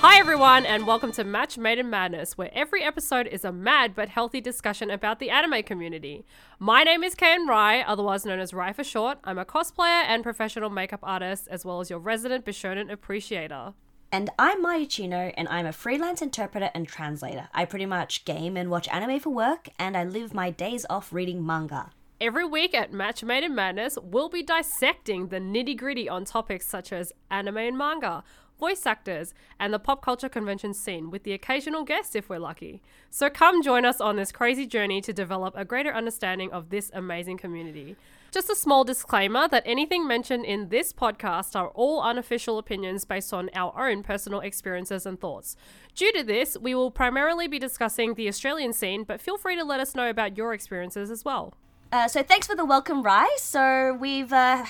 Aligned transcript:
Hi, 0.00 0.20
everyone, 0.20 0.64
and 0.64 0.86
welcome 0.86 1.10
to 1.12 1.24
Match 1.24 1.58
Made 1.58 1.80
in 1.80 1.90
Madness, 1.90 2.38
where 2.38 2.50
every 2.52 2.84
episode 2.84 3.26
is 3.26 3.44
a 3.44 3.50
mad 3.50 3.96
but 3.96 4.08
healthy 4.08 4.40
discussion 4.40 4.90
about 4.90 5.18
the 5.18 5.28
anime 5.28 5.64
community. 5.64 6.24
My 6.60 6.84
name 6.84 7.02
is 7.02 7.16
Ken 7.16 7.48
Rai, 7.48 7.82
otherwise 7.82 8.24
known 8.24 8.38
as 8.38 8.54
Rai 8.54 8.72
for 8.72 8.84
short. 8.84 9.18
I'm 9.24 9.38
a 9.38 9.44
cosplayer 9.44 10.04
and 10.06 10.22
professional 10.22 10.70
makeup 10.70 11.00
artist, 11.02 11.48
as 11.50 11.64
well 11.64 11.80
as 11.80 11.90
your 11.90 11.98
resident 11.98 12.44
Bishonen 12.44 12.92
appreciator. 12.92 13.74
And 14.12 14.30
I'm 14.38 14.62
Maya 14.62 14.86
Chino, 14.86 15.32
and 15.36 15.48
I'm 15.48 15.66
a 15.66 15.72
freelance 15.72 16.22
interpreter 16.22 16.70
and 16.76 16.86
translator. 16.86 17.48
I 17.52 17.64
pretty 17.64 17.86
much 17.86 18.24
game 18.24 18.56
and 18.56 18.70
watch 18.70 18.86
anime 18.88 19.18
for 19.18 19.30
work, 19.30 19.68
and 19.80 19.96
I 19.96 20.04
live 20.04 20.32
my 20.32 20.50
days 20.50 20.86
off 20.88 21.12
reading 21.12 21.44
manga. 21.44 21.90
Every 22.20 22.44
week 22.44 22.74
at 22.74 22.92
Match 22.92 23.22
Made 23.22 23.44
in 23.44 23.54
Madness, 23.54 23.98
we'll 24.02 24.28
be 24.28 24.42
dissecting 24.42 25.28
the 25.28 25.38
nitty 25.38 25.76
gritty 25.76 26.08
on 26.08 26.24
topics 26.24 26.66
such 26.66 26.92
as 26.92 27.12
anime 27.30 27.58
and 27.58 27.78
manga, 27.78 28.24
voice 28.58 28.86
actors, 28.86 29.34
and 29.58 29.72
the 29.72 29.78
pop 29.78 30.02
culture 30.02 30.28
convention 30.28 30.74
scene, 30.74 31.10
with 31.10 31.22
the 31.22 31.32
occasional 31.32 31.84
guest 31.84 32.16
if 32.16 32.28
we're 32.28 32.38
lucky. 32.38 32.82
So 33.10 33.30
come 33.30 33.62
join 33.62 33.84
us 33.84 34.00
on 34.00 34.16
this 34.16 34.32
crazy 34.32 34.66
journey 34.66 35.00
to 35.02 35.12
develop 35.12 35.54
a 35.56 35.64
greater 35.64 35.92
understanding 35.92 36.52
of 36.52 36.70
this 36.70 36.90
amazing 36.94 37.38
community. 37.38 37.96
Just 38.30 38.50
a 38.50 38.54
small 38.54 38.84
disclaimer 38.84 39.48
that 39.48 39.62
anything 39.64 40.06
mentioned 40.06 40.44
in 40.44 40.68
this 40.68 40.92
podcast 40.92 41.56
are 41.56 41.68
all 41.68 42.02
unofficial 42.02 42.58
opinions 42.58 43.06
based 43.06 43.32
on 43.32 43.48
our 43.54 43.88
own 43.88 44.02
personal 44.02 44.40
experiences 44.40 45.06
and 45.06 45.18
thoughts. 45.18 45.56
Due 45.94 46.12
to 46.12 46.22
this, 46.22 46.54
we 46.60 46.74
will 46.74 46.90
primarily 46.90 47.48
be 47.48 47.58
discussing 47.58 48.14
the 48.14 48.28
Australian 48.28 48.74
scene, 48.74 49.04
but 49.04 49.20
feel 49.20 49.38
free 49.38 49.56
to 49.56 49.64
let 49.64 49.80
us 49.80 49.94
know 49.94 50.10
about 50.10 50.36
your 50.36 50.52
experiences 50.52 51.10
as 51.10 51.24
well. 51.24 51.54
Uh, 51.90 52.06
so 52.06 52.22
thanks 52.22 52.46
for 52.46 52.54
the 52.54 52.66
welcome, 52.66 53.02
Rai. 53.02 53.26
So 53.38 53.96
we've 53.98 54.32
uh, 54.32 54.66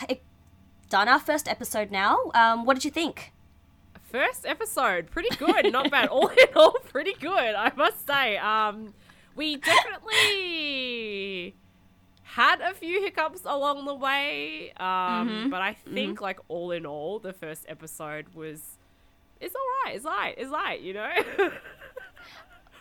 done 0.89 1.09
our 1.09 1.19
first 1.19 1.48
episode 1.48 1.91
now. 1.91 2.31
Um, 2.34 2.64
what 2.64 2.75
did 2.75 2.84
you 2.84 2.92
think? 2.92 3.33
First 4.11 4.47
episode, 4.47 5.11
pretty 5.11 5.34
good, 5.37 5.70
not 5.70 5.91
bad. 5.91 6.09
All 6.11 6.28
in 6.28 6.47
all, 6.56 6.73
pretty 6.91 7.12
good, 7.20 7.55
I 7.55 7.70
must 7.77 8.06
say. 8.06 8.39
Um, 8.39 8.95
we 9.37 9.56
definitely 9.56 11.55
had 12.23 12.62
a 12.62 12.73
few 12.73 13.03
hiccups 13.03 13.42
along 13.45 13.84
the 13.84 13.95
way, 13.95 14.73
um, 14.78 15.48
but 15.50 15.61
I 15.61 15.75
think 15.75 16.23
like 16.23 16.41
all 16.48 16.70
in 16.70 16.87
all, 16.87 17.19
the 17.19 17.34
first 17.34 17.67
episode 17.69 18.34
was 18.34 18.78
it's 19.41 19.55
all 19.55 19.61
right. 19.84 19.95
It's 19.95 20.05
light. 20.05 20.34
It's 20.39 20.50
light. 20.50 20.81
You 20.81 20.95
know. 20.95 21.11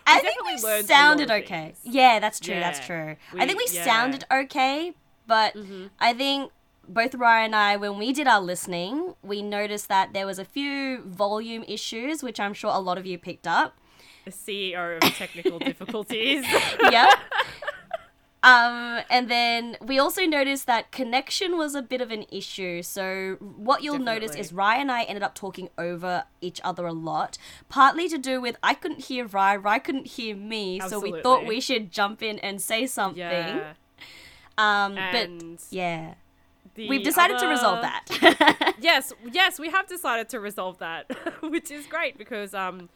I 0.09 0.19
think 0.21 0.39
definitely 0.45 0.79
we 0.79 0.87
sounded 0.87 1.29
okay. 1.29 1.73
things. 1.73 1.79
Yeah, 1.83 2.19
that's 2.19 2.39
true. 2.39 2.55
That's 2.55 2.85
true. 2.85 3.17
We- 3.33 3.41
I 3.41 3.45
think 3.45 3.59
we 3.59 3.67
yeah. 3.73 3.83
sounded 3.83 4.23
okay, 4.31 4.93
but 5.27 5.57
I 5.99 6.13
think 6.13 6.51
both 6.87 7.15
Ryan 7.15 7.45
and 7.45 7.55
I, 7.55 7.75
when 7.77 7.97
we 7.97 8.13
did 8.13 8.27
our 8.27 8.41
listening, 8.41 9.15
we 9.21 9.41
noticed 9.41 9.87
that 9.89 10.13
there 10.13 10.25
was 10.25 10.39
a 10.39 10.45
few 10.45 11.01
volume 11.03 11.63
issues, 11.67 12.23
which 12.23 12.39
I'm 12.39 12.53
sure 12.53 12.71
a 12.73 12.79
lot 12.79 12.97
of 12.97 13.05
you 13.05 13.17
picked 13.17 13.47
up. 13.47 13.77
the 14.25 14.31
CEO 14.31 14.97
of 14.97 15.13
technical 15.15 15.59
difficulties. 15.59 16.45
yeah. 16.91 17.09
Um, 18.43 19.01
and 19.09 19.29
then 19.29 19.77
we 19.81 19.97
also 19.99 20.21
noticed 20.25 20.67
that 20.67 20.91
connection 20.91 21.57
was 21.57 21.75
a 21.75 21.81
bit 21.81 22.01
of 22.01 22.11
an 22.11 22.25
issue. 22.31 22.81
So 22.83 23.35
what 23.39 23.83
you'll 23.83 23.99
notice 23.99 24.35
is 24.35 24.53
Ryan 24.53 24.81
and 24.81 24.91
I 24.91 25.03
ended 25.03 25.23
up 25.23 25.33
talking 25.35 25.69
over 25.77 26.23
each 26.39 26.61
other 26.63 26.85
a 26.85 26.93
lot, 26.93 27.37
partly 27.67 28.07
to 28.07 28.17
do 28.17 28.39
with 28.39 28.55
I 28.63 28.73
couldn't 28.73 29.05
hear 29.05 29.25
Ryan, 29.25 29.61
Ryan 29.63 29.81
couldn't 29.81 30.07
hear 30.07 30.35
me, 30.35 30.79
so 30.87 30.99
we 30.99 31.19
thought 31.21 31.45
we 31.45 31.59
should 31.59 31.91
jump 31.91 32.21
in 32.21 32.39
and 32.39 32.61
say 32.61 32.85
something. 32.85 33.19
yeah. 33.19 33.73
Um, 34.57 34.97
And 34.97 35.57
but 35.57 35.63
yeah, 35.71 36.13
the 36.77 36.87
we've 36.87 37.03
decided 37.03 37.37
to 37.39 37.47
resolve 37.47 37.81
that. 37.81 38.75
yes, 38.79 39.11
yes, 39.31 39.59
we 39.59 39.69
have 39.69 39.87
decided 39.87 40.29
to 40.29 40.39
resolve 40.39 40.77
that, 40.79 41.11
which 41.41 41.69
is 41.71 41.85
great 41.87 42.17
because 42.17 42.53
um, 42.53 42.87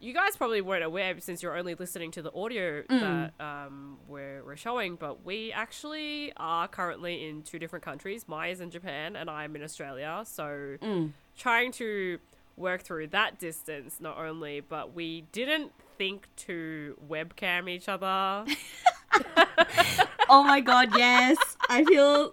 you 0.00 0.14
guys 0.14 0.36
probably 0.36 0.60
weren't 0.62 0.84
aware 0.84 1.14
since 1.20 1.42
you're 1.42 1.56
only 1.56 1.74
listening 1.74 2.10
to 2.12 2.22
the 2.22 2.32
audio 2.32 2.82
Mm. 2.88 3.00
that 3.00 3.44
um 3.44 3.98
we're, 4.08 4.42
we're 4.44 4.56
showing, 4.56 4.96
but 4.96 5.24
we 5.24 5.52
actually 5.52 6.32
are 6.38 6.68
currently 6.68 7.28
in 7.28 7.42
two 7.42 7.58
different 7.58 7.84
countries. 7.84 8.26
Maya's 8.28 8.60
in 8.60 8.70
Japan 8.70 9.16
and 9.16 9.28
I'm 9.28 9.54
in 9.56 9.62
Australia, 9.62 10.22
so 10.24 10.76
Mm. 10.80 11.12
trying 11.36 11.72
to 11.72 12.18
work 12.56 12.82
through 12.82 13.08
that 13.08 13.38
distance 13.38 13.98
not 14.00 14.16
only, 14.18 14.60
but 14.60 14.94
we 14.94 15.24
didn't 15.32 15.72
think 15.98 16.28
to 16.36 16.96
webcam 17.10 17.68
each 17.68 17.88
other. 17.88 18.44
oh 20.28 20.42
my 20.44 20.60
god, 20.60 20.90
yes. 20.96 21.36
I 21.68 21.84
feel 21.84 22.32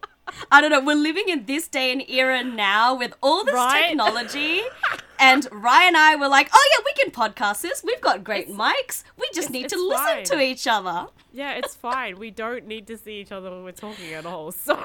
I 0.51 0.61
don't 0.61 0.71
know, 0.71 0.81
we're 0.81 0.95
living 0.95 1.25
in 1.27 1.45
this 1.45 1.67
day 1.67 1.91
and 1.91 2.03
era 2.09 2.43
now 2.43 2.95
with 2.95 3.13
all 3.21 3.43
this 3.43 3.53
Right? 3.53 3.87
technology. 3.89 4.61
And 5.19 5.47
Ryan 5.53 5.89
and 5.89 5.97
I 5.97 6.15
were 6.17 6.27
like, 6.27 6.49
oh 6.53 6.69
yeah, 6.77 6.83
we 6.83 6.91
can 7.01 7.09
podcast 7.11 7.61
this. 7.61 7.81
We've 7.81 8.01
got 8.01 8.25
great 8.25 8.49
It's- 8.49 8.57
mics. 8.57 9.03
We 9.17 9.29
just 9.33 9.51
need 9.51 9.69
to 9.69 9.77
listen 9.77 10.05
fine. 10.05 10.23
to 10.25 10.39
each 10.41 10.67
other. 10.67 11.07
Yeah, 11.31 11.53
it's 11.53 11.75
fine. 11.89 12.17
we 12.19 12.29
don't 12.29 12.67
need 12.67 12.87
to 12.87 12.97
see 12.97 13.21
each 13.21 13.31
other 13.31 13.49
when 13.49 13.63
we're 13.63 13.71
talking 13.71 14.11
at 14.13 14.25
all. 14.25 14.51
So 14.65 14.75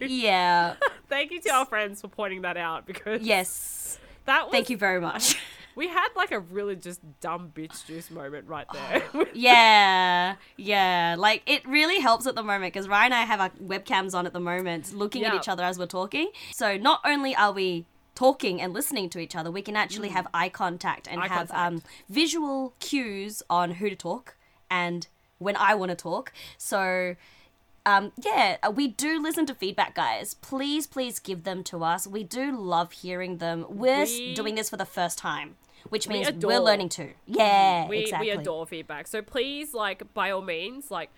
Yeah. 0.00 0.76
thank 1.10 1.32
you 1.32 1.40
to 1.42 1.50
our 1.50 1.66
friends 1.66 2.00
for 2.00 2.08
pointing 2.08 2.42
that 2.42 2.56
out 2.56 2.86
because 2.86 3.20
Yes. 3.22 3.98
that 4.24 4.44
was, 4.46 4.52
Thank 4.52 4.70
you 4.70 4.78
very 4.78 5.00
much. 5.02 5.36
We 5.76 5.88
had 5.88 6.08
like 6.16 6.30
a 6.32 6.38
really 6.40 6.76
just 6.76 7.00
dumb 7.20 7.52
bitch 7.54 7.86
juice 7.86 8.10
moment 8.10 8.46
right 8.48 8.66
there. 8.72 9.02
Yeah, 9.34 10.36
yeah. 10.56 11.16
Like 11.18 11.42
it 11.46 11.66
really 11.66 12.00
helps 12.00 12.26
at 12.26 12.34
the 12.34 12.42
moment 12.42 12.72
because 12.72 12.88
Ryan 12.88 13.12
and 13.12 13.14
I 13.14 13.22
have 13.24 13.40
our 13.40 13.50
webcams 13.62 14.14
on 14.14 14.26
at 14.26 14.32
the 14.32 14.40
moment, 14.40 14.94
looking 14.94 15.24
at 15.24 15.34
each 15.34 15.48
other 15.48 15.62
as 15.64 15.78
we're 15.78 15.86
talking. 15.86 16.30
So 16.52 16.76
not 16.76 17.00
only 17.04 17.34
are 17.34 17.52
we 17.52 17.84
talking 18.14 18.60
and 18.60 18.72
listening 18.72 19.10
to 19.10 19.18
each 19.18 19.34
other, 19.34 19.50
we 19.50 19.60
can 19.62 19.74
actually 19.76 20.10
have 20.10 20.26
eye 20.32 20.48
contact 20.48 21.08
and 21.08 21.20
Mm. 21.20 21.24
Eye 21.24 21.28
have 21.28 21.48
contact. 21.48 21.72
um, 21.74 21.82
visual 22.08 22.74
cues 22.80 23.42
on 23.50 23.72
who 23.72 23.90
to 23.90 23.96
talk 23.96 24.36
and 24.70 25.08
when 25.38 25.56
I 25.56 25.74
want 25.74 25.90
to 25.90 25.96
talk. 25.96 26.32
So. 26.58 27.16
Um, 27.86 28.12
yeah, 28.24 28.56
uh, 28.62 28.70
we 28.70 28.88
do 28.88 29.20
listen 29.20 29.44
to 29.44 29.54
feedback, 29.54 29.94
guys. 29.94 30.32
Please, 30.32 30.86
please 30.86 31.18
give 31.18 31.44
them 31.44 31.62
to 31.64 31.84
us. 31.84 32.06
We 32.06 32.24
do 32.24 32.58
love 32.58 32.92
hearing 32.92 33.36
them. 33.36 33.66
We're 33.68 34.06
We- 34.06 34.32
doing 34.32 34.54
this 34.54 34.70
for 34.70 34.78
the 34.78 34.86
first 34.86 35.18
time, 35.18 35.56
which 35.88 36.06
We 36.06 36.14
means 36.14 36.28
adore- 36.28 36.48
we're 36.50 36.60
learning 36.60 36.88
too. 36.90 37.10
Yeah, 37.26 37.88
we 37.88 37.98
exactly. 38.00 38.28
we 38.30 38.36
adore 38.36 38.66
feedback. 38.66 39.06
So 39.06 39.22
please, 39.22 39.74
like 39.74 40.12
by 40.14 40.30
all 40.30 40.42
means, 40.42 40.90
like 40.90 41.10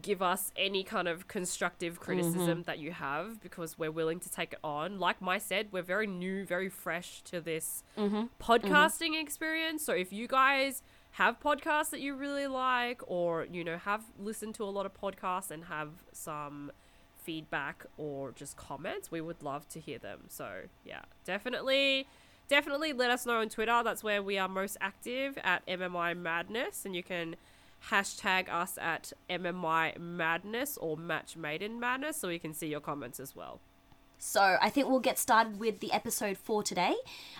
give 0.00 0.22
us 0.22 0.50
any 0.56 0.82
kind 0.82 1.06
of 1.06 1.28
constructive 1.28 2.00
criticism 2.00 2.40
Mm-hmm. 2.60 2.62
that 2.62 2.78
you 2.78 2.92
have 2.92 3.42
because 3.42 3.78
we're 3.78 3.90
willing 3.90 4.20
to 4.20 4.30
take 4.30 4.54
it 4.54 4.58
on. 4.64 4.98
Like 4.98 5.20
Mai 5.20 5.36
said, 5.36 5.68
we're 5.70 5.82
very 5.82 6.06
new, 6.06 6.46
very 6.46 6.70
fresh 6.70 7.20
to 7.24 7.40
this 7.40 7.82
Mm-hmm. 7.98 8.22
podcasting 8.40 9.20
experience. 9.20 9.84
So 9.84 9.92
if 9.92 10.12
you 10.12 10.26
guys 10.26 10.82
have 11.16 11.38
podcasts 11.40 11.90
that 11.90 12.00
you 12.00 12.14
really 12.14 12.46
like 12.46 13.02
or 13.06 13.46
you 13.52 13.62
know 13.62 13.76
have 13.76 14.02
listened 14.18 14.54
to 14.54 14.64
a 14.64 14.72
lot 14.76 14.86
of 14.86 14.94
podcasts 14.94 15.50
and 15.50 15.64
have 15.66 15.90
some 16.12 16.72
feedback 17.22 17.84
or 17.98 18.32
just 18.32 18.56
comments, 18.56 19.10
we 19.10 19.20
would 19.20 19.42
love 19.42 19.68
to 19.68 19.78
hear 19.78 19.98
them. 19.98 20.20
So, 20.28 20.62
yeah, 20.84 21.02
definitely 21.24 22.06
definitely 22.48 22.92
let 22.92 23.10
us 23.10 23.26
know 23.26 23.40
on 23.40 23.48
Twitter. 23.48 23.82
That's 23.84 24.02
where 24.02 24.22
we 24.22 24.38
are 24.38 24.48
most 24.48 24.76
active 24.80 25.38
at 25.42 25.66
MMI 25.66 26.16
Madness, 26.16 26.84
and 26.84 26.94
you 26.94 27.02
can 27.02 27.36
hashtag 27.90 28.48
us 28.48 28.78
at 28.80 29.12
MMI 29.28 29.98
Madness 29.98 30.76
or 30.76 30.96
Match 30.96 31.36
Made 31.36 31.62
in 31.62 31.80
Madness 31.80 32.16
so 32.16 32.28
we 32.28 32.38
can 32.38 32.54
see 32.54 32.68
your 32.68 32.80
comments 32.80 33.18
as 33.18 33.34
well. 33.34 33.60
So 34.24 34.56
I 34.62 34.70
think 34.70 34.88
we'll 34.88 35.00
get 35.00 35.18
started 35.18 35.58
with 35.58 35.80
the 35.80 35.92
episode 35.92 36.38
for 36.38 36.62
today. 36.62 36.94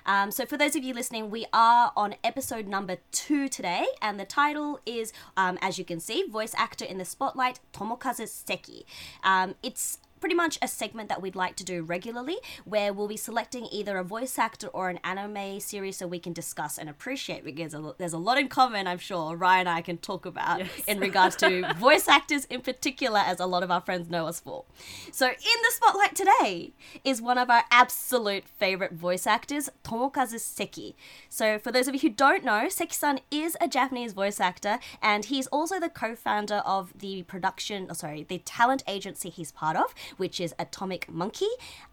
Um, 0.05 0.33
so 0.33 0.45
for 0.45 0.57
those 0.57 0.75
of 0.75 0.83
you 0.83 0.93
listening, 0.95 1.31
we 1.31 1.47
are 1.53 1.93
on 1.97 2.17
episode 2.25 2.67
number 2.67 2.97
two 3.13 3.49
today, 3.49 3.87
and 4.01 4.19
the 4.19 4.25
title 4.25 4.81
is, 4.85 5.13
um, 5.37 5.59
as 5.63 5.79
you 5.79 5.85
can 5.85 6.01
see, 6.01 6.27
voice 6.27 6.55
actor 6.57 6.85
in 6.85 6.99
the 6.99 7.05
spotlight, 7.05 7.61
Tomokazu 7.73 8.27
Seki. 8.27 8.85
Um, 9.23 9.55
it's 9.63 9.99
pretty 10.23 10.37
much 10.37 10.57
a 10.63 10.69
segment 10.69 11.09
that 11.09 11.21
we'd 11.21 11.35
like 11.35 11.57
to 11.57 11.65
do 11.65 11.83
regularly 11.83 12.37
where 12.65 12.93
we'll 12.93 13.09
be 13.09 13.17
selecting 13.17 13.67
either 13.73 13.99
a 13.99 14.05
voice 14.05 14.39
actor 14.39 14.69
or 14.69 14.89
an 14.89 15.01
anime 15.03 15.59
series 15.59 15.97
so 15.97 16.07
we 16.07 16.21
can 16.21 16.33
discuss 16.33 16.79
and 16.79 16.89
appreciate 16.89 17.45
because 17.45 17.75
there's 17.99 18.13
a 18.13 18.19
lot 18.19 18.39
in 18.39 18.47
common 18.47 18.87
i'm 18.87 18.99
sure 18.99 19.35
ryan 19.37 19.67
and 19.67 19.69
i 19.69 19.83
can 19.83 19.99
talk 19.99 20.25
about 20.25 20.61
Yes. 20.61 20.69
in 20.87 21.01
regards 21.01 21.35
to 21.37 21.49
voice 21.79 22.07
actors 22.07 22.45
in 22.45 22.61
particular 22.61 23.19
as 23.19 23.41
a 23.41 23.47
lot 23.47 23.65
of 23.65 23.71
our 23.73 23.81
friends 23.81 24.09
know 24.09 24.29
us 24.29 24.39
for 24.39 24.65
so 25.11 25.27
in 25.27 25.59
the 25.67 25.71
spotlight 25.73 26.15
today 26.15 26.73
is 27.03 27.21
one 27.21 27.37
of 27.37 27.51
our 27.51 27.65
absolute 27.73 28.45
favorite 28.47 28.93
voice 28.93 29.27
actors 29.27 29.69
tomokazu 29.83 30.39
seki 30.39 30.95
so 31.29 31.59
for 31.59 31.73
those 31.73 31.89
of 31.89 31.95
you 31.95 32.01
who 32.01 32.09
don't 32.11 32.45
know 32.45 32.69
seki-san 32.69 33.19
is 33.33 33.57
a 33.61 33.67
japanese 33.67 34.13
voice 34.13 34.39
actor 34.39 34.79
and 35.03 35.25
he's 35.25 35.49
also 35.49 35.81
the 35.81 35.89
co-founder 35.89 36.63
of 36.65 36.97
the 36.97 37.25
production 37.25 37.89
oh, 37.91 37.95
sorry 37.95 38.23
the 38.23 38.39
talent 38.39 38.85
agency 38.87 39.29
he's 39.31 39.51
part 39.51 39.77
of 39.77 39.95
which 40.17 40.41
is 40.41 40.55
atomic 40.59 41.11
monkey. 41.11 41.49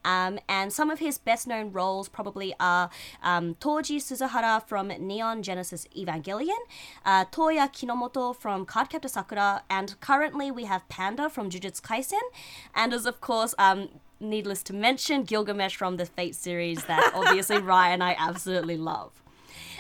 Um, 0.05 0.39
and 0.47 0.71
some 0.71 0.89
of 0.89 0.99
his 0.99 1.17
best 1.17 1.47
known 1.47 1.71
roles 1.71 2.09
probably 2.09 2.53
are 2.59 2.89
um, 3.23 3.55
toji 3.55 3.97
suzuhara 3.97 4.65
from 4.67 4.87
neon 4.87 5.43
genesis 5.43 5.87
evangelion 5.97 6.61
uh, 7.05 7.25
toya 7.25 7.71
kinomoto 7.71 8.35
from 8.35 8.65
cardcaptor 8.65 9.09
sakura 9.09 9.63
and 9.69 9.99
currently 9.99 10.51
we 10.51 10.65
have 10.65 10.87
panda 10.89 11.29
from 11.29 11.49
jujutsu 11.49 11.81
kaisen. 11.81 12.25
And 12.73 12.93
as 12.93 13.05
of 13.05 13.21
course 13.21 13.53
um, 13.57 13.89
needless 14.19 14.63
to 14.63 14.73
mention 14.73 15.23
gilgamesh 15.23 15.75
from 15.75 15.97
the 15.97 16.05
fate 16.05 16.35
series 16.35 16.83
that 16.85 17.11
obviously 17.13 17.57
ryan 17.71 17.93
and 17.93 18.03
i 18.03 18.15
absolutely 18.19 18.77
love 18.77 19.21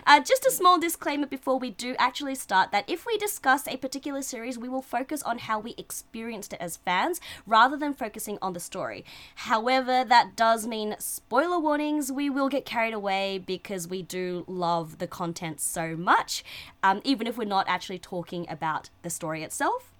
Uh, 0.05 0.19
just 0.19 0.45
a 0.45 0.51
small 0.51 0.79
disclaimer 0.79 1.27
before 1.27 1.59
we 1.59 1.71
do 1.71 1.95
actually 1.99 2.35
start 2.35 2.71
that 2.71 2.89
if 2.89 3.05
we 3.05 3.17
discuss 3.17 3.67
a 3.67 3.77
particular 3.77 4.21
series, 4.21 4.57
we 4.57 4.69
will 4.69 4.81
focus 4.81 5.21
on 5.23 5.39
how 5.39 5.59
we 5.59 5.75
experienced 5.77 6.53
it 6.53 6.61
as 6.61 6.77
fans 6.77 7.19
rather 7.45 7.77
than 7.77 7.93
focusing 7.93 8.37
on 8.41 8.53
the 8.53 8.59
story. 8.59 9.03
However, 9.35 10.03
that 10.05 10.35
does 10.35 10.65
mean 10.65 10.95
spoiler 10.99 11.59
warnings. 11.59 12.11
We 12.11 12.29
will 12.29 12.49
get 12.49 12.65
carried 12.65 12.93
away 12.93 13.37
because 13.45 13.87
we 13.87 14.01
do 14.01 14.45
love 14.47 14.99
the 14.99 15.07
content 15.07 15.59
so 15.59 15.95
much, 15.95 16.43
um, 16.83 17.01
even 17.03 17.27
if 17.27 17.37
we're 17.37 17.45
not 17.45 17.67
actually 17.67 17.99
talking 17.99 18.45
about 18.49 18.89
the 19.01 19.09
story 19.09 19.43
itself. 19.43 19.93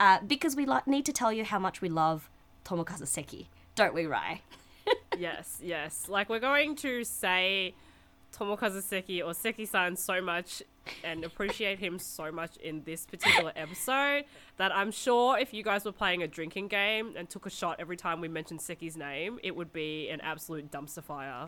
Uh, 0.00 0.18
because 0.26 0.54
we 0.54 0.64
lo- 0.64 0.80
need 0.86 1.04
to 1.06 1.12
tell 1.12 1.32
you 1.32 1.44
how 1.44 1.58
much 1.58 1.80
we 1.80 1.88
love 1.88 2.30
Tomokazu 2.64 3.06
Seki, 3.06 3.48
don't 3.74 3.94
we, 3.94 4.06
Rai? 4.06 4.42
yes, 5.18 5.58
yes. 5.62 6.06
Like 6.08 6.28
we're 6.28 6.38
going 6.38 6.76
to 6.76 7.02
say 7.02 7.74
Tomokazu 8.38 8.82
Seki 8.82 9.22
or 9.22 9.34
Seki-san 9.34 9.96
so 9.96 10.20
much 10.20 10.62
and 11.02 11.24
appreciate 11.24 11.78
him 11.78 11.98
so 11.98 12.30
much 12.30 12.56
in 12.58 12.82
this 12.84 13.04
particular 13.04 13.52
episode 13.56 14.24
that 14.56 14.74
I'm 14.74 14.90
sure 14.90 15.38
if 15.38 15.52
you 15.52 15.62
guys 15.62 15.84
were 15.84 15.92
playing 15.92 16.22
a 16.22 16.28
drinking 16.28 16.68
game 16.68 17.14
and 17.16 17.28
took 17.28 17.46
a 17.46 17.50
shot 17.50 17.76
every 17.78 17.96
time 17.96 18.20
we 18.20 18.28
mentioned 18.28 18.60
Seki's 18.60 18.96
name, 18.96 19.38
it 19.42 19.56
would 19.56 19.72
be 19.72 20.08
an 20.08 20.20
absolute 20.20 20.70
dumpster 20.70 21.02
fire 21.02 21.46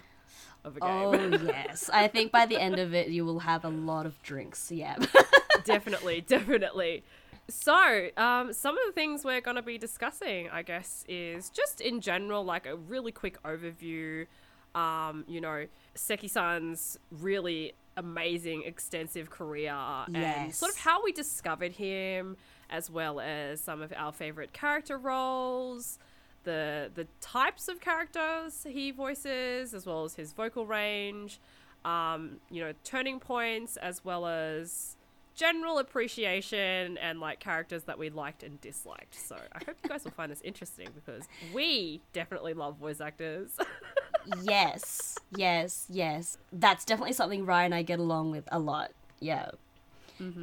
of 0.64 0.76
a 0.76 0.80
game. 0.80 0.90
Oh 0.90 1.14
yes, 1.46 1.88
I 1.92 2.08
think 2.08 2.32
by 2.32 2.46
the 2.46 2.60
end 2.60 2.78
of 2.78 2.92
it, 2.92 3.08
you 3.08 3.24
will 3.24 3.40
have 3.40 3.64
a 3.64 3.70
lot 3.70 4.04
of 4.04 4.20
drinks. 4.22 4.70
Yeah. 4.72 4.96
definitely, 5.64 6.22
definitely. 6.22 7.04
So, 7.48 8.10
um, 8.16 8.52
some 8.52 8.76
of 8.76 8.84
the 8.86 8.92
things 8.92 9.24
we're 9.24 9.40
going 9.40 9.56
to 9.56 9.62
be 9.62 9.78
discussing, 9.78 10.48
I 10.50 10.62
guess, 10.62 11.04
is 11.08 11.50
just 11.50 11.80
in 11.80 12.00
general, 12.00 12.44
like 12.44 12.66
a 12.66 12.76
really 12.76 13.12
quick 13.12 13.42
overview. 13.42 14.26
Um, 14.74 15.24
you 15.26 15.40
know, 15.40 15.66
Seki-san's 15.94 16.98
really 17.10 17.72
amazing, 17.96 18.62
extensive 18.64 19.30
career 19.30 19.72
and 19.72 20.16
Yes. 20.16 20.56
sort 20.58 20.70
of 20.72 20.78
how 20.78 21.02
we 21.02 21.12
discovered 21.12 21.72
him, 21.72 22.36
as 22.70 22.88
well 22.88 23.20
as 23.20 23.60
some 23.60 23.82
of 23.82 23.92
our 23.96 24.12
favorite 24.12 24.52
character 24.52 24.96
roles, 24.96 25.98
the 26.44 26.90
the 26.94 27.06
types 27.20 27.68
of 27.68 27.80
characters 27.80 28.64
he 28.68 28.90
voices, 28.92 29.74
as 29.74 29.84
well 29.86 30.04
as 30.04 30.14
his 30.14 30.32
vocal 30.32 30.66
range. 30.66 31.40
Um, 31.84 32.40
you 32.50 32.62
know, 32.62 32.72
turning 32.84 33.20
points, 33.20 33.76
as 33.78 34.04
well 34.04 34.26
as 34.26 34.96
general 35.40 35.78
appreciation 35.78 36.98
and 36.98 37.18
like 37.18 37.40
characters 37.40 37.84
that 37.84 37.98
we 37.98 38.10
liked 38.10 38.42
and 38.42 38.60
disliked. 38.60 39.14
So 39.14 39.36
I 39.52 39.64
hope 39.64 39.76
you 39.82 39.88
guys 39.88 40.04
will 40.04 40.10
find 40.10 40.30
this 40.30 40.42
interesting 40.42 40.88
because 40.94 41.24
we 41.54 42.02
definitely 42.12 42.52
love 42.52 42.76
voice 42.76 43.00
actors. 43.00 43.56
yes, 44.42 45.16
yes, 45.34 45.86
yes. 45.88 46.36
That's 46.52 46.84
definitely 46.84 47.14
something 47.14 47.46
Ryan 47.46 47.66
and 47.66 47.74
I 47.74 47.82
get 47.82 47.98
along 47.98 48.32
with 48.32 48.46
a 48.52 48.58
lot. 48.58 48.90
Yeah. 49.18 49.52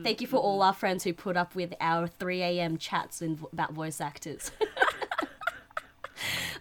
Thank 0.04 0.22
you 0.22 0.28
for 0.28 0.38
all 0.38 0.64
our 0.64 0.74
friends 0.74 1.04
who 1.04 1.14
put 1.14 1.38
up 1.38 1.54
with 1.54 1.76
our 1.80 2.08
3 2.08 2.42
a.m. 2.42 2.80
chats 2.80 3.22
in, 3.22 3.38
about 3.54 3.74
voice 3.74 4.02
actors. 4.02 4.52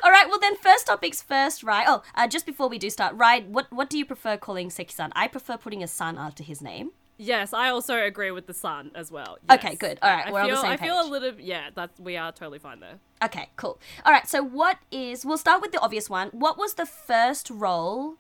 all 0.05 0.11
right, 0.11 0.29
well 0.29 0.39
then, 0.39 0.55
first 0.57 0.87
topics 0.87 1.23
first, 1.23 1.63
right? 1.63 1.87
Oh, 1.89 2.03
uh, 2.15 2.29
just 2.29 2.45
before 2.45 2.69
we 2.69 2.77
do 2.79 2.91
start, 2.91 3.15
right? 3.15 3.49
What 3.49 3.73
what 3.73 3.89
do 3.89 3.97
you 3.97 4.05
prefer 4.05 4.37
calling 4.37 4.69
Seki-san? 4.69 5.13
I 5.17 5.29
prefer 5.29 5.57
putting 5.57 5.83
a 5.83 5.87
son 5.89 6.19
after 6.19 6.43
his 6.43 6.61
name. 6.61 6.91
Yes, 7.19 7.53
I 7.55 7.71
also 7.71 7.97
agree 8.03 8.31
with 8.31 8.47
the 8.47 8.53
san 8.53 8.91
as 8.95 9.11
well. 9.11 9.39
Okay, 9.51 9.75
good. 9.77 9.99
All 10.03 10.11
right, 10.11 10.27
I 10.27 10.33
we're 10.33 10.41
on 10.41 10.49
the 10.49 10.55
feel, 10.55 10.63
same 10.63 10.71
I 10.71 10.77
feel 10.77 11.01
a 11.01 11.09
little 11.09 11.41
yeah, 11.41 11.71
that's 11.75 11.99
we 11.99 12.17
are 12.17 12.31
totally 12.31 12.59
fine 12.59 12.81
there. 12.81 12.99
Okay, 13.25 13.49
cool. 13.57 13.79
All 14.05 14.13
right, 14.13 14.29
so 14.29 14.43
what 14.43 14.79
is? 14.91 15.25
We'll 15.25 15.39
start 15.39 15.63
with 15.63 15.73
the 15.73 15.81
obvious 15.81 16.11
one. 16.11 16.29
What 16.29 16.59
was 16.59 16.75
the 16.75 16.85
first 16.85 17.49
role, 17.49 18.17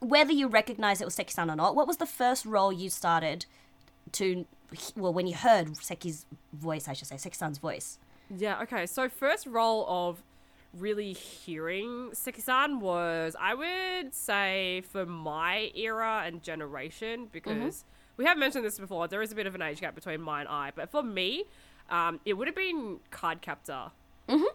whether 0.00 0.32
you 0.32 0.48
recognize 0.48 1.00
it 1.00 1.04
was 1.04 1.14
Seki-san 1.14 1.50
or 1.50 1.56
not? 1.56 1.76
What 1.76 1.86
was 1.86 1.98
the 1.98 2.06
first 2.06 2.44
role 2.44 2.72
you 2.72 2.90
started 2.90 3.46
to? 4.12 4.46
Well, 4.96 5.12
when 5.12 5.26
you 5.26 5.34
heard 5.34 5.76
Seki's 5.76 6.26
voice, 6.52 6.88
I 6.88 6.92
should 6.92 7.08
say 7.08 7.16
Seki-san's 7.16 7.58
voice. 7.58 7.98
Yeah, 8.36 8.60
okay. 8.62 8.86
So 8.86 9.08
first 9.08 9.46
role 9.46 9.84
of 9.88 10.22
really 10.76 11.12
hearing 11.12 12.10
Seki-san 12.12 12.80
was 12.80 13.34
I 13.38 13.54
would 13.54 14.14
say 14.14 14.82
for 14.90 15.06
my 15.06 15.70
era 15.74 16.22
and 16.24 16.42
generation 16.42 17.20
mm-hmm. 17.20 17.32
because 17.32 17.84
we 18.20 18.26
have 18.26 18.36
mentioned 18.36 18.66
this 18.66 18.78
before. 18.78 19.08
There 19.08 19.22
is 19.22 19.32
a 19.32 19.34
bit 19.34 19.46
of 19.46 19.54
an 19.54 19.62
age 19.62 19.80
gap 19.80 19.94
between 19.94 20.20
Mai 20.20 20.40
and 20.40 20.48
I, 20.48 20.72
but 20.76 20.90
for 20.90 21.02
me, 21.02 21.44
um, 21.88 22.20
it 22.26 22.34
would 22.34 22.46
have 22.48 22.54
been 22.54 22.98
Card 23.10 23.40
Captor, 23.40 23.92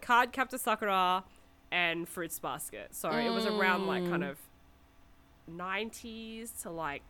Card 0.00 0.30
Captor 0.32 0.56
Sakura, 0.56 1.24
and 1.72 2.08
Fruits 2.08 2.38
Basket. 2.38 2.94
So 2.94 3.10
it 3.10 3.28
was 3.30 3.44
around 3.44 3.88
like 3.88 4.08
kind 4.08 4.22
of 4.22 4.38
nineties 5.48 6.52
to 6.62 6.70
like 6.70 7.02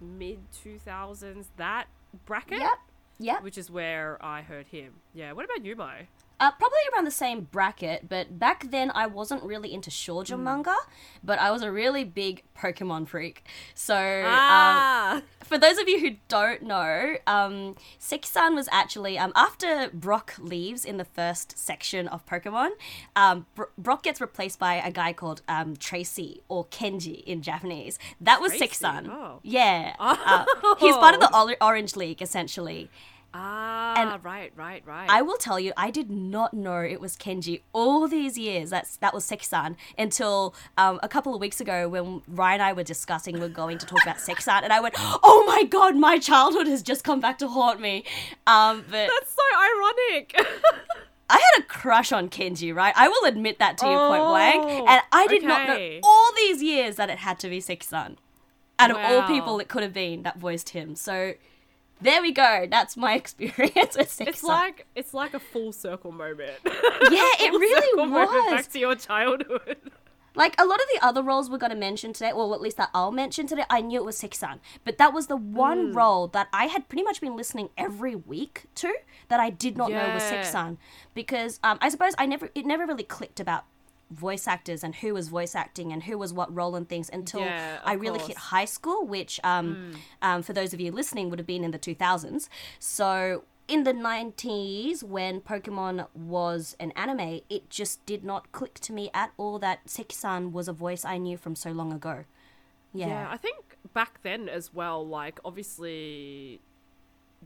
mid 0.00 0.38
two 0.62 0.78
thousands 0.78 1.48
that 1.56 1.86
bracket, 2.26 2.60
Yep. 2.60 2.70
Yep. 3.18 3.42
which 3.42 3.56
is 3.56 3.70
where 3.70 4.18
I 4.24 4.42
heard 4.42 4.66
him. 4.66 4.92
Yeah. 5.14 5.32
What 5.32 5.46
about 5.46 5.64
you, 5.64 5.74
Mai? 5.74 6.08
Uh, 6.40 6.50
probably 6.50 6.78
around 6.92 7.04
the 7.04 7.10
same 7.10 7.42
bracket, 7.42 8.08
but 8.08 8.38
back 8.38 8.70
then 8.70 8.90
I 8.94 9.06
wasn't 9.06 9.42
really 9.44 9.72
into 9.72 9.88
shoujo 9.88 10.38
manga, 10.38 10.74
but 11.22 11.38
I 11.38 11.50
was 11.52 11.62
a 11.62 11.70
really 11.70 12.02
big 12.04 12.42
Pokemon 12.58 13.06
freak. 13.08 13.44
So, 13.74 13.94
um, 13.96 14.24
Ah, 14.26 15.22
for 15.44 15.58
those 15.58 15.78
of 15.78 15.88
you 15.88 16.00
who 16.00 16.16
don't 16.28 16.62
know, 16.62 17.14
um, 17.28 17.76
Seki-san 17.98 18.54
was 18.56 18.68
actually 18.72 19.16
um, 19.16 19.32
after 19.36 19.90
Brock 19.92 20.34
leaves 20.38 20.84
in 20.84 20.96
the 20.96 21.04
first 21.04 21.56
section 21.56 22.08
of 22.08 22.26
Pokemon. 22.26 22.70
Um, 23.14 23.46
Bro- 23.54 23.68
Brock 23.78 24.02
gets 24.02 24.20
replaced 24.20 24.58
by 24.58 24.74
a 24.74 24.90
guy 24.90 25.12
called 25.12 25.42
um, 25.48 25.76
Tracy 25.76 26.42
or 26.48 26.66
Kenji 26.66 27.22
in 27.24 27.42
Japanese. 27.42 27.98
That 28.20 28.40
was 28.40 28.50
Tracy? 28.50 28.64
Seki-san. 28.66 29.08
Oh. 29.08 29.38
Yeah, 29.44 29.94
uh, 30.00 30.44
he's 30.78 30.96
part 30.96 31.14
of 31.14 31.20
the 31.20 31.30
Oh. 31.32 31.54
Orange 31.60 31.94
League 31.96 32.20
essentially. 32.20 32.90
Ah, 33.34 34.18
right, 34.22 34.52
right, 34.56 34.82
right. 34.86 35.08
I 35.10 35.22
will 35.22 35.36
tell 35.36 35.58
you, 35.58 35.72
I 35.76 35.90
did 35.90 36.10
not 36.10 36.54
know 36.54 36.78
it 36.78 37.00
was 37.00 37.16
Kenji 37.16 37.62
all 37.72 38.06
these 38.08 38.38
years. 38.38 38.70
That's 38.70 38.96
that 38.98 39.12
was 39.12 39.24
Seki-san 39.24 39.76
until 39.98 40.54
um, 40.78 41.00
a 41.02 41.08
couple 41.08 41.34
of 41.34 41.40
weeks 41.40 41.60
ago 41.60 41.88
when 41.88 42.22
Ryan 42.28 42.54
and 42.54 42.62
I 42.62 42.72
were 42.72 42.84
discussing 42.84 43.40
we're 43.40 43.48
going 43.48 43.78
to 43.78 43.86
talk 43.86 44.02
about 44.02 44.20
Seki-san, 44.20 44.64
and 44.64 44.72
I 44.72 44.80
went, 44.80 44.94
"Oh 44.98 45.44
my 45.46 45.64
god, 45.64 45.96
my 45.96 46.18
childhood 46.18 46.66
has 46.68 46.82
just 46.82 47.02
come 47.04 47.20
back 47.20 47.38
to 47.38 47.48
haunt 47.48 47.80
me." 47.80 48.04
Um, 48.46 48.84
but 48.90 49.08
That's 49.08 49.34
so 49.34 49.42
ironic. 49.58 50.34
I 51.30 51.34
had 51.34 51.64
a 51.64 51.66
crush 51.66 52.12
on 52.12 52.28
Kenji, 52.28 52.72
right? 52.74 52.92
I 52.96 53.08
will 53.08 53.24
admit 53.24 53.58
that 53.58 53.78
to 53.78 53.86
you 53.86 53.96
point 53.96 54.22
blank, 54.22 54.62
Oh, 54.62 54.86
and 54.86 55.02
I 55.10 55.26
did 55.26 55.42
not 55.42 55.66
know 55.66 56.00
all 56.02 56.30
these 56.36 56.62
years 56.62 56.96
that 56.96 57.10
it 57.10 57.18
had 57.18 57.38
to 57.40 57.48
be 57.48 57.60
Seki-san. 57.60 58.18
Out 58.78 58.90
of 58.90 58.96
all 58.98 59.26
people, 59.26 59.58
it 59.58 59.68
could 59.68 59.82
have 59.82 59.92
been 59.92 60.22
that 60.22 60.38
voiced 60.38 60.70
him. 60.70 60.94
So. 60.94 61.34
There 62.04 62.20
we 62.22 62.32
go. 62.32 62.66
That's 62.70 62.96
my 62.96 63.14
experience 63.22 63.96
with 63.96 64.10
Seki-san. 64.10 64.28
it's 64.28 64.42
like 64.44 64.86
it's 64.94 65.14
like 65.14 65.34
a 65.34 65.40
full 65.40 65.72
circle 65.72 66.12
moment. 66.12 66.52
yeah, 66.64 66.70
it 67.40 67.52
really 67.52 68.08
was. 68.10 68.50
Back 68.52 68.70
to 68.72 68.78
your 68.78 68.94
childhood. 68.94 69.78
Like 70.36 70.60
a 70.60 70.64
lot 70.64 70.80
of 70.80 70.86
the 70.92 71.06
other 71.06 71.22
roles 71.22 71.48
we're 71.48 71.58
going 71.58 71.70
to 71.70 71.76
mention 71.78 72.12
today, 72.12 72.32
well, 72.32 72.52
at 72.54 72.60
least 72.60 72.76
that 72.78 72.90
I'll 72.92 73.12
mention 73.12 73.46
today, 73.46 73.64
I 73.70 73.80
knew 73.80 74.00
it 74.00 74.04
was 74.04 74.16
Seki-san. 74.18 74.58
But 74.84 74.98
that 74.98 75.12
was 75.14 75.28
the 75.28 75.36
one 75.36 75.92
Mm. 75.92 75.94
role 75.94 76.26
that 76.28 76.48
I 76.52 76.66
had 76.66 76.88
pretty 76.88 77.04
much 77.04 77.20
been 77.20 77.36
listening 77.36 77.68
every 77.78 78.16
week 78.16 78.64
to 78.76 78.92
that 79.28 79.38
I 79.38 79.50
did 79.50 79.76
not 79.78 79.90
know 79.92 79.96
was 80.12 80.24
Yeah. 80.24 80.42
Seki-san. 80.42 80.78
Because 81.14 81.60
um, 81.62 81.78
I 81.80 81.88
suppose 81.88 82.14
I 82.18 82.26
never, 82.26 82.50
it 82.54 82.66
never 82.66 82.84
really 82.84 83.04
clicked 83.04 83.38
about 83.38 83.64
voice 84.10 84.46
actors 84.46 84.84
and 84.84 84.94
who 84.96 85.14
was 85.14 85.28
voice 85.28 85.54
acting 85.54 85.92
and 85.92 86.04
who 86.04 86.16
was 86.18 86.32
what 86.32 86.54
role 86.54 86.76
and 86.76 86.88
things 86.88 87.10
until 87.12 87.40
Yeah, 87.40 87.78
I 87.84 87.94
really 87.94 88.18
hit 88.18 88.36
course. 88.36 88.38
Mm. 88.38 88.50
high 88.50 88.64
school, 88.64 89.06
which 89.06 89.40
um, 89.42 89.92
um, 90.22 90.42
for 90.42 90.52
those 90.52 90.72
of 90.72 90.80
you 90.80 90.92
listening 90.92 91.30
would 91.30 91.38
have 91.38 91.46
been 91.46 91.64
in 91.64 91.70
the 91.70 91.78
2000s. 91.78 92.48
So 92.78 93.44
in 93.66 93.84
the 93.84 93.92
90s, 93.92 95.02
when 95.02 95.40
Pokemon 95.40 96.06
was 96.14 96.76
an 96.78 96.92
anime, 96.92 97.40
it 97.48 97.70
just 97.70 98.04
did 98.06 98.22
not 98.24 98.52
click 98.52 98.74
to 98.80 98.92
me 98.92 99.10
at 99.14 99.32
all 99.36 99.58
that 99.58 99.88
Seki-san 99.88 100.52
was 100.52 100.68
a 100.68 100.72
voice 100.72 101.04
I 101.04 101.18
knew 101.18 101.36
from 101.36 101.54
so 101.54 101.70
long 101.70 101.92
ago. 101.92 102.24
Yeah. 102.92 103.08
Yeah, 103.08 103.28
I 103.30 103.36
think 103.36 103.76
back 103.92 104.22
then 104.22 104.48
as 104.48 104.74
well, 104.74 105.06
like 105.06 105.40
obviously 105.44 106.60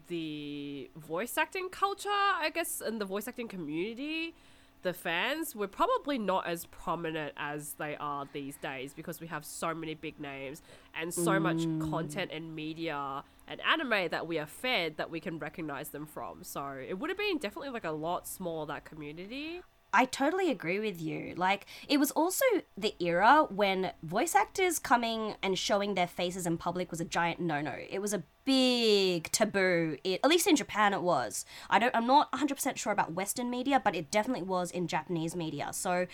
the 0.09 0.91
voice 0.97 1.37
acting 1.39 1.69
culture, 1.71 2.09
I 2.11 2.51
guess, 2.53 2.81
and 2.81 3.01
the 3.01 3.05
voice 3.05 3.29
acting 3.29 3.49
community, 3.49 4.35
the 4.83 4.93
fans 4.93 5.55
were 5.57 5.67
probably 5.67 6.19
not 6.19 6.47
as 6.47 6.67
prominent 6.67 7.33
as 7.37 7.75
they 7.75 7.97
are 7.97 8.29
these 8.33 8.57
days 8.57 8.95
because 8.95 9.21
we 9.21 9.27
have 9.27 9.45
so 9.45 9.75
many 9.75 9.95
big 9.95 10.21
names 10.21 10.63
and 10.99 11.13
so 11.13 11.39
much 11.41 11.59
mm. 11.59 11.91
content 11.91 12.31
and 12.33 12.55
media 12.55 13.23
and 13.49 13.61
anime 13.63 14.09
that 14.11 14.27
we 14.27 14.39
are 14.39 14.47
fed 14.47 14.97
that 14.97 15.11
we 15.11 15.21
can 15.21 15.39
recognize 15.39 15.89
them 15.89 16.07
from. 16.07 16.45
So 16.45 16.81
it 16.87 16.99
would 16.99 17.11
have 17.11 17.19
been 17.19 17.39
definitely 17.39 17.71
like 17.71 17.85
a 17.85 17.91
lot 17.91 18.29
smaller 18.29 18.67
that 18.67 18.85
community. 18.85 19.63
I 19.93 20.05
totally 20.05 20.51
agree 20.51 20.79
with 20.81 21.01
you. 21.01 21.35
Like, 21.37 21.67
it 21.89 21.99
was 21.99 22.11
also 22.11 22.45
the 22.77 22.95
era 23.03 23.47
when 23.49 23.93
voice 24.03 24.35
actors 24.35 24.79
coming 24.79 25.35
and 25.43 25.59
showing 25.59 25.95
their 25.95 26.07
faces 26.07 26.47
in 26.47 26.59
public 26.59 26.91
was 26.91 27.01
a 27.01 27.05
giant 27.05 27.41
no-no. 27.41 27.75
It 27.89 28.01
was 28.01 28.13
a 28.13 28.23
big 28.45 29.31
taboo. 29.33 29.97
It, 30.05 30.21
at 30.23 30.29
least 30.29 30.47
in 30.47 30.57
Japan, 30.57 30.93
it 30.93 31.03
was. 31.03 31.47
I 31.71 31.79
don't. 31.79 31.95
I'm 31.97 32.07
not 32.07 32.31
100 32.33 32.55
percent 32.55 32.79
sure 32.79 32.93
about 32.93 33.13
Western 33.13 33.51
media, 33.51 33.81
but 33.83 33.97
it 33.97 34.11
definitely 34.11 34.45
was 34.45 34.71
in 34.71 34.89
Japanese 34.89 35.35
media. 35.35 35.71
So, 35.73 36.07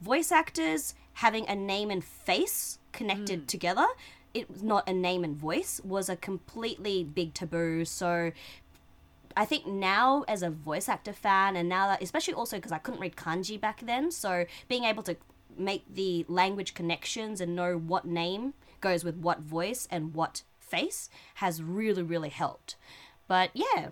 voice 0.00 0.30
actors 0.30 0.94
having 1.14 1.48
a 1.48 1.54
name 1.54 1.90
and 1.90 2.04
face 2.04 2.78
connected 2.92 3.44
mm. 3.44 3.46
together 3.46 3.86
it 4.34 4.50
was 4.50 4.62
not 4.62 4.88
a 4.88 4.92
name 4.92 5.24
and 5.24 5.36
voice 5.36 5.80
was 5.84 6.08
a 6.08 6.16
completely 6.16 7.04
big 7.04 7.34
taboo. 7.34 7.84
So 7.84 8.32
I 9.36 9.44
think 9.44 9.66
now 9.66 10.24
as 10.28 10.42
a 10.42 10.50
voice 10.50 10.88
actor 10.88 11.12
fan, 11.12 11.56
and 11.56 11.68
now 11.68 11.88
that 11.88 12.02
especially 12.02 12.34
also 12.34 12.56
because 12.56 12.72
I 12.72 12.78
couldn't 12.78 13.00
read 13.00 13.16
kanji 13.16 13.60
back 13.60 13.80
then, 13.84 14.10
so 14.10 14.44
being 14.68 14.84
able 14.84 15.02
to 15.04 15.16
make 15.56 15.84
the 15.92 16.24
language 16.28 16.74
connections 16.74 17.40
and 17.40 17.54
know 17.54 17.76
what 17.76 18.04
name 18.04 18.54
goes 18.80 19.04
with 19.04 19.16
what 19.16 19.40
voice 19.40 19.86
and 19.90 20.14
what 20.14 20.42
face 20.58 21.10
has 21.34 21.62
really 21.62 22.02
really 22.02 22.30
helped. 22.30 22.76
But 23.28 23.50
yeah, 23.54 23.88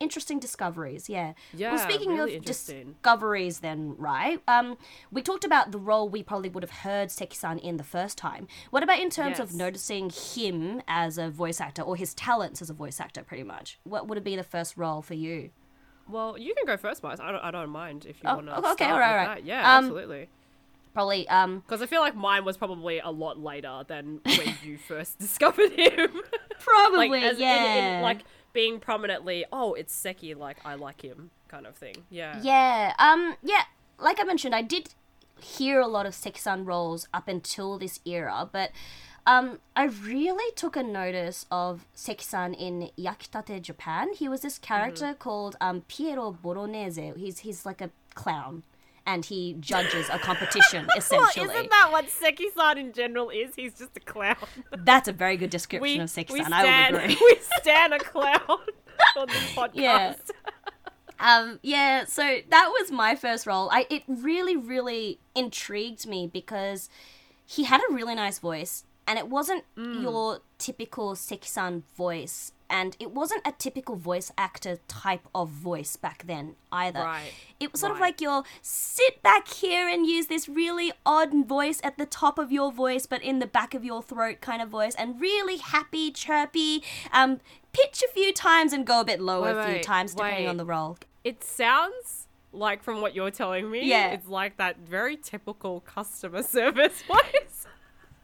interesting 0.00 0.38
discoveries. 0.38 1.08
Yeah. 1.08 1.32
Yeah, 1.54 1.74
Well, 1.74 1.78
speaking 1.88 2.14
really 2.14 2.36
of 2.36 2.44
discoveries, 2.44 3.60
then 3.60 3.94
right? 3.98 4.40
Um, 4.48 4.76
we 5.10 5.22
talked 5.22 5.44
about 5.44 5.72
the 5.72 5.78
role 5.78 6.08
we 6.08 6.22
probably 6.22 6.48
would 6.48 6.62
have 6.62 6.70
heard 6.82 7.10
Seki-san 7.10 7.58
in 7.58 7.76
the 7.76 7.84
first 7.84 8.18
time. 8.18 8.46
What 8.70 8.82
about 8.82 8.98
in 9.00 9.10
terms 9.10 9.38
of 9.40 9.54
noticing 9.54 10.10
him 10.10 10.82
as 10.88 11.18
a 11.18 11.30
voice 11.30 11.60
actor 11.60 11.82
or 11.82 11.96
his 11.96 12.14
talents 12.14 12.60
as 12.62 12.70
a 12.70 12.74
voice 12.74 13.00
actor? 13.00 13.22
Pretty 13.22 13.42
much. 13.44 13.78
What 13.84 14.06
would 14.08 14.16
have 14.16 14.24
been 14.24 14.36
the 14.38 14.42
first 14.44 14.76
role 14.76 15.02
for 15.02 15.14
you? 15.14 15.50
Well, 16.08 16.38
you 16.38 16.54
can 16.54 16.66
go 16.66 16.76
first, 16.76 17.02
Miles. 17.02 17.18
I 17.18 17.32
don't, 17.32 17.42
I 17.42 17.50
don't 17.50 17.70
mind 17.70 18.06
if 18.06 18.22
you 18.22 18.28
Oh, 18.30 18.34
want 18.36 18.46
to. 18.46 18.56
okay, 18.58 18.84
start 18.84 18.92
alright, 18.92 19.10
with 19.20 19.28
alright. 19.28 19.44
that. 19.44 19.46
Yeah, 19.46 19.76
Um, 19.78 19.84
absolutely. 19.86 20.28
Probably. 20.94 21.28
Um, 21.28 21.60
Because 21.66 21.82
I 21.82 21.86
feel 21.86 22.00
like 22.00 22.14
mine 22.14 22.44
was 22.44 22.56
probably 22.56 23.00
a 23.00 23.10
lot 23.10 23.38
later 23.38 23.82
than 23.88 24.20
when 24.24 24.54
you 24.62 24.78
first 24.88 25.18
discovered 25.18 25.72
him. 25.72 26.10
probably. 26.60 27.08
like, 27.08 27.22
as 27.24 27.36
in- 27.36 27.42
yeah. 27.42 27.96
in, 27.98 28.02
like 28.02 28.20
being 28.56 28.80
prominently, 28.80 29.44
oh, 29.52 29.74
it's 29.74 29.94
Seki, 29.94 30.32
like 30.34 30.56
I 30.64 30.74
like 30.74 31.02
him, 31.02 31.30
kind 31.46 31.66
of 31.66 31.76
thing. 31.76 31.96
Yeah. 32.08 32.40
Yeah. 32.42 32.94
Um. 32.98 33.36
Yeah. 33.42 33.64
Like 33.98 34.18
I 34.18 34.24
mentioned, 34.24 34.54
I 34.54 34.62
did 34.62 34.94
hear 35.38 35.78
a 35.80 35.86
lot 35.86 36.06
of 36.06 36.14
Seki-san 36.14 36.64
roles 36.64 37.06
up 37.12 37.28
until 37.28 37.78
this 37.78 38.00
era, 38.06 38.48
but 38.50 38.70
um, 39.26 39.58
I 39.74 39.84
really 39.84 40.50
took 40.54 40.76
a 40.76 40.82
notice 40.82 41.44
of 41.50 41.84
Seki-san 41.94 42.54
in 42.54 42.90
Yakitate 42.96 43.60
Japan. 43.60 44.14
He 44.14 44.28
was 44.28 44.40
this 44.40 44.58
character 44.58 45.14
called 45.18 45.56
um, 45.60 45.82
Piero 45.88 46.32
Bolognese. 46.32 47.12
He's 47.16 47.40
he's 47.40 47.66
like 47.66 47.80
a 47.82 47.90
clown, 48.14 48.62
and 49.06 49.24
he 49.24 49.54
judges 49.60 50.08
a 50.10 50.18
competition 50.28 50.86
essentially. 50.96 51.46
Well, 51.46 51.56
isn't 51.56 51.70
that 51.70 51.88
what 51.92 52.10
Seki-san 52.10 52.78
in 52.78 52.92
general 52.92 53.30
is? 53.30 53.54
He's 53.54 53.74
just 53.78 53.96
a 53.96 54.00
clown. 54.00 54.36
That's 54.76 55.08
a 55.08 55.12
very 55.12 55.36
good 55.36 55.50
description 55.50 55.98
we, 55.98 56.00
of 56.00 56.10
Seki-san. 56.10 56.52
I 56.52 56.90
will 56.90 56.98
agree. 56.98 57.16
we 57.20 57.36
stand 57.60 57.94
a 57.94 57.98
clown 57.98 58.40
on 59.16 59.28
this 59.28 59.54
podcast. 59.54 59.74
Yeah. 59.74 60.14
Um, 61.18 61.60
yeah, 61.62 62.04
so 62.04 62.38
that 62.50 62.72
was 62.78 62.90
my 62.90 63.14
first 63.14 63.46
role. 63.46 63.70
I 63.72 63.86
it 63.88 64.02
really, 64.06 64.54
really 64.56 65.18
intrigued 65.34 66.06
me 66.06 66.26
because 66.30 66.90
he 67.46 67.64
had 67.64 67.80
a 67.88 67.94
really 67.94 68.14
nice 68.14 68.38
voice, 68.38 68.84
and 69.06 69.18
it 69.18 69.28
wasn't 69.28 69.64
Mm. 69.78 70.02
your 70.02 70.40
typical 70.58 71.14
Seki-san 71.14 71.84
voice, 71.96 72.52
and 72.68 72.96
it 73.00 73.10
wasn't 73.12 73.42
a 73.46 73.52
typical 73.52 73.96
voice 73.96 74.32
actor 74.36 74.78
type 74.88 75.26
of 75.34 75.48
voice 75.50 75.96
back 75.96 76.24
then 76.26 76.56
either. 76.72 77.00
Right, 77.00 77.32
It 77.60 77.72
was 77.72 77.80
sort 77.80 77.92
of 77.92 77.98
right. 78.00 78.08
like 78.08 78.20
your 78.20 78.42
sit 78.62 79.22
back 79.22 79.48
here 79.48 79.88
and 79.88 80.06
use 80.06 80.26
this 80.26 80.48
really 80.48 80.92
odd 81.04 81.46
voice 81.46 81.80
at 81.84 81.98
the 81.98 82.06
top 82.06 82.38
of 82.38 82.50
your 82.52 82.72
voice, 82.72 83.06
but 83.06 83.22
in 83.22 83.38
the 83.38 83.46
back 83.46 83.74
of 83.74 83.84
your 83.84 84.02
throat 84.02 84.40
kind 84.40 84.60
of 84.62 84.68
voice, 84.68 84.94
and 84.96 85.20
really 85.20 85.56
happy, 85.58 86.10
chirpy. 86.10 86.82
Um, 87.12 87.40
pitch 87.72 88.02
a 88.02 88.12
few 88.12 88.32
times 88.32 88.72
and 88.72 88.86
go 88.86 89.00
a 89.00 89.04
bit 89.04 89.20
lower 89.20 89.54
Wait, 89.54 89.60
a 89.60 89.64
few 89.64 89.74
wait, 89.74 89.82
times 89.82 90.14
depending 90.14 90.44
wait. 90.44 90.48
on 90.50 90.56
the 90.56 90.64
role. 90.64 90.96
It 91.24 91.44
sounds 91.44 92.26
like 92.52 92.82
from 92.82 93.00
what 93.02 93.14
you're 93.14 93.30
telling 93.30 93.70
me, 93.70 93.84
Yeah. 93.84 94.12
it's 94.12 94.28
like 94.28 94.56
that 94.56 94.78
very 94.78 95.16
typical 95.16 95.80
customer 95.80 96.42
service 96.56 97.02
voice. 97.02 97.55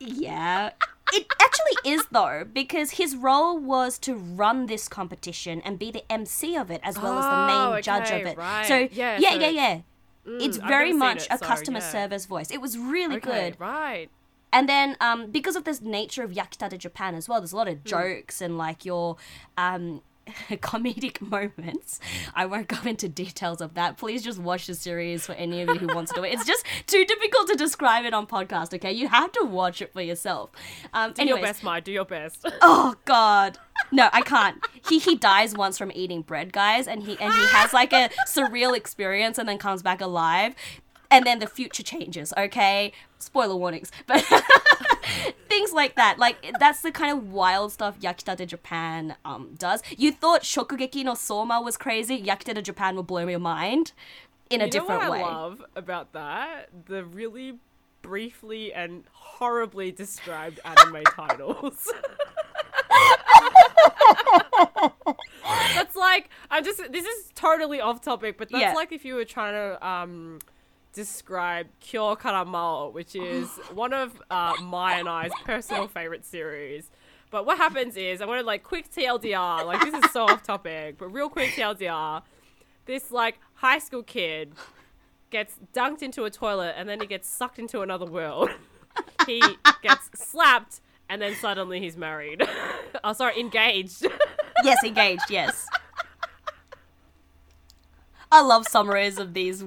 Yeah. 0.07 0.71
It 1.13 1.27
actually 1.41 1.93
is 1.93 2.07
though, 2.11 2.45
because 2.51 2.93
his 2.93 3.15
role 3.17 3.59
was 3.59 3.99
to 4.01 4.15
run 4.15 4.67
this 4.67 4.89
competition 4.89 5.61
and 5.65 5.79
be 5.79 5.91
the 5.91 6.11
MC 6.11 6.57
of 6.57 6.71
it 6.71 6.81
as 6.83 6.99
well 7.01 7.19
as 7.19 7.25
the 7.25 7.31
Oh, 7.31 7.73
main 7.75 7.83
judge 7.83 8.11
of 8.11 8.27
it. 8.27 8.37
right. 8.39 8.67
So 8.67 8.89
Yeah, 8.91 9.19
yeah, 9.19 9.31
so- 9.33 9.39
yeah, 9.39 9.49
yeah. 9.51 9.81
it's 10.25 10.57
very 10.57 10.93
much 10.93 11.23
it, 11.25 11.29
a 11.33 11.39
so, 11.39 11.47
customer 11.47 11.81
yeah. 11.81 11.91
service 11.91 12.27
voice. 12.27 12.51
It 12.51 12.61
was 12.61 12.79
really 12.79 13.17
Okay, 13.17 13.51
good. 13.51 13.61
right. 13.61 14.09
And 14.55 14.69
then 14.69 14.97
um, 15.01 15.31
because 15.31 15.57
of 15.57 15.65
this 15.65 15.81
nature 15.83 16.23
of 16.23 16.31
Yakitate 16.33 16.77
Japan 16.79 17.15
as 17.15 17.29
well, 17.29 17.41
there's 17.41 17.53
a 17.53 17.57
lot 17.57 17.67
Hmm. 17.69 17.73
of 17.75 17.85
jokes 17.85 18.41
and 18.41 18.57
like 18.57 18.85
your 18.85 19.17
um, 19.59 20.03
comedic 20.51 21.21
moments. 21.21 22.01
I 22.35 22.47
won't 22.47 22.69
go 22.69 22.77
into 22.89 23.09
details 23.09 23.61
of 23.61 23.75
that. 23.75 23.97
Please 23.99 24.23
just 24.23 24.39
watch 24.39 24.67
the 24.67 24.75
series 24.75 25.27
for 25.27 25.33
any 25.33 25.63
of 25.63 25.69
you 25.69 25.77
who 25.77 25.95
wants 25.95 26.13
to 26.13 26.21
do 26.21 26.25
it. 26.25 26.33
It's 26.33 26.47
just 26.47 26.65
too 26.87 27.05
difficult 27.05 27.49
to 27.49 27.55
describe 27.57 28.05
it 28.05 28.15
on 28.15 28.27
podcast. 28.27 28.73
Okay, 28.75 28.93
you 28.93 29.09
have 29.09 29.33
to 29.33 29.45
watch 29.45 29.83
it 29.83 29.93
for 29.93 30.01
yourself. 30.01 30.51
Um, 30.95 31.13
Do 31.13 31.23
anyways, 31.23 31.41
your 31.41 31.47
best, 31.49 31.63
Mai. 31.65 31.81
Do 31.81 31.93
your 31.93 32.05
best. 32.05 32.47
Oh 32.65 32.95
God. 33.05 33.59
No, 33.91 34.09
I 34.13 34.23
can't. 34.23 34.65
He 34.89 34.99
he 34.99 35.17
dies 35.17 35.55
once 35.55 35.77
from 35.77 35.91
eating 35.95 36.23
bread, 36.23 36.53
guys, 36.53 36.87
and 36.87 37.03
he 37.03 37.19
and 37.19 37.33
he 37.33 37.47
has 37.49 37.73
like 37.73 37.93
a 37.93 38.09
surreal 38.29 38.77
experience 38.77 39.39
and 39.39 39.49
then 39.49 39.59
comes 39.59 39.83
back 39.83 40.01
alive. 40.01 40.55
And 41.11 41.27
then 41.27 41.41
the 41.41 41.47
future 41.47 41.83
changes, 41.83 42.33
okay? 42.39 42.93
Spoiler 43.19 43.57
warnings. 43.57 43.91
But 44.07 44.25
things 45.49 45.73
like 45.73 45.97
that. 45.97 46.19
Like 46.19 46.55
that's 46.59 46.83
the 46.83 46.93
kind 46.93 47.17
of 47.17 47.33
wild 47.33 47.73
stuff 47.73 47.99
Yakitate 48.01 48.47
Japan 48.47 49.17
um 49.25 49.55
does. 49.59 49.83
You 49.97 50.13
thought 50.13 50.43
Shokugeki 50.43 51.05
no 51.05 51.15
Soma 51.15 51.61
was 51.61 51.77
crazy, 51.77 52.23
Yakitate 52.23 52.63
Japan 52.63 52.97
will 52.97 53.03
blow 53.03 53.27
your 53.27 53.39
mind 53.39 53.93
in 54.51 54.61
a 54.61 54.65
you 54.67 54.71
different 54.71 55.03
know 55.03 55.11
what 55.11 55.19
way. 55.19 55.25
I 55.25 55.33
love 55.33 55.65
about 55.77 56.13
that? 56.13 56.69
The 56.87 57.05
really 57.05 57.59
briefly 58.03 58.73
and 58.73 59.05
horribly 59.13 59.93
described 59.93 60.61
anime 60.65 61.03
titles. 61.17 61.91
that's 65.75 65.97
like 65.97 66.29
I'm 66.51 66.65
just 66.65 66.81
this 66.93 67.05
is 67.05 67.31
totally 67.35 67.81
off 67.81 68.01
topic, 68.03 68.39
but 68.39 68.49
that's 68.51 68.61
Yeah. 68.61 68.75
like 68.75 68.93
if 68.93 69.05
you 69.05 69.15
were 69.15 69.25
trying 69.25 69.55
to 69.55 69.87
um 69.87 70.39
describe 70.93 71.69
Kyo 71.81 72.17
Kara 72.17 72.45
Maoh, 72.45 72.93
which 72.93 73.15
is 73.15 73.49
one 73.75 73.93
of 73.93 74.23
uh, 74.31 74.55
my 74.63 74.99
and 74.99 75.09
I's 75.09 75.33
personal 75.45 75.89
favorite 75.89 76.25
series. 76.25 76.91
But 77.31 77.47
what 77.47 77.57
happens 77.57 77.97
is 77.97 78.21
I 78.21 78.27
want 78.27 78.41
to 78.41 78.47
like 78.47 78.63
quick 78.63 78.93
TLDR, 78.93 79.65
like 79.65 79.81
this 79.81 80.05
is 80.05 80.11
so 80.11 80.25
off 80.29 80.43
topic, 80.43 80.99
but 80.99 81.09
real 81.09 81.29
quick 81.29 81.51
TLDR. 81.51 82.23
This 82.85 83.11
like 83.11 83.39
high 83.55 83.79
school 83.79 84.03
kid 84.03 84.53
gets 85.31 85.57
dunked 85.73 86.03
into 86.03 86.25
a 86.25 86.31
toilet 86.31 86.75
and 86.77 86.89
then 86.89 87.01
he 87.01 87.07
gets 87.07 87.29
sucked 87.29 87.59
into 87.59 87.81
another 87.81 88.05
world. 88.05 88.51
he 89.27 89.43
gets 89.83 90.11
slapped 90.15 90.81
and 91.09 91.23
then 91.23 91.35
suddenly 91.35 91.81
he's 91.81 91.97
married. 91.97 92.43
oh, 93.05 93.13
sorry, 93.13 93.41
engaged. 93.41 94.07
yes, 94.63 94.79
engaged, 94.85 95.31
yes. 95.31 95.67
I 98.31 98.43
love 98.43 98.67
summaries 98.67 99.19
of 99.19 99.35
these 99.35 99.65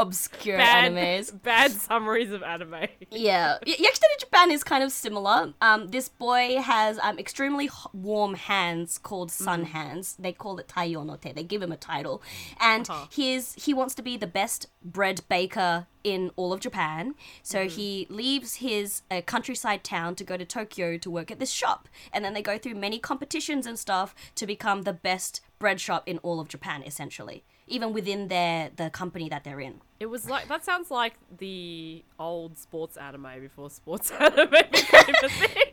obscure 0.00 0.56
bad, 0.58 0.92
animes. 0.92 1.42
bad 1.42 1.70
summaries 1.72 2.32
of 2.32 2.42
anime. 2.42 2.86
Yeah, 3.10 3.58
Y- 3.66 3.74
Yakitate 3.78 4.18
Japan 4.20 4.50
is 4.50 4.62
kind 4.64 4.82
of 4.82 4.92
similar. 4.92 5.52
Um, 5.60 5.88
this 5.88 6.08
boy 6.08 6.58
has 6.62 6.98
um 7.00 7.18
extremely 7.18 7.68
warm 7.92 8.34
hands 8.34 8.98
called 8.98 9.30
sun 9.30 9.64
hands. 9.64 10.16
They 10.18 10.32
call 10.32 10.58
it 10.58 10.68
Taiyo 10.68 11.04
no 11.04 11.16
Te. 11.16 11.32
They 11.32 11.44
give 11.44 11.62
him 11.62 11.72
a 11.72 11.76
title, 11.76 12.22
and 12.60 12.88
Uh-huh. 12.88 13.06
his 13.10 13.54
he 13.54 13.74
wants 13.74 13.94
to 13.96 14.02
be 14.02 14.16
the 14.16 14.26
best 14.26 14.66
bread 14.82 15.20
baker 15.28 15.86
in 16.02 16.30
all 16.36 16.52
of 16.52 16.60
Japan. 16.60 17.14
So 17.42 17.68
he 17.68 18.06
leaves 18.08 18.54
his 18.56 19.02
uh, 19.10 19.20
countryside 19.20 19.84
town 19.84 20.14
to 20.16 20.24
go 20.24 20.36
to 20.38 20.44
Tokyo 20.46 20.96
to 20.96 21.10
work 21.10 21.30
at 21.30 21.38
this 21.38 21.50
shop, 21.50 21.88
and 22.12 22.24
then 22.24 22.32
they 22.34 22.42
go 22.42 22.56
through 22.58 22.74
many 22.76 22.98
competitions 22.98 23.66
and 23.66 23.78
stuff 23.78 24.14
to 24.36 24.46
become 24.46 24.82
the 24.82 24.92
best 24.94 25.40
bread 25.58 25.78
shop 25.80 26.02
in 26.06 26.16
all 26.18 26.40
of 26.40 26.48
Japan, 26.48 26.82
essentially, 26.86 27.44
even 27.70 27.92
within 27.92 28.28
their 28.28 28.70
the 28.76 28.90
company 28.90 29.28
that 29.28 29.44
they're 29.44 29.60
in. 29.60 29.80
It 29.98 30.06
was 30.06 30.28
like 30.28 30.48
that 30.48 30.64
sounds 30.64 30.90
like 30.90 31.14
the 31.38 32.04
old 32.18 32.58
sports 32.58 32.96
anime 32.96 33.40
before 33.40 33.70
sports 33.70 34.10
anime 34.20 34.50
became 34.72 35.14
a 35.22 35.28
thing. 35.28 35.72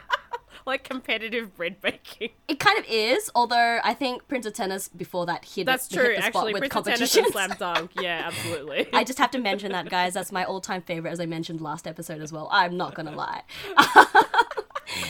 like 0.66 0.84
competitive 0.84 1.56
bread 1.56 1.80
baking. 1.80 2.30
It 2.48 2.60
kind 2.60 2.78
of 2.78 2.84
is, 2.88 3.30
although 3.34 3.80
I 3.82 3.94
think 3.94 4.28
Prince 4.28 4.46
of 4.46 4.52
Tennis 4.52 4.88
before 4.88 5.26
that 5.26 5.44
hit, 5.44 5.66
That's 5.66 5.90
it, 5.90 5.94
true, 5.94 6.04
hit 6.04 6.16
the 6.16 6.22
spot 6.22 6.26
actually. 6.48 6.52
with 6.54 6.60
Prince 6.70 6.74
of 6.76 6.84
Tennis 6.84 7.16
and. 7.16 7.26
Slam 7.32 7.54
Dunk. 7.58 7.90
Yeah, 8.00 8.22
absolutely. 8.26 8.88
I 8.92 9.04
just 9.04 9.18
have 9.18 9.30
to 9.32 9.38
mention 9.38 9.72
that, 9.72 9.88
guys. 9.88 10.14
That's 10.14 10.30
my 10.32 10.44
all-time 10.44 10.82
favorite, 10.82 11.10
as 11.10 11.20
I 11.20 11.26
mentioned 11.26 11.60
last 11.60 11.86
episode 11.86 12.20
as 12.20 12.32
well. 12.32 12.48
I'm 12.52 12.76
not 12.76 12.94
gonna 12.94 13.14
lie. 13.16 13.42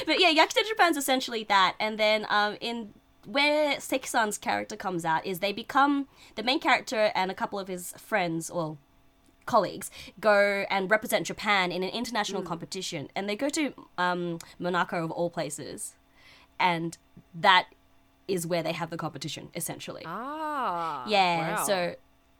but 0.07 0.21
yeah, 0.21 0.33
Yakitate 0.33 0.69
Japan's 0.69 0.97
essentially 0.97 1.45
that, 1.45 1.75
and 1.81 1.99
then 1.99 2.27
um, 2.31 2.57
in 2.61 2.95
where 3.26 3.81
Seki-san's 3.81 4.38
character 4.38 4.76
comes 4.76 5.05
out 5.05 5.25
is 5.25 5.38
they 5.38 5.52
become 5.52 6.09
the 6.35 6.43
main 6.43 6.61
character 6.61 7.12
and 7.14 7.31
a 7.31 7.35
couple 7.35 7.59
of 7.59 7.69
his 7.69 7.93
friends 7.97 8.50
or 8.50 8.79
colleagues 9.47 9.91
go 10.21 10.64
and 10.71 10.91
represent 10.91 11.26
Japan 11.26 11.73
in 11.73 11.83
an 11.83 11.91
international 11.91 12.43
competition, 12.43 13.09
and 13.14 13.29
they 13.29 13.37
go 13.37 13.49
to 13.49 13.75
um, 13.99 14.38
Monaco 14.59 15.05
of 15.05 15.11
all 15.11 15.31
places, 15.31 15.95
and 16.59 16.99
that 17.35 17.67
is 18.29 18.47
where 18.47 18.62
they 18.62 18.73
have 18.73 18.91
the 18.91 18.97
competition 18.97 19.49
essentially. 19.55 20.02
ah. 20.07 21.05
Yeah, 21.09 21.57
wow. 21.57 21.64
so 21.64 21.95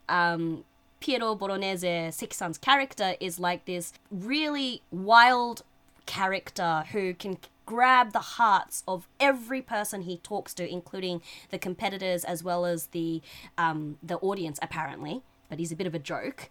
um, 0.09 0.65
Piero 1.01 1.35
Bolognese, 1.35 2.11
Seki-san's 2.13 2.59
character, 2.59 3.15
is 3.21 3.41
like 3.41 3.65
this 3.65 3.93
really 4.11 4.83
wild 4.91 5.63
character 6.07 6.85
who 6.93 7.15
can 7.15 7.39
grab 7.67 8.13
the 8.13 8.19
hearts 8.21 8.83
of 8.87 9.09
every 9.21 9.63
person 9.63 10.03
he 10.03 10.19
talks 10.19 10.55
to, 10.55 10.69
including 10.71 11.23
the 11.51 11.59
competitors 11.59 12.25
as 12.25 12.43
well 12.45 12.65
as 12.67 12.89
the 12.89 13.23
um, 13.59 13.99
the 14.03 14.17
audience, 14.19 14.59
apparently. 14.63 15.23
But 15.49 15.59
he's 15.59 15.73
a 15.73 15.77
bit 15.77 15.87
of 15.87 15.95
a 15.95 15.99
joke. 15.99 16.49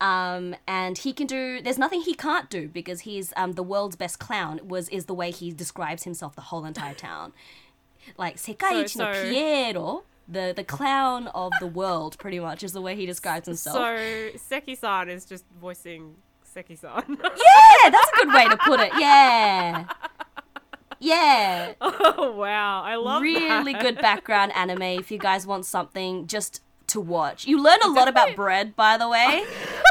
Um, 0.00 0.56
and 0.66 0.96
he 0.96 1.12
can 1.12 1.26
do. 1.26 1.60
There's 1.60 1.76
nothing 1.78 2.00
he 2.00 2.14
can't 2.14 2.48
do 2.48 2.68
because 2.68 3.00
he's 3.00 3.32
um, 3.36 3.52
the 3.52 3.62
world's 3.62 3.96
best 3.96 4.18
clown. 4.18 4.60
Was 4.66 4.88
is 4.88 5.04
the 5.04 5.14
way 5.14 5.30
he 5.30 5.52
describes 5.52 6.04
himself 6.04 6.34
the 6.34 6.40
whole 6.42 6.64
entire 6.64 6.94
town, 6.94 7.32
like 8.16 8.36
Sekaiichi 8.36 8.96
no 8.96 9.12
so- 9.12 9.22
Piero, 9.30 10.04
the 10.26 10.54
the 10.56 10.64
clown 10.64 11.26
of 11.28 11.52
the 11.60 11.66
world, 11.66 12.16
pretty 12.18 12.40
much 12.40 12.62
is 12.62 12.72
the 12.72 12.80
way 12.80 12.96
he 12.96 13.04
describes 13.04 13.46
himself. 13.46 13.76
So 13.76 14.30
Seki-san 14.36 15.10
is 15.10 15.26
just 15.26 15.44
voicing 15.60 16.14
Seki-san. 16.44 17.04
yeah, 17.08 17.90
that's 17.90 18.10
a 18.12 18.16
good 18.24 18.32
way 18.34 18.48
to 18.48 18.56
put 18.56 18.80
it. 18.80 18.92
Yeah, 18.98 19.84
yeah. 21.00 21.72
oh 21.80 22.34
wow, 22.36 22.82
I 22.82 22.96
love 22.96 23.22
really 23.22 23.72
that. 23.72 23.82
good 23.82 23.96
background 23.98 24.52
anime 24.54 24.82
if 24.82 25.10
you 25.10 25.18
guys 25.18 25.46
want 25.46 25.66
something 25.66 26.26
just 26.26 26.62
to 26.88 27.00
watch. 27.00 27.46
You 27.46 27.62
learn 27.62 27.78
a 27.82 27.88
lot 27.88 28.08
about 28.08 28.36
bread, 28.36 28.76
by 28.76 28.96
the 28.96 29.08
way. 29.08 29.44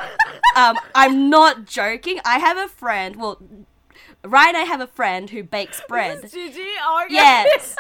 um, 0.56 0.78
I'm 0.94 1.30
not 1.30 1.66
joking. 1.66 2.20
I 2.24 2.40
have 2.40 2.58
a 2.58 2.68
friend. 2.68 3.16
Well, 3.16 3.42
right, 4.24 4.56
I 4.56 4.62
have 4.62 4.82
a 4.82 4.88
friend 4.88 5.30
who 5.30 5.44
bakes 5.44 5.82
bread. 5.88 6.30
Gigi, 6.32 6.66
oh 6.82 7.06
Yes, 7.10 7.76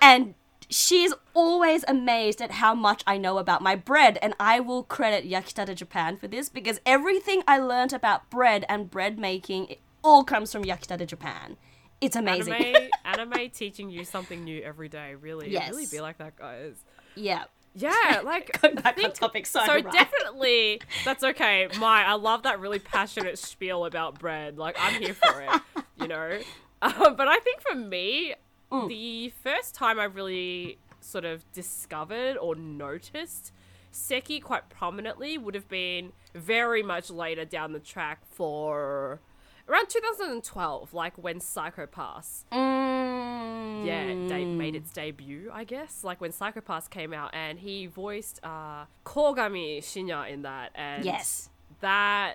and 0.00 0.34
she's 0.68 1.14
always 1.34 1.84
amazed 1.86 2.42
at 2.42 2.52
how 2.52 2.74
much 2.74 3.04
I 3.06 3.16
know 3.16 3.38
about 3.38 3.62
my 3.62 3.76
bread, 3.76 4.18
and 4.20 4.34
I 4.40 4.58
will 4.58 4.82
credit 4.82 5.28
Yakitate 5.28 5.74
Japan 5.76 6.16
for 6.16 6.26
this 6.26 6.48
because 6.48 6.80
everything 6.84 7.42
I 7.46 7.58
learned 7.58 7.92
about 7.92 8.28
bread 8.28 8.64
and 8.68 8.90
bread 8.90 9.18
making 9.18 9.66
it 9.66 9.80
all 10.02 10.24
comes 10.24 10.50
from 10.50 10.64
Yakitate 10.64 11.06
Japan. 11.06 11.56
It's 12.02 12.16
amazing. 12.16 12.52
Anime, 12.54 12.90
anime 13.32 13.50
teaching 13.50 13.88
you 13.90 14.04
something 14.04 14.44
new 14.44 14.60
every 14.62 14.88
day. 14.88 15.14
Really, 15.14 15.54
it 15.54 15.70
really 15.70 15.86
be 15.90 16.00
like 16.00 16.18
that, 16.18 16.36
guys. 16.36 16.74
yeah. 17.14 17.44
Yeah, 17.74 18.20
like 18.24 18.60
Going 18.60 18.74
back 18.74 18.96
think- 18.96 19.08
on 19.08 19.14
topic, 19.14 19.46
sorry, 19.46 19.66
so 19.66 19.72
right. 19.76 19.90
definitely 19.92 20.82
that's 21.06 21.24
okay. 21.24 21.68
My, 21.80 22.04
I 22.04 22.12
love 22.14 22.42
that 22.42 22.60
really 22.60 22.78
passionate 22.78 23.38
spiel 23.38 23.86
about 23.86 24.18
bread. 24.18 24.58
Like 24.58 24.76
I'm 24.78 25.00
here 25.00 25.14
for 25.14 25.40
it, 25.40 25.84
you 25.98 26.06
know. 26.06 26.38
Um, 26.82 26.92
but 27.16 27.28
I 27.28 27.38
think 27.38 27.62
for 27.62 27.74
me, 27.74 28.34
Mm. 28.70 28.88
the 28.88 29.28
first 29.42 29.74
time 29.74 30.00
I 30.00 30.04
really 30.04 30.78
sort 31.00 31.26
of 31.26 31.44
discovered 31.52 32.38
or 32.38 32.54
noticed 32.54 33.52
Seki 33.90 34.40
quite 34.40 34.70
prominently 34.70 35.36
would 35.36 35.54
have 35.54 35.68
been 35.68 36.12
very 36.34 36.82
much 36.82 37.10
later 37.10 37.44
down 37.44 37.72
the 37.72 37.80
track 37.80 38.20
for 38.30 39.20
around 39.68 39.88
2012, 39.88 40.92
like 40.94 41.16
when 41.16 41.40
Psycho 41.40 41.86
Pass 41.86 42.44
Mm. 42.52 43.86
yeah, 43.86 44.04
de- 44.28 44.44
made 44.44 44.74
its 44.74 44.90
debut, 44.92 45.50
I 45.52 45.64
guess. 45.64 46.04
Like 46.04 46.20
when 46.20 46.32
Psycho 46.32 46.60
Pass 46.60 46.88
came 46.88 47.12
out, 47.12 47.30
and 47.34 47.58
he 47.58 47.86
voiced 47.86 48.40
uh, 48.42 48.84
Kogami 49.04 49.78
Shinya 49.78 50.28
in 50.30 50.42
that, 50.42 50.72
and 50.74 51.04
Yes. 51.04 51.48
that 51.80 52.34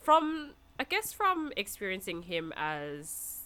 from 0.00 0.50
I 0.78 0.84
guess 0.84 1.12
from 1.12 1.52
experiencing 1.56 2.22
him 2.22 2.52
as 2.56 3.40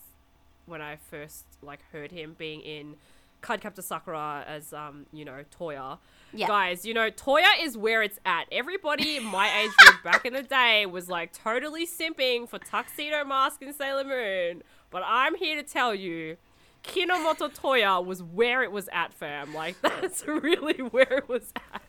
when 0.66 0.80
I 0.80 0.96
first 0.96 1.44
like 1.62 1.80
heard 1.92 2.10
him 2.10 2.34
being 2.38 2.60
in 2.62 2.96
Cardcaptor 3.42 3.82
Sakura 3.82 4.44
as 4.46 4.72
um 4.72 5.06
you 5.12 5.24
know 5.24 5.44
Toya. 5.56 5.98
Yeah. 6.32 6.47
Guys, 6.47 6.85
you 6.85 6.92
know 6.94 7.11
Toya 7.11 7.47
is 7.62 7.76
where 7.78 8.02
it's 8.02 8.18
at. 8.26 8.44
Everybody 8.52 9.18
my 9.20 9.49
age 9.61 9.70
group 9.79 10.02
back 10.02 10.26
in 10.26 10.35
the 10.35 10.42
day 10.42 10.85
was 10.87 11.09
like 11.09 11.33
totally 11.33 11.87
simping 11.87 12.48
for 12.48 12.59
Tuxedo 12.59 13.24
Mask 13.24 13.62
and 13.62 13.74
Sailor 13.74 14.05
Moon, 14.05 14.62
but 14.90 15.02
I'm 15.07 15.35
here 15.37 15.57
to 15.61 15.66
tell 15.68 15.94
you. 15.94 16.37
Kinomoto 16.85 17.52
Toya 17.55 18.02
was 18.02 18.22
where 18.22 18.62
it 18.62 18.70
was 18.70 18.88
at, 18.92 19.12
fam. 19.12 19.52
Like, 19.52 19.79
that's 19.83 20.26
really 20.26 20.81
where 20.81 21.12
it 21.18 21.29
was 21.29 21.52
at. 21.72 21.83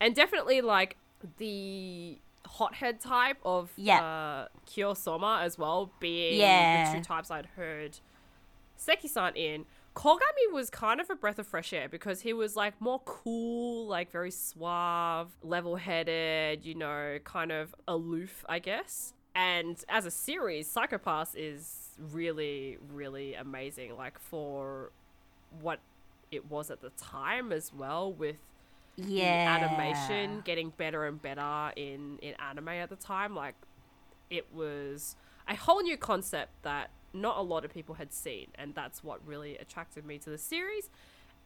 And 0.00 0.14
definitely, 0.14 0.60
like, 0.60 0.96
the 1.38 2.18
hothead 2.46 3.00
type 3.00 3.38
of 3.44 3.72
Yeah. 3.76 4.04
uh, 4.04 4.48
Kyo 4.66 4.92
Sohma 4.92 5.42
as 5.42 5.56
well, 5.58 5.90
being 5.98 6.38
Yeah. 6.38 6.92
the 6.92 6.98
two 6.98 7.04
types 7.04 7.30
I'd 7.30 7.46
heard 7.56 7.98
Seki-san 8.76 9.34
in. 9.34 9.64
Kogami 9.94 10.52
was 10.52 10.70
kind 10.70 11.00
of 11.00 11.08
a 11.08 11.14
breath 11.14 11.38
of 11.38 11.46
fresh 11.46 11.72
air 11.72 11.88
because 11.88 12.20
he 12.22 12.32
was 12.32 12.56
like 12.56 12.80
more 12.80 13.00
cool, 13.04 13.86
like 13.86 14.10
very 14.10 14.30
suave, 14.30 15.30
level 15.42 15.76
headed, 15.76 16.64
you 16.64 16.74
know, 16.74 17.18
kind 17.24 17.52
of 17.52 17.74
aloof, 17.86 18.44
I 18.48 18.58
guess. 18.58 19.12
And 19.36 19.82
as 19.88 20.04
a 20.06 20.10
series, 20.10 20.68
Psycho 20.68 20.98
Pass 20.98 21.34
is 21.34 21.90
really, 21.98 22.78
really 22.92 23.34
amazing. 23.34 23.96
Like 23.96 24.18
for 24.18 24.90
what 25.60 25.80
it 26.32 26.50
was 26.50 26.70
at 26.70 26.80
the 26.80 26.90
time 26.90 27.52
as 27.52 27.72
well, 27.72 28.12
with 28.12 28.36
Yeah. 28.96 29.58
the 29.58 29.64
animation 29.64 30.40
getting 30.44 30.70
better 30.70 31.04
and 31.04 31.20
better 31.22 31.72
in 31.76 32.18
in 32.20 32.34
anime 32.40 32.68
at 32.68 32.90
the 32.90 32.96
time 32.96 33.34
like 33.34 33.54
it 34.30 34.46
was 34.52 35.16
a 35.48 35.54
whole 35.56 35.82
new 35.82 35.96
concept 35.96 36.62
that 36.62 36.90
not 37.14 37.38
a 37.38 37.42
lot 37.42 37.64
of 37.64 37.72
people 37.72 37.94
had 37.94 38.12
seen 38.12 38.48
and 38.56 38.74
that's 38.74 39.02
what 39.04 39.24
really 39.26 39.56
attracted 39.58 40.04
me 40.04 40.18
to 40.18 40.30
the 40.30 40.38
series. 40.38 40.90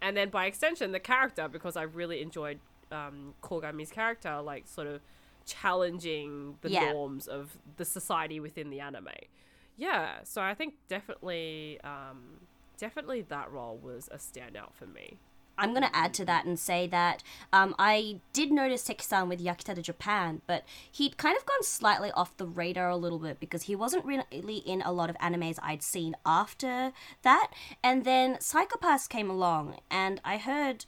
And 0.01 0.17
then 0.17 0.31
by 0.31 0.47
extension 0.47 0.93
the 0.93 1.01
character 1.01 1.49
because 1.49 1.77
i 1.77 1.83
really 1.83 2.23
enjoyed 2.23 2.59
um, 2.91 3.35
kogami's 3.43 3.91
character 3.91 4.41
like 4.41 4.67
sort 4.67 4.87
of 4.87 5.01
challenging 5.45 6.57
the 6.63 6.71
Yeah. 6.71 6.93
norms 6.93 7.27
of 7.27 7.59
the 7.77 7.85
society 7.85 8.41
within 8.41 8.71
the 8.71 8.81
anime. 8.81 9.09
Yeah 9.77 10.21
so 10.25 10.41
i 10.43 10.55
think 10.55 10.75
definitely 10.89 11.79
um, 11.85 12.41
definitely 12.79 13.23
that 13.23 13.51
role 13.51 13.77
was 13.83 14.09
a 14.13 14.17
standout 14.17 14.73
for 14.75 14.87
me 14.87 15.19
I'm 15.59 15.71
going 15.75 15.83
to 15.83 15.95
add 15.97 16.15
to 16.15 16.25
that 16.27 16.45
and 16.45 16.59
say 16.59 16.87
that 16.87 17.23
um, 17.53 17.75
I 17.79 18.21
did 18.33 18.53
notice 18.53 18.83
Seki-san 18.83 19.29
with 19.29 19.45
Yakitate 19.45 19.83
Japan, 19.83 20.41
but 20.47 20.65
he'd 20.91 21.17
kind 21.17 21.37
of 21.37 21.45
gone 21.45 21.63
slightly 21.63 22.11
off 22.13 22.37
the 22.37 22.47
radar 22.47 22.89
a 22.89 22.97
little 22.97 23.19
bit 23.19 23.41
because 23.41 23.65
he 23.65 23.75
wasn't 23.75 24.05
really 24.05 24.57
in 24.59 24.83
a 24.83 24.93
lot 24.93 25.11
of 25.11 25.19
animes 25.19 25.59
I'd 25.63 25.83
seen 25.83 26.15
after 26.25 26.93
that. 27.23 27.53
And 27.83 28.05
then 28.05 28.41
Psycho 28.41 28.79
Pass 28.79 29.09
came 29.09 29.29
along, 29.29 29.77
and 29.91 30.21
I 30.25 30.39
heard 30.39 30.87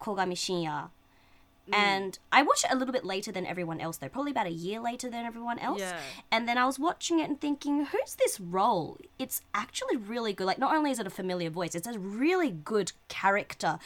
Kogami 0.00 0.34
Shinya. 0.34 0.90
And 1.72 2.18
I 2.32 2.42
watched 2.42 2.64
it 2.64 2.72
a 2.72 2.76
little 2.76 2.92
bit 2.92 3.04
later 3.04 3.32
than 3.32 3.46
everyone 3.46 3.80
else, 3.80 3.96
though, 3.96 4.08
probably 4.08 4.30
about 4.30 4.46
a 4.46 4.52
year 4.52 4.80
later 4.80 5.10
than 5.10 5.24
everyone 5.24 5.58
else. 5.58 5.80
Yeah. 5.80 5.98
And 6.30 6.48
then 6.48 6.58
I 6.58 6.66
was 6.66 6.78
watching 6.78 7.20
it 7.20 7.28
and 7.28 7.40
thinking, 7.40 7.86
who's 7.86 8.14
this 8.16 8.40
role? 8.40 8.98
It's 9.18 9.42
actually 9.54 9.96
really 9.96 10.32
good. 10.32 10.46
Like, 10.46 10.58
not 10.58 10.74
only 10.74 10.90
is 10.90 10.98
it 10.98 11.06
a 11.06 11.10
familiar 11.10 11.50
voice, 11.50 11.74
it's 11.74 11.86
a 11.86 11.98
really 11.98 12.50
good 12.50 12.92
character. 13.08 13.78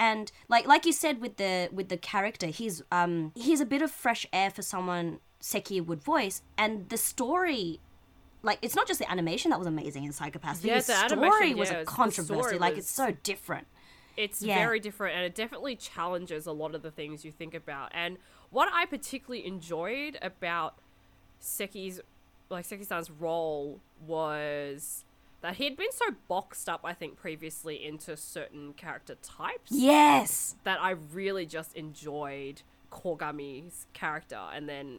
And 0.00 0.32
like 0.48 0.66
like 0.66 0.86
you 0.86 0.92
said 0.92 1.20
with 1.20 1.36
the 1.36 1.68
with 1.70 1.90
the 1.90 1.98
character, 1.98 2.46
he's 2.46 2.82
um 2.90 3.32
he's 3.34 3.60
a 3.60 3.66
bit 3.66 3.82
of 3.82 3.90
fresh 3.90 4.26
air 4.32 4.48
for 4.48 4.62
someone 4.62 5.18
Seki 5.40 5.78
would 5.80 6.02
voice, 6.02 6.40
and 6.56 6.88
the 6.88 6.96
story. 6.96 7.80
Like 8.42 8.58
it's 8.62 8.74
not 8.74 8.88
just 8.88 8.98
the 8.98 9.10
animation 9.10 9.50
that 9.50 9.58
was 9.58 9.68
amazing 9.68 10.04
in 10.04 10.12
Psycho 10.12 10.38
Pass. 10.38 10.64
Yeah, 10.64 10.80
the 10.80 10.86
the 10.86 11.08
story 11.08 11.54
was 11.54 11.70
a 11.70 11.84
controversy. 11.84 12.40
story 12.40 12.58
like 12.58 12.78
it's 12.78 12.90
so 12.90 13.14
different. 13.22 13.66
It's 14.16 14.42
Yeah. 14.42 14.56
very 14.58 14.80
different 14.80 15.16
and 15.16 15.24
it 15.24 15.34
definitely 15.34 15.76
challenges 15.76 16.46
a 16.46 16.52
lot 16.52 16.74
of 16.74 16.82
the 16.82 16.90
things 16.90 17.24
you 17.24 17.32
think 17.32 17.54
about. 17.54 17.90
And 17.94 18.18
what 18.50 18.68
i 18.72 18.84
particularly 18.86 19.46
enjoyed 19.46 20.18
about 20.20 20.74
seki's 21.38 22.00
like 22.48 22.64
seki-san's 22.64 23.10
role 23.10 23.80
was 24.06 25.04
that 25.40 25.54
he 25.56 25.64
had 25.64 25.76
been 25.76 25.92
so 25.92 26.06
boxed 26.28 26.68
up 26.68 26.80
i 26.84 26.92
think 26.92 27.16
previously 27.16 27.84
into 27.84 28.16
certain 28.16 28.72
character 28.74 29.14
types 29.22 29.70
Yes. 29.70 30.56
that 30.64 30.80
i 30.82 30.90
really 30.90 31.46
just 31.46 31.74
enjoyed 31.76 32.62
kogami's 32.90 33.86
character. 33.92 34.40
And 34.52 34.68
then 34.68 34.98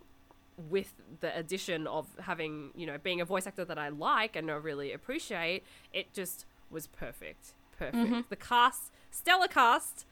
with 0.69 0.93
the 1.21 1.35
addition 1.37 1.87
of 1.87 2.07
having 2.21 2.69
you 2.75 2.85
know 2.85 2.97
being 3.01 3.19
a 3.19 3.25
voice 3.25 3.45
actor 3.47 3.65
that 3.65 3.77
i 3.77 3.89
like 3.89 4.35
and 4.35 4.49
I 4.49 4.53
really 4.55 4.93
appreciate 4.93 5.63
it 5.91 6.13
just 6.13 6.45
was 6.69 6.87
perfect. 6.87 7.53
Perfect. 7.77 7.95
Mm-hmm. 7.97 8.19
The 8.29 8.35
cast 8.37 8.91
stellar 9.11 9.47
cast 9.47 10.05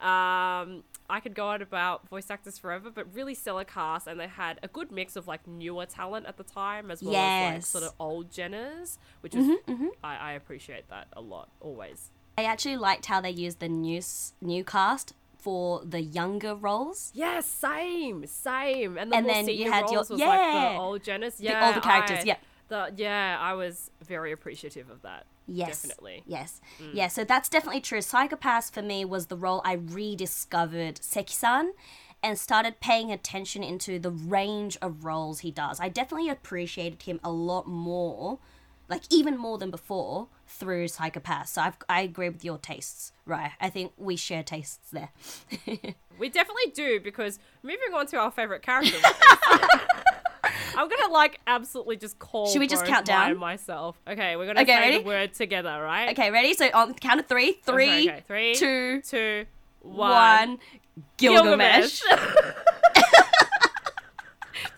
um 0.00 0.82
i 1.08 1.20
could 1.22 1.34
go 1.34 1.48
on 1.48 1.62
about 1.62 2.08
voice 2.08 2.30
actors 2.30 2.58
forever 2.58 2.90
but 2.90 3.06
really 3.14 3.34
stellar 3.34 3.64
cast 3.64 4.06
and 4.06 4.18
they 4.18 4.26
had 4.26 4.58
a 4.62 4.68
good 4.68 4.90
mix 4.90 5.14
of 5.16 5.28
like 5.28 5.46
newer 5.46 5.86
talent 5.86 6.26
at 6.26 6.36
the 6.36 6.42
time 6.44 6.90
as 6.90 7.02
well 7.02 7.14
as 7.14 7.54
like 7.54 7.64
sort 7.64 7.84
of 7.84 7.92
old 8.00 8.30
jenners 8.30 8.98
which 9.20 9.34
is 9.34 9.48
I, 10.02 10.16
I 10.16 10.32
appreciate 10.32 10.88
that 10.90 11.06
a 11.14 11.20
lot 11.20 11.48
always 11.60 12.10
I 12.38 12.44
actually 12.44 12.78
liked 12.78 13.06
how 13.06 13.20
they 13.20 13.30
used 13.30 13.60
the 13.60 13.68
new 13.68 14.00
new 14.40 14.64
cast 14.64 15.12
for 15.36 15.82
the 15.84 16.00
younger 16.00 16.54
roles. 16.54 17.10
Yeah, 17.14 17.40
same, 17.40 18.26
same. 18.26 18.96
And 18.96 19.10
the 19.12 19.16
And 19.16 19.28
then 19.28 19.48
you 19.48 19.70
had 19.70 19.90
your- 19.90 20.04
yeah. 20.16 20.26
like 20.28 20.72
the 20.74 20.78
old 20.80 21.02
Janice. 21.02 21.40
Yeah, 21.40 21.66
older 21.66 21.80
characters, 21.80 22.20
I- 22.20 22.24
yeah. 22.24 22.36
The 22.68 22.92
yeah, 22.96 23.36
I 23.38 23.52
was 23.52 23.90
very 24.06 24.32
appreciative 24.32 24.88
of 24.88 25.02
that. 25.02 25.26
Yes. 25.46 25.82
definitely. 25.82 26.22
Yes. 26.26 26.60
Mm. 26.80 26.90
Yeah, 26.94 27.08
so 27.08 27.24
that's 27.24 27.48
definitely 27.48 27.80
true. 27.80 28.00
Psycho 28.00 28.36
Pass 28.36 28.70
for 28.70 28.82
me 28.82 29.04
was 29.04 29.26
the 29.26 29.36
role 29.36 29.60
I 29.64 29.74
rediscovered 29.74 31.02
Seki-san 31.02 31.72
and 32.22 32.38
started 32.38 32.80
paying 32.80 33.10
attention 33.10 33.62
into 33.62 33.98
the 33.98 34.10
range 34.10 34.76
of 34.80 35.04
roles 35.04 35.40
he 35.40 35.50
does. 35.50 35.80
I 35.80 35.88
definitely 35.88 36.28
appreciated 36.28 37.02
him 37.02 37.20
a 37.24 37.30
lot 37.32 37.66
more 37.66 38.38
like 38.88 39.02
even 39.10 39.38
more 39.38 39.56
than 39.56 39.70
before 39.70 40.28
through 40.46 40.86
Psycho 40.86 41.20
Pass. 41.20 41.52
So 41.52 41.62
I've, 41.62 41.76
I 41.88 42.02
agree 42.02 42.28
with 42.28 42.44
your 42.44 42.58
tastes, 42.58 43.12
right? 43.24 43.52
I 43.58 43.70
think 43.70 43.92
we 43.96 44.16
share 44.16 44.42
tastes 44.42 44.90
there. 44.90 45.10
We 46.18 46.28
definitely 46.28 46.70
do 46.74 47.00
because 47.00 47.38
moving 47.62 47.94
on 47.94 48.06
to 48.08 48.16
our 48.18 48.30
favorite 48.30 48.62
character. 48.62 48.96
I'm 50.76 50.88
gonna 50.88 51.12
like 51.12 51.40
absolutely 51.46 51.96
just 51.96 52.18
call. 52.18 52.46
Should 52.48 52.60
we 52.60 52.66
just 52.66 52.84
count 52.86 53.06
down? 53.06 53.36
myself? 53.38 53.96
Okay, 54.08 54.36
we're 54.36 54.46
gonna 54.46 54.60
Okay, 54.62 54.72
say 54.72 54.80
ready? 54.80 54.98
the 54.98 55.04
word 55.04 55.34
together, 55.34 55.80
right? 55.82 56.10
okay, 56.10 56.30
ready? 56.30 56.54
So 56.54 56.68
on 56.74 56.88
the 56.88 56.94
count 56.94 57.20
of 57.20 57.26
three, 57.26 57.52
three, 57.64 58.08
Okay, 58.08 58.10
okay. 58.10 58.22
Three, 58.26 58.54
two, 58.54 59.00
two, 59.02 59.46
one. 59.80 60.10
one. 60.10 60.58
Gilgamesh. 61.16 62.02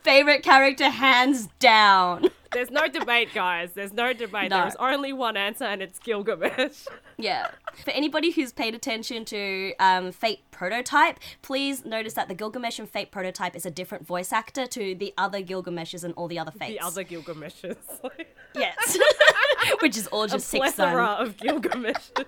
Favorite 0.02 0.42
character, 0.42 0.88
hands 0.90 1.48
down. 1.58 2.28
There's 2.54 2.70
no 2.70 2.86
debate, 2.88 3.28
guys. 3.34 3.72
There's 3.72 3.92
no 3.92 4.12
debate. 4.14 4.48
No. 4.50 4.62
There's 4.62 4.76
only 4.76 5.12
one 5.12 5.36
answer, 5.36 5.64
and 5.64 5.82
it's 5.82 5.98
Gilgamesh. 5.98 6.86
Yeah. 7.16 7.48
For 7.84 7.92
anybody 7.92 8.32
who's 8.32 8.52
paid 8.52 8.74
attention 8.74 9.24
to 9.26 9.72
um, 9.78 10.10
Fate 10.10 10.40
Prototype, 10.50 11.20
please 11.42 11.84
notice 11.84 12.14
that 12.14 12.26
the 12.26 12.34
Gilgamesh 12.34 12.80
and 12.80 12.90
Fate 12.90 13.12
Prototype 13.12 13.54
is 13.54 13.64
a 13.64 13.70
different 13.70 14.04
voice 14.04 14.32
actor 14.32 14.66
to 14.66 14.96
the 14.96 15.14
other 15.16 15.40
Gilgameshes 15.40 16.02
and 16.02 16.12
all 16.14 16.26
the 16.26 16.40
other 16.40 16.50
Fates. 16.50 16.72
the 16.80 16.84
other 16.84 17.04
Gilgameshes. 17.04 17.76
Yes. 18.56 18.98
Which 19.80 19.96
is 19.96 20.06
all 20.08 20.22
a 20.24 20.28
just 20.28 20.48
six 20.48 20.60
plethora 20.74 21.04
of 21.04 21.36
Gilgameshes. 21.36 22.24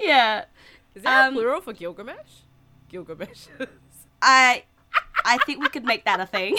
Yeah. 0.00 0.44
Is 0.94 1.02
there 1.02 1.24
Um, 1.26 1.34
a 1.34 1.36
plural 1.36 1.60
for 1.60 1.72
Gilgamesh? 1.74 2.42
Gilgameshes. 2.92 3.68
I 4.22 4.64
I 5.26 5.36
think 5.44 5.62
we 5.62 5.68
could 5.68 5.84
make 5.84 6.04
that 6.06 6.20
a 6.20 6.26
thing. 6.26 6.56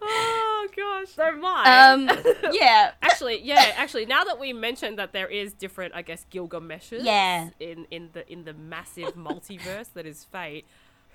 oh 0.00 0.61
gosh. 0.76 1.08
So 1.10 1.32
mine. 1.36 2.08
Um 2.10 2.24
yeah. 2.52 2.92
actually, 3.02 3.40
yeah, 3.42 3.72
actually, 3.76 4.06
now 4.06 4.24
that 4.24 4.38
we 4.38 4.52
mentioned 4.52 4.98
that 4.98 5.12
there 5.12 5.28
is 5.28 5.52
different, 5.52 5.94
I 5.94 6.02
guess, 6.02 6.26
Gilgameshes 6.32 7.04
Yeah. 7.04 7.50
in 7.60 7.86
in 7.90 8.10
the 8.12 8.30
in 8.30 8.44
the 8.44 8.54
massive 8.54 9.14
multiverse 9.14 9.92
that 9.94 10.06
is 10.06 10.24
Fate, 10.24 10.64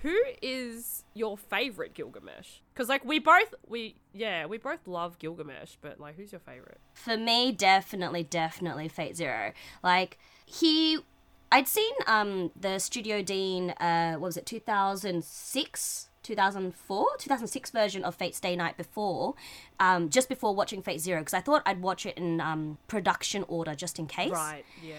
who 0.03 0.15
is 0.41 1.03
your 1.13 1.37
favorite 1.37 1.93
Gilgamesh? 1.93 2.59
Because 2.73 2.87
like 2.89 3.03
we 3.03 3.19
both 3.19 3.53
we 3.67 3.95
yeah 4.13 4.45
we 4.45 4.57
both 4.57 4.87
love 4.87 5.17
Gilgamesh, 5.19 5.75
but 5.81 5.99
like 5.99 6.15
who's 6.15 6.31
your 6.31 6.41
favorite? 6.41 6.79
For 6.93 7.17
me, 7.17 7.51
definitely, 7.51 8.23
definitely 8.23 8.87
Fate 8.87 9.15
Zero. 9.17 9.53
Like 9.83 10.17
he 10.45 10.99
I'd 11.51 11.67
seen 11.67 11.93
um 12.05 12.51
the 12.59 12.77
Studio 12.79 13.21
Dean 13.21 13.71
uh 13.71 14.13
what 14.13 14.27
was 14.27 14.37
it, 14.37 14.45
two 14.45 14.59
thousand 14.59 15.23
six? 15.23 16.09
2004 16.27 17.07
2006 17.19 17.71
version 17.71 18.03
of 18.03 18.13
Fate 18.15 18.35
Stay 18.35 18.55
Night 18.55 18.75
before 18.77 19.35
um 19.79 20.09
just 20.09 20.27
before 20.27 20.53
watching 20.53 20.81
Fate 20.81 20.99
Zero 20.99 21.21
because 21.21 21.33
I 21.33 21.41
thought 21.41 21.63
I'd 21.65 21.81
watch 21.81 22.05
it 22.05 22.17
in 22.17 22.41
um 22.41 22.77
production 22.87 23.43
order 23.47 23.73
just 23.75 23.97
in 23.97 24.07
case 24.07 24.31
Right, 24.31 24.65
yeah. 24.83 24.95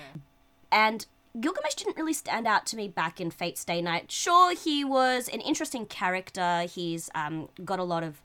And 0.73 1.07
Gilgamesh 1.39 1.75
didn't 1.75 1.97
really 1.97 2.13
stand 2.15 2.47
out 2.47 2.67
to 2.67 2.77
me 2.77 2.89
back 2.89 3.21
in 3.21 3.31
Fate 3.31 3.59
Stay 3.59 3.81
Night. 3.81 4.11
Sure, 4.11 4.55
he 4.55 4.85
was 4.85 5.29
an 5.29 5.41
interesting 5.41 5.87
character. 5.87 6.63
He's 6.63 7.11
um, 7.15 7.49
got 7.65 7.79
a 7.79 7.85
lot 7.85 8.03
of 8.03 8.21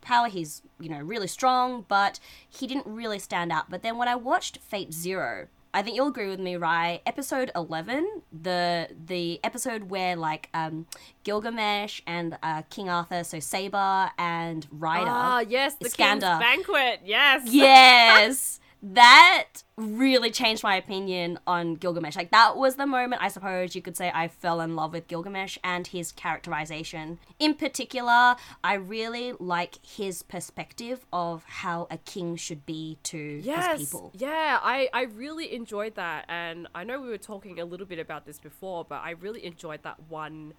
power. 0.00 0.28
He's, 0.28 0.62
you 0.78 0.88
know, 0.88 0.98
really 0.98 1.28
strong, 1.28 1.84
but 1.88 2.20
he 2.48 2.66
didn't 2.66 2.86
really 2.86 3.18
stand 3.18 3.52
out. 3.52 3.70
But 3.70 3.82
then 3.82 3.96
when 3.96 4.08
I 4.08 4.16
watched 4.16 4.58
Fate 4.58 4.92
Zero, 4.92 5.46
I 5.74 5.82
think 5.82 5.96
you'll 5.96 6.08
agree 6.08 6.28
with 6.28 6.40
me, 6.40 6.56
right? 6.56 7.00
Episode 7.06 7.50
eleven, 7.54 8.22
the 8.32 8.88
the 9.06 9.38
episode 9.44 9.90
where 9.90 10.16
like 10.16 10.48
um, 10.54 10.86
Gilgamesh 11.24 12.00
and 12.06 12.38
uh, 12.42 12.62
King 12.70 12.88
Arthur, 12.88 13.22
so 13.24 13.38
Saber 13.38 14.10
and 14.18 14.66
Rider. 14.70 15.10
Ah, 15.10 15.40
yes, 15.40 15.74
the 15.74 15.90
King's 15.90 16.22
Banquet. 16.22 17.00
Yes. 17.04 17.42
Yes. 17.52 18.60
That 18.80 19.48
really 19.76 20.30
changed 20.30 20.62
my 20.62 20.76
opinion 20.76 21.38
on 21.46 21.74
Gilgamesh. 21.74 22.14
Like 22.16 22.30
that 22.30 22.56
was 22.56 22.76
the 22.76 22.86
moment 22.86 23.22
I 23.22 23.28
suppose 23.28 23.74
you 23.74 23.82
could 23.82 23.96
say 23.96 24.10
I 24.14 24.28
fell 24.28 24.60
in 24.60 24.76
love 24.76 24.92
with 24.92 25.08
Gilgamesh 25.08 25.58
and 25.64 25.86
his 25.86 26.12
characterization. 26.12 27.18
In 27.38 27.54
particular, 27.54 28.36
I 28.62 28.74
really 28.74 29.32
like 29.40 29.84
his 29.84 30.22
perspective 30.22 31.06
of 31.12 31.44
how 31.44 31.88
a 31.90 31.98
king 31.98 32.36
should 32.36 32.64
be 32.66 32.98
to 33.04 33.40
Yes. 33.42 33.78
his 33.78 33.88
people. 33.88 34.12
Yeah, 34.14 34.58
I, 34.62 34.88
I 34.92 35.02
really 35.02 35.52
enjoyed 35.54 35.96
that. 35.96 36.24
And 36.28 36.68
I 36.74 36.84
know 36.84 37.00
we 37.00 37.08
were 37.08 37.18
talking 37.18 37.58
a 37.58 37.64
little 37.64 37.86
bit 37.86 37.98
about 37.98 38.26
this 38.26 38.38
before, 38.38 38.84
but 38.84 39.02
I 39.02 39.10
really 39.10 39.44
enjoyed 39.44 39.82
that 39.82 39.98
one 40.08 40.54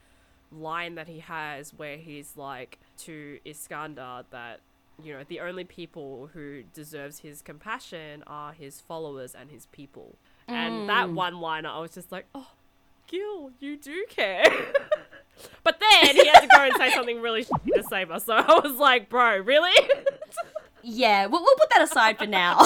line 0.52 0.96
that 0.96 1.08
he 1.08 1.20
has 1.20 1.74
where 1.76 1.96
he's 1.98 2.36
like 2.36 2.80
to 2.98 3.40
Iskandar 3.46 4.26
that, 4.32 4.60
you 5.04 5.14
know, 5.14 5.24
the 5.28 5.40
only 5.40 5.64
people 5.64 6.30
who 6.34 6.64
deserves 6.74 7.20
his 7.20 7.42
compassion 7.42 8.24
are 8.28 8.54
his 8.54 8.82
followers 8.82 9.36
and 9.36 9.50
his 9.50 9.66
people. 9.68 10.16
And 10.48 10.90
that 10.90 11.12
one 11.12 11.40
liner, 11.40 11.70
I 11.70 11.80
was 11.80 11.92
just 11.92 12.12
like, 12.12 12.26
oh, 12.34 12.48
Gil, 13.08 13.52
you 13.60 13.78
do 13.78 14.06
care. 14.10 14.44
but 15.64 15.80
then 15.80 16.16
he 16.16 16.28
had 16.28 16.42
to 16.42 16.48
go 16.48 16.64
and 16.64 16.74
say 16.78 16.92
something 16.92 17.22
really 17.22 17.44
to 17.44 17.84
save 17.88 18.10
us. 18.10 18.26
So 18.26 18.34
I 18.34 18.60
was 18.64 18.78
like, 18.78 19.10
bro, 19.10 19.38
really? 19.38 19.74
Yeah, 20.82 21.26
we'll, 21.26 21.42
we'll 21.42 21.56
put 21.56 21.70
that 21.72 21.82
aside 21.82 22.18
for 22.18 22.26
now. 22.26 22.66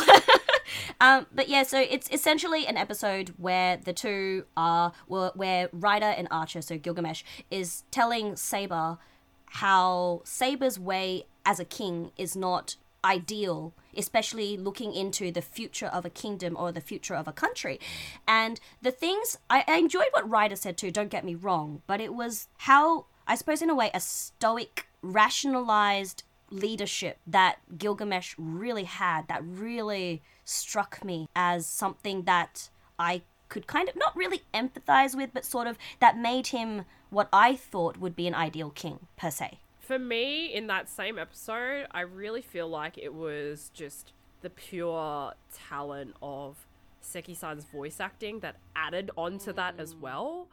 um, 1.02 1.26
but 1.34 1.50
yeah, 1.50 1.64
so 1.64 1.80
it's 1.80 2.10
essentially 2.12 2.68
an 2.68 2.78
episode 2.78 3.34
where 3.38 3.78
the 3.78 3.94
two 3.94 4.46
are, 4.56 4.94
where, 5.08 5.32
where 5.34 5.70
Rider 5.72 6.06
and 6.06 6.28
Archer, 6.30 6.62
so 6.62 6.78
Gilgamesh, 6.78 7.24
is 7.50 7.84
telling 7.92 8.36
Saber 8.36 8.98
how 9.46 10.22
Saber's 10.26 10.80
way 10.80 11.26
as 11.46 11.60
a 11.60 11.66
king 11.66 12.12
is 12.18 12.36
not 12.36 12.76
ideal, 13.04 13.74
especially 13.96 14.58
looking 14.58 14.94
into 14.94 15.32
the 15.32 15.42
future 15.42 15.88
of 15.88 16.06
a 16.06 16.10
kingdom 16.10 16.56
or 16.58 16.72
the 16.72 16.82
future 16.82 17.16
of 17.16 17.28
a 17.28 17.34
country. 17.34 17.80
And 18.28 18.60
the 18.82 18.92
things, 18.92 19.38
I, 19.50 19.64
I 19.68 19.78
enjoyed 19.78 20.08
what 20.12 20.30
Rider 20.30 20.56
said 20.56 20.78
too, 20.78 20.92
don't 20.92 21.10
get 21.10 21.26
me 21.26 21.36
wrong, 21.36 21.82
but 21.86 22.00
it 22.00 22.14
was 22.14 22.48
how, 22.60 23.06
I 23.28 23.36
suppose, 23.36 23.62
in 23.62 23.70
a 23.70 23.76
way, 23.76 23.92
a 23.94 24.00
stoic, 24.00 24.88
rationalized 25.02 26.24
leadership 26.50 27.18
that 27.28 27.58
Gilgamesh 27.78 28.36
really 28.38 28.84
had 28.86 29.28
that 29.28 29.44
really 29.44 30.22
struck 30.46 31.04
me 31.04 31.28
as 31.36 31.66
something 31.66 32.24
that 32.24 32.70
I 33.00 33.24
could 33.50 33.68
kind 33.68 33.90
of 33.90 33.96
not 33.96 34.16
really 34.16 34.44
empathize 34.54 35.16
with, 35.16 35.32
but 35.34 35.46
sort 35.46 35.68
of 35.68 35.78
that 36.00 36.18
made 36.18 36.48
him 36.48 36.86
what 37.10 37.28
I 37.32 37.56
thought 37.56 37.98
would 37.98 38.16
be 38.16 38.28
an 38.28 38.34
ideal 38.34 38.70
king, 38.70 39.08
per 39.18 39.30
se. 39.30 39.60
For 39.86 40.00
me, 40.00 40.54
in 40.54 40.68
that 40.68 40.88
same 40.90 41.20
episode, 41.20 41.88
I 41.92 42.02
really 42.02 42.42
feel 42.42 42.70
like 42.70 42.98
it 42.98 43.14
was 43.14 43.70
just 43.74 44.14
the 44.42 44.50
pure 44.50 45.34
talent 45.54 46.16
of 46.22 46.56
Seki-san's 47.02 47.66
voice 47.66 48.00
acting 48.00 48.40
that 48.40 48.56
added 48.78 49.12
onto 49.18 49.52
that 49.54 49.76
as 49.78 49.94
well. 49.94 50.48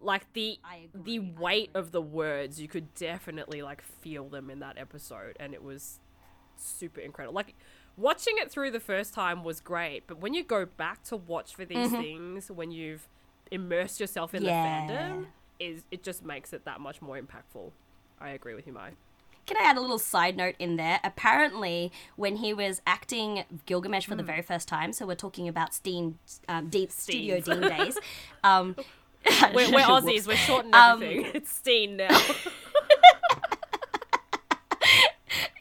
Like 0.00 0.32
the 0.32 0.58
the 0.94 1.18
weight 1.18 1.70
of 1.74 1.92
the 1.92 2.00
words, 2.00 2.58
you 2.60 2.66
could 2.68 2.94
definitely 2.94 3.60
like 3.60 3.82
feel 3.82 4.28
them 4.28 4.48
in 4.50 4.60
that 4.60 4.78
episode, 4.78 5.36
and 5.38 5.52
it 5.52 5.62
was 5.62 6.00
super 6.56 7.00
incredible. 7.00 7.34
Like 7.34 7.54
watching 7.96 8.34
it 8.38 8.50
through 8.50 8.70
the 8.70 8.80
first 8.80 9.12
time 9.12 9.44
was 9.44 9.60
great, 9.60 10.06
but 10.06 10.18
when 10.18 10.32
you 10.32 10.42
go 10.44 10.64
back 10.64 11.02
to 11.04 11.16
watch 11.16 11.54
for 11.54 11.64
these 11.66 11.90
things, 11.90 12.50
when 12.50 12.70
you've 12.70 13.06
immersed 13.50 14.00
yourself 14.00 14.34
in 14.34 14.44
Yeah. 14.44 14.86
the 14.86 14.92
fandom, 14.92 15.26
is 15.58 15.84
it 15.90 16.02
just 16.02 16.24
makes 16.24 16.52
it 16.54 16.64
that 16.64 16.80
much 16.80 17.00
more 17.02 17.18
impactful. 17.20 17.72
I 18.20 18.30
agree 18.30 18.54
with 18.54 18.66
you, 18.66 18.72
Mai. 18.72 18.90
Can 19.46 19.56
I 19.58 19.62
add 19.62 19.76
a 19.76 19.80
little 19.80 19.98
side 20.00 20.36
note 20.36 20.56
in 20.58 20.76
there? 20.76 20.98
Apparently, 21.04 21.92
when 22.16 22.36
he 22.36 22.52
was 22.52 22.82
acting 22.86 23.44
Gilgamesh 23.64 24.06
for 24.06 24.16
the 24.16 24.24
very 24.24 24.42
first 24.42 24.66
time, 24.66 24.92
so 24.92 25.06
we're 25.06 25.14
talking 25.14 25.46
about 25.46 25.72
Steen, 25.72 26.18
um, 26.48 26.68
Dean, 26.68 26.90
Studio 26.90 27.38
Dean 27.40 27.60
days. 27.76 27.96
Um, 28.42 28.74
We're, 29.54 29.70
we're. 29.70 29.80
Aussies. 29.84 30.26
We're 30.26 30.36
shortening 30.36 30.74
Um, 30.74 31.02
everything. 31.02 31.30
it's 31.34 31.52
Steen 31.52 31.96
now. 31.96 32.08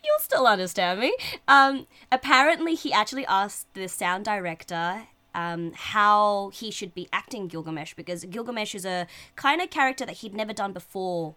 You'll 0.03 0.19
still 0.19 0.47
understand 0.47 0.99
me. 0.99 1.15
Um, 1.47 1.87
apparently, 2.11 2.75
he 2.75 2.93
actually 2.93 3.25
asked 3.25 3.71
the 3.73 3.87
sound 3.87 4.25
director 4.25 5.07
um, 5.33 5.73
how 5.75 6.51
he 6.53 6.71
should 6.71 6.93
be 6.93 7.07
acting 7.11 7.47
Gilgamesh 7.47 7.93
because 7.95 8.23
Gilgamesh 8.25 8.73
is 8.75 8.85
a 8.85 9.07
kind 9.35 9.61
of 9.61 9.69
character 9.69 10.05
that 10.05 10.17
he'd 10.17 10.33
never 10.33 10.53
done 10.53 10.73
before 10.73 11.35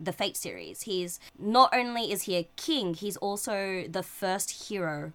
the 0.00 0.12
Fate 0.12 0.36
series. 0.36 0.82
He's 0.82 1.20
not 1.38 1.74
only 1.74 2.10
is 2.10 2.22
he 2.22 2.36
a 2.36 2.48
king, 2.56 2.94
he's 2.94 3.16
also 3.18 3.84
the 3.88 4.02
first 4.02 4.68
hero 4.68 5.12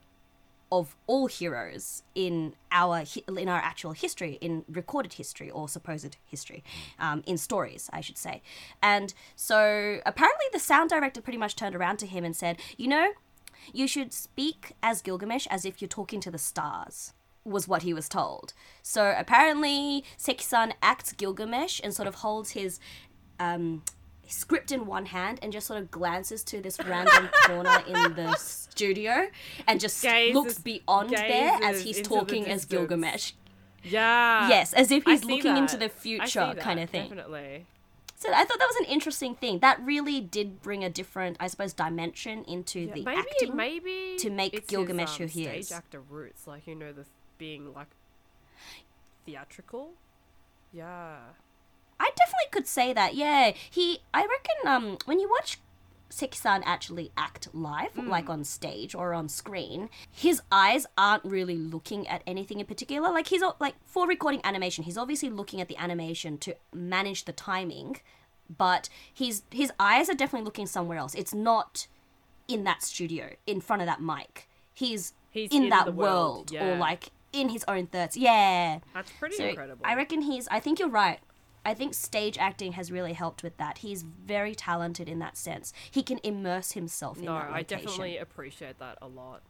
of 0.71 0.95
all 1.08 1.28
heroes 1.28 2.04
in 2.15 2.54
our 2.71 3.04
in 3.38 3.48
our 3.48 3.60
actual 3.60 3.91
history, 3.91 4.38
in 4.41 4.65
recorded 4.67 5.13
history 5.13 5.50
or 5.50 5.69
supposed 5.69 6.17
history, 6.26 6.63
um, 7.00 7.24
in 7.26 7.38
stories, 7.38 7.89
I 7.93 8.02
should 8.02 8.17
say. 8.17 8.41
And 8.82 9.13
so 9.36 10.00
apparently, 10.06 10.45
the 10.52 10.60
sound 10.60 10.89
director 10.89 11.21
pretty 11.21 11.38
much 11.38 11.56
turned 11.56 11.76
around 11.76 11.98
to 11.98 12.08
him 12.08 12.24
and 12.26 12.36
said, 12.36 12.60
"You 12.78 12.88
know, 12.88 13.13
you 13.74 13.88
should 13.88 14.13
speak 14.13 14.74
as 14.82 15.02
Gilgamesh 15.02 15.48
as 15.50 15.65
if 15.65 15.82
you're 15.82 15.88
talking 15.88 16.19
to 16.21 16.32
the 16.32 16.38
stars." 16.38 17.13
Was 17.43 17.67
what 17.67 17.84
he 17.84 17.93
was 17.93 18.10
told. 18.10 18.54
So 18.82 19.13
apparently, 19.15 20.04
Seki-san 20.17 20.74
acts 20.82 21.13
Gilgamesh 21.13 21.80
and 21.84 21.93
sort 21.93 22.08
of 22.08 22.15
holds 22.15 22.52
his 22.52 22.80
um, 23.39 23.84
script 24.28 24.72
in 24.72 24.86
one 24.86 25.08
hand 25.08 25.40
and 25.42 25.52
just 25.52 25.68
sort 25.68 25.82
of 25.82 25.92
glances 25.92 26.44
to 26.46 26.62
this 26.62 26.80
random 26.86 27.30
corner 27.46 27.84
in 27.88 28.16
the 28.16 28.36
studio 28.36 29.28
and 29.68 29.80
just 29.80 30.02
Gazes- 30.02 30.34
looks 30.34 30.60
beyond 30.60 31.10
there 31.12 31.60
as 31.64 31.82
he's 31.82 32.02
talking 32.02 32.48
as. 32.48 32.66
Gilgamesh. 32.66 33.34
Yeah. 33.84 34.50
Yes, 34.50 34.74
as 34.74 34.92
if 34.92 35.04
he's 35.06 35.24
looking 35.24 35.58
into 35.58 35.78
the 35.78 35.90
future 35.90 36.40
that, 36.40 36.60
kind 36.60 36.80
of 36.80 36.90
thing. 36.90 37.04
Definitely. 37.10 37.66
So 38.18 38.30
I 38.34 38.44
thought 38.44 38.58
that 38.58 38.68
was 38.68 38.78
an 38.78 38.86
interesting 38.86 39.36
thing. 39.36 39.60
That 39.60 39.80
really 39.84 40.22
did 40.22 40.62
bring 40.62 40.84
a 40.84 40.90
different, 40.90 41.38
I 41.40 41.48
suppose, 41.48 41.74
dimension 41.74 42.44
into 42.46 42.80
Yeah, 42.80 42.94
the 42.94 43.04
maybe 43.04 43.20
acting. 43.20 43.56
maybe 43.56 44.16
to 44.20 44.30
make 44.30 44.68
Gilgamesh 44.68 45.18
his, 45.18 45.34
who 45.34 45.40
he 45.40 45.48
um, 45.48 45.56
is. 45.56 45.68
Stage 45.68 45.78
actor 45.78 46.02
roots, 46.02 46.48
like 46.48 46.66
you 46.66 46.76
know, 46.76 46.92
the 46.94 47.06
being 47.38 47.74
like 47.74 47.90
theatrical. 49.26 49.92
Yeah. 50.74 51.18
I 51.99 52.10
definitely 52.15 52.49
could 52.51 52.67
say 52.67 52.93
that. 52.93 53.15
Yeah, 53.15 53.51
he. 53.69 53.99
I 54.13 54.21
reckon. 54.21 54.67
Um, 54.67 54.97
when 55.05 55.19
you 55.19 55.29
watch 55.29 55.60
Seki-san 56.10 56.63
actually 56.65 57.12
act 57.17 57.49
live, 57.53 57.91
Hmm. 57.91 58.10
like 58.10 58.29
on 58.29 58.43
stage 58.43 58.93
or 58.95 59.13
on 59.13 59.27
screen, 59.27 59.89
his 60.12 60.41
eyes 60.51 60.86
aren't 60.97 61.25
really 61.25 61.58
looking 61.58 62.08
at 62.08 62.21
anything 62.27 62.60
in 62.60 62.65
particular. 62.65 63.10
Like 63.12 63.27
he's 63.27 63.41
like 63.60 63.75
for 63.86 64.08
recording 64.08 64.41
animation, 64.43 64.84
he's 64.84 64.97
obviously 64.97 65.29
looking 65.29 65.60
at 65.62 65.67
the 65.67 65.77
animation 65.77 66.38
to 66.39 66.55
manage 66.73 67.25
the 67.25 67.34
timing, 67.34 67.97
but 68.55 68.88
his 69.13 69.43
his 69.51 69.71
eyes 69.79 70.10
are 70.10 70.13
definitely 70.15 70.45
looking 70.45 70.67
somewhere 70.67 70.97
else. 70.97 71.15
It's 71.15 71.34
not 71.34 71.88
in 72.47 72.63
that 72.65 72.84
studio 72.84 73.31
in 73.47 73.60
front 73.62 73.81
of 73.81 73.88
that 73.88 74.01
mic. 74.01 74.47
He's, 74.73 75.13
He's 75.31 75.51
in, 75.51 75.63
in 75.63 75.69
that 75.69 75.95
world, 75.95 76.51
world, 76.51 76.63
or 76.63 76.77
like 76.77 77.10
in 77.34 77.49
his 77.49 77.65
own 77.67 77.88
thoughts. 77.88 78.15
Yeah. 78.15 78.79
That's 78.93 79.12
pretty 79.19 79.36
So 79.36 79.45
incredible. 79.47 79.86
I 79.86 79.95
reckon 79.95 80.21
he's. 80.21 80.47
I 80.49 80.60
think 80.60 80.79
you're 80.79 80.88
right. 80.89 81.19
I 81.65 81.73
think 81.73 81.93
stage 81.93 82.38
acting 82.38 82.73
has 82.73 82.91
really 82.91 83.13
helped 83.13 83.41
with 83.41 83.58
that. 83.58 83.80
He's 83.80 84.04
very 84.04 84.54
talented 84.54 85.10
in 85.10 85.19
that 85.19 85.36
sense. 85.36 85.73
He 85.89 86.04
can 86.04 86.19
immerse 86.23 86.73
himself 86.73 87.17
in 87.17 87.25
no, 87.25 87.34
that 87.34 87.49
I 87.49 87.63
definitely 87.63 88.17
appreciate 88.17 88.78
that 88.80 88.97
a 89.01 89.08
lot. 89.08 89.41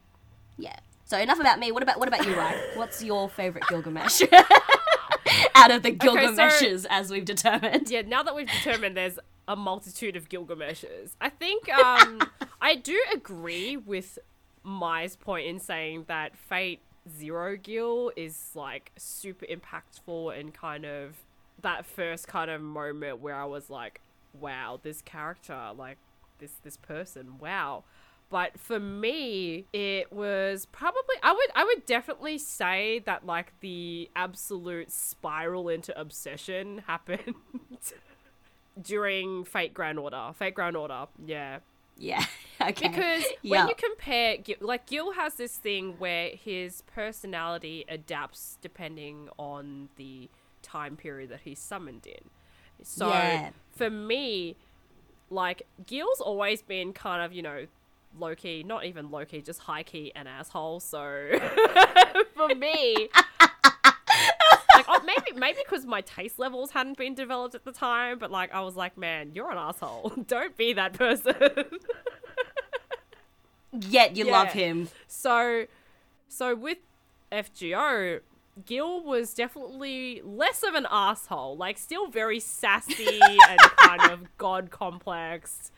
Yeah. 0.58 0.78
So 1.04 1.20
enough 1.20 1.40
about 1.40 1.60
me. 1.60 1.72
What 1.72 1.84
about 1.84 2.00
what 2.00 2.08
about 2.08 2.26
you, 2.26 2.36
Ryan? 2.36 2.60
What's 2.76 3.04
your 3.04 3.30
favorite 3.30 3.66
Gilgamesh? 3.68 4.22
Out 5.56 5.72
of 5.72 5.84
the 5.84 5.96
so- 6.02 6.88
as 6.90 7.12
we've 7.12 7.26
determined. 7.26 7.90
Yeah, 7.90 8.02
now 8.02 8.24
that 8.24 8.36
we've 8.36 8.50
determined 8.50 8.96
there's 8.96 9.20
a 9.48 9.56
multitude 9.56 10.16
of 10.16 10.30
Gilgameshes, 10.30 11.12
I 11.22 11.30
think 11.30 11.70
um, 11.70 12.22
I 12.62 12.76
do 12.76 13.00
agree 13.14 13.78
with 13.78 14.18
Mai's 14.64 15.16
point 15.16 15.48
in 15.48 15.60
saying 15.60 16.06
that 16.08 16.36
Fate 16.38 16.82
Zero 17.18 17.56
Gil 17.56 18.12
is 18.16 18.50
like 18.56 18.92
super 18.98 19.46
impactful 19.46 20.38
and 20.40 20.54
kind 20.54 20.86
of 20.86 21.16
that 21.62 21.86
first 21.86 22.28
kind 22.28 22.52
of 22.52 22.62
moment 22.62 23.20
where 23.22 23.36
I 23.36 23.46
was 23.46 23.70
like, 23.70 24.02
wow, 24.34 24.80
this 24.82 25.02
character, 25.02 25.72
like 25.76 25.98
this 26.40 26.54
this 26.64 26.78
person, 26.78 27.38
wow. 27.40 27.84
But 28.30 28.60
for 28.60 28.80
me, 28.80 29.66
it 29.72 30.12
was 30.12 30.66
probably 30.66 31.16
I 31.24 31.32
would 31.32 31.50
I 31.56 31.64
would 31.64 31.86
definitely 31.86 32.38
say 32.38 33.00
that 33.06 33.26
like 33.26 33.54
the 33.62 34.10
absolute 34.16 34.92
spiral 34.92 35.70
into 35.70 35.98
obsession 36.00 36.84
happened 36.88 37.36
during 38.82 39.44
Fate 39.46 39.74
Grand 39.74 40.00
Order. 40.00 40.32
Fate 40.36 40.56
Grand 40.56 40.76
Order, 40.76 41.06
yeah. 41.26 41.60
Yeah. 41.98 42.24
Okay. 42.62 42.88
Because 42.88 43.26
Yeah. 43.42 43.60
when 43.60 43.68
you 43.68 43.76
compare, 43.76 44.38
Gil, 44.38 44.56
like 44.62 44.86
Gil 44.88 45.12
has 45.12 45.36
this 45.36 45.58
thing 45.58 45.96
where 46.00 46.30
his 46.30 46.82
personality 46.84 47.84
adapts 47.90 48.58
depending 48.62 49.28
on 49.38 49.90
the 49.98 50.30
time 50.66 50.98
period 50.98 51.30
that 51.30 51.42
he's 51.44 51.60
summoned 51.60 52.06
in. 52.08 52.30
So 52.84 53.08
Yeah. 53.10 53.50
for 53.76 53.90
me, 53.90 54.56
like 55.30 55.64
Gil's 55.86 56.20
always 56.20 56.62
been 56.62 56.92
kind 56.94 57.22
of 57.24 57.32
you 57.34 57.42
know 57.42 57.68
low 58.18 58.36
key, 58.36 58.64
not 58.64 58.86
even 58.86 59.12
low 59.12 59.26
key, 59.26 59.42
just 59.42 59.60
high 59.62 59.84
key 59.84 60.12
an 60.16 60.28
asshole. 60.28 60.80
So 60.80 61.00
for 62.36 62.48
me. 62.56 63.10
like 64.76 64.86
oh, 64.90 65.02
maybe 65.06 65.38
maybe 65.40 65.60
because 65.66 65.86
my 65.86 66.02
taste 66.02 66.38
levels 66.40 66.72
hadn't 66.72 66.98
been 66.98 67.14
developed 67.16 67.56
at 67.56 67.64
the 67.66 67.72
time, 67.72 68.20
but 68.20 68.30
like 68.32 68.54
I 68.54 68.62
was 68.62 68.76
like, 68.76 68.98
man, 68.98 69.32
you're 69.34 69.50
an 69.52 69.58
asshole. 69.58 70.12
Don't 70.28 70.56
be 70.58 70.74
that 70.74 70.94
person. 70.94 71.34
Yet 73.90 74.16
you 74.16 74.26
love 74.26 74.54
him. 74.54 74.88
So, 75.08 75.66
so 76.30 76.56
with 76.56 76.78
FGO, 77.32 78.22
Gil 78.66 79.04
was 79.04 79.34
definitely 79.34 80.22
less 80.24 80.64
of 80.64 80.74
an 80.76 80.88
asshole. 80.90 81.58
Like, 81.58 81.78
still 81.78 82.08
very 82.08 82.40
sassy 82.40 83.20
and 83.50 83.60
kind 83.60 84.12
of 84.12 84.38
god 84.38 84.72
complex. 84.72 85.72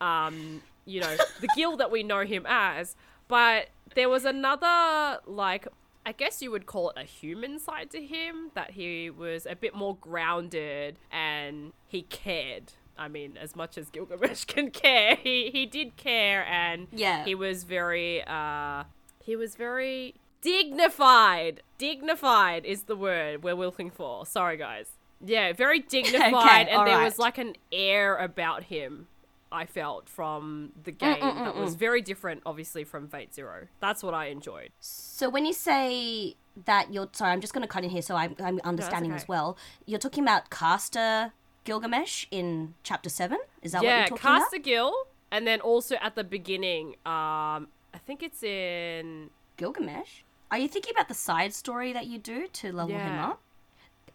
Um, 0.00 0.62
you 0.84 1.00
know, 1.00 1.16
the 1.40 1.48
Gil 1.54 1.76
that 1.76 1.90
we 1.90 2.02
know 2.02 2.24
him 2.24 2.44
as. 2.48 2.96
But 3.28 3.68
there 3.94 4.08
was 4.08 4.24
another, 4.24 5.20
like, 5.26 5.68
I 6.06 6.12
guess 6.12 6.40
you 6.40 6.50
would 6.50 6.66
call 6.66 6.90
it 6.90 6.96
a 6.98 7.04
human 7.04 7.58
side 7.58 7.90
to 7.90 8.02
him, 8.02 8.50
that 8.54 8.70
he 8.72 9.10
was 9.10 9.44
a 9.46 9.54
bit 9.54 9.74
more 9.74 9.94
grounded 10.00 10.96
and 11.12 11.72
he 11.86 12.02
cared. 12.02 12.72
I 12.96 13.06
mean, 13.08 13.36
as 13.40 13.54
much 13.54 13.76
as 13.78 13.90
Gilgamesh 13.90 14.44
can 14.46 14.70
care, 14.70 15.14
he, 15.16 15.50
he 15.50 15.66
did 15.66 15.96
care 15.96 16.44
and 16.46 16.88
Yeah. 16.90 17.24
he 17.24 17.34
was 17.34 17.64
very 17.64 18.24
uh 18.26 18.84
he 19.22 19.36
was 19.36 19.54
very 19.54 20.14
dignified. 20.40 21.62
Dignified 21.78 22.64
is 22.64 22.84
the 22.84 22.96
word 22.96 23.42
we're 23.42 23.54
looking 23.54 23.90
for. 23.90 24.26
Sorry 24.26 24.56
guys. 24.56 24.90
Yeah, 25.24 25.52
very 25.52 25.80
dignified 25.96 26.68
and 26.68 26.86
there 26.86 27.02
was 27.02 27.18
like 27.18 27.38
an 27.38 27.54
air 27.72 28.16
about 28.16 28.64
him 28.64 29.08
I 29.50 29.66
felt 29.66 30.08
from 30.08 30.72
the 30.84 30.92
mm, 30.92 30.96
mm, 30.96 30.98
game 30.98 31.22
mm, 31.22 31.44
that 31.44 31.56
was 31.56 31.74
very 31.74 32.02
different 32.02 32.42
obviously 32.44 32.84
from 32.84 33.08
Fate 33.08 33.34
Zero. 33.34 33.68
That's 33.80 34.02
what 34.02 34.14
I 34.14 34.26
enjoyed. 34.26 34.70
So 34.80 35.28
when 35.28 35.46
you 35.46 35.52
say 35.52 36.36
that 36.64 36.92
you're 36.92 37.08
sorry, 37.12 37.32
I'm 37.32 37.40
just 37.40 37.54
going 37.54 37.62
to 37.62 37.68
cut 37.68 37.84
in 37.84 37.90
here 37.90 38.02
so 38.02 38.14
I'm, 38.14 38.36
I'm 38.38 38.60
understanding 38.64 39.12
okay. 39.12 39.22
as 39.22 39.28
well. 39.28 39.56
You're 39.86 39.98
talking 39.98 40.22
about 40.22 40.50
caster 40.50 41.32
Gilgamesh 41.64 42.26
in 42.30 42.74
chapter 42.82 43.08
seven. 43.08 43.38
Is 43.62 43.72
that 43.72 43.78
what 43.78 43.88
yeah, 43.88 43.98
you're 44.00 44.08
talking 44.08 44.30
about? 44.30 44.40
Caster 44.42 44.58
Gil 44.58 44.94
and 45.30 45.46
then 45.46 45.60
also 45.60 45.96
at 46.00 46.14
the 46.14 46.24
beginning 46.24 46.96
um 47.06 47.68
I 47.94 47.98
think 48.06 48.22
it's 48.22 48.42
in 48.42 49.30
Gilgamesh. 49.56 50.22
Are 50.50 50.58
you 50.58 50.68
thinking 50.68 50.92
about 50.94 51.08
the 51.08 51.14
side 51.14 51.52
story 51.52 51.92
that 51.92 52.06
you 52.06 52.18
do 52.18 52.48
to 52.48 52.72
level 52.72 52.96
him 52.96 53.18
up? 53.18 53.40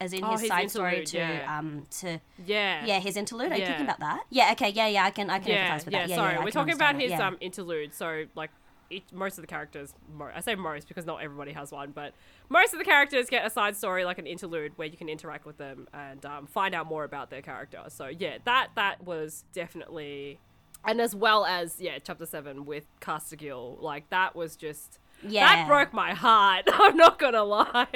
As 0.02 0.12
in 0.12 0.24
Oh, 0.24 0.32
his 0.32 0.41
his 0.41 0.50
side 0.50 0.72
story 0.72 1.06
to 1.06 1.17
yeah. 1.17 1.58
um 1.60 1.86
to 2.00 2.19
yeah. 2.46 2.86
yeah 2.86 3.00
his 3.00 3.15
interlude. 3.15 3.52
Are 3.52 3.58
you 3.58 3.65
thinking 3.65 3.86
about 3.86 4.00
that? 4.00 4.24
Yeah. 4.32 4.52
Okay. 4.54 4.69
Yeah. 4.69 4.88
Yeah. 4.88 5.06
I 5.06 5.12
can 5.12 5.30
I 5.30 5.39
can 5.39 5.52
yeah, 5.52 5.69
empathize 5.69 5.86
with 5.86 5.93
yeah, 5.93 6.00
that. 6.02 6.10
Yeah. 6.10 6.15
sorry, 6.15 6.34
yeah, 6.34 6.43
we're 6.43 6.52
talking 6.52 6.74
about 6.74 6.96
his 7.00 7.12
yeah. 7.12 7.28
um 7.28 7.38
interlude. 7.39 7.93
So 7.93 8.26
like, 8.36 8.50
each, 8.89 9.06
most 9.13 9.38
of 9.38 9.43
the 9.43 9.48
characters, 9.48 9.93
I 10.34 10.41
say 10.41 10.56
most 10.56 10.88
because 10.88 11.06
not 11.06 11.22
everybody 11.24 11.52
has 11.54 11.72
one, 11.72 11.91
but 11.91 12.13
most 12.50 12.74
of 12.74 12.80
the 12.80 12.86
characters 12.86 13.30
get 13.30 13.46
a 13.46 13.50
side 13.50 13.78
story 13.78 14.04
like 14.04 14.17
an 14.17 14.28
interlude 14.28 14.74
where 14.78 14.88
you 14.88 14.98
can 14.98 15.10
interact 15.10 15.46
with 15.46 15.58
them 15.58 15.88
and 15.93 16.26
um, 16.26 16.48
find 16.48 16.74
out 16.76 16.88
more 16.88 17.04
about 17.04 17.30
their 17.30 17.41
character. 17.43 17.84
So 17.89 18.08
yeah, 18.08 18.39
that 18.46 18.69
that 18.76 19.04
was 19.04 19.46
definitely, 19.54 20.39
and 20.84 21.00
as 21.00 21.15
well 21.15 21.46
as 21.46 21.80
yeah, 21.80 22.00
chapter 22.04 22.26
seven 22.26 22.65
with 22.65 22.86
Caster 23.00 23.36
Gil, 23.36 23.78
like 23.80 24.10
that 24.10 24.36
was 24.36 24.56
just. 24.56 25.00
Yeah. 25.28 25.56
That 25.56 25.68
broke 25.68 25.94
my 25.94 26.14
heart. 26.14 26.66
I'm 26.74 26.98
not 26.98 27.20
gonna 27.20 27.44
lie. 27.44 27.88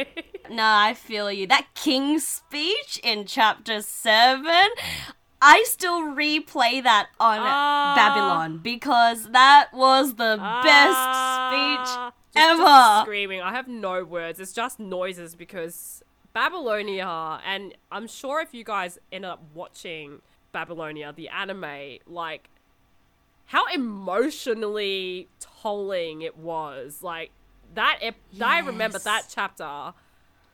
No, 0.50 0.63
I 0.63 0.94
feel 0.94 1.32
you. 1.32 1.48
That 1.48 1.68
king's 1.76 2.26
speech 2.28 3.00
in 3.04 3.26
chapter 3.26 3.82
seven. 3.82 4.68
I 5.42 5.63
still 5.68 6.02
replay 6.02 6.82
that 6.84 7.10
on 7.20 7.40
Ah. 7.42 7.94
Babylon 7.96 8.58
because 8.60 9.30
that 9.32 9.70
was 9.74 10.12
the 10.16 10.38
best 10.38 10.98
Ah, 10.98 11.50
speech 11.52 11.94
just- 12.34 12.34
just 12.34 12.60
ever. 12.62 13.02
screaming. 13.04 13.42
I 13.42 13.52
have 13.52 13.68
no 13.68 14.04
words. 14.04 14.40
It's 14.40 14.54
just 14.54 14.80
noises 14.80 15.36
because 15.36 16.02
Babylonia, 16.34 17.40
and 17.46 17.74
I'm 17.92 18.08
sure 18.08 18.42
if 18.42 18.54
you 18.54 18.63
guys 18.63 18.98
end 19.12 19.26
up 19.26 19.42
watching 19.54 20.22
Babylonia, 20.52 21.13
the 21.16 21.30
anime, 21.30 21.98
like 22.08 22.50
how 23.47 23.65
emotionally 23.73 25.27
tolling 25.39 26.21
it 26.21 26.38
was. 26.38 27.01
Like 27.01 27.31
that. 27.73 27.99
Ep- 28.01 28.15
I 28.41 28.60
remember 28.60 28.99
that 28.99 29.27
chapter. 29.29 29.93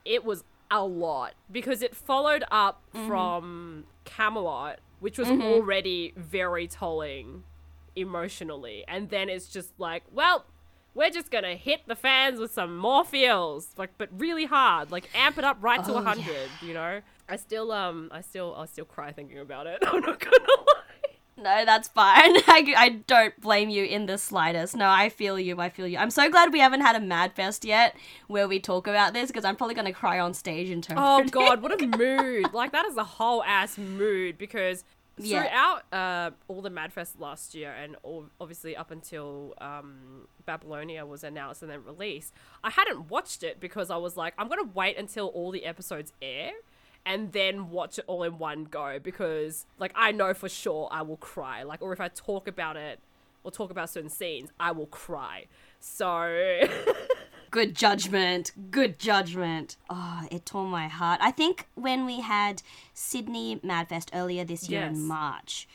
It 0.06 0.25
was 0.25 0.43
a 0.71 0.84
lot 0.86 1.34
because 1.51 1.82
it 1.82 1.95
followed 1.95 2.43
up 2.51 2.82
Mm-hmm. 2.93 3.08
from 3.08 3.84
Camelot, 4.06 4.79
which 4.99 5.17
was 5.17 5.27
already 5.29 6.13
very 6.15 6.67
tolling 6.67 7.43
emotionally, 7.95 8.84
and 8.88 9.10
then 9.10 9.29
it's 9.29 9.47
just 9.47 9.71
like, 9.79 10.03
well, 10.12 10.45
we're 10.95 11.10
just 11.10 11.32
gonna 11.32 11.56
hit 11.56 11.82
the 11.88 11.95
fans 11.95 12.39
with 12.39 12.51
some 12.53 12.77
more 12.77 13.03
feels, 13.03 13.69
like, 13.77 13.91
but 13.97 14.10
really 14.15 14.45
hard, 14.45 14.91
like 14.91 15.10
amp 15.15 15.38
it 15.39 15.43
up 15.43 15.58
right 15.62 15.84
to 15.86 15.93
Oh, 15.93 15.97
a 15.97 16.01
hundred. 16.03 16.49
You 16.62 16.73
know, 16.75 17.01
I 17.29 17.36
still, 17.38 17.71
um, 17.71 18.10
I 18.12 18.21
still, 18.21 18.53
I 18.56 18.65
still 18.67 18.86
cry 18.86 19.12
thinking 19.12 19.39
about 19.39 19.65
it. 19.67 19.79
I'm 19.88 20.01
not 20.01 20.19
gonna 20.19 20.38
lie. 20.47 20.73
No, 21.36 21.65
that's 21.65 21.88
fine. 21.88 22.36
I, 22.48 22.74
I 22.78 22.89
don't 23.08 23.39
blame 23.41 23.69
you 23.69 23.84
in 23.84 24.06
the 24.06 24.17
slightest. 24.17 24.76
No, 24.76 24.88
I 24.88 25.10
feel 25.10 25.39
you. 25.39 25.60
I 25.60 25.69
feel 25.69 25.88
you. 25.88 25.98
I'm 25.98 26.12
so 26.12 26.30
glad 26.30 26.54
we 26.54 26.60
haven't 26.60 26.82
had 26.82 26.96
a 26.96 27.00
Mad 27.00 27.34
Fest 27.34 27.65
yet 27.65 27.96
where 28.28 28.48
we 28.48 28.60
talk 28.60 28.88
about 28.88 29.13
this 29.13 29.28
because 29.28 29.43
I'm 29.43 29.56
probably 29.56 29.76
going 29.76 29.88
to 29.88 29.93
cry 29.93 30.19
on 30.19 30.34
stage 30.34 30.69
in 30.69 30.82
terms 30.82 31.00
Oh 31.02 31.24
god, 31.32 31.62
what 31.62 31.72
a 31.82 31.88
mood! 31.98 32.54
Like 32.54 32.72
that 32.72 32.86
is 32.86 32.98
a 32.98 33.04
whole 33.04 33.43
ass 33.43 33.78
mood 33.78 34.38
because 34.38 34.84
Yeah. 35.17 35.41
Throughout 35.41 35.84
uh, 35.93 36.32
all 36.48 36.62
the 36.62 36.72
Madfest 36.72 37.19
last 37.19 37.54
year, 37.54 37.72
and 37.72 37.96
all, 38.04 38.26
obviously 38.39 38.76
up 38.76 38.89
until 38.91 39.54
um, 39.60 40.28
Babylonia 40.46 41.06
was 41.06 41.24
announced 41.24 41.62
and 41.62 41.69
then 41.72 41.84
released, 41.84 42.34
I 42.63 42.69
hadn't 42.72 43.10
watched 43.10 43.43
it 43.43 43.60
because 43.60 43.89
I 43.91 43.98
was 43.98 44.17
like, 44.17 44.34
I'm 44.38 44.48
gonna 44.48 44.69
wait 44.74 44.98
until 44.98 45.28
all 45.28 45.52
the 45.52 45.65
episodes 45.65 46.13
air 46.22 46.52
and 47.06 47.32
then 47.34 47.70
watch 47.70 48.00
it 48.00 48.06
all 48.08 48.24
in 48.24 48.38
one 48.38 48.63
go 48.66 48.98
because, 49.02 49.66
like, 49.78 49.92
I 49.96 50.12
know 50.12 50.34
for 50.34 50.48
sure 50.50 50.88
I 50.92 51.02
will 51.02 51.18
cry. 51.18 51.63
Like, 51.63 51.82
or 51.82 51.92
if 51.94 52.00
I 52.02 52.08
talk 52.10 52.48
about 52.48 52.78
it 52.78 53.00
or 53.44 53.52
talk 53.52 53.72
about 53.72 53.89
certain 53.89 54.10
scenes, 54.10 54.50
I 54.60 54.72
will 54.72 54.88
cry. 54.88 55.46
So. 55.80 56.62
Good 57.52 57.76
judgment. 57.76 58.52
Good 58.72 58.98
judgment. 58.98 59.78
Oh, 59.89 60.28
it 60.32 60.44
tore 60.44 60.66
my 60.66 60.88
heart. 60.88 61.20
I 61.22 61.30
think 61.30 61.68
when 61.76 62.06
we 62.08 62.22
had 62.22 62.63
Sydney 62.96 63.58
Madfest 63.58 64.10
earlier 64.12 64.44
this 64.44 64.70
year 64.70 64.82
Yes. 64.82 64.96
in 64.96 65.04
March, 65.04 65.68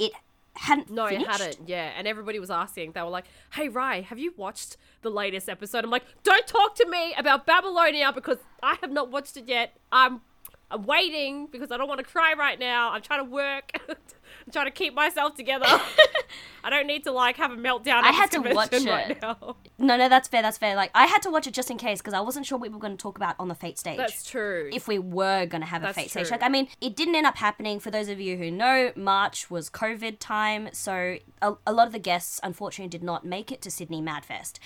it 0.00 0.10
hadn't 0.56 0.90
No, 0.90 1.06
finished. 1.06 1.26
it 1.26 1.30
hadn't. 1.30 1.68
Yeah, 1.68 1.92
and 1.96 2.08
everybody 2.08 2.40
was 2.40 2.50
asking. 2.50 2.92
They 2.92 3.02
were 3.02 3.08
like, 3.10 3.26
"Hey, 3.52 3.68
Rai, 3.68 4.02
have 4.02 4.18
you 4.18 4.34
watched 4.36 4.76
the 5.02 5.10
latest 5.10 5.48
episode?" 5.48 5.84
I'm 5.84 5.90
like, 5.90 6.02
"Don't 6.24 6.48
talk 6.48 6.74
to 6.76 6.88
me 6.88 7.14
about 7.16 7.46
Babylonia 7.46 8.10
because 8.12 8.38
I 8.60 8.76
have 8.80 8.90
not 8.90 9.10
watched 9.12 9.36
it 9.36 9.46
yet. 9.46 9.76
I'm, 9.92 10.22
I'm 10.70 10.84
waiting 10.84 11.48
because 11.50 11.70
I 11.72 11.76
don't 11.76 11.88
want 11.88 11.98
to 11.98 12.06
cry 12.06 12.34
right 12.38 12.58
now. 12.58 12.92
I'm 12.92 13.02
trying 13.02 13.24
to 13.24 13.30
work. 13.30 13.72
I'm 13.88 14.52
trying 14.52 14.66
to 14.66 14.70
keep 14.70 14.94
myself 14.94 15.34
together. 15.34 15.66
I 16.64 16.70
don't 16.70 16.86
need 16.86 17.04
to 17.04 17.12
like 17.12 17.36
have 17.36 17.50
a 17.50 17.56
meltdown. 17.56 18.02
I 18.02 18.12
had 18.12 18.30
to 18.32 18.38
watch 18.40 18.72
right 18.72 19.10
it. 19.10 19.22
now. 19.22 19.56
No, 19.78 19.96
no, 19.96 20.08
that's 20.08 20.28
fair. 20.28 20.42
That's 20.42 20.58
fair. 20.58 20.76
Like 20.76 20.90
I 20.94 21.06
had 21.06 21.22
to 21.22 21.30
watch 21.30 21.46
it 21.46 21.54
just 21.54 21.70
in 21.70 21.78
case 21.78 22.00
because 22.00 22.14
I 22.14 22.20
wasn't 22.20 22.46
sure 22.46 22.58
what 22.58 22.68
we 22.68 22.74
were 22.74 22.80
going 22.80 22.96
to 22.96 23.02
talk 23.02 23.16
about 23.16 23.34
on 23.38 23.48
the 23.48 23.54
Fate 23.54 23.78
stage. 23.78 23.96
That's 23.96 24.24
true. 24.24 24.70
if 24.72 24.86
we 24.86 24.98
were 24.98 25.46
going 25.46 25.62
to 25.62 25.66
have 25.66 25.82
a 25.82 25.86
That's 25.86 25.98
fate 25.98 26.10
stage. 26.10 26.30
Like, 26.30 26.42
I 26.42 26.48
mean, 26.48 26.68
it 26.80 26.96
didn't 26.96 27.14
end 27.16 27.26
up 27.26 27.36
happening. 27.36 27.80
For 27.80 27.90
those 27.90 28.08
of 28.08 28.20
you 28.20 28.36
who 28.36 28.50
know, 28.50 28.92
March 28.94 29.50
was 29.50 29.68
COVID 29.70 30.18
time, 30.20 30.68
so 30.72 31.16
a, 31.42 31.54
a 31.66 31.72
lot 31.72 31.86
of 31.86 31.92
the 31.92 31.98
guests 31.98 32.38
unfortunately 32.42 32.90
did 32.90 33.02
not 33.02 33.24
make 33.24 33.50
it 33.50 33.60
to 33.62 33.70
Sydney 33.70 34.02
Madfest. 34.02 34.58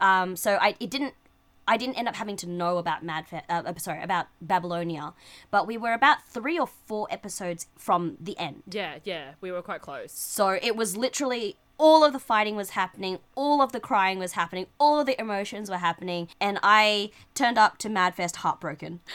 Um, 0.00 0.36
so 0.36 0.58
I 0.60 0.74
it 0.80 0.90
didn't. 0.90 1.14
I 1.66 1.76
didn't 1.76 1.96
end 1.96 2.08
up 2.08 2.16
having 2.16 2.36
to 2.36 2.48
know 2.48 2.78
about 2.78 3.04
Madfest. 3.04 3.42
Uh, 3.48 3.62
uh, 3.66 3.74
sorry, 3.78 4.02
about 4.02 4.26
Babylonia, 4.40 5.14
but 5.50 5.66
we 5.66 5.76
were 5.76 5.92
about 5.92 6.26
three 6.28 6.58
or 6.58 6.66
four 6.66 7.06
episodes 7.10 7.66
from 7.76 8.16
the 8.20 8.36
end. 8.38 8.62
yeah, 8.70 8.98
yeah, 9.04 9.32
we 9.40 9.52
were 9.52 9.62
quite 9.62 9.80
close. 9.80 10.12
So 10.12 10.58
it 10.60 10.76
was 10.76 10.96
literally 10.96 11.56
all 11.78 12.04
of 12.04 12.12
the 12.12 12.18
fighting 12.18 12.56
was 12.56 12.70
happening, 12.70 13.18
all 13.34 13.62
of 13.62 13.72
the 13.72 13.80
crying 13.80 14.18
was 14.18 14.32
happening, 14.32 14.66
all 14.78 15.00
of 15.00 15.06
the 15.06 15.20
emotions 15.20 15.70
were 15.70 15.78
happening, 15.78 16.28
and 16.40 16.58
I 16.62 17.10
turned 17.34 17.58
up 17.58 17.78
to 17.78 17.88
Madfest 17.88 18.36
heartbroken. 18.36 19.00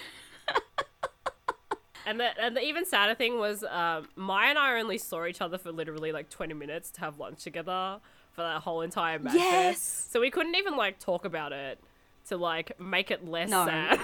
And 2.08 2.22
the, 2.22 2.30
and 2.42 2.56
the 2.56 2.62
even 2.62 2.86
sadder 2.86 3.16
thing 3.16 3.38
was, 3.38 3.66
um, 3.66 4.08
Maya 4.16 4.52
and 4.52 4.58
I 4.58 4.80
only 4.80 4.98
saw 4.98 5.26
each 5.26 5.42
other 5.42 5.58
for 5.58 5.74
literally 5.74 6.14
like 6.14 6.30
20 6.30 6.54
minutes 6.54 6.90
to 6.92 7.02
have 7.02 7.20
lunch 7.20 7.44
together 7.44 8.00
for 8.32 8.44
that 8.44 8.62
whole 8.62 8.82
entire 8.82 9.20
match. 9.20 9.36
Yes. 9.36 10.08
So 10.10 10.22
we 10.22 10.32
couldn't 10.32 10.56
even 10.56 10.78
like 10.78 11.00
talk 11.00 11.26
about 11.26 11.52
it 11.52 11.80
to 12.30 12.38
like 12.38 12.80
make 12.80 13.12
it 13.12 13.26
less 13.28 13.50
No. 13.50 13.66
sad. 13.66 14.00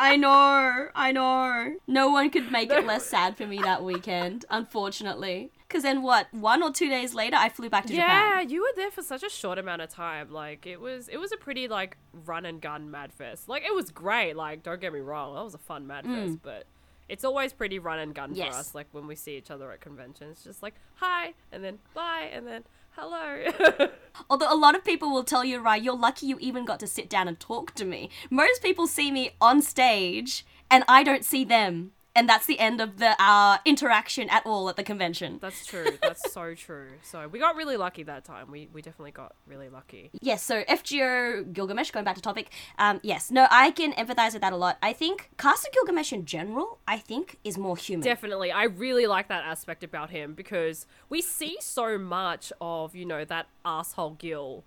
I 0.00 0.16
know, 0.16 0.88
I 0.94 1.10
know. 1.10 1.74
No 1.88 2.08
one 2.10 2.30
could 2.30 2.52
make 2.52 2.70
it 2.70 2.86
less 2.86 3.04
sad 3.06 3.36
for 3.36 3.46
me 3.48 3.58
that 3.62 3.82
weekend, 3.82 4.44
unfortunately. 4.48 5.50
Because 5.66 5.82
then, 5.82 6.02
what? 6.02 6.32
One 6.32 6.62
or 6.62 6.70
two 6.70 6.88
days 6.88 7.14
later, 7.14 7.36
I 7.36 7.48
flew 7.48 7.68
back 7.68 7.86
to 7.86 7.92
yeah, 7.94 8.02
Japan. 8.06 8.30
Yeah, 8.48 8.54
you 8.54 8.62
were 8.62 8.72
there 8.76 8.92
for 8.92 9.02
such 9.02 9.24
a 9.24 9.28
short 9.28 9.58
amount 9.58 9.82
of 9.82 9.88
time. 9.90 10.30
Like 10.30 10.66
it 10.66 10.80
was, 10.80 11.08
it 11.08 11.16
was 11.18 11.32
a 11.32 11.36
pretty 11.36 11.66
like 11.66 11.96
run 12.24 12.46
and 12.46 12.60
gun 12.60 12.90
madfest. 12.90 13.48
Like 13.48 13.64
it 13.64 13.74
was 13.74 13.90
great. 13.90 14.34
Like 14.36 14.62
don't 14.62 14.80
get 14.80 14.92
me 14.92 15.00
wrong, 15.00 15.34
that 15.34 15.42
was 15.42 15.54
a 15.54 15.58
fun 15.58 15.86
mad 15.86 16.04
fest, 16.06 16.38
but. 16.42 16.64
It's 17.08 17.24
always 17.24 17.54
pretty 17.54 17.78
run 17.78 17.98
and 18.00 18.14
gun 18.14 18.34
Mm. 18.34 18.36
Yes. 18.36 18.52
for 18.52 18.60
us, 18.60 18.74
like 18.74 18.86
when 18.92 19.06
we 19.06 19.14
see 19.16 19.38
each 19.38 19.50
other 19.50 19.72
at 19.72 19.80
conventions. 19.80 20.44
Just 20.44 20.62
like, 20.62 20.74
hi, 20.96 21.32
and 21.50 21.64
then 21.64 21.78
bye, 21.94 22.28
and 22.30 22.46
then 22.46 22.64
hello. 22.98 23.88
Although 24.30 24.52
a 24.52 24.56
lot 24.56 24.74
of 24.74 24.84
people 24.84 25.10
will 25.10 25.24
tell 25.24 25.44
you, 25.44 25.60
right, 25.60 25.80
you're 25.80 25.96
lucky 25.96 26.26
you 26.26 26.36
even 26.40 26.64
got 26.64 26.80
to 26.80 26.86
sit 26.86 27.08
down 27.08 27.28
and 27.28 27.38
talk 27.38 27.74
to 27.74 27.84
me. 27.84 28.10
Most 28.28 28.62
people 28.62 28.86
see 28.86 29.12
me 29.12 29.30
on 29.40 29.62
stage, 29.62 30.44
and 30.70 30.84
I 30.88 31.04
don't 31.04 31.24
see 31.24 31.44
them. 31.44 31.92
And 32.18 32.28
that's 32.28 32.46
the 32.46 32.58
end 32.58 32.80
of 32.80 32.98
the 32.98 33.14
our 33.22 33.60
interaction 33.64 34.28
at 34.28 34.44
all 34.44 34.68
at 34.68 34.74
the 34.74 34.82
convention. 34.82 35.38
That's 35.40 35.64
true. 35.64 35.86
That's 36.02 36.32
so 36.32 36.52
true. 36.66 36.88
So 37.02 37.28
we 37.28 37.38
got 37.38 37.54
really 37.54 37.76
lucky 37.76 38.02
that 38.02 38.24
time. 38.24 38.50
We 38.50 38.68
we 38.72 38.82
definitely 38.82 39.12
got 39.12 39.36
really 39.46 39.68
lucky. 39.68 40.10
Yes, 40.20 40.42
so 40.42 40.64
FGO 40.64 41.52
Gilgamesh, 41.52 41.92
going 41.92 42.04
back 42.04 42.16
to 42.16 42.20
topic, 42.20 42.50
um, 42.76 42.98
yes, 43.04 43.30
no, 43.30 43.46
I 43.52 43.70
can 43.70 43.92
empathize 43.92 44.32
with 44.32 44.42
that 44.42 44.52
a 44.52 44.56
lot. 44.56 44.78
I 44.82 44.92
think 44.94 45.30
Caster 45.38 45.68
Gilgamesh 45.72 46.12
in 46.12 46.24
general, 46.24 46.80
I 46.88 46.98
think, 46.98 47.38
is 47.44 47.56
more 47.56 47.76
human. 47.76 48.04
Definitely, 48.04 48.50
I 48.50 48.64
really 48.64 49.06
like 49.06 49.28
that 49.28 49.44
aspect 49.44 49.84
about 49.84 50.10
him 50.10 50.34
because 50.34 50.86
we 51.08 51.22
see 51.22 51.56
so 51.60 51.98
much 51.98 52.52
of 52.60 52.96
you 52.96 53.06
know 53.06 53.24
that 53.26 53.46
asshole 53.64 54.16
Gil. 54.18 54.64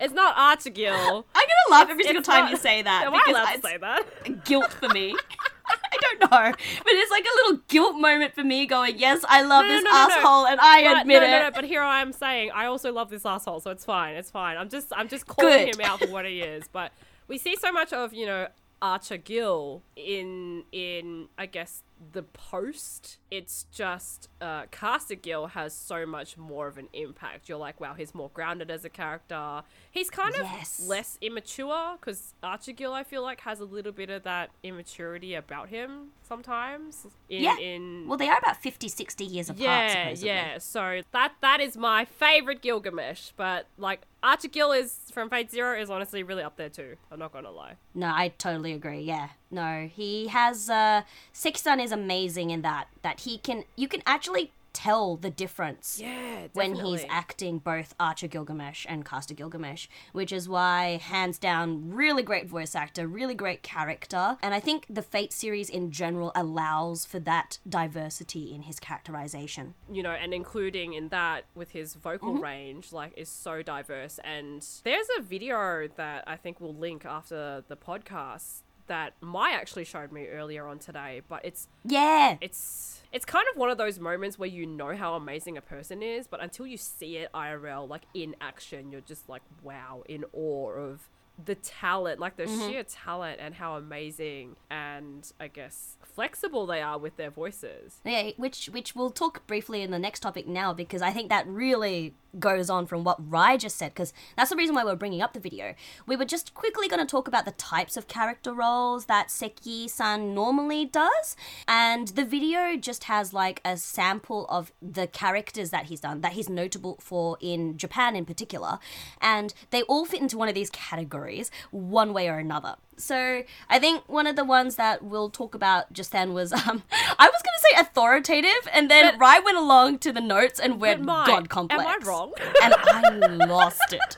it's 0.00 0.12
not 0.14 0.34
Archer 0.36 0.70
Gil. 0.70 0.92
I'm 1.34 1.46
gonna 1.46 1.70
laugh 1.70 1.90
every 1.90 2.04
single 2.04 2.22
time 2.22 2.44
not- 2.44 2.50
you 2.50 2.56
say 2.56 2.82
that. 2.82 3.06
Am 3.06 3.14
I 3.14 3.24
allowed 3.28 3.54
to 3.54 3.60
say 3.60 3.76
that? 3.78 4.44
guilt 4.44 4.72
for 4.72 4.88
me. 4.88 5.14
I 5.66 5.96
don't 6.00 6.20
know, 6.30 6.52
but 6.52 6.92
it's 6.92 7.10
like 7.10 7.24
a 7.24 7.34
little 7.46 7.62
guilt 7.68 7.96
moment 7.98 8.34
for 8.34 8.44
me. 8.44 8.66
Going, 8.66 8.98
yes, 8.98 9.24
I 9.28 9.42
love 9.42 9.64
No, 9.64 9.68
this 9.74 9.84
no, 9.84 9.90
no, 9.90 9.96
asshole, 9.96 10.46
and 10.46 10.60
I 10.60 10.82
But, 10.84 11.00
admit 11.02 11.22
no, 11.22 11.26
it. 11.26 11.30
no, 11.30 11.42
no, 11.44 11.50
but 11.52 11.64
here 11.64 11.80
I 11.82 12.02
am 12.02 12.12
saying 12.12 12.50
I 12.52 12.66
also 12.66 12.92
love 12.92 13.08
this 13.10 13.24
asshole, 13.24 13.60
so 13.60 13.70
it's 13.70 13.84
fine. 13.84 14.14
It's 14.16 14.30
fine. 14.30 14.56
I'm 14.58 14.68
just 14.68 14.92
I'm 14.94 15.08
just 15.08 15.26
calling 15.26 15.66
Good. 15.66 15.74
him 15.76 15.80
out 15.84 16.00
for 16.00 16.08
what 16.08 16.26
he 16.26 16.40
is. 16.40 16.64
But 16.70 16.92
we 17.28 17.38
see 17.38 17.56
so 17.56 17.72
much 17.72 17.92
of 17.92 18.12
you 18.12 18.26
know 18.26 18.48
Archer 18.82 19.16
Gil 19.16 19.82
in 19.96 20.64
in 20.72 21.28
I 21.38 21.46
guess 21.46 21.82
the 22.12 22.22
post. 22.22 23.18
It's 23.30 23.66
just 23.72 24.28
uh, 24.40 24.64
Caster 24.70 25.14
Gil 25.14 25.48
has 25.48 25.74
so 25.74 26.06
much 26.06 26.36
more 26.36 26.66
of 26.68 26.78
an 26.78 26.88
impact. 26.92 27.48
You're 27.48 27.58
like, 27.58 27.80
wow, 27.80 27.94
he's 27.94 28.14
more 28.14 28.30
grounded 28.32 28.70
as 28.70 28.84
a 28.84 28.88
character. 28.90 29.62
He's 29.90 30.10
kind 30.10 30.34
of 30.34 30.42
Yes. 30.42 30.84
less 30.86 31.18
immature 31.20 31.96
because 32.00 32.34
Archer 32.42 32.72
Gil 32.72 32.92
I 32.92 33.02
feel 33.04 33.22
like 33.22 33.40
has 33.40 33.60
a 33.60 33.64
little 33.64 33.92
bit 33.92 34.10
of 34.10 34.22
that 34.24 34.50
immaturity 34.62 35.34
about 35.34 35.68
him 35.68 36.08
sometimes. 36.22 37.06
In, 37.28 37.42
Yeah. 37.42 37.56
In 37.58 38.06
Well, 38.08 38.18
they 38.18 38.28
are 38.28 38.38
about 38.38 38.56
50, 38.62 38.88
60 38.88 39.24
years 39.24 39.48
apart. 39.50 39.60
yeah, 39.60 39.88
supposedly. 40.04 40.28
yeah. 40.28 40.58
So 40.58 41.00
that 41.12 41.32
that 41.40 41.60
is 41.60 41.76
my 41.76 42.04
favorite 42.04 42.62
Gilgamesh, 42.62 43.30
but 43.36 43.66
like 43.78 44.02
Archer 44.22 44.48
Gil 44.48 44.72
is 44.72 44.98
from 45.12 45.28
Fate 45.28 45.50
Zero 45.50 45.78
is 45.78 45.90
honestly 45.90 46.22
really 46.22 46.42
up 46.42 46.56
there 46.56 46.70
too. 46.70 46.96
I'm 47.10 47.18
not 47.18 47.32
gonna 47.32 47.50
lie. 47.50 47.76
No, 47.94 48.06
I 48.06 48.28
totally 48.38 48.72
agree. 48.72 49.00
Yeah, 49.02 49.28
no, 49.50 49.88
he 49.92 50.28
has. 50.28 50.70
uh 50.70 51.02
Seki-san 51.32 51.78
is 51.80 51.92
amazing 51.94 52.50
in 52.50 52.60
that 52.62 52.88
that 53.02 53.20
he 53.20 53.38
can. 53.38 53.64
You 53.76 53.88
can 53.88 54.02
actually 54.04 54.52
tell 54.74 55.14
the 55.16 55.30
difference. 55.30 56.00
Yeah, 56.02 56.48
when 56.52 56.74
he's 56.74 57.04
acting 57.08 57.58
both 57.58 57.94
Archer 58.00 58.26
Gilgamesh 58.26 58.84
and 58.88 59.04
Caster 59.04 59.32
Gilgamesh, 59.32 59.86
which 60.10 60.32
is 60.32 60.48
why, 60.48 60.96
hands 61.00 61.38
down, 61.38 61.92
really 61.92 62.24
great 62.24 62.48
voice 62.48 62.74
actor, 62.74 63.06
really 63.06 63.36
great 63.36 63.62
character. 63.62 64.36
And 64.42 64.52
I 64.52 64.58
think 64.58 64.86
the 64.90 65.00
Fate 65.00 65.32
series 65.32 65.70
in 65.70 65.92
general 65.92 66.32
allows 66.34 67.04
for 67.04 67.20
that 67.20 67.60
diversity 67.68 68.52
in 68.52 68.62
his 68.62 68.80
characterization. 68.80 69.74
you 69.88 70.02
know, 70.02 70.10
and 70.10 70.34
including 70.34 70.94
in 70.94 71.08
that 71.10 71.44
with 71.54 71.70
his 71.70 71.94
vocal 71.94 72.34
Mm-hmm. 72.34 72.42
range, 72.42 72.92
like 72.92 73.12
is 73.16 73.28
so 73.28 73.62
diverse. 73.62 74.18
And 74.24 74.66
there's 74.82 75.06
a 75.18 75.22
video 75.22 75.86
that 75.96 76.24
I 76.26 76.34
think 76.34 76.60
we'll 76.60 76.74
link 76.74 77.04
after 77.04 77.62
the 77.68 77.76
podcast 77.76 78.62
that 78.86 79.14
Mai 79.20 79.50
actually 79.52 79.84
showed 79.84 80.12
me 80.12 80.28
earlier 80.28 80.66
on 80.66 80.78
today, 80.78 81.22
but 81.28 81.44
it's 81.44 81.68
Yeah, 81.84 82.36
it's 82.40 83.02
it's 83.12 83.24
kind 83.24 83.46
of 83.52 83.56
one 83.56 83.70
of 83.70 83.78
those 83.78 84.00
moments 84.00 84.38
where 84.38 84.48
you 84.48 84.66
know 84.66 84.96
how 84.96 85.14
amazing 85.14 85.56
a 85.56 85.60
person 85.60 86.02
is, 86.02 86.26
but 86.26 86.42
until 86.42 86.66
you 86.66 86.76
see 86.76 87.18
it 87.18 87.30
IRL, 87.32 87.88
like 87.88 88.02
in 88.12 88.34
action, 88.40 88.90
you're 88.90 89.00
just 89.00 89.28
like, 89.28 89.42
wow, 89.62 90.02
in 90.08 90.24
awe 90.32 90.72
of 90.72 91.08
the 91.42 91.54
talent, 91.56 92.20
like 92.20 92.36
the 92.36 92.44
Mm-hmm. 92.44 92.68
sheer 92.70 92.84
talent 92.84 93.40
and 93.40 93.54
how 93.54 93.76
amazing 93.76 94.56
and 94.70 95.32
I 95.40 95.48
guess 95.48 95.96
flexible 96.02 96.66
they 96.66 96.80
are 96.82 96.98
with 96.98 97.16
their 97.16 97.30
voices. 97.30 98.00
Yeah, 98.04 98.30
which 98.36 98.66
which 98.66 98.94
we'll 98.94 99.10
talk 99.10 99.46
briefly 99.46 99.82
in 99.82 99.90
the 99.90 99.98
next 99.98 100.20
topic 100.20 100.46
now 100.46 100.72
because 100.74 101.02
I 101.02 101.10
think 101.10 101.30
that 101.30 101.46
really 101.46 102.14
goes 102.38 102.68
on 102.68 102.84
from 102.84 103.04
what 103.04 103.16
Rai 103.30 103.56
just 103.56 103.76
said 103.76 103.94
because 103.94 104.12
that's 104.36 104.50
the 104.50 104.56
reason 104.56 104.74
why 104.74 104.84
we're 104.84 104.96
bringing 104.96 105.22
up 105.22 105.32
the 105.32 105.40
video. 105.40 105.74
We 106.06 106.16
were 106.16 106.24
just 106.24 106.52
quickly 106.52 106.88
going 106.88 107.00
to 107.00 107.06
talk 107.06 107.28
about 107.28 107.44
the 107.44 107.52
types 107.52 107.96
of 107.96 108.08
character 108.08 108.52
roles 108.52 109.04
that 109.06 109.30
Seki-san 109.30 110.34
normally 110.34 110.84
does, 110.84 111.36
and 111.66 112.08
the 112.08 112.24
video 112.24 112.76
just 112.76 113.04
has 113.04 113.32
like 113.32 113.60
a 113.64 113.76
sample 113.76 114.46
of 114.48 114.72
the 114.82 115.06
characters 115.06 115.70
that 115.70 115.86
he's 115.86 116.00
done 116.00 116.20
that 116.20 116.32
he's 116.32 116.48
notable 116.48 116.98
for 117.00 117.38
in 117.40 117.78
Japan 117.78 118.14
in 118.16 118.24
particular, 118.24 118.78
and 119.20 119.54
they 119.70 119.82
all 119.82 120.04
fit 120.04 120.20
into 120.20 120.36
one 120.36 120.48
of 120.48 120.54
these 120.54 120.70
categories 120.70 121.23
one 121.70 122.12
way 122.12 122.28
or 122.28 122.38
another. 122.38 122.76
So 122.96 123.42
I 123.68 123.78
think 123.78 124.08
one 124.08 124.26
of 124.26 124.36
the 124.36 124.44
ones 124.44 124.76
that 124.76 125.02
we'll 125.02 125.30
talk 125.30 125.54
about 125.54 125.92
just 125.92 126.12
then 126.12 126.32
was 126.32 126.52
um 126.52 126.82
I 127.18 127.28
was 127.28 127.42
gonna 127.42 127.62
say 127.72 127.80
authoritative 127.80 128.68
and 128.72 128.90
then 128.90 129.18
Rai 129.18 129.40
went 129.40 129.56
along 129.58 129.98
to 130.00 130.12
the 130.12 130.20
notes 130.20 130.60
and 130.60 130.80
went 130.80 131.00
But 131.00 131.06
Mai, 131.06 131.26
God 131.26 131.48
complex. 131.48 131.82
Am 131.82 131.88
I 131.88 132.06
wrong? 132.06 132.32
And 132.62 132.74
I 132.74 133.46
lost 133.46 133.92
it. 133.92 134.16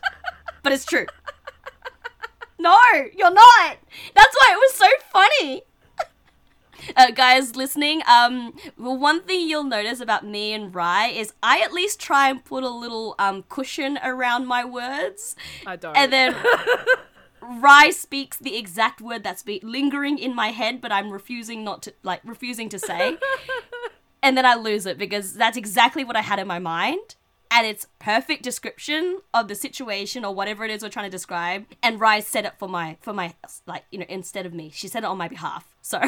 But 0.63 0.73
it's 0.73 0.85
true. 0.85 1.07
No, 2.59 2.77
you're 3.15 3.31
not. 3.31 3.77
That's 4.15 4.35
why 4.41 4.51
it 4.53 4.57
was 4.57 4.75
so 4.75 4.87
funny. 5.13 5.63
Uh, 6.97 7.11
guys 7.11 7.57
listening, 7.57 8.01
um, 8.07 8.55
well, 8.79 8.97
one 8.97 9.21
thing 9.23 9.49
you'll 9.49 9.65
notice 9.65 10.01
about 10.01 10.25
me 10.25 10.53
and 10.53 10.75
Rai 10.75 11.19
is 11.19 11.33
I 11.43 11.61
at 11.61 11.73
least 11.73 12.01
try 12.01 12.31
and 12.31 12.43
put 12.45 12.63
a 12.63 12.69
little 12.69 13.15
um 13.19 13.45
cushion 13.49 13.99
around 14.03 14.47
my 14.47 14.65
words, 14.65 15.37
I 15.67 15.77
don't. 15.77 15.97
and 15.97 16.13
then 16.13 16.35
Rai 17.43 17.93
speaks 17.93 18.39
the 18.39 18.57
exact 18.57 19.01
word 19.01 19.23
that's 19.23 19.43
be 19.43 19.61
lingering 19.63 20.19
in 20.19 20.35
my 20.35 20.49
head, 20.51 20.81
but 20.81 20.91
I'm 20.93 21.11
refusing 21.11 21.65
not 21.65 21.83
to 21.83 21.95
like 22.03 22.21
refusing 22.25 22.69
to 22.71 22.79
say, 22.79 23.19
and 24.23 24.37
then 24.37 24.47
I 24.47 24.55
lose 24.55 24.87
it 24.87 24.99
because 24.99 25.35
that's 25.35 25.57
exactly 25.57 26.05
what 26.05 26.17
I 26.17 26.23
had 26.23 26.39
in 26.39 26.47
my 26.47 26.59
mind. 26.59 27.17
And 27.51 27.65
it's 27.67 27.87
perfect 28.01 28.43
description 28.43 29.21
of 29.33 29.47
the 29.49 29.55
situation 29.55 30.25
or 30.25 30.35
whatever 30.35 30.65
it 30.65 30.71
is 30.71 30.83
we're 30.83 30.89
trying 30.89 31.07
to 31.07 31.11
describe. 31.11 31.65
And 31.83 32.01
Rai 32.01 32.21
said 32.21 32.45
it 32.45 32.55
for 32.59 32.69
my 32.69 32.97
for 33.01 33.13
my 33.13 33.35
like 33.67 33.85
you 33.91 33.99
know 33.99 34.07
instead 34.09 34.47
of 34.47 34.53
me. 34.55 34.71
She 34.75 34.89
said 34.89 35.05
it 35.05 35.07
on 35.07 35.19
my 35.19 35.29
behalf. 35.29 35.75
So 35.81 36.01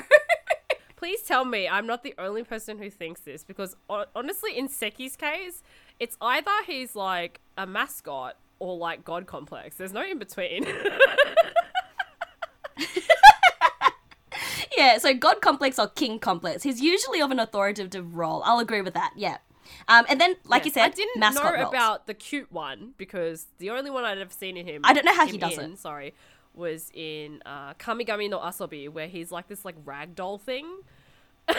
Please 0.98 1.22
tell 1.22 1.44
me 1.44 1.68
I'm 1.68 1.86
not 1.86 2.02
the 2.02 2.12
only 2.18 2.42
person 2.42 2.78
who 2.78 2.90
thinks 2.90 3.20
this 3.20 3.44
because 3.44 3.76
honestly, 3.88 4.58
in 4.58 4.66
Seki's 4.66 5.14
case, 5.14 5.62
it's 6.00 6.16
either 6.20 6.50
he's 6.66 6.96
like 6.96 7.38
a 7.56 7.68
mascot 7.68 8.34
or 8.58 8.76
like 8.76 9.04
God 9.04 9.28
complex. 9.28 9.76
There's 9.76 9.92
no 9.92 10.02
in 10.02 10.18
between. 10.18 10.66
yeah, 14.76 14.98
so 14.98 15.14
god 15.14 15.40
complex 15.40 15.78
or 15.78 15.86
king 15.86 16.18
complex. 16.18 16.64
He's 16.64 16.80
usually 16.80 17.22
of 17.22 17.30
an 17.30 17.38
authoritative 17.38 18.16
role. 18.16 18.42
I'll 18.44 18.58
agree 18.58 18.82
with 18.82 18.94
that. 18.94 19.12
Yeah. 19.14 19.36
Um, 19.86 20.04
and 20.08 20.20
then, 20.20 20.34
like 20.46 20.64
you 20.64 20.72
said, 20.72 20.82
I 20.82 20.88
didn't 20.88 21.20
know 21.20 21.30
roles. 21.44 21.68
about 21.68 22.08
the 22.08 22.14
cute 22.14 22.50
one 22.50 22.94
because 22.96 23.46
the 23.58 23.70
only 23.70 23.92
one 23.92 24.04
I'd 24.04 24.18
ever 24.18 24.32
seen 24.32 24.56
in 24.56 24.66
him. 24.66 24.80
I 24.82 24.94
don't 24.94 25.04
know 25.04 25.14
how 25.14 25.28
he 25.28 25.38
does 25.38 25.58
in, 25.58 25.74
it. 25.74 25.78
Sorry, 25.78 26.12
was 26.58 26.90
in 26.92 27.40
uh, 27.46 27.72
Kamigami 27.74 28.28
no 28.28 28.38
Asobi, 28.40 28.88
where 28.90 29.06
he's 29.08 29.30
like 29.32 29.48
this 29.48 29.64
like 29.64 29.82
ragdoll 29.84 30.40
thing. 30.40 30.66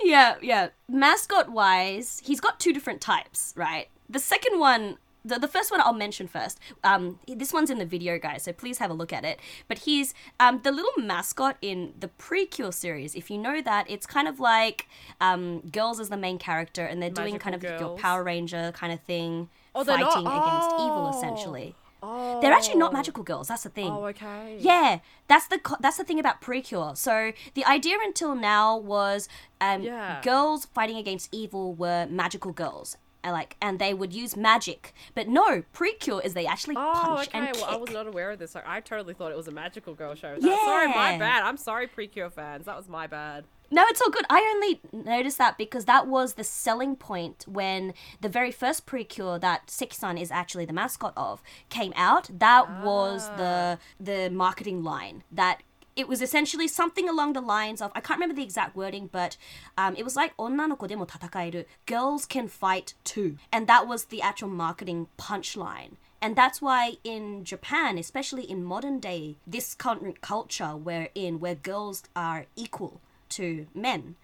Yeah, 0.00 0.36
yeah. 0.40 0.68
Mascot 0.88 1.50
wise, 1.50 2.22
he's 2.24 2.40
got 2.40 2.60
two 2.60 2.72
different 2.72 3.00
types, 3.00 3.52
right? 3.56 3.88
The 4.08 4.20
second 4.20 4.60
one, 4.60 4.96
the, 5.24 5.38
the 5.40 5.48
first 5.48 5.70
one 5.72 5.80
I'll 5.80 5.92
mention 5.92 6.28
first. 6.28 6.60
Um, 6.84 7.18
this 7.26 7.52
one's 7.52 7.68
in 7.68 7.78
the 7.78 7.84
video, 7.84 8.16
guys, 8.18 8.44
so 8.44 8.52
please 8.52 8.78
have 8.78 8.90
a 8.90 8.94
look 8.94 9.12
at 9.12 9.24
it. 9.24 9.40
But 9.66 9.78
he's 9.78 10.14
um, 10.38 10.60
the 10.62 10.70
little 10.70 10.92
mascot 10.98 11.56
in 11.60 11.94
the 11.98 12.08
Precure 12.08 12.70
series. 12.72 13.16
If 13.16 13.28
you 13.28 13.38
know 13.38 13.60
that, 13.60 13.90
it's 13.90 14.06
kind 14.06 14.28
of 14.28 14.38
like 14.38 14.86
um, 15.20 15.60
girls 15.72 15.98
as 15.98 16.10
the 16.10 16.16
main 16.16 16.38
character, 16.38 16.84
and 16.84 17.02
they're 17.02 17.10
doing 17.10 17.36
kind 17.38 17.56
of 17.56 17.62
Magical 17.62 17.90
your. 17.90 17.98
Power 17.98 18.22
Ranger 18.22 18.70
kind 18.72 18.92
of 18.92 19.00
thing, 19.00 19.48
Oh, 19.74 19.84
fighting 19.84 20.04
not- 20.06 20.18
against 20.20 20.74
evil, 20.74 21.10
oh. 21.12 21.18
essentially. 21.18 21.74
Oh, 22.02 22.40
They're 22.40 22.52
actually 22.52 22.78
not 22.78 22.92
magical 22.92 23.24
girls. 23.24 23.48
That's 23.48 23.64
the 23.64 23.70
thing. 23.70 23.90
Oh, 23.90 24.04
okay. 24.06 24.56
Yeah, 24.60 25.00
that's 25.26 25.46
the 25.48 25.58
co- 25.58 25.76
that's 25.80 25.96
the 25.96 26.04
thing 26.04 26.20
about 26.20 26.40
Precure. 26.40 26.92
So 26.94 27.32
the 27.54 27.64
idea 27.64 27.96
until 28.02 28.34
now 28.34 28.76
was 28.76 29.28
um, 29.60 29.82
Yeah. 29.82 30.20
girls 30.22 30.66
fighting 30.66 30.96
against 30.96 31.28
evil 31.32 31.74
were 31.74 32.06
magical 32.08 32.52
girls, 32.52 32.96
and 33.24 33.32
like 33.32 33.56
and 33.60 33.78
they 33.80 33.92
would 33.94 34.12
use 34.12 34.36
magic. 34.36 34.94
But 35.14 35.26
no, 35.28 35.62
Precure 35.72 36.20
is 36.22 36.34
they 36.34 36.46
actually 36.46 36.76
Oh, 36.76 36.92
punch 36.94 37.28
okay. 37.28 37.38
and 37.38 37.56
Well, 37.56 37.64
kick. 37.66 37.74
I 37.74 37.76
was 37.76 37.90
not 37.90 38.06
aware 38.06 38.30
of 38.30 38.38
this. 38.38 38.54
Like, 38.54 38.66
I 38.66 38.80
totally 38.80 39.14
thought 39.14 39.32
it 39.32 39.36
was 39.36 39.48
a 39.48 39.52
magical 39.52 39.94
girl 39.94 40.14
show. 40.14 40.34
That, 40.38 40.60
Sorry, 40.64 40.86
my 40.88 41.18
bad. 41.18 41.42
I'm 41.42 41.56
sorry, 41.56 41.86
Precure 41.88 42.30
fans. 42.30 42.66
That 42.66 42.76
was 42.76 42.88
my 42.88 43.06
bad. 43.08 43.44
No, 43.70 43.84
it's 43.88 44.00
all 44.00 44.10
good. 44.10 44.24
I 44.30 44.40
only 44.54 44.80
noticed 44.92 45.36
that 45.38 45.58
because 45.58 45.84
that 45.84 46.06
was 46.06 46.34
the 46.34 46.44
selling 46.44 46.96
point 46.96 47.44
when 47.46 47.92
the 48.20 48.28
very 48.28 48.50
first 48.50 48.86
Precure 48.86 49.38
that 49.40 49.70
Seki-san 49.70 50.16
is 50.16 50.30
actually 50.30 50.64
the 50.64 50.72
mascot 50.72 51.12
of 51.16 51.42
came 51.68 51.92
out. 51.94 52.30
That 52.32 52.82
was 52.82 53.28
the 53.36 53.78
the 54.00 54.30
marketing 54.30 54.82
line 54.82 55.22
that 55.30 55.62
it 55.96 56.08
was 56.08 56.22
essentially 56.22 56.68
something 56.68 57.08
along 57.08 57.34
the 57.34 57.42
lines 57.42 57.82
of 57.82 57.92
I 57.94 58.00
can't 58.00 58.18
remember 58.18 58.36
the 58.36 58.42
exact 58.42 58.74
wording, 58.74 59.10
but 59.12 59.36
um, 59.76 59.94
it 59.96 60.04
was 60.04 60.16
like 60.16 60.32
"onna 60.38 60.66
no 60.68 60.76
ko 60.76 60.86
demo 60.86 61.04
tatakaeru," 61.04 61.66
girls 61.84 62.24
can 62.24 62.48
fight 62.48 62.94
too, 63.04 63.36
and 63.52 63.66
that 63.66 63.86
was 63.86 64.04
the 64.04 64.22
actual 64.22 64.48
marketing 64.48 65.08
punchline. 65.18 65.96
And 66.22 66.34
that's 66.34 66.62
why 66.62 66.94
in 67.04 67.44
Japan, 67.44 67.98
especially 67.98 68.44
in 68.44 68.64
modern 68.64 68.98
day, 68.98 69.36
this 69.46 69.74
current 69.74 70.20
culture 70.20 70.74
we're 70.74 71.10
in, 71.14 71.38
where 71.38 71.54
girls 71.54 72.04
are 72.16 72.46
equal 72.56 73.00
to 73.30 73.66
men, 73.74 74.16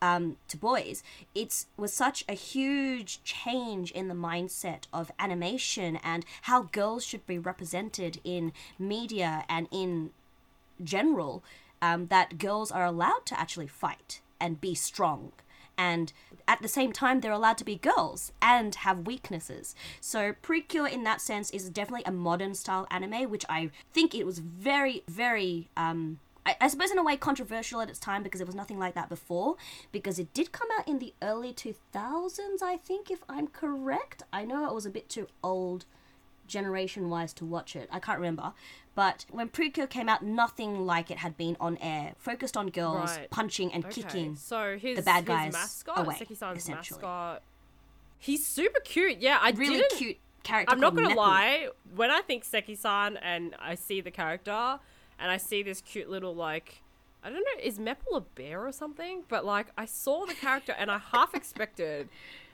um, 0.00 0.36
to 0.48 0.56
boys, 0.56 1.02
it's 1.34 1.66
was 1.76 1.92
such 1.92 2.24
a 2.28 2.34
huge 2.34 3.22
change 3.24 3.90
in 3.90 4.08
the 4.08 4.14
mindset 4.14 4.84
of 4.92 5.10
animation 5.18 5.96
and 5.96 6.24
how 6.42 6.62
girls 6.62 7.04
should 7.04 7.26
be 7.26 7.38
represented 7.38 8.20
in 8.24 8.52
media 8.78 9.44
and 9.48 9.68
in 9.70 10.10
general 10.82 11.42
um, 11.82 12.06
that 12.06 12.38
girls 12.38 12.70
are 12.70 12.84
allowed 12.84 13.26
to 13.26 13.38
actually 13.38 13.66
fight 13.66 14.20
and 14.40 14.60
be 14.60 14.74
strong. 14.74 15.32
And 15.76 16.12
at 16.48 16.60
the 16.60 16.66
same 16.66 16.92
time, 16.92 17.20
they're 17.20 17.30
allowed 17.30 17.58
to 17.58 17.64
be 17.64 17.76
girls 17.76 18.32
and 18.42 18.74
have 18.74 19.06
weaknesses. 19.06 19.76
So, 20.00 20.34
Precure, 20.42 20.88
in 20.88 21.04
that 21.04 21.20
sense, 21.20 21.50
is 21.50 21.70
definitely 21.70 22.02
a 22.04 22.10
modern 22.10 22.54
style 22.56 22.88
anime, 22.90 23.30
which 23.30 23.44
I 23.48 23.70
think 23.92 24.12
it 24.12 24.26
was 24.26 24.40
very, 24.40 25.04
very, 25.06 25.68
um, 25.76 26.18
I, 26.48 26.56
I 26.62 26.68
suppose, 26.68 26.90
in 26.90 26.98
a 26.98 27.02
way, 27.02 27.16
controversial 27.16 27.80
at 27.80 27.90
its 27.90 27.98
time 27.98 28.22
because 28.22 28.38
there 28.38 28.46
was 28.46 28.54
nothing 28.54 28.78
like 28.78 28.94
that 28.94 29.08
before. 29.08 29.56
Because 29.92 30.18
it 30.18 30.32
did 30.32 30.50
come 30.52 30.68
out 30.78 30.88
in 30.88 30.98
the 30.98 31.12
early 31.20 31.52
2000s, 31.52 32.62
I 32.62 32.76
think, 32.76 33.10
if 33.10 33.22
I'm 33.28 33.48
correct. 33.48 34.22
I 34.32 34.44
know 34.44 34.66
it 34.68 34.74
was 34.74 34.86
a 34.86 34.90
bit 34.90 35.08
too 35.08 35.28
old 35.44 35.84
generation 36.46 37.10
wise 37.10 37.32
to 37.34 37.44
watch 37.44 37.76
it. 37.76 37.88
I 37.92 37.98
can't 38.00 38.18
remember. 38.18 38.52
But 38.94 39.26
when 39.30 39.48
Precure 39.48 39.86
came 39.86 40.08
out, 40.08 40.22
nothing 40.24 40.86
like 40.86 41.10
it 41.10 41.18
had 41.18 41.36
been 41.36 41.56
on 41.60 41.76
air. 41.78 42.14
Focused 42.18 42.56
on 42.56 42.70
girls 42.70 43.10
Right. 43.16 43.30
punching 43.30 43.72
and 43.72 43.84
Okay. 43.84 44.02
kicking. 44.02 44.36
So 44.36 44.78
his, 44.78 44.96
the 44.96 45.02
bad 45.02 45.26
guys 45.26 45.52
mascot, 45.52 45.98
away, 45.98 46.16
essentially. 46.30 46.74
mascot, 46.74 47.42
he's 48.18 48.46
super 48.46 48.80
cute. 48.80 49.18
Yeah, 49.18 49.38
I 49.40 49.50
Really 49.50 49.76
didn't. 49.76 49.98
cute 49.98 50.16
character. 50.42 50.72
I'm 50.72 50.80
not 50.80 50.96
gonna 50.96 51.14
lie. 51.14 51.68
When 51.94 52.10
I 52.10 52.22
think 52.22 52.44
Seki-san 52.44 53.18
and 53.18 53.54
I 53.60 53.74
see 53.74 54.00
the 54.00 54.10
character 54.10 54.80
and 55.18 55.30
I 55.30 55.36
see 55.36 55.62
this 55.62 55.80
cute 55.80 56.08
little 56.08 56.34
like. 56.34 56.82
I 57.22 57.30
don't 57.30 57.40
know, 57.40 57.62
is 57.62 57.78
Mepple 57.80 58.16
a 58.16 58.20
bear 58.20 58.64
or 58.64 58.70
something? 58.70 59.24
But 59.28 59.44
like, 59.44 59.66
I 59.76 59.86
saw 59.86 60.24
the 60.24 60.34
character 60.34 60.72
and 60.78 60.90
I 60.90 60.98
half 60.98 61.34
expected 61.34 62.08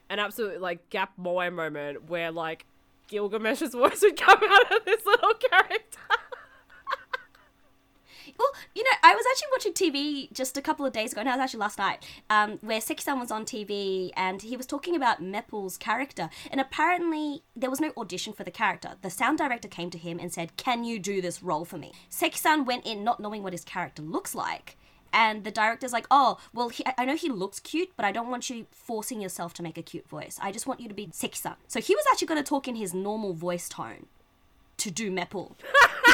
an 0.09 0.19
absolute 0.19 0.61
like 0.61 0.89
gap 0.91 1.13
moe 1.17 1.51
moment 1.51 2.09
where 2.09 2.31
like 2.31 2.65
Gilgamesh's 3.09 3.75
voice 3.75 4.01
would 4.03 4.17
come 4.17 4.41
out 4.43 4.73
of 4.77 4.85
this 4.85 5.05
little 5.05 5.35
character. 5.35 5.99
Well, 8.39 8.51
you 8.75 8.83
know, 8.83 8.91
I 9.03 9.15
was 9.15 9.25
actually 9.31 9.49
watching 9.53 9.73
TV 9.73 10.33
just 10.33 10.57
a 10.57 10.63
couple 10.63 10.85
of 10.85 10.93
days 10.93 11.13
ago, 11.13 11.21
and 11.21 11.29
it 11.29 11.33
was 11.33 11.41
actually 11.41 11.61
last 11.61 11.79
night, 11.79 12.05
um, 12.31 12.59
where 12.63 12.81
Seki-san 12.81 13.21
was 13.21 13.31
on 13.31 13.45
TV, 13.45 14.11
and 14.17 14.43
he 14.43 14.57
was 14.57 14.67
talking 14.67 14.97
about 14.97 15.23
Mepple's 15.23 15.77
character, 15.77 16.29
and 16.51 16.61
apparently 16.61 17.43
there 17.55 17.71
was 17.71 17.81
no 17.81 17.93
audition 17.97 18.33
for 18.33 18.45
the 18.45 18.51
character. 18.51 18.93
The 19.03 19.11
sound 19.11 19.39
director 19.39 19.69
came 19.69 19.91
to 19.91 19.99
him 19.99 20.19
and 20.19 20.33
said, 20.33 20.57
"Can 20.57 20.85
you 20.85 20.99
do 20.99 21.21
this 21.21 21.43
role 21.43 21.65
for 21.65 21.79
me?" 21.79 21.93
Seki-san 22.09 22.65
went 22.65 22.87
in 22.87 23.05
not 23.05 23.21
knowing 23.21 23.43
what 23.43 23.53
his 23.53 23.65
character 23.65 24.03
looks 24.03 24.35
like. 24.35 24.77
And 25.13 25.45
the 25.45 25.53
director's 25.53 25.93
like, 25.93 26.09
oh, 26.11 26.39
well, 26.53 26.71
he, 26.71 26.85
I 26.99 27.05
know 27.05 27.15
he 27.15 27.29
looks 27.29 27.61
cute, 27.61 27.93
but 27.97 28.05
I 28.05 28.11
don't 28.11 28.31
want 28.31 28.51
you 28.51 28.67
forcing 28.73 29.21
yourself 29.21 29.55
to 29.55 29.63
make 29.63 29.79
a 29.79 29.83
cute 29.83 30.09
voice. 30.09 30.41
I 30.43 30.51
just 30.51 30.67
want 30.67 30.81
you 30.81 30.89
to 30.89 30.95
be 30.95 31.09
Seki-san. 31.13 31.55
So 31.69 31.81
he 31.81 31.95
was 31.95 32.05
actually 32.11 32.27
going 32.27 32.43
to 32.43 32.49
talk 32.49 32.67
in 32.67 32.75
his 32.75 32.93
normal 32.93 33.33
voice 33.33 33.69
tone 33.69 34.07
to 34.77 34.91
do 34.91 35.13
Mepple 35.13 35.53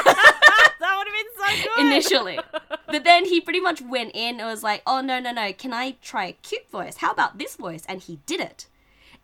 that 0.80 0.96
would 0.98 1.06
have 1.06 1.14
been 1.14 1.64
so 1.64 1.74
good. 1.76 1.86
initially. 1.86 2.38
but 2.86 3.04
then 3.04 3.24
he 3.24 3.40
pretty 3.40 3.60
much 3.60 3.80
went 3.82 4.12
in 4.14 4.40
and 4.40 4.46
was 4.48 4.62
like, 4.62 4.82
oh, 4.86 5.00
no, 5.00 5.18
no, 5.20 5.32
no, 5.32 5.52
can 5.52 5.72
I 5.72 5.92
try 6.02 6.26
a 6.26 6.32
cute 6.32 6.68
voice? 6.70 6.98
How 6.98 7.10
about 7.12 7.38
this 7.38 7.56
voice? 7.56 7.84
And 7.88 8.00
he 8.00 8.18
did 8.26 8.40
it. 8.40 8.66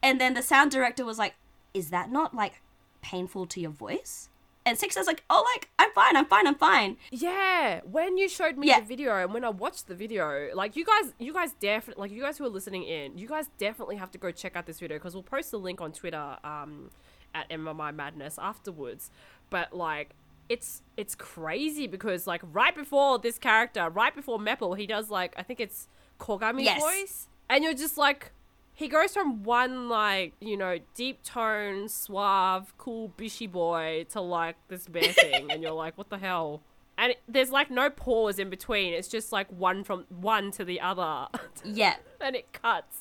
And 0.02 0.20
then 0.20 0.34
the 0.34 0.42
sound 0.42 0.70
director 0.70 1.04
was 1.04 1.18
like, 1.18 1.34
is 1.74 1.90
that 1.90 2.10
not 2.10 2.34
like 2.34 2.60
painful 3.02 3.46
to 3.46 3.60
your 3.60 3.70
voice? 3.70 4.28
And 4.64 4.76
Six 4.76 4.96
was 4.96 5.06
like, 5.06 5.22
oh, 5.30 5.44
like, 5.54 5.68
I'm 5.78 5.92
fine, 5.92 6.16
I'm 6.16 6.26
fine, 6.26 6.46
I'm 6.48 6.56
fine. 6.56 6.96
Yeah, 7.12 7.82
when 7.88 8.18
you 8.18 8.28
showed 8.28 8.58
me 8.58 8.66
Yeah. 8.66 8.80
the 8.80 8.86
video 8.86 9.14
and 9.16 9.32
when 9.32 9.44
I 9.44 9.48
watched 9.50 9.86
the 9.86 9.94
video, 9.94 10.48
like 10.54 10.74
you 10.74 10.84
guys, 10.84 11.12
you 11.20 11.32
guys 11.32 11.52
definitely, 11.60 12.00
like 12.02 12.10
you 12.10 12.20
guys 12.20 12.36
who 12.36 12.44
are 12.46 12.48
listening 12.48 12.82
in, 12.82 13.16
you 13.16 13.28
guys 13.28 13.48
definitely 13.58 13.94
have 13.94 14.10
to 14.10 14.18
go 14.18 14.32
check 14.32 14.56
out 14.56 14.66
this 14.66 14.80
video 14.80 14.96
because 14.96 15.14
we'll 15.14 15.22
post 15.22 15.52
the 15.52 15.58
link 15.58 15.80
on 15.80 15.92
Twitter, 15.92 16.36
um, 16.42 16.90
at 17.32 17.48
MMI 17.48 17.94
Madness 17.94 18.38
afterwards. 18.40 19.10
But 19.50 19.72
like, 19.72 20.10
it's 20.48 20.82
it's 20.96 21.14
crazy 21.14 21.86
because 21.86 22.26
like 22.26 22.42
right 22.52 22.74
before 22.74 23.18
this 23.18 23.38
character, 23.38 23.88
right 23.90 24.14
before 24.14 24.38
Mepple, 24.38 24.76
he 24.78 24.86
does 24.86 25.10
like 25.10 25.34
I 25.36 25.42
think 25.42 25.60
it's 25.60 25.88
Kogami's 26.18 26.64
Yes. 26.64 26.80
voice, 26.80 27.28
and 27.48 27.62
you're 27.64 27.74
just 27.74 27.98
like. 27.98 28.32
He 28.78 28.88
goes 28.88 29.14
from 29.14 29.42
one 29.42 29.88
like 29.88 30.34
you 30.38 30.54
know 30.54 30.76
deep 30.94 31.22
tone, 31.22 31.88
suave, 31.88 32.76
cool 32.76 33.10
bishy 33.16 33.50
boy 33.50 34.04
to 34.10 34.20
like 34.20 34.56
this 34.68 34.86
bear 34.86 35.02
thing, 35.14 35.50
and 35.50 35.62
you're 35.62 35.72
like, 35.72 35.96
what 35.96 36.10
the 36.10 36.18
hell? 36.18 36.60
And 36.98 37.12
it, 37.12 37.18
there's 37.26 37.50
like 37.50 37.70
no 37.70 37.88
pause 37.88 38.38
in 38.38 38.50
between. 38.50 38.92
It's 38.92 39.08
just 39.08 39.32
like 39.32 39.50
one 39.50 39.82
from 39.82 40.04
one 40.10 40.50
to 40.52 40.64
the 40.66 40.78
other, 40.82 41.26
Yeah, 41.64 41.94
and 42.20 42.36
it 42.36 42.52
cuts. 42.52 42.98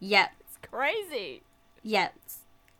yeah, 0.00 0.28
It's 0.40 0.56
crazy. 0.70 1.42
yeah. 1.82 2.08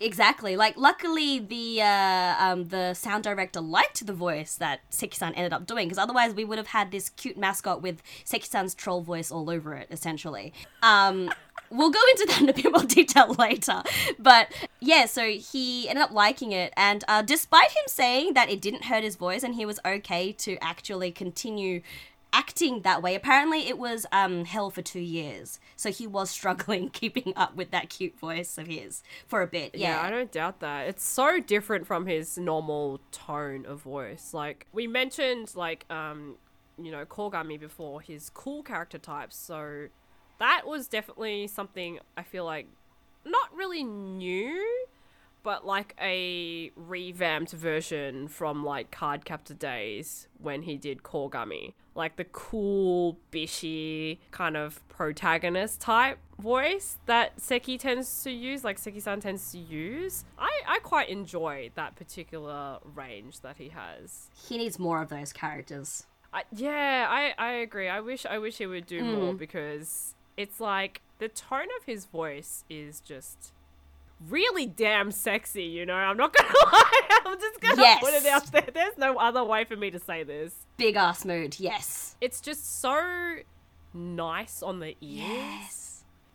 Exactly. 0.00 0.56
Like, 0.56 0.76
luckily, 0.76 1.40
the 1.40 1.82
uh, 1.82 2.36
um, 2.38 2.68
the 2.68 2.94
sound 2.94 3.24
director 3.24 3.60
liked 3.60 4.06
the 4.06 4.12
voice 4.12 4.54
that 4.54 4.80
Seki-san 4.90 5.34
ended 5.34 5.52
up 5.52 5.66
doing, 5.66 5.88
because 5.88 5.98
otherwise 5.98 6.34
we 6.34 6.44
would 6.44 6.58
have 6.58 6.68
had 6.68 6.92
this 6.92 7.08
cute 7.10 7.36
mascot 7.36 7.82
with 7.82 8.00
Seki-san's 8.22 8.74
troll 8.74 9.00
voice 9.00 9.32
all 9.32 9.50
over 9.50 9.74
it, 9.74 9.88
essentially. 9.90 10.52
Um, 10.84 11.32
we'll 11.70 11.90
go 11.90 11.98
into 12.12 12.26
that 12.28 12.40
in 12.40 12.48
a 12.48 12.52
bit 12.52 12.70
more 12.70 12.82
detail 12.86 13.34
later. 13.34 13.82
But 14.20 14.52
yeah, 14.78 15.06
so 15.06 15.30
he 15.30 15.88
ended 15.88 16.04
up 16.04 16.12
liking 16.12 16.52
it, 16.52 16.72
and 16.76 17.02
uh, 17.08 17.22
despite 17.22 17.72
him 17.72 17.84
saying 17.88 18.34
that 18.34 18.48
it 18.48 18.60
didn't 18.60 18.84
hurt 18.84 19.02
his 19.02 19.16
voice 19.16 19.42
and 19.42 19.56
he 19.56 19.66
was 19.66 19.80
okay 19.84 20.30
to 20.32 20.56
actually 20.62 21.10
continue 21.10 21.82
acting 22.32 22.82
that 22.82 23.02
way. 23.02 23.14
Apparently, 23.14 23.68
it 23.68 23.78
was 23.78 24.06
um, 24.12 24.44
hell 24.44 24.70
for 24.70 24.82
two 24.82 25.00
years, 25.00 25.58
so 25.76 25.90
he 25.90 26.06
was 26.06 26.30
struggling 26.38 26.88
keeping 26.90 27.32
up 27.36 27.56
with 27.56 27.70
that 27.70 27.88
cute 27.88 28.18
voice 28.18 28.58
of 28.58 28.66
his 28.66 29.02
for 29.26 29.42
a 29.42 29.46
bit. 29.46 29.74
Yeah, 29.74 29.96
Yeah, 29.96 30.02
I 30.02 30.10
don't 30.10 30.32
doubt 30.32 30.60
that. 30.60 30.88
It's 30.88 31.04
so 31.04 31.40
different 31.40 31.86
from 31.86 32.06
his 32.06 32.38
normal 32.38 33.00
tone 33.12 33.66
of 33.66 33.82
voice. 33.82 34.32
Like 34.32 34.66
we 34.72 34.86
mentioned, 34.86 35.52
like 35.54 35.84
um, 35.90 36.36
you 36.80 36.92
know, 36.92 37.04
Kogami 37.04 37.58
before 37.58 38.00
his 38.00 38.30
cool 38.30 38.62
character 38.62 38.98
types. 38.98 39.36
So 39.36 39.88
that 40.38 40.62
was 40.66 40.88
definitely 40.88 41.46
something 41.48 41.98
I 42.16 42.22
feel 42.22 42.44
like 42.44 42.68
not 43.24 43.54
really 43.54 43.84
new, 43.84 44.86
but 45.48 45.64
like 45.64 45.94
a 45.98 46.70
revamped 46.76 47.52
version 47.52 48.28
from 48.28 48.62
like 48.62 48.90
Card 48.90 49.24
Captor 49.24 49.54
days 49.54 50.28
when 50.38 50.60
he 50.60 50.76
did 50.76 51.02
Kogami. 51.02 51.72
Like 51.94 52.16
the 52.16 52.24
cool, 52.24 53.16
bishy 53.32 54.18
kind 54.30 54.58
of 54.58 54.86
protagonist 54.90 55.80
type 55.80 56.18
voice 56.38 56.98
that 57.06 57.40
Seki 57.40 57.78
tends 57.78 58.22
to 58.24 58.30
use, 58.30 58.62
like 58.62 58.78
Seki-san 58.78 59.20
tends 59.20 59.50
to 59.52 59.58
use. 59.58 60.26
I, 60.38 60.50
I 60.68 60.78
quite 60.80 61.08
enjoy 61.08 61.70
that 61.76 61.96
particular 61.96 62.76
range 62.94 63.40
that 63.40 63.56
he 63.56 63.70
has. 63.70 64.28
he 64.48 64.58
needs 64.58 64.78
more 64.78 65.00
of 65.00 65.08
those 65.08 65.32
characters. 65.32 66.04
I, 66.30 66.42
yeah, 66.54 67.06
I, 67.08 67.32
I 67.38 67.50
agree. 67.52 67.88
I 67.88 68.00
wish 68.00 68.26
I 68.26 68.36
wish 68.36 68.58
he 68.58 68.66
would 68.66 68.84
do 68.84 69.02
more 69.02 69.32
Mm. 69.32 69.38
because 69.38 70.14
it's 70.36 70.60
like 70.60 71.00
the 71.20 71.28
tone 71.28 71.68
of 71.78 71.84
his 71.86 72.04
voice 72.04 72.64
is 72.68 73.00
just 73.00 73.54
really 74.26 74.66
damn 74.66 75.10
sexy, 75.10 75.64
you 75.64 75.86
know? 75.86 75.94
I'm 75.94 76.16
not 76.16 76.32
gonna 76.36 76.52
lie. 76.72 77.20
I'm 77.26 77.38
just 77.38 77.60
gonna 77.60 77.96
put 78.00 78.14
it 78.14 78.26
out 78.26 78.46
there. 78.52 78.68
There's 78.72 78.98
no 78.98 79.16
other 79.18 79.44
way 79.44 79.64
for 79.64 79.76
me 79.76 79.90
to 79.90 79.98
say 79.98 80.22
this. 80.24 80.54
Big 80.76 80.96
ass 80.96 81.24
mood, 81.24 81.58
yes. 81.60 82.16
It's 82.20 82.40
just 82.40 82.80
so 82.80 83.36
nice 83.94 84.62
on 84.62 84.80
the 84.80 84.96
ears. 85.00 85.87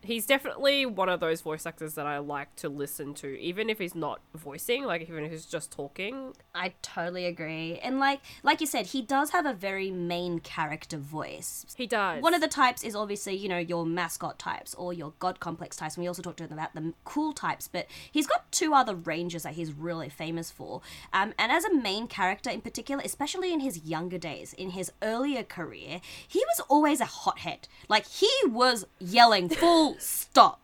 He's 0.04 0.26
definitely 0.26 0.86
one 0.86 1.10
of 1.10 1.20
those 1.20 1.42
voice 1.42 1.66
actors 1.66 1.94
that 1.96 2.06
I 2.06 2.18
like 2.18 2.56
to 2.58 2.70
listen 2.70 3.14
to, 3.16 3.40
even 3.40 3.70
if 3.70 3.80
he's 3.80 3.96
not 3.96 4.20
voicing, 4.36 4.84
like 4.84 5.02
even 5.04 5.24
if 5.24 5.32
he's 5.32 5.46
just 5.46 5.72
talking. 5.72 6.34
I 6.54 6.74
totally 6.82 7.26
agree. 7.26 7.80
And 7.80 8.00
like 8.00 8.22
like 8.44 8.60
you 8.62 8.68
said, 8.68 8.88
he 8.88 9.02
does 9.02 9.32
have 9.32 9.46
a 9.46 9.54
very 9.54 9.92
main 9.92 10.40
character 10.40 10.98
voice. 10.98 11.66
He 11.78 11.88
does. 11.88 12.22
One 12.22 12.34
of 12.34 12.42
the 12.42 12.48
types 12.48 12.84
is 12.84 12.96
obviously, 12.96 13.36
you 13.36 13.48
know, 13.48 13.58
your 13.58 13.86
mascot 13.86 14.38
types 14.38 14.74
or 14.76 14.94
your 14.94 15.14
god 15.20 15.40
complex 15.40 15.78
types. 15.78 15.96
And 15.96 16.04
we 16.04 16.08
also 16.08 16.22
talked 16.22 16.38
to 16.38 16.44
him 16.44 16.54
about 16.54 16.76
the 16.76 16.94
cool 17.06 17.32
types, 17.32 17.68
but 17.68 17.88
he's 18.12 18.28
got 18.28 18.52
two 18.52 18.74
other 18.74 18.96
ranges 18.96 19.44
that 19.44 19.54
he's 19.54 19.72
really 19.72 20.10
famous 20.10 20.52
for. 20.52 20.82
Um, 21.14 21.34
and 21.40 21.52
as 21.52 21.64
a 21.64 21.74
main 21.74 22.08
character 22.08 22.50
in 22.50 22.62
particular, 22.62 23.02
especially 23.06 23.54
in 23.54 23.62
his 23.62 23.86
younger 23.86 24.18
days, 24.18 24.54
in 24.54 24.72
his 24.72 24.92
earlier 25.02 25.44
career, 25.44 26.02
he 26.28 26.40
was 26.40 26.66
always 26.68 27.00
a 27.00 27.06
hothead. 27.06 27.68
Like 27.88 28.08
he 28.08 28.30
was 28.46 28.86
yelling 29.00 29.50
full 29.50 29.93
stop. 30.00 30.60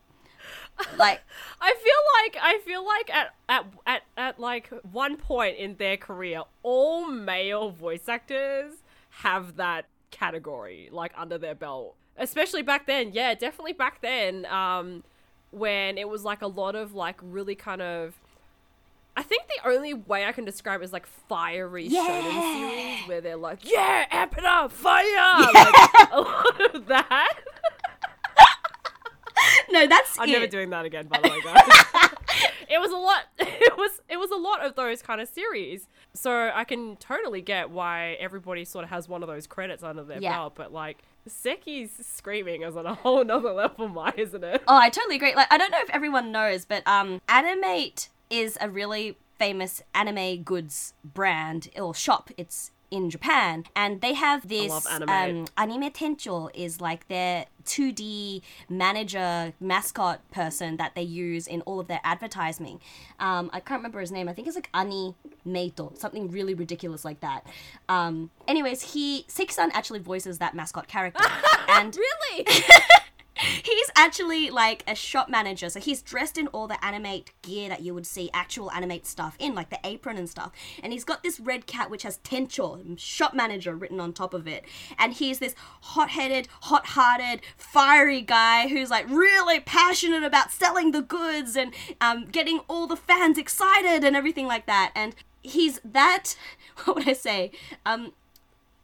Like 0.96 1.20
I 1.60 1.74
feel 1.74 1.92
like 2.24 2.42
I 2.42 2.58
feel 2.64 2.84
like 2.86 3.10
at, 3.14 3.34
at 3.48 3.66
at 3.86 4.02
at 4.16 4.40
like 4.40 4.68
one 4.92 5.16
point 5.16 5.56
in 5.58 5.76
their 5.76 5.96
career, 5.96 6.42
all 6.62 7.06
male 7.06 7.70
voice 7.70 8.08
actors 8.08 8.74
have 9.10 9.56
that 9.56 9.86
category 10.10 10.88
like 10.90 11.12
under 11.16 11.36
their 11.38 11.54
belt. 11.54 11.96
Especially 12.16 12.62
back 12.62 12.86
then, 12.86 13.12
yeah, 13.12 13.34
definitely 13.34 13.72
back 13.72 14.00
then, 14.02 14.44
um, 14.46 15.02
when 15.52 15.96
it 15.96 16.08
was 16.08 16.22
like 16.24 16.42
a 16.42 16.46
lot 16.46 16.74
of 16.74 16.94
like 16.94 17.16
really 17.22 17.54
kind 17.54 17.80
of. 17.82 18.14
I 19.16 19.22
think 19.22 19.42
the 19.48 19.68
only 19.68 19.92
way 19.92 20.24
I 20.24 20.32
can 20.32 20.44
describe 20.44 20.80
it 20.80 20.84
is 20.84 20.92
like 20.92 21.04
fiery 21.06 21.86
shonen 21.88 21.90
Yeah. 21.90 22.54
series 22.54 23.08
where 23.08 23.20
they're 23.20 23.36
like, 23.36 23.58
yeah, 23.70 24.06
amp 24.10 24.38
it 24.38 24.44
up, 24.44 24.70
fire, 24.72 25.04
like 25.54 26.10
a 26.12 26.20
lot 26.20 26.74
of 26.74 26.86
that. 26.86 27.38
No, 29.70 29.86
that's 29.86 30.18
I'm 30.18 30.28
it. 30.28 30.32
never 30.32 30.46
doing 30.46 30.70
that 30.70 30.84
again, 30.84 31.06
by 31.06 31.20
the 31.20 31.28
way, 31.28 31.40
guys. 31.42 31.62
it 32.68 32.80
was 32.80 32.90
a 32.92 32.96
lot. 32.96 33.22
It 33.62 33.76
was 33.76 34.00
it 34.08 34.16
was 34.18 34.30
a 34.30 34.36
lot 34.36 34.64
of 34.64 34.74
those 34.74 35.02
kind 35.02 35.20
of 35.20 35.28
series. 35.28 35.86
So 36.14 36.50
I 36.54 36.64
can 36.64 36.96
totally 36.96 37.40
get 37.42 37.70
why 37.70 38.16
everybody 38.18 38.64
sort 38.64 38.84
of 38.84 38.90
has 38.90 39.06
one 39.08 39.22
of 39.22 39.28
those 39.28 39.46
credits 39.46 39.82
under 39.82 40.02
their 40.02 40.18
Yeah. 40.20 40.32
belt. 40.34 40.54
But 40.56 40.72
like 40.72 40.98
Seki's 41.28 41.90
screaming 42.00 42.62
is 42.62 42.76
on 42.76 42.86
a 42.86 42.94
whole 42.94 43.22
nother 43.22 43.52
level, 43.62 43.88
my 43.88 44.12
isn't 44.16 44.42
it? 44.42 44.62
Oh, 44.66 44.76
I 44.76 44.88
totally 44.88 45.16
agree. 45.16 45.34
Like, 45.34 45.52
I 45.52 45.58
don't 45.58 45.70
know 45.70 45.80
if 45.82 45.90
everyone 45.90 46.32
knows, 46.32 46.64
but 46.64 46.86
um, 46.86 47.20
Animate 47.28 48.08
is 48.30 48.56
a 48.62 48.68
really 48.70 49.16
famous 49.38 49.82
anime 49.94 50.42
goods 50.42 50.94
brand 51.04 51.68
or 51.76 51.94
shop. 51.94 52.30
It's 52.38 52.70
in 52.90 53.08
Japan, 53.10 53.64
and 53.76 54.00
they 54.00 54.14
have 54.14 54.48
this 54.48 54.68
love 54.70 54.86
Animate. 54.90 55.36
um, 55.36 55.46
anime 55.56 55.90
tencho 55.92 56.50
is 56.54 56.80
like 56.80 57.06
their 57.08 57.46
2D 57.64 58.42
manager 58.68 59.52
mascot 59.60 60.28
person 60.30 60.76
that 60.78 60.94
they 60.94 61.02
use 61.02 61.46
in 61.46 61.60
all 61.62 61.78
of 61.78 61.86
their 61.86 62.00
advertising. 62.02 62.80
Um, 63.20 63.50
I 63.52 63.60
can't 63.60 63.78
remember 63.78 64.00
his 64.00 64.10
name. 64.10 64.28
I 64.28 64.32
think 64.32 64.48
it's 64.48 64.56
like 64.56 64.70
Ani 64.74 65.14
Meito, 65.46 65.96
something 65.98 66.30
really 66.30 66.54
ridiculous 66.54 67.04
like 67.04 67.20
that. 67.20 67.46
Um, 67.88 68.30
anyways, 68.48 68.92
he 68.94 69.24
Seki-san 69.28 69.70
actually 69.72 70.00
voices 70.00 70.38
that 70.38 70.54
mascot 70.54 70.88
character, 70.88 71.24
and 71.68 71.96
Really? 71.96 72.46
He's 73.62 73.90
actually 73.96 74.50
like 74.50 74.84
a 74.86 74.94
shop 74.94 75.28
manager, 75.28 75.70
so 75.70 75.80
he's 75.80 76.02
dressed 76.02 76.36
in 76.36 76.46
all 76.48 76.66
the 76.66 76.82
animate 76.84 77.32
gear 77.42 77.68
that 77.68 77.80
you 77.80 77.94
would 77.94 78.06
see 78.06 78.30
actual 78.34 78.70
animate 78.72 79.06
stuff 79.06 79.36
in, 79.38 79.54
like 79.54 79.70
the 79.70 79.78
apron 79.84 80.16
and 80.16 80.28
stuff. 80.28 80.52
And 80.82 80.92
he's 80.92 81.04
got 81.04 81.22
this 81.22 81.40
red 81.40 81.66
cat 81.66 81.90
which 81.90 82.02
has 82.02 82.18
Tencho, 82.18 82.98
shop 82.98 83.34
manager, 83.34 83.74
written 83.74 84.00
on 84.00 84.12
top 84.12 84.34
of 84.34 84.46
it. 84.46 84.64
And 84.98 85.14
he's 85.14 85.38
this 85.38 85.54
hot 85.80 86.10
headed, 86.10 86.48
hot 86.62 86.86
hearted, 86.86 87.40
fiery 87.56 88.20
guy 88.20 88.68
who's 88.68 88.90
like 88.90 89.08
really 89.08 89.60
passionate 89.60 90.22
about 90.22 90.50
selling 90.50 90.90
the 90.90 91.02
goods 91.02 91.56
and 91.56 91.72
um, 92.00 92.26
getting 92.26 92.60
all 92.68 92.86
the 92.86 92.96
fans 92.96 93.38
excited 93.38 94.04
and 94.04 94.16
everything 94.16 94.46
like 94.46 94.66
that. 94.66 94.92
And 94.94 95.14
he's 95.42 95.80
that, 95.84 96.36
what 96.84 96.96
would 96.96 97.08
I 97.08 97.14
say? 97.14 97.52
Um, 97.86 98.12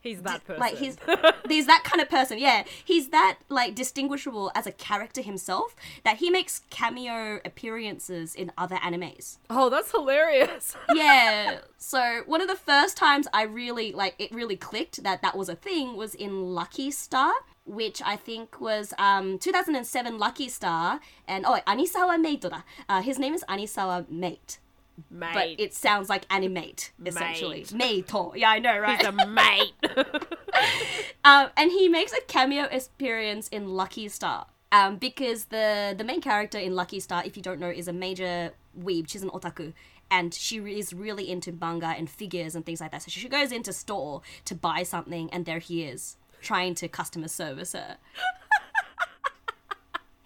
He's 0.06 0.22
that 0.22 0.44
person. 0.44 0.60
like 0.60 0.76
he's 0.76 0.96
he's 1.48 1.66
that 1.66 1.82
kind 1.84 2.00
of 2.00 2.08
person 2.08 2.38
yeah 2.38 2.64
he's 2.84 3.08
that 3.08 3.38
like 3.48 3.74
distinguishable 3.74 4.52
as 4.54 4.66
a 4.66 4.72
character 4.72 5.22
himself 5.22 5.74
that 6.04 6.18
he 6.18 6.30
makes 6.30 6.62
cameo 6.70 7.40
appearances 7.44 8.34
in 8.34 8.52
other 8.56 8.76
animes 8.76 9.38
oh, 9.50 9.68
that's 9.68 9.90
hilarious. 9.90 10.76
yeah 10.94 11.58
so 11.78 12.22
one 12.26 12.40
of 12.40 12.48
the 12.48 12.56
first 12.56 12.96
times 12.96 13.26
i 13.32 13.42
really 13.42 13.92
like 13.92 14.14
it 14.18 14.30
really 14.32 14.56
clicked 14.56 15.02
that 15.02 15.22
that 15.22 15.36
was 15.36 15.48
a 15.48 15.56
thing 15.56 15.96
was 15.96 16.14
in 16.14 16.54
lucky 16.54 16.90
star 16.90 17.32
which 17.66 18.00
I 18.04 18.16
think 18.16 18.60
was 18.60 18.94
um, 18.96 19.38
2007 19.38 20.18
Lucky 20.18 20.48
Star, 20.48 21.00
and 21.26 21.44
oh, 21.44 21.58
Anisawa 21.66 22.20
Mate. 22.20 22.46
Uh, 22.88 23.02
his 23.02 23.18
name 23.18 23.34
is 23.34 23.44
Anisawa 23.48 24.08
Mate, 24.08 24.58
Mate. 25.10 25.34
but 25.34 25.48
it 25.58 25.74
sounds 25.74 26.08
like 26.08 26.26
animate 26.30 26.92
essentially. 27.04 27.66
Mate. 27.72 28.10
Yeah, 28.34 28.50
I 28.50 28.58
know, 28.58 28.78
right? 28.78 28.98
He's 28.98 29.06
a 29.06 29.26
mate. 29.26 29.72
Um, 31.24 31.48
and 31.56 31.72
he 31.72 31.88
makes 31.88 32.12
a 32.12 32.20
cameo 32.28 32.68
appearance 32.72 33.48
in 33.48 33.66
Lucky 33.66 34.08
Star. 34.08 34.46
Um, 34.70 34.96
because 34.96 35.46
the 35.46 35.94
the 35.96 36.04
main 36.04 36.20
character 36.20 36.58
in 36.58 36.76
Lucky 36.76 37.00
Star, 37.00 37.24
if 37.24 37.36
you 37.36 37.42
don't 37.42 37.58
know, 37.58 37.68
is 37.68 37.88
a 37.88 37.92
major 37.92 38.52
weeb. 38.80 39.08
She's 39.08 39.24
an 39.24 39.30
otaku, 39.30 39.72
and 40.10 40.32
she 40.32 40.58
is 40.58 40.92
really 40.92 41.28
into 41.28 41.50
manga 41.52 41.88
and 41.88 42.08
figures 42.08 42.54
and 42.54 42.64
things 42.64 42.80
like 42.80 42.92
that. 42.92 43.02
So 43.02 43.10
she 43.10 43.28
goes 43.28 43.50
into 43.50 43.72
store 43.72 44.22
to 44.44 44.54
buy 44.54 44.84
something, 44.84 45.28
and 45.32 45.46
there 45.46 45.58
he 45.58 45.82
is 45.82 46.16
trying 46.42 46.74
to 46.76 46.86
customer 46.88 47.28
service 47.28 47.72
her. 47.72 47.96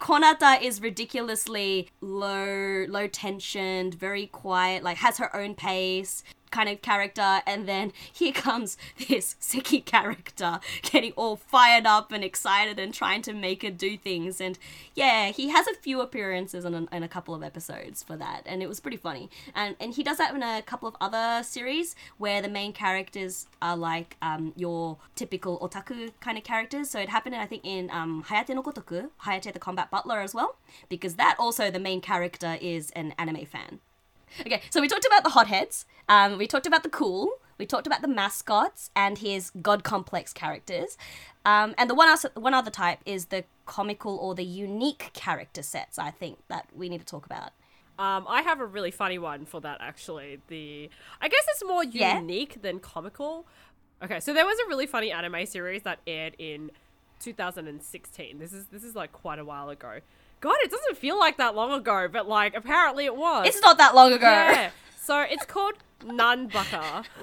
Konata 0.01 0.59
is 0.59 0.81
ridiculously 0.81 1.87
low, 2.01 2.85
low 2.89 3.07
tensioned, 3.07 3.93
very 3.93 4.25
quiet, 4.25 4.83
like 4.83 4.97
has 4.97 5.19
her 5.19 5.33
own 5.35 5.53
pace. 5.53 6.23
Kind 6.51 6.69
of 6.69 6.81
character, 6.81 7.41
and 7.47 7.67
then 7.67 7.93
here 8.11 8.33
comes 8.33 8.77
this 9.07 9.35
Seki 9.39 9.81
character 9.81 10.59
getting 10.83 11.13
all 11.13 11.35
fired 11.35 11.85
up 11.85 12.11
and 12.11 12.23
excited 12.23 12.77
and 12.77 12.93
trying 12.93 13.21
to 13.23 13.33
make 13.33 13.63
it 13.63 13.77
do 13.77 13.97
things. 13.97 14.41
And 14.41 14.59
yeah, 14.93 15.29
he 15.29 15.49
has 15.49 15.67
a 15.67 15.73
few 15.73 16.01
appearances 16.01 16.65
in 16.65 16.73
a, 16.73 16.95
in 16.95 17.03
a 17.03 17.07
couple 17.07 17.33
of 17.33 17.41
episodes 17.41 18.03
for 18.03 18.15
that, 18.17 18.43
and 18.45 18.61
it 18.61 18.67
was 18.67 18.79
pretty 18.79 18.97
funny. 18.97 19.29
And 19.55 19.75
and 19.79 19.93
he 19.93 20.03
does 20.03 20.17
that 20.17 20.35
in 20.35 20.43
a 20.43 20.61
couple 20.61 20.87
of 20.87 20.95
other 20.99 21.43
series 21.43 21.95
where 22.17 22.41
the 22.41 22.49
main 22.49 22.73
characters 22.73 23.47
are 23.61 23.77
like 23.77 24.17
um, 24.21 24.53
your 24.55 24.97
typical 25.15 25.59
otaku 25.59 26.11
kind 26.19 26.37
of 26.37 26.43
characters. 26.43 26.89
So 26.89 26.99
it 26.99 27.09
happened, 27.09 27.35
I 27.35 27.45
think, 27.45 27.63
in 27.65 27.89
um, 27.91 28.23
Hayate 28.27 28.55
no 28.55 28.63
Gotoku, 28.63 29.09
Hayate 29.23 29.53
the 29.53 29.59
Combat 29.59 29.89
Butler 29.89 30.19
as 30.19 30.33
well, 30.33 30.57
because 30.89 31.15
that 31.15 31.35
also 31.39 31.71
the 31.71 31.79
main 31.79 32.01
character 32.01 32.57
is 32.61 32.91
an 32.91 33.13
anime 33.17 33.45
fan. 33.45 33.79
Okay, 34.39 34.61
so 34.69 34.79
we 34.81 34.87
talked 34.87 35.05
about 35.05 35.23
the 35.23 35.29
hotheads, 35.31 35.85
um, 36.07 36.37
we 36.37 36.47
talked 36.47 36.65
about 36.65 36.83
the 36.83 36.89
cool, 36.89 37.29
we 37.57 37.65
talked 37.65 37.85
about 37.85 38.01
the 38.01 38.07
mascots 38.07 38.89
and 38.95 39.17
his 39.17 39.51
god 39.61 39.83
complex 39.83 40.31
characters, 40.33 40.97
um, 41.45 41.75
and 41.77 41.89
the 41.89 41.93
one, 41.95 42.07
else, 42.07 42.25
one 42.35 42.53
other 42.53 42.71
type 42.71 42.99
is 43.05 43.25
the 43.25 43.43
comical 43.65 44.17
or 44.17 44.33
the 44.33 44.43
unique 44.45 45.11
character 45.13 45.61
sets. 45.61 45.99
I 45.99 46.11
think 46.11 46.39
that 46.47 46.67
we 46.75 46.87
need 46.89 46.99
to 46.99 47.05
talk 47.05 47.25
about. 47.25 47.51
Um, 47.99 48.25
I 48.27 48.41
have 48.41 48.59
a 48.59 48.65
really 48.65 48.89
funny 48.91 49.19
one 49.19 49.45
for 49.45 49.61
that 49.61 49.77
actually. 49.81 50.39
The 50.47 50.89
I 51.21 51.27
guess 51.27 51.43
it's 51.49 51.63
more 51.63 51.83
Yeah. 51.83 52.17
unique 52.17 52.61
than 52.61 52.79
comical. 52.79 53.45
Okay, 54.01 54.19
so 54.19 54.33
there 54.33 54.45
was 54.45 54.57
a 54.65 54.67
really 54.67 54.87
funny 54.87 55.11
anime 55.11 55.45
series 55.45 55.83
that 55.83 55.99
aired 56.07 56.35
in 56.39 56.71
2016. 57.19 58.39
This 58.39 58.53
is 58.53 58.65
this 58.67 58.83
is 58.83 58.95
like 58.95 59.11
quite 59.11 59.39
a 59.39 59.45
while 59.45 59.69
ago. 59.69 59.99
God, 60.41 60.55
it 60.63 60.71
doesn't 60.71 60.97
feel 60.97 61.17
like 61.17 61.37
that 61.37 61.55
long 61.55 61.71
ago, 61.71 62.07
but 62.11 62.27
like 62.27 62.55
apparently 62.55 63.05
it 63.05 63.15
was. 63.15 63.47
It's 63.47 63.61
not 63.61 63.77
that 63.77 63.95
long 63.95 64.11
ago. 64.11 64.27
yeah. 64.29 64.71
So 65.01 65.21
it's 65.21 65.45
called 65.45 65.75
Nanbaka. 66.03 67.05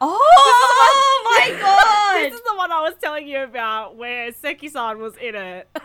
Oh 0.00 1.22
my 1.26 1.60
god! 1.60 2.24
this 2.30 2.40
is 2.40 2.44
the 2.46 2.56
one 2.56 2.72
I 2.72 2.80
was 2.80 2.94
telling 3.02 3.28
you 3.28 3.40
about 3.42 3.96
where 3.96 4.32
Seki-san 4.32 4.98
was 4.98 5.14
in 5.16 5.34
it. 5.34 5.68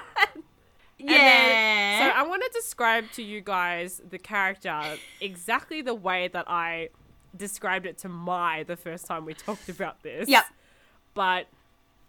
Yeah. 1.01 1.17
then- 1.17 2.11
so 2.11 2.17
I 2.17 2.23
want 2.23 2.43
to 2.43 2.49
describe 2.53 3.09
to 3.13 3.23
you 3.23 3.39
guys 3.39 4.01
the 4.09 4.17
character 4.17 4.81
exactly 5.21 5.81
the 5.81 5.93
way 5.93 6.27
that 6.27 6.43
I 6.49 6.89
described 7.35 7.85
it 7.85 7.97
to 7.99 8.09
Mai 8.09 8.63
the 8.63 8.75
first 8.75 9.05
time 9.05 9.23
we 9.23 9.33
talked 9.33 9.69
about 9.69 10.03
this. 10.03 10.27
Yep. 10.27 10.43
But 11.13 11.47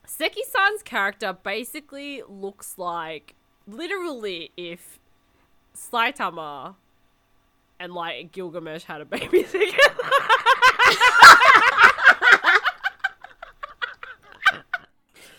Seki-san's 0.06 0.82
character 0.82 1.32
basically 1.32 2.22
looks 2.28 2.78
like 2.78 3.36
literally 3.72 4.50
if 4.56 4.98
Saitama 5.76 6.74
and 7.78 7.92
like 7.94 8.32
Gilgamesh 8.32 8.84
had 8.84 9.00
a 9.00 9.04
baby 9.04 9.42
together. 9.44 10.04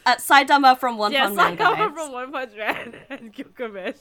uh, 0.06 0.16
Saitama 0.18 0.78
from 0.78 0.98
One 0.98 1.12
yeah, 1.12 1.26
Punch 1.26 1.38
Man, 1.38 1.58
Saitama 1.58 1.78
guys. 1.78 1.92
from 1.94 2.12
One 2.12 2.32
Punch 2.32 2.56
Man 2.56 2.96
and 3.10 3.34
Gilgamesh 3.34 3.98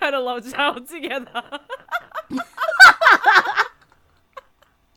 had 0.00 0.14
a 0.14 0.20
love 0.20 0.50
child 0.52 0.88
together. 0.88 1.42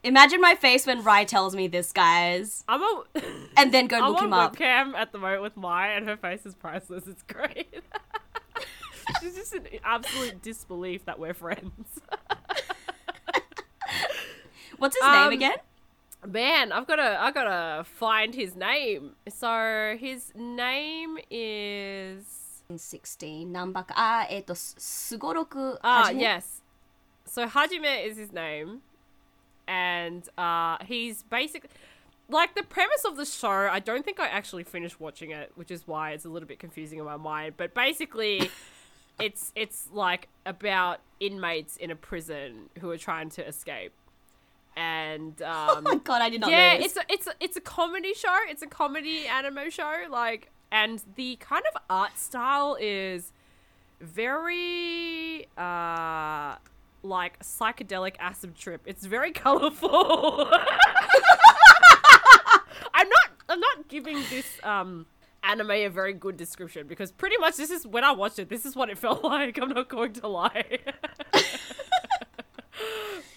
Imagine 0.04 0.40
my 0.40 0.56
face 0.56 0.86
when 0.88 1.04
Rai 1.04 1.26
tells 1.26 1.56
me 1.56 1.68
this, 1.68 1.92
guys, 1.92 2.64
I'm 2.68 2.82
a 2.82 3.04
and 3.58 3.74
then 3.74 3.88
go 3.88 3.98
I'm 4.02 4.12
look 4.12 4.20
on 4.22 4.26
him 4.28 4.34
up. 4.34 4.56
webcam 4.56 4.94
at 4.94 5.12
the 5.12 5.18
moment 5.18 5.42
with 5.42 5.58
Maya, 5.58 5.98
and 5.98 6.08
her 6.08 6.16
face 6.16 6.46
is 6.46 6.56
priceless. 6.56 7.08
It's 7.08 7.24
great. 7.24 7.84
She's 9.22 9.36
just 9.36 9.54
in 9.56 9.68
absolute 9.84 10.42
disbelief 10.42 11.06
that 11.06 11.20
we're 11.20 11.34
friends. 11.34 11.72
What's 14.78 14.96
his 14.96 15.04
um, 15.04 15.30
name 15.30 15.34
again? 15.34 15.58
Man, 16.26 16.72
I've 16.72 16.88
gotta 16.88 17.18
I 17.20 17.32
gotta 17.32 17.84
find 17.84 18.34
his 18.36 18.56
name. 18.56 19.12
So 19.30 19.96
his 20.00 20.32
name 20.36 21.18
is 21.30 22.64
sixteen 22.76 23.52
number 23.52 23.86
ah 23.96 24.26
eto 24.30 24.52
sugoroku. 24.52 25.78
Ah 25.84 26.10
yes. 26.10 26.62
So 27.26 27.48
Hajime 27.48 28.06
is 28.06 28.18
his 28.18 28.32
name. 28.32 28.82
And 29.68 30.28
uh 30.38 30.78
he's 30.86 31.24
basically 31.24 31.70
like 32.30 32.56
the 32.56 32.64
premise 32.64 33.06
of 33.06 33.16
the 33.16 33.26
show, 33.26 33.70
I 33.72 33.80
don't 33.80 34.04
think 34.04 34.20
I 34.20 34.28
actually 34.28 34.64
finished 34.64 35.00
watching 35.00 35.32
it, 35.32 35.52
which 35.56 35.72
is 35.72 35.88
why 35.88 36.12
it's 36.12 36.26
a 36.26 36.30
little 36.30 36.48
bit 36.48 36.60
confusing 36.60 37.00
in 37.00 37.06
my 37.06 37.18
mind. 37.18 37.54
But 37.58 37.74
basically, 37.74 38.52
it's 39.20 39.52
it's 39.56 39.90
like 39.92 40.28
about 40.46 41.00
inmates 41.20 41.78
in 41.78 41.92
a 41.92 41.96
prison 41.96 42.70
who 42.80 42.90
are 42.92 42.98
trying 42.98 43.30
to 43.32 43.48
escape, 43.48 43.94
and 44.76 45.42
um, 45.42 45.70
oh 45.70 45.82
my 45.82 45.96
god 45.96 46.22
I 46.22 46.30
did 46.30 46.42
not 46.42 46.52
yeah, 46.52 46.74
it's 46.74 46.98
a, 46.98 47.02
it's 47.10 47.28
a, 47.28 47.34
it's 47.40 47.58
a 47.58 47.62
comedy 47.62 48.14
show. 48.14 48.36
It's 48.48 48.62
a 48.62 48.68
comedy 48.68 49.28
anime 49.28 49.70
show. 49.70 50.06
Like, 50.10 50.52
and 50.72 51.02
the 51.16 51.38
kind 51.38 51.64
of 51.74 51.82
art 51.90 52.18
style 52.18 52.78
is 52.80 53.32
very 54.00 55.48
uh 55.58 56.56
like 57.04 57.40
psychedelic 57.40 58.16
acid 58.20 58.56
trip. 58.56 58.82
It's 58.86 59.06
very 59.06 59.32
colorful. 59.44 60.52
I'm 62.94 63.10
not 63.10 63.30
I'm 63.50 63.60
not 63.60 63.88
giving 63.88 64.18
this 64.30 64.46
um 64.64 65.06
anime 65.44 65.72
a 65.72 65.88
very 65.88 66.14
good 66.14 66.38
description 66.38 66.88
because 66.88 67.12
pretty 67.12 67.38
much 67.38 67.58
this 67.58 67.70
is 67.70 67.86
when 67.86 68.04
I 68.04 68.12
watched 68.12 68.40
it, 68.40 68.50
this 68.50 68.66
is 68.66 68.76
what 68.76 68.90
it 68.90 68.98
felt 68.98 69.24
like. 69.24 69.60
I'm 69.62 69.70
not 69.70 69.90
going 69.90 70.14
to 70.14 70.28
lie. 70.28 70.80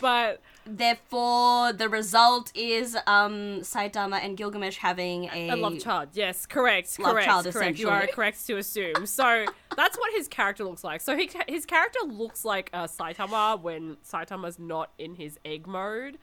but 0.01 0.41
Therefore, 0.67 1.73
the 1.73 1.89
result 1.89 2.53
is 2.55 2.97
um, 3.07 3.61
Saitama 3.63 4.23
and 4.23 4.37
Gilgamesh 4.37 4.77
having 4.77 5.25
a, 5.33 5.51
A 5.51 5.57
love 5.57 5.81
child. 5.81 6.11
Yes, 6.13 6.47
correct. 6.47 6.99
Love 6.99 7.13
correct. 7.13 7.27
child, 7.27 7.53
correct. 7.53 7.79
You 7.79 7.89
are 7.89 8.07
correct 8.07 8.47
to 8.47 8.57
assume. 8.57 9.07
So 9.07 9.47
that's 9.77 9.99
what 9.99 10.13
his 10.13 10.29
character 10.29 10.65
looks 10.65 10.85
like. 10.85 11.01
So 11.01 11.17
he, 11.17 11.29
his 11.49 11.67
character 11.67 11.99
looks 12.07 12.45
like 12.45 12.71
a 12.73 12.85
Saitama 12.85 13.61
when 13.61 13.97
Saitama's 14.09 14.59
not 14.59 14.93
in 14.97 15.17
his 15.17 15.39
egg 15.45 15.67
mode, 15.67 16.19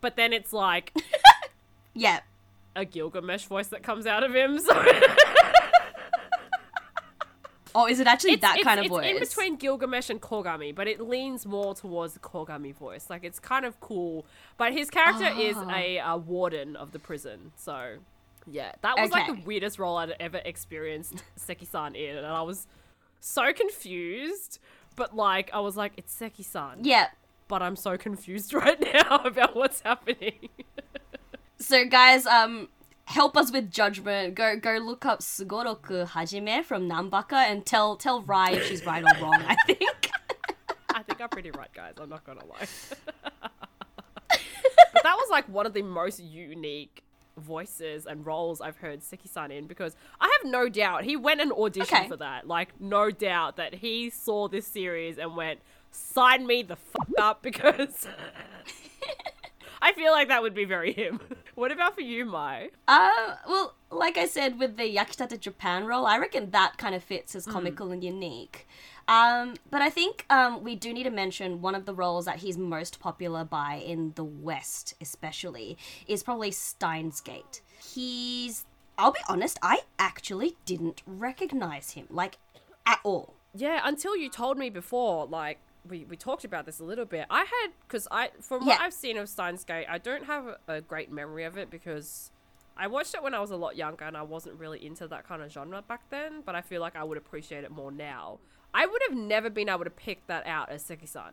but 0.00 0.16
then 0.16 0.32
it's 0.32 0.52
like 0.52 0.96
yeah. 1.94 2.20
A 2.78 2.84
Gilgamesh 2.84 3.44
voice 3.46 3.68
that 3.68 3.82
comes 3.82 4.06
out 4.06 4.22
of 4.22 4.34
him. 4.34 4.58
So 4.58 4.74
Oh, 7.74 7.86
is 7.86 8.00
it 8.00 8.06
actually 8.06 8.32
it's, 8.32 8.40
that 8.40 8.56
it's- 8.58 8.64
kind 8.64 8.80
of 8.80 8.86
it's 8.86 8.90
voice? 8.90 9.06
in 9.14 9.18
between 9.20 9.56
Gilgamesh 9.56 10.08
and 10.10 10.20
Kogami, 10.20 10.74
but 10.74 10.88
it 10.88 11.00
leans 11.00 11.44
more 11.46 11.74
towards 11.74 12.14
the 12.14 12.18
Kogami 12.18 12.74
voice. 12.74 13.08
Like 13.10 13.22
it's 13.24 13.38
kind 13.38 13.64
of 13.66 13.78
cool, 13.80 14.24
but 14.56 14.72
his 14.72 14.88
character 14.90 15.26
is 15.38 15.54
Ah. 15.56 15.70
a, 15.76 15.98
uh 16.00 16.16
warden 16.16 16.76
of 16.76 16.92
the 16.92 16.98
prison. 16.98 17.52
So 17.56 17.98
yeah, 18.50 18.72
that 18.80 18.98
was 18.98 19.10
like 19.10 19.26
the 19.26 19.42
weirdest 19.44 19.78
role 19.78 19.98
I'd 19.98 20.14
ever 20.18 20.40
experienced 20.44 21.22
Seki-san 21.36 21.94
in, 21.94 22.16
and 22.16 22.26
I 22.26 22.40
was 22.42 22.66
so 23.20 23.52
confused. 23.52 24.58
But 24.96 25.14
like, 25.14 25.50
I 25.52 25.60
was 25.60 25.76
like, 25.76 25.92
it's 25.98 26.12
Seki-san, 26.12 26.78
Yeah. 26.82 27.08
but 27.48 27.62
I'm 27.62 27.76
so 27.76 27.96
confused 27.98 28.52
right 28.64 28.80
now 28.80 29.18
about 29.24 29.54
what's 29.54 29.82
happening. 29.82 30.48
So 31.60 31.84
guys, 31.86 32.24
um, 32.26 32.68
help 33.04 33.36
us 33.36 33.50
with 33.52 33.70
judgment. 33.70 34.34
Go 34.34 34.56
go 34.56 34.76
look 34.78 35.04
up 35.04 35.20
Sugoroku 35.20 36.06
Hajime 36.08 36.64
from 36.64 36.88
Nanbaka 36.88 37.32
and 37.50 37.64
tell 37.66 37.96
tell 37.96 38.22
Rai 38.22 38.54
if 38.54 38.66
she's 38.66 38.84
right 38.86 39.02
or 39.02 39.22
wrong. 39.22 39.42
I 39.46 39.56
think. 39.66 40.10
I 40.94 41.02
think 41.02 41.20
I'm 41.20 41.28
pretty 41.28 41.50
right, 41.50 41.72
guys. 41.74 41.94
I'm 42.00 42.08
not 42.08 42.24
gonna 42.24 42.44
lie. 42.44 42.66
but 44.30 45.02
that 45.02 45.16
was 45.16 45.28
like 45.30 45.48
one 45.48 45.66
of 45.66 45.72
the 45.74 45.82
most 45.82 46.20
unique 46.20 47.02
voices 47.36 48.04
and 48.06 48.26
roles 48.26 48.60
I've 48.60 48.78
heard 48.78 49.02
Seki-san 49.04 49.52
in 49.52 49.66
because 49.68 49.94
I 50.20 50.24
have 50.42 50.50
no 50.50 50.68
doubt 50.68 51.04
he 51.04 51.14
went 51.16 51.40
and 51.40 51.52
auditioned 51.52 51.82
Okay. 51.82 52.08
for 52.08 52.16
that. 52.16 52.48
Like, 52.48 52.80
no 52.80 53.12
doubt 53.12 53.56
that 53.58 53.74
he 53.74 54.10
saw 54.10 54.48
this 54.48 54.66
series 54.66 55.18
and 55.18 55.36
went, 55.36 55.60
sign 55.92 56.48
me 56.48 56.62
the 56.64 56.74
fuck 56.74 57.08
up 57.16 57.42
because 57.44 58.08
I 59.80 59.92
feel 59.92 60.12
like 60.12 60.28
that 60.28 60.42
would 60.42 60.54
be 60.54 60.64
very 60.64 60.92
him. 60.92 61.20
what 61.54 61.72
about 61.72 61.94
for 61.94 62.00
you, 62.00 62.24
Mai? 62.24 62.70
Uh, 62.86 63.36
well, 63.48 63.74
like 63.90 64.16
I 64.16 64.26
said 64.26 64.58
with 64.58 64.76
the 64.76 64.94
Yakitate 64.94 65.38
Japan 65.40 65.84
role, 65.84 66.06
I 66.06 66.18
reckon 66.18 66.50
that 66.50 66.78
kind 66.78 66.94
of 66.94 67.02
fits 67.02 67.34
as 67.34 67.46
comical 67.46 67.92
and 67.92 68.02
unique. 68.02 68.66
Um, 69.06 69.54
but 69.70 69.80
I 69.80 69.88
think 69.88 70.26
um, 70.28 70.62
we 70.62 70.74
do 70.74 70.92
need 70.92 71.04
to 71.04 71.10
mention 71.10 71.62
one 71.62 71.74
of 71.74 71.86
the 71.86 71.94
roles 71.94 72.26
that 72.26 72.36
he's 72.36 72.58
most 72.58 73.00
popular 73.00 73.42
by 73.42 73.76
in 73.76 74.12
the 74.16 74.24
West, 74.24 74.94
especially, 75.00 75.78
is 76.06 76.22
probably 76.22 76.50
Steins 76.50 77.20
Gate. 77.22 77.62
He's, 77.82 78.66
I'll 78.98 79.12
be 79.12 79.20
honest, 79.28 79.58
I 79.62 79.80
actually 79.98 80.56
didn't 80.66 81.02
recognize 81.06 81.92
him, 81.92 82.06
like, 82.10 82.36
at 82.84 83.00
all. 83.02 83.34
Yeah, 83.54 83.80
until 83.82 84.14
you 84.14 84.28
told 84.28 84.58
me 84.58 84.68
before, 84.68 85.26
like 85.26 85.58
we, 85.88 86.04
we 86.04 86.16
talked 86.16 86.44
about 86.44 86.66
this 86.66 86.80
a 86.80 86.84
little 86.84 87.04
bit. 87.04 87.26
I 87.30 87.40
had 87.40 87.68
because 87.86 88.06
I 88.10 88.30
from 88.40 88.66
what 88.66 88.78
Yeah. 88.78 88.84
I've 88.86 88.92
seen 88.94 89.16
of 89.18 89.28
Steins 89.28 89.64
Gate, 89.64 89.86
I 89.88 89.98
don't 89.98 90.24
have 90.24 90.46
a, 90.46 90.58
a 90.68 90.80
great 90.80 91.10
memory 91.10 91.44
of 91.44 91.56
it 91.56 91.70
because 91.70 92.30
I 92.76 92.86
watched 92.86 93.14
it 93.14 93.22
when 93.22 93.34
I 93.34 93.40
was 93.40 93.50
a 93.50 93.56
lot 93.56 93.76
younger 93.76 94.04
and 94.04 94.16
I 94.16 94.22
wasn't 94.22 94.58
really 94.58 94.84
into 94.84 95.08
that 95.08 95.26
kind 95.26 95.42
of 95.42 95.50
genre 95.52 95.82
back 95.82 96.08
then. 96.10 96.42
But 96.44 96.54
I 96.54 96.60
feel 96.60 96.80
like 96.80 96.96
I 96.96 97.04
would 97.04 97.18
appreciate 97.18 97.64
it 97.64 97.70
more 97.70 97.90
now. 97.90 98.38
I 98.74 98.86
would 98.86 99.02
have 99.08 99.16
never 99.16 99.50
been 99.50 99.68
able 99.68 99.84
to 99.84 99.90
pick 99.90 100.26
that 100.26 100.46
out 100.46 100.68
as 100.70 100.84
Seki-san 100.84 101.32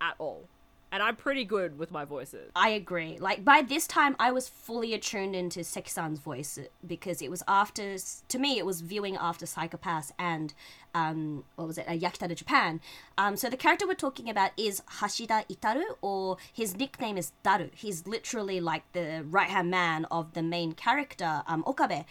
at 0.00 0.14
all. 0.18 0.48
And 0.92 1.02
I'm 1.02 1.16
pretty 1.16 1.44
good 1.44 1.78
with 1.78 1.90
my 1.90 2.04
voices. 2.04 2.50
I 2.54 2.70
agree. 2.70 3.18
Like 3.18 3.44
by 3.44 3.62
this 3.62 3.86
time, 3.86 4.16
I 4.18 4.30
was 4.30 4.48
fully 4.48 4.94
attuned 4.94 5.34
into 5.34 5.64
Seki-san's 5.64 6.18
voice 6.18 6.58
because 6.86 7.20
it 7.20 7.30
was 7.30 7.42
after. 7.48 7.96
To 8.28 8.38
me, 8.38 8.58
it 8.58 8.66
was 8.66 8.80
viewing 8.80 9.16
after 9.16 9.46
Psycho-Pass 9.46 10.12
and 10.18 10.54
um, 10.96 11.44
what 11.56 11.68
was 11.68 11.76
it? 11.76 11.86
Uh, 11.86 11.92
Yakitate 11.92 12.34
Japan. 12.36 12.80
Um, 13.18 13.36
so 13.36 13.50
the 13.50 13.56
character 13.56 13.86
we're 13.86 13.94
talking 13.94 14.30
about 14.30 14.52
is 14.56 14.82
Hashida 14.98 15.46
Itaru, 15.48 15.84
or 16.00 16.38
his 16.50 16.74
nickname 16.76 17.18
is 17.18 17.32
Daru. 17.42 17.68
He's 17.74 18.06
literally 18.06 18.60
like 18.60 18.90
the 18.92 19.24
right 19.28 19.50
hand 19.50 19.70
man 19.70 20.06
of 20.10 20.32
the 20.32 20.42
main 20.42 20.72
character, 20.72 21.42
um, 21.46 21.62
Okabe, 21.66 22.06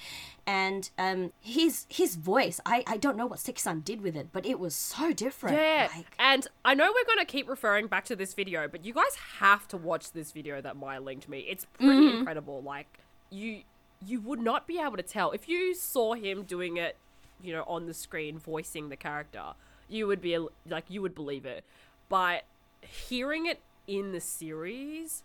and 0.45 0.91
um, 0.99 1.31
his 1.41 1.87
his 1.89 2.15
voice. 2.15 2.59
I 2.63 2.83
I 2.85 2.97
don't 2.97 3.17
know 3.17 3.25
what 3.25 3.39
Seki-san 3.39 3.79
did 3.79 4.01
with 4.01 4.15
it, 4.15 4.27
but 4.31 4.45
it 4.45 4.59
was 4.59 4.75
so 4.75 5.11
different. 5.13 5.57
Yeah, 5.57 5.89
Like, 5.95 6.05
and 6.19 6.47
I 6.63 6.75
know 6.75 6.93
we're 6.93 7.15
gonna 7.15 7.25
keep 7.25 7.49
referring 7.49 7.87
back 7.87 8.05
to 8.05 8.15
this 8.15 8.35
video, 8.35 8.64
but 8.67 8.85
you 8.85 8.93
guys 8.93 9.15
have 9.39 9.67
to 9.69 9.77
watch 9.77 10.11
this 10.11 10.31
video 10.31 10.61
that 10.61 10.75
Maya 10.75 10.99
linked 11.01 11.27
me. 11.29 11.39
It's 11.39 11.65
pretty 11.65 12.01
Mm-hmm. 12.01 12.17
incredible. 12.19 12.61
Like 12.61 12.99
you, 13.29 13.61
you 14.05 14.19
would 14.21 14.39
not 14.39 14.67
be 14.67 14.79
able 14.79 14.97
to 14.97 15.03
tell 15.03 15.31
if 15.31 15.47
you 15.49 15.73
saw 15.75 16.13
him 16.13 16.43
doing 16.43 16.77
it, 16.77 16.97
you 17.41 17.53
know, 17.53 17.63
on 17.67 17.85
the 17.85 17.93
screen 17.93 18.37
voicing 18.37 18.89
the 18.89 18.95
character. 18.95 19.53
You 19.87 20.07
would 20.07 20.21
be 20.21 20.37
like, 20.67 20.85
you 20.89 21.01
would 21.01 21.13
believe 21.15 21.45
it, 21.45 21.63
but 22.09 22.43
hearing 22.81 23.45
it 23.45 23.59
in 23.87 24.11
the 24.13 24.19
series, 24.21 25.23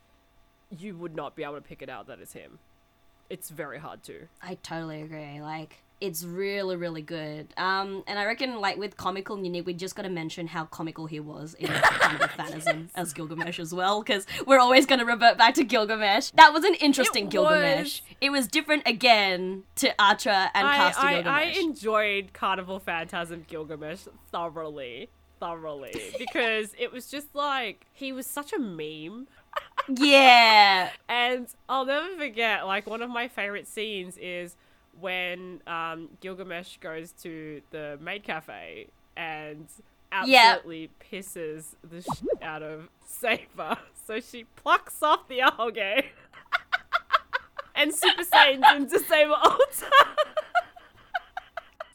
you 0.77 0.95
would 0.97 1.15
not 1.17 1.35
be 1.35 1.43
able 1.45 1.55
to 1.55 1.61
pick 1.63 1.81
it 1.83 1.89
out 1.89 2.07
that 2.09 2.21
it's 2.21 2.35
him. 2.35 2.59
It's 3.31 3.49
very 3.49 3.79
hard 3.79 4.03
to. 4.05 4.29
I 4.43 4.57
totally 4.63 5.03
agree. 5.03 5.41
Like 5.41 5.83
it's 6.01 6.25
really, 6.25 6.77
really 6.77 7.03
good. 7.03 7.53
Um, 7.57 8.03
and 8.07 8.19
I 8.19 8.25
reckon 8.25 8.61
like 8.61 8.79
with 8.79 8.97
comical 8.97 9.43
unique 9.43 9.67
we 9.67 9.75
just 9.75 9.95
got 9.95 10.03
to 10.03 10.09
mention 10.09 10.47
how 10.47 10.65
comical 10.65 11.07
he 11.07 11.21
was 11.21 11.55
in 11.55 11.67
Carnival 11.69 12.29
Phantasm 12.29 12.89
as 12.95 13.13
Gilgamesh 13.13 13.59
as 13.59 13.75
well, 13.75 14.03
because 14.03 14.27
we're 14.47 14.59
always 14.59 14.87
going 14.87 14.99
to 15.01 15.05
revert 15.05 15.37
back 15.37 15.55
to 15.55 15.65
Gilgamesh. 15.65 16.31
That 16.37 16.53
was 16.53 16.65
an 16.65 16.75
interesting 16.75 17.27
It 17.27 17.31
Gilgamesh. 17.31 18.01
was. 18.01 18.17
It 18.21 18.31
was 18.31 18.47
different 18.49 18.85
again 18.87 19.65
to 19.77 19.89
Atra 20.01 20.51
and 20.55 20.67
I, 20.67 20.77
Cast 20.77 20.99
I, 20.99 21.21
I 21.21 21.43
enjoyed 21.61 22.33
Carnival 22.33 22.79
Phantasm 22.79 23.45
Gilgamesh 23.47 24.07
thoroughly, 24.33 25.11
thoroughly, 25.39 25.95
because 26.19 26.73
it 26.79 26.93
was 26.93 27.09
just 27.11 27.35
like 27.35 27.87
he 27.93 28.13
was 28.13 28.27
such 28.27 28.53
a 28.53 28.59
meme. 28.59 29.27
yeah. 29.89 30.91
And 31.09 31.49
I'll 31.69 31.85
never 31.85 32.17
forget, 32.17 32.67
like, 32.67 32.87
one 32.87 33.03
of 33.03 33.11
my 33.11 33.29
favorite 33.29 33.67
scenes 33.67 34.17
is 34.19 34.57
when 34.99 35.61
um, 35.67 36.09
Gilgamesh 36.21 36.79
goes 36.79 37.13
to 37.23 37.63
the 37.71 37.99
maid 38.01 38.23
cafe 38.25 38.89
and 39.17 39.67
absolutely 40.13 40.91
pisses 41.13 41.75
the 41.89 42.03
shit 42.03 42.43
out 42.43 42.63
of 42.63 42.89
Saber. 43.07 43.77
So 44.07 44.19
she 44.19 44.43
plucks 44.57 45.05
off 45.05 45.29
the 45.29 45.39
ahoge 45.39 46.05
and 47.77 47.95
Super 47.95 48.25
Saiyans 48.25 48.75
into 48.75 48.99
Saber 48.99 49.35
Alter. 49.41 49.87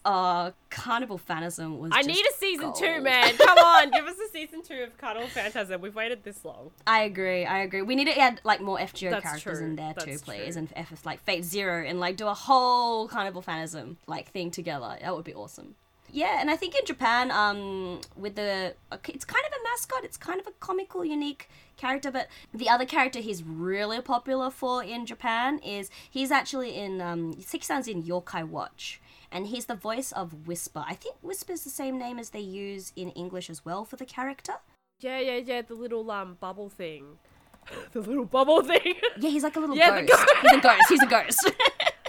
Uh, 0.06 0.52
Carnival 0.70 1.18
Phantasm 1.18 1.80
was. 1.80 1.92
I 1.94 2.04
need 2.04 2.24
a 2.24 2.34
season 2.38 2.72
two, 2.78 3.02
man. 3.02 3.36
Come 3.38 3.58
on, 3.66 3.90
give 3.90 4.06
us 4.06 4.16
a 4.20 4.32
season 4.32 4.62
two 4.62 4.84
of 4.84 4.96
Carnival 5.00 5.28
Phantasm. 5.28 5.82
We've 5.82 5.96
waited 5.96 6.24
this 6.24 6.46
long. 6.46 6.70
I 6.86 7.02
agree. 7.02 7.44
I 7.44 7.60
agree. 7.60 7.82
We 7.82 7.96
need 7.96 8.06
to 8.06 8.18
add 8.18 8.40
like 8.44 8.62
more 8.62 8.78
FGO 8.78 9.10
That's 9.10 9.24
characters 9.24 9.58
true, 9.58 9.68
in 9.68 9.76
there 9.76 9.96
too, 9.96 10.12
that's 10.12 10.22
please, 10.22 10.54
true. 10.54 10.60
and 10.60 10.74
F 10.76 11.06
like 11.08 11.24
Fate 11.24 11.44
Zero, 11.44 11.84
and 11.84 12.00
like 12.00 12.18
do 12.18 12.28
a 12.28 12.36
whole 12.36 13.08
Carnival 13.08 13.42
Phantasm 13.42 13.98
like 14.06 14.30
thing 14.30 14.52
together. 14.52 14.96
That 15.02 15.16
would 15.16 15.26
be 15.26 15.34
awesome. 15.34 15.74
Yeah, 16.12 16.40
and 16.40 16.52
I 16.52 16.56
think 16.56 16.76
in 16.76 16.86
Japan, 16.86 17.32
um, 17.32 18.00
with 18.16 18.36
the 18.36 18.76
it's 19.10 19.26
kind 19.26 19.44
of 19.46 19.54
a 19.54 19.64
mascot. 19.64 20.04
It's 20.04 20.18
kind 20.18 20.40
of 20.40 20.46
a 20.46 20.52
comical, 20.60 21.04
unique 21.04 21.50
character. 21.78 22.12
But 22.12 22.28
the 22.54 22.70
other 22.70 22.86
character 22.86 23.20
he's 23.20 23.44
really 23.44 24.00
popular 24.02 24.52
for 24.52 24.84
in 24.84 25.08
Japan 25.08 25.58
is 25.60 25.90
he's 26.10 26.30
actually 26.30 26.76
in 26.76 27.02
um, 27.02 27.42
Seki-san's 27.42 27.88
in 27.88 28.04
Yokai 28.04 28.48
Watch. 28.48 29.02
And 29.32 29.48
he's 29.48 29.66
the 29.66 29.76
voice 29.76 30.12
of 30.12 30.48
Whisper. 30.48 30.84
I 30.88 30.94
think 30.96 31.16
Whisper's 31.22 31.64
the 31.64 31.70
same 31.70 31.98
name 31.98 32.20
as 32.20 32.30
they 32.30 32.40
use 32.40 32.94
in 32.96 33.10
English 33.12 33.50
as 33.50 33.66
well 33.66 33.84
for 33.86 33.96
the 33.96 34.06
character. 34.06 34.54
Yeah, 35.00 35.20
yeah, 35.20 35.38
yeah. 35.38 35.62
The 35.62 35.74
little 35.76 36.10
um 36.12 36.38
bubble 36.40 36.70
thing. 36.70 37.18
the 37.94 38.02
little 38.02 38.26
bubble 38.26 38.62
thing. 38.64 38.96
Yeah, 39.20 39.30
he's 39.30 39.44
like 39.44 39.56
a 39.56 39.60
little 39.60 39.76
Yeah, 39.76 40.02
ghost. 40.02 40.12
ghost. 40.28 40.34
He's 40.42 40.52
a 40.54 40.62
ghost. 40.62 40.90
He's 40.90 41.02
a 41.04 41.06
ghost. 41.08 41.52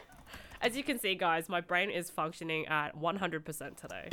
As 0.61 0.77
you 0.77 0.83
can 0.83 0.99
see, 0.99 1.15
guys, 1.15 1.49
my 1.49 1.61
brain 1.61 1.91
is 1.91 2.11
functioning 2.11 2.67
at 2.67 2.97
100% 2.99 3.77
today. 3.77 4.09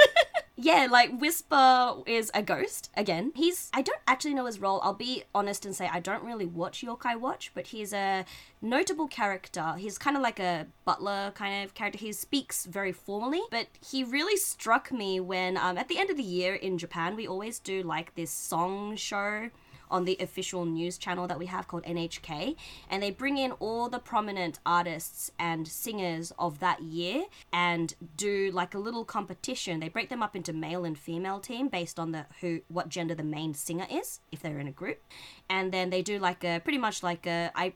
Yeah, 0.56 0.88
like 0.90 1.20
Whisper 1.20 1.96
is 2.06 2.30
a 2.34 2.44
ghost 2.44 2.92
again. 2.96 3.32
He's 3.36 3.72
I 3.74 3.82
don't 3.82 4.00
actually 4.08 4.36
know 4.36 4.46
his 4.46 4.60
role. 4.60 4.80
I'll 4.84 4.94
be 4.94 5.24
honest 5.34 5.66
and 5.66 5.76
say 5.76 5.90
I 5.92 6.00
don't 6.00 6.24
really 6.24 6.46
watch 6.46 6.84
Yokai 6.84 7.20
Watch, 7.20 7.52
but 7.56 7.68
he's 7.68 7.92
a 7.92 8.24
notable 8.62 9.08
character. 9.08 9.74
He's 9.78 9.98
kind 9.98 10.16
of 10.16 10.22
like 10.22 10.40
a 10.40 10.68
butler 10.86 11.32
kind 11.34 11.66
of 11.66 11.74
character. 11.74 11.98
He 11.98 12.12
speaks 12.14 12.66
very 12.66 12.92
formally, 12.92 13.42
but 13.50 13.68
he 13.90 14.04
really 14.04 14.38
struck 14.38 14.92
me 14.92 15.20
when 15.20 15.58
um, 15.58 15.78
at 15.78 15.88
the 15.88 15.98
end 15.98 16.12
of 16.12 16.18
the 16.18 16.24
year 16.24 16.54
in 16.54 16.78
Japan 16.78 17.16
we 17.16 17.28
always 17.28 17.58
do 17.58 17.82
like 17.82 18.14
this 18.14 18.32
song 18.32 18.96
show 18.96 19.50
on 19.94 20.06
the 20.06 20.18
official 20.20 20.66
news 20.66 20.98
channel 20.98 21.28
that 21.28 21.38
we 21.38 21.46
have 21.46 21.68
called 21.68 21.84
NHK, 21.84 22.56
and 22.90 23.02
they 23.02 23.12
bring 23.12 23.38
in 23.38 23.52
all 23.54 23.88
the 23.88 24.00
prominent 24.00 24.60
artists 24.66 25.32
and 25.38 25.68
singers 25.68 26.34
of 26.40 26.60
that 26.60 26.82
year 26.82 27.26
and 27.54 27.94
do 28.18 28.50
like 28.52 28.74
a 28.74 28.80
little 28.80 29.06
competition. 29.06 29.80
They 29.80 29.90
break 29.90 30.10
them 30.10 30.24
up 30.24 30.36
into 30.36 30.52
male 30.52 30.84
and 30.84 30.98
female 30.98 31.40
team 31.40 31.68
based 31.68 32.00
on 32.00 32.12
the 32.12 32.26
who 32.42 32.62
what 32.68 32.90
gender 32.90 33.14
the 33.14 33.24
main 33.24 33.54
singer 33.54 33.86
is 33.90 34.20
if 34.32 34.42
they're 34.42 34.60
in 34.60 34.68
a 34.68 34.72
group, 34.72 35.00
and 35.48 35.72
then 35.72 35.92
they 35.92 36.02
do 36.02 36.18
like 36.18 36.44
a 36.44 36.60
pretty 36.64 36.80
much 36.80 37.04
like 37.04 37.28
a 37.28 37.52
I, 37.56 37.74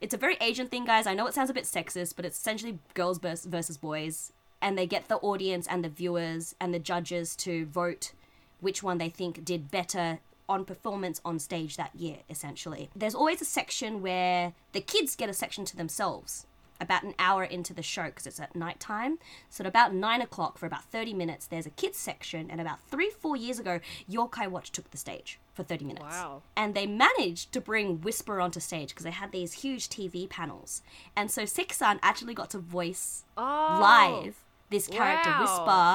it's 0.00 0.14
a 0.14 0.18
very 0.18 0.36
Asian 0.40 0.68
thing, 0.68 0.84
guys. 0.84 1.06
I 1.06 1.14
know 1.14 1.26
it 1.26 1.34
sounds 1.34 1.50
a 1.50 1.54
bit 1.54 1.64
sexist, 1.64 2.14
but 2.14 2.24
it's 2.24 2.38
essentially 2.38 2.78
girls 2.94 3.18
versus 3.18 3.76
boys, 3.76 4.32
and 4.62 4.78
they 4.78 4.86
get 4.86 5.08
the 5.08 5.16
audience 5.16 5.66
and 5.66 5.82
the 5.82 5.88
viewers 5.88 6.54
and 6.60 6.72
the 6.72 6.78
judges 6.78 7.34
to 7.36 7.66
vote 7.66 8.12
which 8.60 8.82
one 8.84 8.98
they 8.98 9.08
think 9.08 9.44
did 9.44 9.70
better 9.70 10.20
on 10.48 10.64
performance 10.64 11.20
on 11.24 11.38
stage 11.38 11.76
that 11.76 11.94
year, 11.94 12.18
essentially. 12.30 12.90
There's 12.94 13.14
always 13.14 13.40
a 13.40 13.44
section 13.46 14.02
where 14.02 14.52
the 14.72 14.80
kids 14.80 15.16
get 15.16 15.28
a 15.28 15.34
section 15.34 15.64
to 15.66 15.76
themselves 15.76 16.46
about 16.78 17.02
an 17.04 17.14
hour 17.18 17.42
into 17.42 17.72
the 17.72 17.82
show 17.82 18.04
because 18.04 18.26
it's 18.26 18.38
at 18.38 18.54
night 18.54 18.78
time. 18.78 19.18
So 19.48 19.62
at 19.62 19.66
about 19.66 19.94
nine 19.94 20.20
o'clock 20.20 20.58
for 20.58 20.66
about 20.66 20.84
30 20.84 21.14
minutes, 21.14 21.46
there's 21.46 21.64
a 21.64 21.70
kids 21.70 21.96
section. 21.96 22.50
And 22.50 22.60
about 22.60 22.80
three, 22.90 23.08
four 23.08 23.34
years 23.34 23.58
ago, 23.58 23.80
Yokai 24.10 24.46
Watch 24.50 24.72
took 24.72 24.90
the 24.90 24.98
stage 24.98 25.38
for 25.54 25.62
30 25.62 25.86
minutes. 25.86 26.04
Wow. 26.04 26.42
And 26.54 26.74
they 26.74 26.86
managed 26.86 27.52
to 27.52 27.62
bring 27.62 28.02
Whisper 28.02 28.42
onto 28.42 28.60
stage 28.60 28.90
because 28.90 29.04
they 29.04 29.10
had 29.10 29.32
these 29.32 29.54
huge 29.54 29.88
TV 29.88 30.28
panels. 30.28 30.82
And 31.16 31.30
so 31.30 31.46
Seki-san 31.46 31.98
actually 32.02 32.34
got 32.34 32.50
to 32.50 32.58
voice 32.58 33.24
Oh. 33.38 33.78
live 33.80 34.36
this 34.68 34.86
character 34.86 35.30
Wow. 35.30 35.40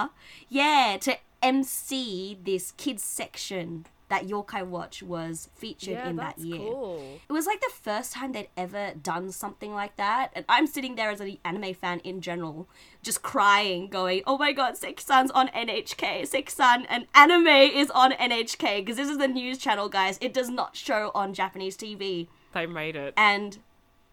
Whisper. 0.09 0.13
Yeah, 0.49 0.97
to 1.01 1.17
MC 1.43 2.37
this 2.43 2.71
kids 2.71 3.03
section 3.03 3.85
that 4.11 4.27
Yokai 4.27 4.63
Watch 4.65 5.01
was 5.01 5.49
featured 5.55 5.93
Yeah, 5.95 6.09
in 6.09 6.17
that 6.17 6.37
year. 6.37 6.59
cool. 6.59 7.19
It 7.27 7.33
was 7.33 7.45
like 7.47 7.59
the 7.61 7.71
first 7.81 8.13
time 8.13 8.33
they'd 8.33 8.49
ever 8.55 8.91
done 9.01 9.31
something 9.31 9.73
like 9.73 9.95
that. 9.97 10.31
And 10.35 10.45
I'm 10.47 10.67
sitting 10.67 10.95
there 10.95 11.09
as 11.09 11.19
an 11.21 11.37
anime 11.43 11.73
fan 11.73 11.99
in 12.01 12.21
general, 12.21 12.67
just 13.01 13.23
crying, 13.23 13.87
going, 13.87 14.21
oh 14.27 14.37
my 14.37 14.51
god, 14.51 14.77
Seki-san's 14.77 15.31
on 15.31 15.47
NHK. 15.47 16.27
Six-san 16.27 16.85
and 16.87 17.07
anime 17.15 17.47
is 17.47 17.89
on 17.91 18.11
NHK. 18.11 18.77
Because 18.85 18.97
this 18.97 19.09
is 19.09 19.17
the 19.17 19.27
news 19.27 19.57
channel, 19.57 19.89
guys. 19.89 20.17
It 20.21 20.33
does 20.33 20.49
not 20.49 20.75
show 20.75 21.11
on 21.15 21.33
Japanese 21.33 21.75
TV 21.77 22.27
They 22.53 22.65
made 22.67 22.95
it. 22.95 23.13
and 23.17 23.57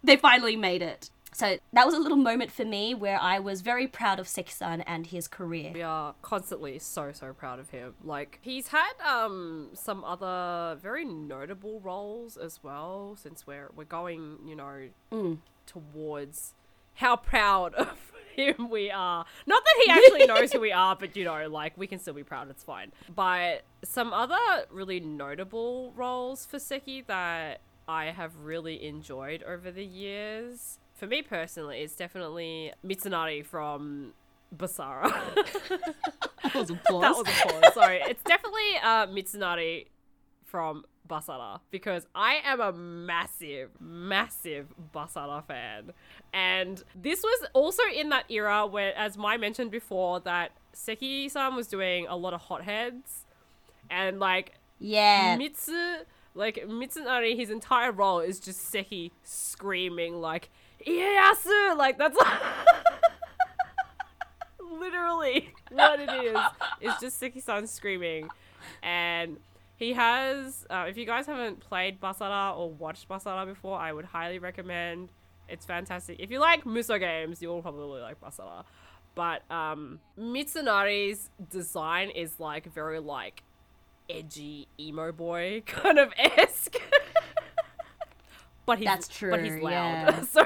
they 0.03 0.17
finally 0.17 0.55
made 0.57 0.81
it. 0.81 1.11
So 1.39 1.57
that 1.73 1.87
was 1.87 1.95
a 1.95 1.99
little 2.01 2.17
moment 2.17 2.51
for 2.51 2.65
me 2.65 2.95
where 2.95 3.21
I 3.21 3.39
was 3.39 3.61
very 3.61 3.87
proud 3.87 4.19
of 4.19 4.27
Seki-san 4.27 4.81
and 4.81 5.07
his 5.07 5.29
career. 5.29 5.71
We 5.73 5.83
are 5.83 6.17
constantly 6.21 6.81
so 6.81 7.13
so 7.13 7.33
proud 7.33 7.61
of 7.61 7.71
him. 7.71 7.95
Like 8.03 8.41
he's 8.43 8.69
had 8.69 8.93
um 9.07 9.69
some 9.73 10.03
other 10.03 10.77
very 10.83 11.05
notable 11.05 11.79
roles 11.79 12.37
as 12.37 12.59
well 12.65 13.17
since 13.23 13.47
we're 13.47 13.71
we're 13.77 13.85
going, 13.85 14.39
you 14.47 14.57
know, 14.57 14.89
Mm. 15.13 15.39
towards 15.65 16.55
how 16.95 17.15
proud 17.15 17.73
of 17.87 17.97
him 18.35 18.69
we 18.69 18.91
are. 18.91 19.25
Not 19.47 19.63
that 19.65 19.83
he 19.85 19.91
actually 19.93 20.27
knows 20.33 20.53
who 20.53 20.59
we 20.61 20.73
are, 20.73 20.97
but 20.97 21.15
you 21.17 21.25
know, 21.25 21.49
like 21.49 21.79
we 21.79 21.87
can 21.87 22.01
still 22.01 22.15
be 22.15 22.25
proud, 22.25 22.51
it's 22.51 22.65
fine. 22.65 22.91
But 23.15 23.63
some 23.85 24.13
other 24.13 24.67
really 24.71 24.99
notable 24.99 25.93
roles 25.95 26.45
for 26.47 26.59
Seki 26.59 27.03
that 27.03 27.61
I 27.87 28.07
have 28.07 28.33
really 28.43 28.85
enjoyed 28.85 29.45
over 29.45 29.71
the 29.71 29.85
years. 29.85 30.79
For 30.99 31.07
me 31.07 31.23
personally, 31.23 31.79
it's 31.79 31.95
definitely 31.95 32.73
Mitsunari 32.85 33.47
from 33.47 34.13
Basara. 34.57 35.13
That 36.43 36.55
was 36.55 36.71
applause. 36.71 37.03
That 37.03 37.17
was 37.17 37.21
a 37.21 37.49
pause. 37.61 37.75
Sorry. 37.75 38.01
It's 38.05 38.23
definitely 38.23 38.77
uh, 38.83 39.07
Mitsunari 39.09 39.87
from 40.45 40.85
Basara 41.09 41.61
because 41.71 42.07
I 42.15 42.41
am 42.45 42.61
a 42.61 42.73
massive, 42.73 43.71
massive 43.81 44.67
Basara 44.95 45.45
fan. 45.45 45.93
And 46.33 46.83
this 46.95 47.23
was 47.23 47.47
also 47.53 47.83
in 47.95 48.09
that 48.09 48.25
era 48.31 48.67
where, 48.67 48.97
as 48.97 49.17
Mai 49.19 49.37
mentioned 49.37 49.71
before, 49.71 50.21
that 50.21 50.53
Seki 50.73 51.29
san 51.29 51.55
was 51.55 51.67
doing 51.67 52.07
a 52.09 52.17
lot 52.17 52.33
of 52.35 52.41
hotheads. 52.43 53.27
And 53.91 54.19
like 54.19 54.55
yeah. 54.79 55.37
Mitsu, 55.37 56.05
Like 56.35 56.65
Mitsunari, 56.69 57.37
his 57.37 57.51
entire 57.51 57.93
role 57.93 58.21
is 58.21 58.41
just 58.41 58.61
Seki 58.71 59.13
screaming 59.23 60.21
like 60.21 60.51
Ieyasu. 60.87 61.77
Like 61.77 61.99
that's 61.99 62.17
literally 64.61 65.53
what 65.71 66.01
it 66.01 66.11
is. 66.11 66.39
It's 66.81 67.01
just 67.01 67.19
Seki-san 67.19 67.67
screaming, 67.67 68.29
and 68.83 69.39
he 69.77 69.93
has. 69.93 70.67
Uh, 70.71 70.87
if 70.89 70.97
you 70.97 71.07
guys 71.07 71.27
haven't 71.27 71.61
played 71.61 72.01
Basara 72.01 72.57
or 72.57 72.71
watched 72.71 73.09
Basara 73.09 73.47
before, 73.47 73.79
I 73.79 73.93
would 73.93 74.07
highly 74.07 74.39
recommend. 74.39 75.11
It's 75.49 75.65
fantastic. 75.65 76.21
If 76.21 76.31
you 76.31 76.41
like 76.41 76.67
Muso 76.67 76.99
games, 76.99 77.41
you'll 77.41 77.63
probably 77.63 78.01
like 78.01 78.21
Basara. 78.21 78.65
But 79.15 79.51
um, 79.51 79.99
Mitsunari's 80.19 81.31
design 81.51 82.11
is 82.11 82.39
like 82.39 82.73
very 82.73 83.01
like 83.01 83.43
edgy 84.09 84.69
emo 84.79 85.13
boy 85.13 85.63
kind 85.67 85.99
of 85.99 86.13
esque. 86.19 86.77
But 88.69 88.79
he's 88.79 88.87
That's 88.87 89.09
true, 89.09 89.31
But 89.33 89.43
he's 89.45 89.55
loud. 89.55 89.71
yeah. 89.73 90.21
so 90.31 90.45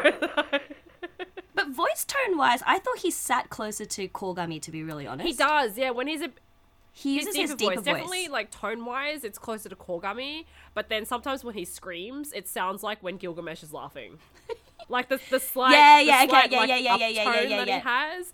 But 1.54 1.68
voice 1.68 2.04
tone 2.06 2.38
wise, 2.38 2.62
I 2.66 2.78
thought 2.78 2.98
he 3.00 3.10
sat 3.10 3.50
closer 3.50 3.84
to 3.84 4.08
Kogami. 4.08 4.60
To 4.62 4.70
be 4.70 4.82
really 4.82 5.06
honest, 5.06 5.26
he 5.28 5.34
does. 5.34 5.76
Yeah, 5.76 5.90
when 5.90 6.06
he's 6.06 6.22
a 6.22 6.30
He 6.92 7.16
his 7.16 7.26
uses 7.26 7.34
deeper, 7.34 7.42
his 7.42 7.54
deeper 7.56 7.74
voice. 7.74 7.84
voice. 7.84 7.84
Definitely 7.84 8.28
like 8.28 8.50
tone 8.50 8.84
wise, 8.86 9.24
it's 9.24 9.38
closer 9.38 9.68
to 9.68 9.76
Kogami. 9.76 10.46
But 10.72 10.88
then 10.88 11.04
sometimes 11.04 11.44
when 11.44 11.54
he 11.54 11.64
screams, 11.66 12.32
it 12.32 12.48
sounds 12.48 12.82
like 12.82 13.02
when 13.02 13.16
Gilgamesh 13.18 13.62
is 13.62 13.72
laughing. 13.72 14.18
like 14.88 15.08
the 15.08 15.20
the 15.30 15.38
slight 15.40 15.72
Yeah, 15.72 16.00
yeah, 16.00 16.24
okay, 16.24 16.48
yeah, 16.50 16.58
like, 16.58 16.68
yeah, 16.68 16.76
yeah, 16.76 16.96
yeah, 16.96 17.08
yeah, 17.08 17.24
uptone 17.24 17.34
yeah, 17.34 17.48
yeah, 17.48 17.64
that 17.64 17.68
he 17.68 17.80
has. 17.80 18.32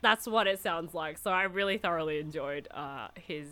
That's 0.00 0.26
what 0.26 0.46
it 0.46 0.58
sounds 0.60 0.94
like. 0.94 1.18
So 1.18 1.30
I 1.30 1.42
really 1.44 1.76
thoroughly 1.78 2.18
enjoyed 2.18 2.66
uh, 2.72 3.08
his 3.20 3.48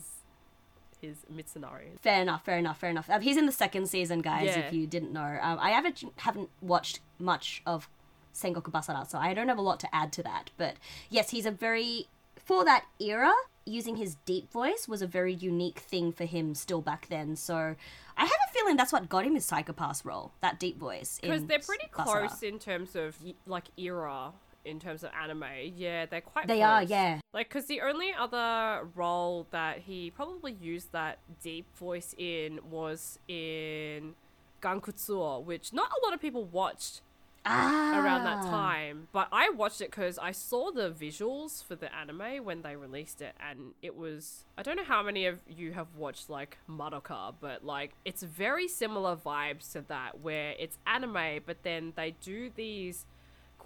his 1.00 1.18
Mitsunari. 1.32 1.98
Fair 2.00 2.22
enough, 2.22 2.44
fair 2.44 2.58
enough, 2.58 2.78
fair 2.78 2.90
enough. 2.90 3.08
Um, 3.10 3.20
he's 3.20 3.36
in 3.36 3.46
the 3.46 3.52
second 3.52 3.88
season, 3.88 4.20
guys. 4.20 4.46
Yeah. 4.46 4.60
If 4.60 4.72
you 4.72 4.86
didn't 4.86 5.12
know, 5.12 5.38
um, 5.40 5.58
I 5.60 5.70
haven't 5.70 6.02
haven't 6.16 6.50
watched 6.60 7.00
much 7.18 7.62
of 7.66 7.88
Sengoku 8.34 8.70
Basara, 8.70 9.06
so 9.06 9.18
I 9.18 9.34
don't 9.34 9.48
have 9.48 9.58
a 9.58 9.62
lot 9.62 9.80
to 9.80 9.94
add 9.94 10.12
to 10.14 10.22
that. 10.22 10.50
But 10.56 10.76
yes, 11.10 11.30
he's 11.30 11.46
a 11.46 11.50
very 11.50 12.08
for 12.36 12.64
that 12.64 12.84
era. 13.00 13.32
Using 13.68 13.96
his 13.96 14.14
deep 14.26 14.52
voice 14.52 14.86
was 14.86 15.02
a 15.02 15.08
very 15.08 15.34
unique 15.34 15.80
thing 15.80 16.12
for 16.12 16.24
him 16.24 16.54
still 16.54 16.80
back 16.80 17.08
then. 17.08 17.34
So 17.34 17.74
I 18.16 18.24
have 18.24 18.30
a 18.30 18.52
feeling 18.52 18.76
that's 18.76 18.92
what 18.92 19.08
got 19.08 19.24
him 19.24 19.34
his 19.34 19.44
Psycho-Pass 19.44 20.04
role, 20.04 20.30
that 20.40 20.60
deep 20.60 20.78
voice. 20.78 21.18
Because 21.20 21.44
they're 21.46 21.58
pretty 21.58 21.88
Basara. 21.92 22.28
close 22.28 22.44
in 22.44 22.60
terms 22.60 22.94
of 22.94 23.16
like 23.44 23.64
era, 23.76 24.30
in 24.66 24.80
terms 24.80 25.04
of 25.04 25.10
anime. 25.20 25.44
Yeah, 25.76 26.06
they're 26.06 26.20
quite. 26.20 26.46
They 26.48 26.62
are, 26.62 26.82
yeah. 26.82 27.20
Like, 27.32 27.48
because 27.48 27.66
the 27.66 27.80
only 27.80 28.12
other 28.12 28.88
role 28.94 29.46
that 29.50 29.78
he 29.78 30.10
probably 30.10 30.52
used 30.60 30.92
that 30.92 31.18
deep 31.42 31.66
voice 31.76 32.14
in 32.18 32.60
was 32.70 33.18
in 33.28 34.14
Gankutsuou, 34.62 35.44
which 35.44 35.72
not 35.72 35.90
a 35.90 36.04
lot 36.04 36.14
of 36.14 36.20
people 36.20 36.44
watched 36.44 37.02
Ah, 37.48 38.02
around 38.02 38.24
that 38.24 38.42
time. 38.42 39.06
But 39.12 39.28
I 39.30 39.50
watched 39.50 39.80
it 39.80 39.90
because 39.92 40.18
I 40.18 40.32
saw 40.32 40.72
the 40.72 40.90
visuals 40.90 41.62
for 41.64 41.76
the 41.76 41.94
anime 41.94 42.44
when 42.44 42.62
they 42.62 42.74
released 42.74 43.22
it, 43.22 43.34
and 43.38 43.74
it 43.82 43.96
was. 43.96 44.44
I 44.58 44.62
don't 44.64 44.76
know 44.76 44.84
how 44.84 45.02
many 45.02 45.26
of 45.26 45.38
you 45.48 45.72
have 45.72 45.86
watched 45.96 46.28
like 46.28 46.58
Madoka, 46.68 47.34
but 47.40 47.64
like 47.64 47.92
it's 48.04 48.22
very 48.24 48.66
similar 48.66 49.14
vibes 49.14 49.70
to 49.72 49.82
that, 49.82 50.20
where 50.20 50.54
it's 50.58 50.78
anime, 50.86 51.40
but 51.46 51.62
then 51.62 51.92
they 51.94 52.16
do 52.20 52.50
these 52.54 53.06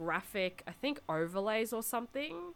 graphic, 0.01 0.63
I 0.67 0.73
think 0.73 1.01
overlays 1.09 1.73
or 1.73 1.83
something. 1.83 2.55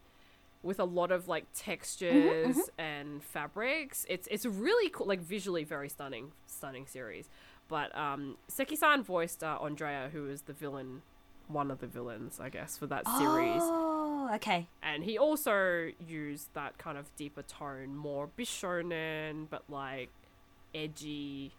With 0.62 0.80
a 0.80 0.84
lot 0.84 1.12
of 1.12 1.28
like 1.28 1.44
textures 1.54 2.56
and 2.78 3.22
fabrics, 3.22 4.06
it's 4.08 4.26
it's 4.30 4.46
really 4.46 4.88
cool, 4.88 5.06
like 5.06 5.20
visually 5.20 5.62
very 5.62 5.90
stunning, 5.90 6.32
stunning 6.46 6.86
series. 6.86 7.28
But 7.68 7.94
um, 7.96 8.36
Seki-san 8.48 9.02
voiced 9.02 9.44
uh, 9.44 9.58
Andrea, 9.60 10.08
who 10.10 10.26
is 10.26 10.42
the 10.42 10.54
villain, 10.54 11.02
one 11.48 11.70
of 11.70 11.80
the 11.80 11.86
villains, 11.86 12.40
I 12.40 12.48
guess, 12.48 12.78
for 12.78 12.86
that 12.86 13.06
series. 13.18 13.62
Oh, 13.62 14.30
okay. 14.36 14.68
And 14.82 15.04
he 15.04 15.18
also 15.18 15.90
used 16.08 16.48
that 16.54 16.78
kind 16.78 16.96
of 16.96 17.14
deeper 17.16 17.42
tone, 17.42 17.94
more 17.94 18.28
bishonen, 18.38 19.46
but 19.50 19.64
like 19.68 20.08
edgy 20.74 21.52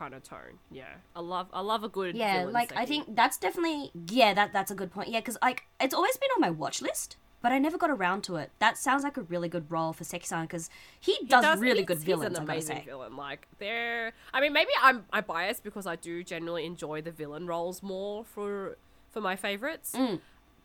kind 0.00 0.14
of 0.14 0.22
tone. 0.24 0.54
Yeah, 0.70 0.94
I 1.14 1.20
love 1.20 1.46
I 1.52 1.60
love 1.60 1.84
a 1.84 1.88
good 1.88 2.16
Yeah, 2.16 2.46
like 2.50 2.72
I 2.74 2.86
think 2.86 3.14
that's 3.14 3.36
definitely 3.36 3.92
yeah, 4.08 4.32
that 4.34 4.52
that's 4.52 4.70
a 4.70 4.74
good 4.74 4.90
point. 4.90 5.08
Yeah, 5.10 5.20
because 5.20 5.36
like 5.42 5.64
it's 5.78 5.94
always 5.94 6.16
been 6.16 6.30
on 6.36 6.40
my 6.40 6.50
watch 6.50 6.80
list, 6.80 7.16
but 7.42 7.52
I 7.52 7.58
never 7.58 7.76
got 7.78 7.90
around 7.90 8.22
to 8.24 8.36
it. 8.36 8.50
That 8.60 8.78
sounds 8.78 9.02
like 9.04 9.16
a 9.18 9.22
really 9.22 9.48
good 9.56 9.66
role 9.70 9.92
for 9.92 10.04
Seki-san 10.04 10.44
because 10.46 10.70
he, 10.98 11.14
He 11.20 11.26
does, 11.26 11.60
really 11.60 11.76
he's- 11.76 11.86
good 11.88 11.96
he's 11.98 12.04
villains. 12.06 12.36
an 12.38 12.44
I 12.44 12.46
gotta 12.46 12.52
amazing 12.52 12.76
say. 12.78 12.84
villain. 12.86 13.16
Like 13.16 13.46
they're, 13.58 14.12
I 14.32 14.40
mean, 14.40 14.52
maybe 14.54 14.70
I'm 14.82 15.04
I 15.12 15.20
biased 15.20 15.62
because 15.62 15.86
I 15.86 15.96
do 15.96 16.24
generally 16.24 16.64
enjoy 16.64 17.02
the 17.02 17.12
villain 17.12 17.46
roles 17.46 17.82
more 17.82 18.24
for 18.24 18.78
for 19.10 19.20
my 19.20 19.36
favorites. 19.36 19.92
Mm. 19.94 20.20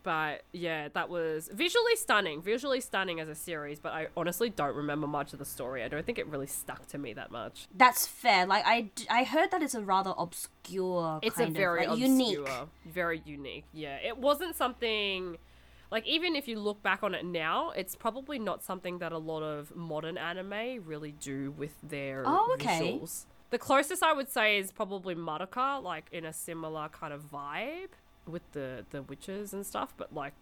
But 0.05 0.43
yeah, 0.51 0.89
that 0.93 1.09
was 1.09 1.49
visually 1.51 1.95
stunning, 1.95 2.39
visually 2.39 2.79
stunning 2.79 3.19
as 3.19 3.27
a 3.27 3.33
series. 3.33 3.79
But 3.79 3.93
I 3.93 4.07
honestly 4.15 4.51
don't 4.51 4.75
remember 4.75 5.07
much 5.07 5.33
of 5.33 5.39
the 5.39 5.45
story. 5.45 5.83
I 5.83 5.87
don't 5.87 6.05
think 6.05 6.19
it 6.19 6.27
really 6.27 6.45
stuck 6.45 6.85
to 6.89 6.99
me 6.99 7.13
that 7.13 7.31
much. 7.31 7.67
That's 7.75 8.05
fair. 8.05 8.45
Like 8.45 8.63
I, 8.67 8.91
I 9.09 9.23
heard 9.23 9.49
that 9.49 9.63
it's 9.63 9.73
a 9.73 9.81
rather 9.81 10.13
obscure. 10.15 11.19
It's 11.23 11.39
a 11.39 11.47
very 11.47 11.85
of, 11.85 11.89
like, 11.93 11.99
obscure, 11.99 12.07
unique. 12.07 12.47
very 12.85 13.23
unique. 13.25 13.65
Yeah, 13.73 13.97
it 13.97 14.19
wasn't 14.19 14.55
something. 14.55 15.37
Like 15.89 16.05
even 16.05 16.35
if 16.35 16.47
you 16.47 16.59
look 16.59 16.83
back 16.83 17.01
on 17.01 17.15
it 17.15 17.25
now, 17.25 17.71
it's 17.71 17.95
probably 17.95 18.37
not 18.37 18.63
something 18.63 18.99
that 18.99 19.11
a 19.11 19.17
lot 19.17 19.41
of 19.41 19.75
modern 19.75 20.19
anime 20.19 20.83
really 20.85 21.13
do 21.13 21.49
with 21.57 21.73
their 21.81 22.23
Oh, 22.27 22.51
okay. 22.59 22.99
visuals. 22.99 23.25
The 23.49 23.57
closest 23.57 24.03
I 24.03 24.13
would 24.13 24.29
say 24.29 24.59
is 24.59 24.71
probably 24.71 25.15
Madoka, 25.15 25.81
like 25.81 26.09
in 26.11 26.25
a 26.25 26.33
similar 26.33 26.89
kind 26.89 27.11
of 27.13 27.31
vibe 27.31 27.89
with 28.27 28.43
the 28.53 28.85
the 28.91 29.01
witches 29.01 29.53
and 29.53 29.65
stuff. 29.65 29.93
But 29.97 30.13
like, 30.13 30.33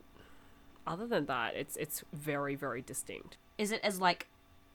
other 0.86 1.08
than 1.08 1.26
that, 1.28 1.56
it's 1.56 1.76
it's 1.78 2.04
very 2.14 2.56
very 2.56 2.82
distinct. 2.82 3.38
Is 3.58 3.72
it 3.72 3.82
as 3.84 4.00
like 4.00 4.28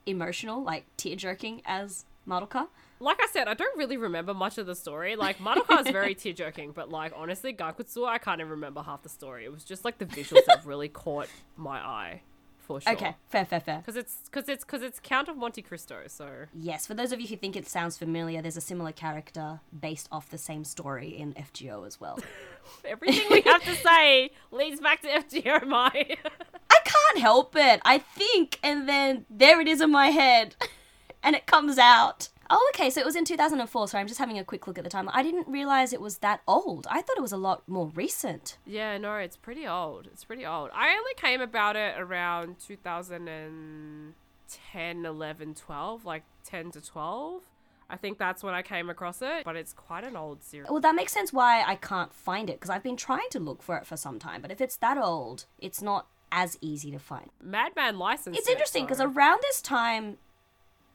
emotional, 0.06 0.62
like 0.62 0.84
tear 0.96 1.16
jerking 1.16 1.62
as 1.64 2.04
Madoka? 2.26 2.68
Like 3.00 3.18
I 3.20 3.28
said, 3.30 3.46
I 3.46 3.54
don't 3.54 3.76
really 3.78 3.96
remember 3.96 4.34
much 4.34 4.58
of 4.58 4.66
the 4.66 4.74
story. 4.74 5.14
Like 5.16 5.38
Madoka 5.38 5.86
is 5.86 5.92
very 5.92 6.14
tear 6.16 6.32
jerking, 6.32 6.72
but 6.72 6.90
like 6.90 7.12
honestly, 7.14 7.52
Gankutsu, 7.52 8.06
I 8.06 8.18
can't 8.18 8.40
even 8.40 8.50
remember 8.50 8.82
half 8.82 9.02
the 9.02 9.08
story. 9.08 9.44
It 9.44 9.52
was 9.52 9.64
just 9.64 9.84
like 9.84 9.98
the 9.98 10.06
visuals 10.06 10.44
that 10.46 10.64
really 10.64 10.88
caught 10.88 11.28
my 11.56 11.78
eye, 11.78 12.22
for 12.68 12.80
sure. 12.82 12.92
Okay, 12.92 13.16
fair, 13.30 13.46
fair, 13.46 13.60
fair. 13.60 13.78
because 13.78 13.96
it's 13.96 14.18
because 14.26 14.48
it's 14.48 14.62
because 14.62 14.82
it's 14.82 15.00
Count 15.02 15.28
of 15.28 15.36
Monte 15.38 15.62
Cristo. 15.62 16.02
So 16.06 16.28
Yes, 16.52 16.86
for 16.86 16.92
those 16.94 17.12
of 17.12 17.20
you 17.20 17.26
who 17.26 17.36
think 17.36 17.56
it 17.56 17.66
sounds 17.66 17.96
familiar, 17.96 18.42
there's 18.42 18.58
a 18.58 18.60
similar 18.60 18.92
character 18.92 19.60
based 19.78 20.06
off 20.12 20.28
the 20.28 20.36
same 20.38 20.64
story 20.64 21.08
in 21.08 21.32
FGO 21.32 21.86
as 21.86 21.98
well. 21.98 22.18
everything 22.84 23.24
we 23.30 23.40
have 23.40 23.62
to 23.64 23.74
say 23.76 24.30
leads 24.50 24.80
back 24.80 25.00
to 25.00 25.08
FGO. 25.08 25.66
My 25.66 25.90
I 26.70 26.78
can't 26.84 27.18
help 27.18 27.56
it. 27.56 27.80
I 27.84 27.98
think, 27.98 28.58
and 28.62 28.86
then 28.88 29.24
there 29.30 29.60
it 29.62 29.66
is 29.68 29.80
in 29.80 29.90
my 29.90 30.08
head, 30.08 30.54
and 31.22 31.34
it 31.34 31.46
comes 31.46 31.78
out. 31.78 32.28
Oh, 32.50 32.70
okay. 32.74 32.90
So 32.90 33.00
it 33.00 33.06
was 33.06 33.16
in 33.16 33.24
2004. 33.24 33.88
So 33.88 33.98
I'm 33.98 34.06
just 34.06 34.18
having 34.18 34.38
a 34.38 34.44
quick 34.44 34.66
look 34.66 34.78
at 34.78 34.84
the 34.84 34.90
time. 34.90 35.08
I 35.12 35.22
didn't 35.22 35.48
realize 35.48 35.92
it 35.92 36.00
was 36.00 36.18
that 36.18 36.40
old. 36.46 36.86
I 36.90 37.02
thought 37.02 37.16
it 37.18 37.22
was 37.22 37.32
a 37.32 37.36
lot 37.36 37.68
more 37.68 37.88
recent. 37.94 38.56
yeah, 38.66 38.96
no, 38.98 39.16
it's 39.16 39.36
pretty 39.36 39.66
old. 39.66 40.06
It's 40.06 40.24
pretty 40.24 40.46
old. 40.46 40.70
I 40.74 40.94
only 40.96 41.14
came 41.16 41.40
about 41.40 41.76
it 41.76 41.94
around 41.98 42.56
2010, 42.60 45.04
11, 45.04 45.54
12, 45.54 46.04
like 46.04 46.22
10 46.44 46.70
to 46.72 46.80
12. 46.80 47.42
I 47.90 47.96
think 47.96 48.18
that's 48.18 48.42
when 48.42 48.52
I 48.52 48.60
came 48.60 48.90
across 48.90 49.22
it, 49.22 49.44
but 49.44 49.56
it's 49.56 49.72
quite 49.72 50.04
an 50.04 50.14
old 50.14 50.42
series. 50.42 50.68
Well, 50.70 50.80
that 50.80 50.94
makes 50.94 51.10
sense 51.12 51.32
why 51.32 51.62
I 51.66 51.74
can't 51.74 52.12
find 52.12 52.50
it 52.50 52.60
because 52.60 52.68
I've 52.68 52.82
been 52.82 52.98
trying 52.98 53.30
to 53.30 53.40
look 53.40 53.62
for 53.62 53.78
it 53.78 53.86
for 53.86 53.96
some 53.96 54.18
time. 54.18 54.42
But 54.42 54.50
if 54.50 54.60
it's 54.60 54.76
that 54.76 54.98
old, 54.98 55.46
it's 55.58 55.80
not 55.80 56.06
as 56.30 56.58
easy 56.60 56.90
to 56.90 56.98
find. 56.98 57.30
Madman 57.42 57.98
license. 57.98 58.36
It's 58.36 58.46
interesting 58.48 58.84
because 58.84 59.00
around 59.00 59.38
this 59.40 59.62
time. 59.62 60.18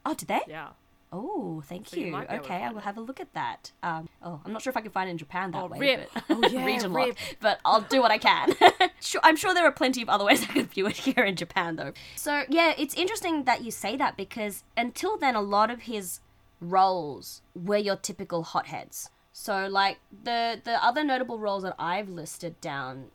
Oh, 0.06 0.14
did 0.14 0.28
they? 0.28 0.42
yeah. 0.46 0.68
Oh, 1.16 1.62
thank 1.66 1.88
So 1.88 1.96
you 1.96 2.06
you. 2.06 2.12
might 2.12 2.28
be 2.28 2.34
able 2.34 2.44
to 2.46 2.52
okay, 2.52 2.64
I 2.64 2.70
will 2.72 2.80
have 2.80 2.96
a 2.96 3.00
look 3.00 3.20
at 3.20 3.32
that. 3.34 3.70
Um, 3.84 4.08
oh, 4.20 4.40
I'm 4.44 4.52
not 4.52 4.62
sure 4.62 4.70
if 4.72 4.76
I 4.76 4.80
can 4.80 4.90
find 4.90 5.08
it 5.08 5.12
in 5.12 5.18
Japan 5.18 5.52
that 5.52 5.62
Oh, 5.62 5.66
way. 5.68 5.78
rip. 5.78 6.10
But 6.12 6.24
Oh, 6.30 6.48
yeah, 6.50 6.64
region 6.66 6.92
rip. 6.92 7.08
lock. 7.10 7.16
But 7.40 7.60
I'll 7.64 7.82
do 7.82 8.00
what 8.02 8.10
I 8.10 8.18
can. 8.18 8.54
sure, 9.00 9.20
I'm 9.22 9.36
sure 9.36 9.54
there 9.54 9.64
are 9.64 9.70
plenty 9.72 10.02
of 10.02 10.08
other 10.08 10.24
ways 10.24 10.42
I 10.42 10.46
could 10.46 10.70
view 10.70 10.86
it 10.88 10.96
here 11.08 11.22
in 11.24 11.36
Japan, 11.36 11.76
though. 11.76 11.92
So 12.16 12.42
yeah, 12.48 12.74
it's 12.76 12.94
interesting 12.94 13.44
that 13.44 13.62
you 13.62 13.70
say 13.70 13.96
that 13.96 14.16
because 14.16 14.64
until 14.76 15.16
then, 15.16 15.36
a 15.36 15.40
lot 15.42 15.70
of 15.70 15.82
his 15.82 16.18
roles 16.60 17.42
were 17.54 17.76
your 17.76 17.96
typical 17.96 18.42
hotheads. 18.42 19.10
So 19.32 19.68
like 19.68 19.98
the 20.24 20.60
the 20.62 20.82
other 20.84 21.04
notable 21.04 21.38
roles 21.38 21.62
that 21.64 21.74
I've 21.78 22.08
listed 22.08 22.60
down 22.60 23.06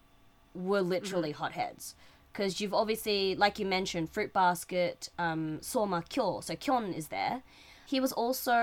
were 0.54 0.82
literally 0.82 1.32
hotheads. 1.32 1.96
Because 2.32 2.62
you've 2.62 2.74
obviously, 2.76 3.36
like 3.36 3.58
you 3.60 3.66
mentioned, 3.66 4.12
Fruit 4.12 4.32
Basket, 4.32 5.10
um, 5.18 5.58
Soma 5.62 6.04
Kyo, 6.08 6.42
so 6.42 6.56
Kyon 6.56 6.94
is 6.94 7.08
there. 7.08 7.42
He 7.90 8.00
was 8.00 8.12
also 8.12 8.54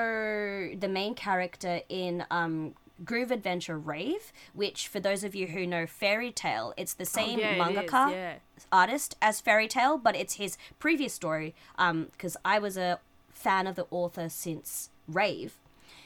the 0.78 0.88
main 0.88 1.14
character 1.14 1.80
in 1.88 2.24
um, 2.30 2.74
Groove 3.04 3.30
Adventure 3.32 3.76
Rave, 3.78 4.32
which, 4.54 4.86
for 4.88 5.00
those 5.00 5.24
of 5.24 5.34
you 5.34 5.48
who 5.48 5.66
know 5.66 5.84
Fairy 5.86 6.30
Tail, 6.30 6.72
it's 6.76 6.94
the 6.94 7.04
same 7.04 7.38
Oh, 7.38 7.42
yeah, 7.42 7.50
it 7.52 7.56
is, 7.56 7.76
mangaka 7.90 8.10
yeah. 8.12 8.34
artist 8.70 9.16
as 9.20 9.40
Fairy 9.40 9.66
Tail, 9.68 9.98
but 9.98 10.14
it's 10.14 10.34
his 10.34 10.56
previous 10.78 11.12
story. 11.12 11.54
Because 11.76 12.36
I 12.44 12.58
was 12.60 12.76
a 12.76 13.00
fan 13.32 13.66
of 13.66 13.74
the 13.74 13.86
author 13.90 14.28
since 14.28 14.90
Rave. 15.08 15.54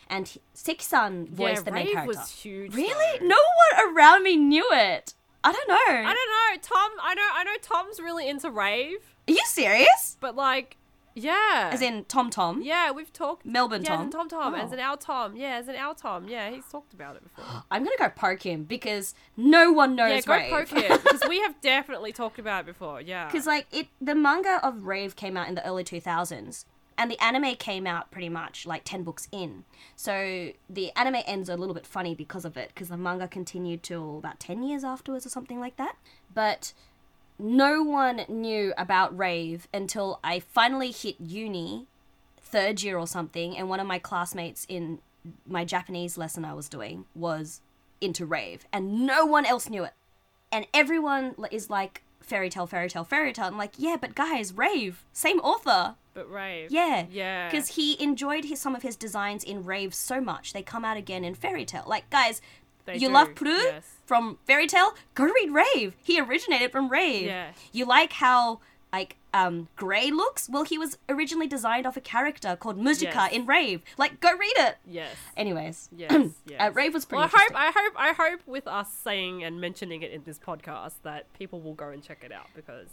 and 0.08 0.38
Seki-san 0.54 1.26
voiced 1.28 1.64
the 1.66 1.70
main 1.72 1.86
Rave 1.86 1.94
character. 1.94 2.18
was 2.18 2.30
huge. 2.30 2.74
really? 2.74 3.18
though. 3.20 3.26
No 3.26 3.36
one 3.76 3.94
around 3.96 4.22
me 4.24 4.36
knew 4.36 4.66
it. 4.72 5.14
I 5.44 5.52
don't 5.52 5.68
know. 5.68 5.74
I 6.08 6.14
don't 6.14 6.14
know. 6.14 6.60
Tom, 6.62 6.90
I 7.02 7.14
know, 7.14 7.28
I 7.34 7.44
know. 7.44 7.56
Tom's 7.62 8.00
really 8.00 8.28
into 8.28 8.50
rave, 8.50 9.14
Are 9.28 9.32
you 9.32 9.42
serious? 9.46 10.16
but 10.20 10.34
like, 10.36 10.76
yeah, 11.20 11.70
As 11.72 11.82
in 11.82 12.04
Tom 12.06 12.30
Tom? 12.30 12.62
yeah, 12.62 12.90
we've 12.90 13.12
talked. 13.12 13.44
Melbourne 13.46 13.82
yeah, 13.82 13.90
Tom? 13.90 14.00
as 14.00 14.04
in 14.06 14.10
Tom 14.12 14.28
Tom, 14.28 14.54
as 14.54 14.70
Oh. 14.70 14.74
an 14.74 14.80
our 14.80 14.96
Tom. 14.96 15.36
Yeah, 15.36 15.56
as 15.56 15.68
an 15.68 15.76
our 15.76 15.94
Tom. 15.94 16.28
Yeah, 16.28 16.50
he's 16.50 16.66
talked 16.66 16.92
about 16.94 17.16
it 17.16 17.22
before. 17.22 17.44
I'm 17.70 17.84
gonna 17.84 17.96
go 17.98 18.08
poke 18.08 18.42
him 18.44 18.64
because 18.64 19.14
no 19.36 19.70
one 19.72 19.94
knows 19.96 20.10
yeah, 20.12 20.20
go 20.22 20.32
Rave. 20.34 20.50
poke 20.68 20.82
him 20.82 20.98
because 21.02 21.22
we 21.28 21.40
have 21.40 21.60
definitely 21.60 22.12
talked 22.12 22.38
about 22.38 22.60
it 22.64 22.66
before. 22.66 23.00
Yeah, 23.00 23.26
Because 23.30 23.46
like 23.46 23.66
it, 23.72 23.88
the 24.00 24.14
manga 24.14 24.60
of 24.66 24.84
Rave 24.86 25.16
came 25.16 25.36
out 25.36 25.48
in 25.48 25.54
the 25.54 25.66
early 25.66 25.84
2000s, 25.84 26.64
and 26.98 27.10
the 27.10 27.18
anime 27.24 27.54
came 27.56 27.86
out 27.86 28.10
pretty 28.10 28.28
much 28.28 28.66
like 28.66 28.82
10 28.84 29.02
books 29.04 29.26
in. 29.32 29.64
So 29.96 30.50
the 30.68 30.92
anime 30.96 31.22
ends 31.26 31.48
a 31.48 31.56
little 31.56 31.74
bit 31.74 31.86
funny 31.86 32.14
because 32.14 32.44
of 32.44 32.56
it, 32.56 32.68
because 32.74 32.88
the 32.88 32.96
manga 32.96 33.26
continued 33.28 33.82
till 33.82 34.18
about 34.18 34.38
10 34.40 34.62
years 34.62 34.84
afterwards 34.84 35.24
or 35.24 35.30
something 35.30 35.60
like 35.60 35.76
that. 35.76 35.96
But 36.34 36.72
no 37.40 37.82
one 37.82 38.22
knew 38.28 38.72
about 38.76 39.16
Rave 39.16 39.66
until 39.72 40.20
I 40.22 40.40
finally 40.40 40.90
hit 40.90 41.16
uni, 41.20 41.86
third 42.40 42.82
year 42.82 42.98
or 42.98 43.06
something, 43.06 43.56
and 43.56 43.68
one 43.68 43.80
of 43.80 43.86
my 43.86 43.98
classmates 43.98 44.66
in 44.68 44.98
my 45.46 45.64
Japanese 45.64 46.16
lesson 46.16 46.44
I 46.44 46.54
was 46.54 46.68
doing 46.68 47.04
was 47.14 47.60
into 48.00 48.24
Rave, 48.24 48.64
and 48.72 49.06
no 49.06 49.26
one 49.26 49.44
else 49.44 49.68
knew 49.68 49.84
it 49.84 49.92
and 50.52 50.66
everyone 50.74 51.34
is 51.50 51.70
like 51.70 52.02
Fairy 52.20 52.50
Tail, 52.50 52.66
Fairy 52.66 52.88
Tail, 52.88 53.04
Fairy 53.04 53.32
Tail. 53.32 53.46
I'm 53.46 53.56
like, 53.58 53.72
yeah, 53.78 53.96
but 54.00 54.14
guys, 54.14 54.52
Rave, 54.52 55.04
same 55.12 55.38
author. 55.40 55.94
but 56.12 56.30
rave. 56.30 56.70
Yeah, 56.70 57.06
yeah. 57.10 57.48
Because 57.48 57.68
he 57.68 58.00
enjoyed 58.02 58.44
his, 58.44 58.60
some 58.60 58.74
of 58.74 58.82
his 58.82 58.96
designs 58.96 59.44
in 59.44 59.64
Rave 59.64 59.94
so 59.94 60.20
much, 60.20 60.52
they 60.52 60.62
come 60.62 60.84
out 60.84 60.96
again 60.96 61.24
in 61.24 61.34
Fairy 61.34 61.64
Tail. 61.64 61.84
Like, 61.86 62.08
guys, 62.10 62.42
They 62.86 62.94
you 62.94 63.08
do, 63.08 63.14
love 63.14 63.28
Pru 63.34 63.46
yes. 63.56 63.84
from 64.06 64.38
Fairy 64.46 64.66
Tail? 64.66 64.94
Go 65.14 65.24
read 65.24 65.50
Rave. 65.50 65.94
He 66.02 66.20
originated 66.20 66.72
from 66.72 66.88
Rave. 66.88 67.26
Yeah. 67.26 67.52
You 67.72 67.84
like 67.86 68.12
how 68.14 68.60
like 68.92 69.16
um 69.32 69.68
Gray 69.76 70.10
looks? 70.10 70.48
Well, 70.48 70.64
he 70.64 70.76
was 70.78 70.98
originally 71.08 71.46
designed 71.46 71.86
off 71.86 71.96
a 71.96 72.00
character 72.00 72.56
called 72.56 72.76
Musica 72.76 73.12
Yes. 73.14 73.32
in 73.32 73.46
Rave. 73.46 73.82
Like, 73.96 74.20
go 74.20 74.30
read 74.36 74.52
it. 74.56 74.76
Yes. 74.86 75.14
Anyways, 75.36 75.88
Yes, 75.96 76.30
uh. 76.58 76.70
Rave 76.74 76.92
was 76.94 77.04
pretty 77.04 77.20
Well, 77.20 77.30
I 77.32 77.38
hope. 77.38 77.52
I 77.54 77.72
hope, 77.74 77.92
I 77.96 78.12
hope, 78.12 78.40
with 78.46 78.66
us 78.66 78.92
saying 78.92 79.44
and 79.44 79.60
mentioning 79.60 80.02
it 80.02 80.10
in 80.10 80.22
this 80.24 80.38
podcast, 80.38 80.94
that 81.04 81.32
people 81.34 81.60
will 81.60 81.74
go 81.74 81.88
and 81.90 82.02
check 82.02 82.22
it 82.24 82.32
out 82.32 82.46
because 82.56 82.88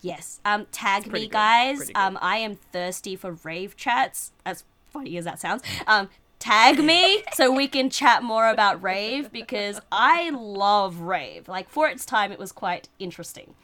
Yes. 0.00 0.40
Um, 0.44 0.66
tag 0.72 1.06
me, 1.12 1.20
good, 1.26 1.32
guys. 1.32 1.90
Um, 1.94 2.18
I 2.20 2.38
am 2.38 2.56
thirsty 2.72 3.14
for 3.14 3.32
rave 3.44 3.76
chats. 3.76 4.32
As 4.46 4.64
funny 4.90 5.16
as 5.18 5.24
that 5.26 5.38
sounds. 5.38 5.62
Um, 5.86 6.08
tag 6.42 6.82
me 6.82 7.22
so 7.34 7.52
we 7.52 7.68
can 7.68 7.88
chat 7.88 8.22
more 8.24 8.48
about 8.48 8.82
rave 8.82 9.30
because 9.30 9.80
I 9.92 10.30
love 10.30 10.98
rave. 10.98 11.46
Like 11.46 11.68
for 11.68 11.88
its 11.88 12.04
time, 12.04 12.32
it 12.32 12.38
was 12.38 12.50
quite 12.50 12.88
interesting. 12.98 13.54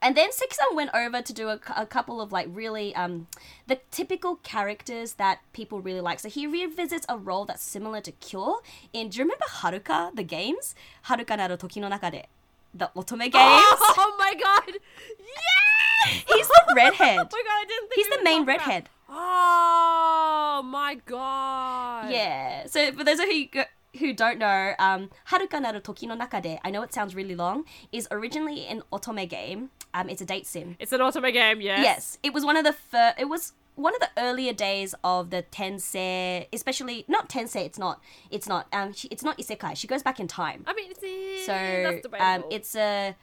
And 0.00 0.16
then 0.16 0.30
Seki-san 0.30 0.76
went 0.76 0.90
over 0.94 1.20
to 1.20 1.32
do 1.32 1.48
a, 1.48 1.58
a 1.76 1.86
couple 1.86 2.20
of 2.20 2.30
like 2.30 2.46
really 2.50 2.94
um 2.94 3.26
the 3.66 3.80
typical 3.90 4.36
characters 4.36 5.14
that 5.14 5.40
people 5.52 5.80
really 5.80 6.00
like. 6.00 6.20
So 6.20 6.28
he 6.28 6.46
revisits 6.46 7.06
a 7.08 7.18
role 7.18 7.44
that's 7.44 7.62
similar 7.62 8.00
to 8.02 8.12
Kyo 8.12 8.60
in. 8.92 9.08
Do 9.08 9.18
you 9.18 9.24
remember 9.24 9.46
Haruka 9.48 10.14
the 10.14 10.22
games? 10.22 10.74
Haruka 11.08 11.36
naru 11.36 11.56
toki 11.56 11.80
no 11.80 11.88
naka 11.88 12.10
de 12.10 12.22
the 12.72 12.90
otome 12.94 13.20
games. 13.38 13.80
Oh 14.02 14.14
my 14.18 14.34
god! 14.34 14.74
Yeah! 15.18 16.20
He's 16.28 16.48
the 16.48 16.74
redhead. 16.76 17.18
Oh 17.24 17.28
my 17.32 17.42
god! 17.48 17.58
I 17.62 17.64
didn't 17.66 17.88
think 17.88 17.94
He's 17.94 18.16
the 18.16 18.22
main 18.22 18.44
redhead. 18.44 18.88
Oh 19.08 20.62
my 20.64 20.96
god! 21.06 22.10
Yeah. 22.10 22.66
So 22.66 22.92
for 22.92 23.04
those 23.04 23.18
of 23.18 23.26
you 23.26 23.48
who 23.98 24.12
don't 24.12 24.38
know, 24.38 24.74
um, 24.78 25.10
Haruka 25.30 25.60
naru 25.60 25.80
toki 25.80 26.06
no 26.06 26.14
naka 26.14 26.40
de, 26.40 26.58
I 26.64 26.70
know 26.70 26.82
it 26.82 26.92
sounds 26.92 27.14
really 27.14 27.34
long, 27.34 27.64
is 27.92 28.08
originally 28.10 28.66
an 28.66 28.82
otome 28.92 29.28
game. 29.28 29.70
Um, 29.94 30.08
it's 30.08 30.20
a 30.20 30.24
date 30.24 30.46
sim. 30.46 30.76
It's 30.80 30.92
an 30.92 31.00
Otome 31.00 31.32
game, 31.32 31.60
yes. 31.60 31.80
Yes, 31.84 32.18
it 32.24 32.34
was 32.34 32.44
one 32.44 32.56
of 32.56 32.64
the 32.64 32.72
first, 32.72 33.14
It 33.18 33.28
was 33.28 33.52
one 33.76 33.94
of 33.94 34.00
the 34.00 34.10
earlier 34.18 34.52
days 34.52 34.92
of 35.04 35.30
the 35.30 35.44
tensei, 35.52 36.46
especially 36.52 37.04
not 37.06 37.28
tensei. 37.28 37.64
It's 37.64 37.78
not. 37.78 38.00
It's 38.30 38.48
not. 38.48 38.66
Um, 38.72 38.92
she, 38.92 39.06
it's 39.08 39.22
not 39.22 39.38
isekai. 39.38 39.76
She 39.76 39.86
goes 39.86 40.02
back 40.02 40.18
in 40.18 40.26
time. 40.26 40.64
I 40.66 40.74
mean, 40.74 40.90
it's, 40.90 41.02
eh, 41.48 42.00
So 42.02 42.18
um, 42.18 42.44
it's 42.50 42.74
a 42.74 43.14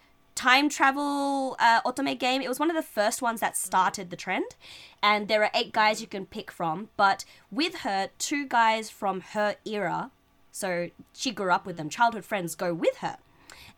time 0.41 0.69
travel 0.69 1.55
uh, 1.59 1.81
otome 1.85 2.17
game. 2.17 2.41
It 2.41 2.49
was 2.49 2.59
one 2.59 2.71
of 2.71 2.75
the 2.75 2.81
first 2.81 3.21
ones 3.21 3.39
that 3.41 3.55
started 3.55 4.09
the 4.09 4.15
trend, 4.15 4.55
and 5.03 5.27
there 5.27 5.43
are 5.43 5.51
eight 5.53 5.71
guys 5.71 6.01
you 6.01 6.07
can 6.07 6.25
pick 6.25 6.49
from. 6.49 6.89
But 6.97 7.25
with 7.51 7.75
her, 7.79 8.09
two 8.17 8.47
guys 8.47 8.89
from 8.89 9.21
her 9.35 9.55
era, 9.65 10.09
so 10.51 10.89
she 11.13 11.29
grew 11.31 11.51
up 11.51 11.65
with 11.67 11.77
them, 11.77 11.89
childhood 11.89 12.25
friends, 12.25 12.55
go 12.55 12.73
with 12.73 12.97
her, 12.97 13.17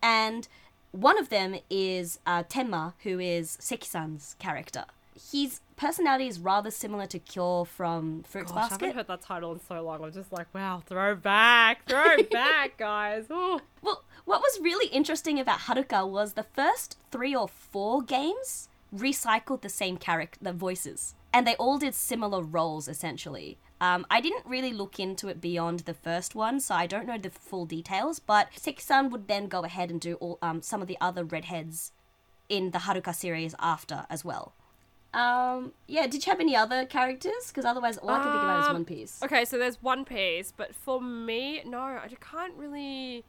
and 0.01 0.47
one 0.91 1.19
of 1.19 1.27
them 1.29 1.55
is 1.69 2.19
uh, 2.25 2.43
Tenma, 2.43 2.93
who 3.03 3.19
is 3.19 3.57
Seki-san's 3.59 4.35
character. 4.39 4.85
His 5.31 5.59
personality 5.75 6.27
is 6.27 6.39
rather 6.39 6.71
similar 6.71 7.05
to 7.07 7.19
Kyo 7.19 7.65
from 7.65 8.23
Fruits 8.23 8.51
Gosh, 8.51 8.71
I 8.71 8.73
haven't 8.73 8.95
heard 8.95 9.07
that 9.07 9.21
title 9.21 9.51
in 9.53 9.59
so 9.59 9.81
long. 9.81 10.03
I'm 10.03 10.11
just 10.13 10.31
like, 10.31 10.47
wow, 10.53 10.81
throw 10.85 11.15
back, 11.15 11.85
throw 11.87 12.23
back, 12.31 12.77
guys. 12.87 13.25
Ooh. 13.31 13.59
Well, 13.81 14.03
what 14.25 14.41
was 14.41 14.59
really 14.61 14.87
interesting 14.87 15.39
about 15.39 15.61
Haruka 15.61 16.07
was 16.07 16.33
the 16.33 16.43
first 16.43 16.97
three 17.11 17.35
or 17.35 17.47
four 17.47 18.01
games 18.01 18.69
recycled 18.95 19.61
the 19.61 19.69
same 19.69 19.97
character, 19.97 20.39
the 20.41 20.53
voices, 20.53 21.15
and 21.33 21.47
they 21.47 21.55
all 21.55 21.77
did 21.77 21.95
similar 21.95 22.41
roles 22.43 22.87
essentially. 22.87 23.57
Um, 23.81 24.05
I 24.09 24.21
didn't 24.21 24.45
really 24.45 24.71
look 24.71 24.97
into 24.97 25.27
it 25.27 25.41
beyond 25.41 25.81
the 25.81 25.93
first 25.93 26.35
one, 26.35 26.61
so 26.61 26.73
I 26.73 26.87
don't 26.87 27.05
know 27.05 27.17
the 27.17 27.29
full 27.29 27.65
details. 27.65 28.19
But 28.19 28.47
Seki-san 28.55 29.09
would 29.09 29.27
then 29.27 29.47
go 29.47 29.63
ahead 29.65 29.91
and 29.91 29.99
do 29.99 30.13
all 30.15 30.37
um, 30.41 30.61
some 30.61 30.81
of 30.81 30.87
the 30.87 30.97
other 31.01 31.25
redheads 31.25 31.91
in 32.47 32.71
the 32.71 32.79
Haruka 32.79 33.13
series 33.13 33.55
after 33.59 34.05
as 34.09 34.23
well. 34.23 34.53
Um, 35.13 35.73
yeah, 35.85 36.07
did 36.07 36.25
you 36.25 36.31
have 36.31 36.39
any 36.39 36.55
other 36.55 36.85
characters? 36.85 37.47
Because 37.47 37.65
otherwise, 37.65 37.97
all 37.97 38.09
I 38.09 38.19
can 38.19 38.31
think 38.31 38.43
about 38.43 38.61
is 38.61 38.67
Um, 38.67 38.73
One 38.73 38.85
Piece. 38.85 39.21
Okay, 39.21 39.43
so 39.43 39.57
there's 39.57 39.81
One 39.83 40.05
Piece, 40.05 40.53
but 40.55 40.73
for 40.73 41.01
me, 41.01 41.61
no, 41.65 41.79
I 41.79 42.09
can't 42.21 42.53
really. 42.55 43.25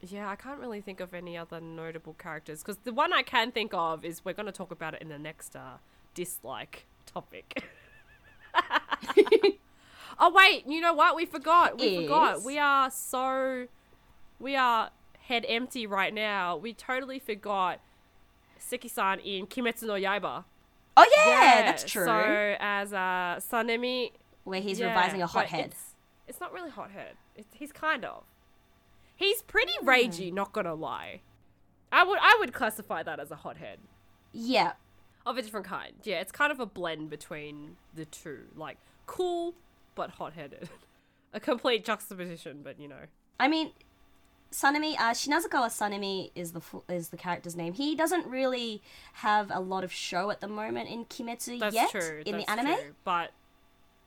Yeah, 0.00 0.28
I 0.28 0.36
can't 0.36 0.60
really 0.60 0.80
think 0.80 1.00
of 1.00 1.12
any 1.12 1.36
other 1.36 1.60
notable 1.60 2.14
characters 2.14 2.62
because 2.62 2.78
the 2.84 2.92
one 2.92 3.12
I 3.12 3.22
can 3.22 3.50
think 3.50 3.72
of 3.74 4.04
is 4.04 4.24
we're 4.24 4.32
going 4.32 4.46
to 4.46 4.52
talk 4.52 4.70
about 4.70 4.94
it 4.94 5.02
in 5.02 5.08
the 5.08 5.18
next 5.18 5.56
uh, 5.56 5.78
dislike 6.14 6.86
topic. 7.04 7.64
oh 10.18 10.32
wait, 10.32 10.66
you 10.66 10.80
know 10.80 10.94
what? 10.94 11.16
We 11.16 11.26
forgot. 11.26 11.80
We 11.80 12.02
forgot. 12.02 12.44
We 12.44 12.58
are 12.58 12.90
so 12.90 13.66
we 14.38 14.54
are 14.54 14.90
head 15.20 15.44
empty 15.48 15.86
right 15.86 16.14
now. 16.14 16.56
We 16.56 16.72
totally 16.72 17.18
forgot 17.18 17.80
Seki-san 18.58 19.18
in 19.20 19.46
Kimetsu 19.46 19.84
no 19.84 19.94
Yaiba. 19.94 20.44
Oh 20.96 21.06
yeah, 21.16 21.62
that's 21.66 21.84
true. 21.84 22.04
So 22.04 22.56
as 22.60 22.92
uh, 22.92 23.40
Sanemi 23.40 24.12
Where 24.44 24.60
he's 24.60 24.78
yeah, 24.78 24.88
revising 24.88 25.22
a 25.22 25.26
hothead. 25.26 25.66
It's, 25.66 25.94
it's 26.28 26.40
not 26.40 26.52
really 26.52 26.70
hothead. 26.70 27.14
It's, 27.36 27.48
he's 27.54 27.72
kind 27.72 28.04
of. 28.04 28.24
He's 29.18 29.42
pretty 29.42 29.72
Hmm. 29.80 29.88
ragey, 29.88 30.32
not 30.32 30.52
gonna 30.52 30.74
lie. 30.74 31.20
I 31.92 32.04
would 32.04 32.18
I 32.22 32.36
would 32.38 32.52
classify 32.54 33.02
that 33.02 33.18
as 33.18 33.30
a 33.30 33.36
hothead 33.36 33.80
Yeah, 34.32 34.72
of 35.26 35.36
a 35.36 35.42
different 35.42 35.66
kind. 35.66 35.94
Yeah, 36.04 36.20
it's 36.20 36.30
kind 36.32 36.52
of 36.52 36.60
a 36.60 36.66
blend 36.66 37.10
between 37.10 37.76
the 37.94 38.04
two, 38.04 38.44
like 38.56 38.78
cool 39.06 39.54
but 39.96 40.10
hot-headed. 40.10 40.68
a 41.34 41.40
complete 41.40 41.84
juxtaposition, 41.84 42.60
but 42.62 42.78
you 42.80 42.86
know. 42.88 43.06
I 43.40 43.48
mean, 43.48 43.72
Sanemi, 44.52 44.94
uh, 44.98 45.10
Shinazukawa 45.12 45.68
Sanemi 45.68 46.30
is 46.36 46.52
the 46.52 46.60
fu- 46.60 46.84
is 46.88 47.08
the 47.08 47.16
character's 47.16 47.56
name. 47.56 47.72
He 47.74 47.96
doesn't 47.96 48.26
really 48.26 48.80
have 49.14 49.50
a 49.50 49.58
lot 49.60 49.82
of 49.82 49.92
show 49.92 50.30
at 50.30 50.40
the 50.40 50.48
moment 50.48 50.88
in 50.88 51.04
Kimetsu 51.06 51.58
That's 51.58 51.74
yet 51.74 51.90
true. 51.90 52.22
in 52.24 52.36
that's 52.36 52.44
the 52.46 52.50
anime. 52.52 52.74
true, 52.76 52.94
but 53.04 53.32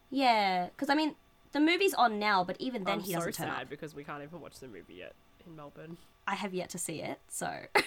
Yeah, 0.09 0.67
because 0.67 0.89
I 0.89 0.95
mean, 0.95 1.15
the 1.51 1.59
movie's 1.59 1.93
on 1.93 2.19
now, 2.19 2.43
but 2.43 2.55
even 2.59 2.83
then 2.83 2.95
I'm 2.95 2.99
he 3.01 3.11
so 3.13 3.19
doesn't 3.19 3.33
turn 3.33 3.47
sad 3.47 3.61
up. 3.63 3.69
because 3.69 3.93
we 3.95 4.03
can't 4.03 4.23
even 4.23 4.39
watch 4.41 4.59
the 4.59 4.67
movie 4.67 4.95
yet 4.95 5.13
in 5.45 5.55
Melbourne. 5.55 5.97
I 6.27 6.35
have 6.35 6.53
yet 6.53 6.69
to 6.71 6.77
see 6.77 7.01
it, 7.01 7.19
so 7.27 7.45
uh, 7.75 7.81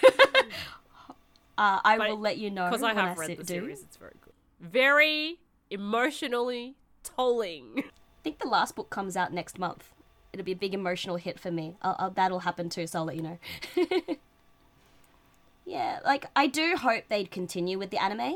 I 1.57 1.97
But- 1.97 2.09
will 2.09 2.19
let 2.19 2.37
you 2.37 2.49
know 2.51 2.65
Because 2.69 2.83
I 2.83 2.93
have 2.93 3.17
I 3.17 3.19
read 3.19 3.27
see- 3.27 3.35
the 3.35 3.43
do. 3.43 3.53
series, 3.53 3.81
it's 3.81 3.97
very 3.97 4.13
good. 4.21 4.33
Very 4.59 5.39
emotionally 5.69 6.75
tolling. 7.03 7.75
I 7.77 8.21
think 8.23 8.39
the 8.39 8.47
last 8.47 8.75
book 8.75 8.89
comes 8.89 9.15
out 9.17 9.31
next 9.33 9.57
month. 9.59 9.91
It'll 10.33 10.43
be 10.45 10.51
a 10.51 10.55
big 10.55 10.73
emotional 10.73 11.15
hit 11.15 11.39
for 11.39 11.49
me. 11.51 11.75
I'll, 11.81 11.95
I'll, 11.99 12.09
that'll 12.11 12.39
happen 12.39 12.69
too, 12.69 12.87
so 12.87 12.99
I'll 12.99 13.05
let 13.05 13.15
you 13.15 13.21
know. 13.21 13.37
yeah, 15.65 15.99
like 16.05 16.25
I 16.35 16.47
do 16.47 16.75
hope 16.77 17.05
they'd 17.09 17.31
continue 17.31 17.79
with 17.79 17.89
the 17.89 18.01
anime 18.01 18.35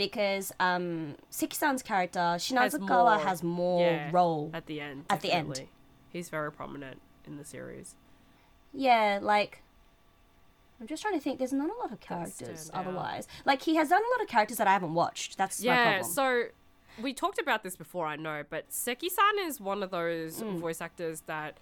because 0.00 0.50
um, 0.58 1.14
Seki-san's 1.28 1.82
character 1.82 2.18
Shinazukawa 2.18 3.20
has 3.20 3.42
more, 3.42 3.82
yeah, 3.82 4.10
role. 4.12 4.50
at 4.54 4.66
the 4.66 4.80
end. 4.80 5.04
At 5.10 5.20
the 5.20 5.30
end. 5.32 5.62
he's 6.08 6.28
very 6.30 6.50
prominent 6.50 7.00
in 7.26 7.36
the 7.36 7.44
series. 7.44 7.94
Yeah, 8.72 9.18
like 9.20 9.62
I'm 10.80 10.86
just 10.86 11.02
trying 11.02 11.14
to 11.14 11.20
think. 11.20 11.38
There's 11.38 11.52
not 11.52 11.68
a 11.68 11.78
lot 11.78 11.92
of 11.92 12.00
characters 12.00 12.60
stand 12.60 12.70
out. 12.74 12.86
otherwise. 12.86 13.28
Like 13.44 13.60
he 13.62 13.76
has 13.76 13.90
done 13.90 14.00
a 14.00 14.10
lot 14.16 14.22
of 14.22 14.28
characters 14.28 14.56
that 14.56 14.66
I 14.66 14.72
haven't 14.72 14.94
watched. 14.94 15.36
That's 15.36 15.62
my 15.62 15.66
Yeah, 15.66 16.02
so 16.02 16.44
we 17.00 17.12
talked 17.12 17.38
about 17.38 17.62
this 17.62 17.76
before, 17.76 18.06
I 18.06 18.16
know, 18.16 18.42
but 18.48 18.72
Seki-san 18.72 19.38
is 19.46 19.60
one 19.60 19.82
of 19.82 19.90
those 19.90 20.42
Mm. 20.42 20.58
voice 20.58 20.80
actors 20.80 21.22
that 21.26 21.58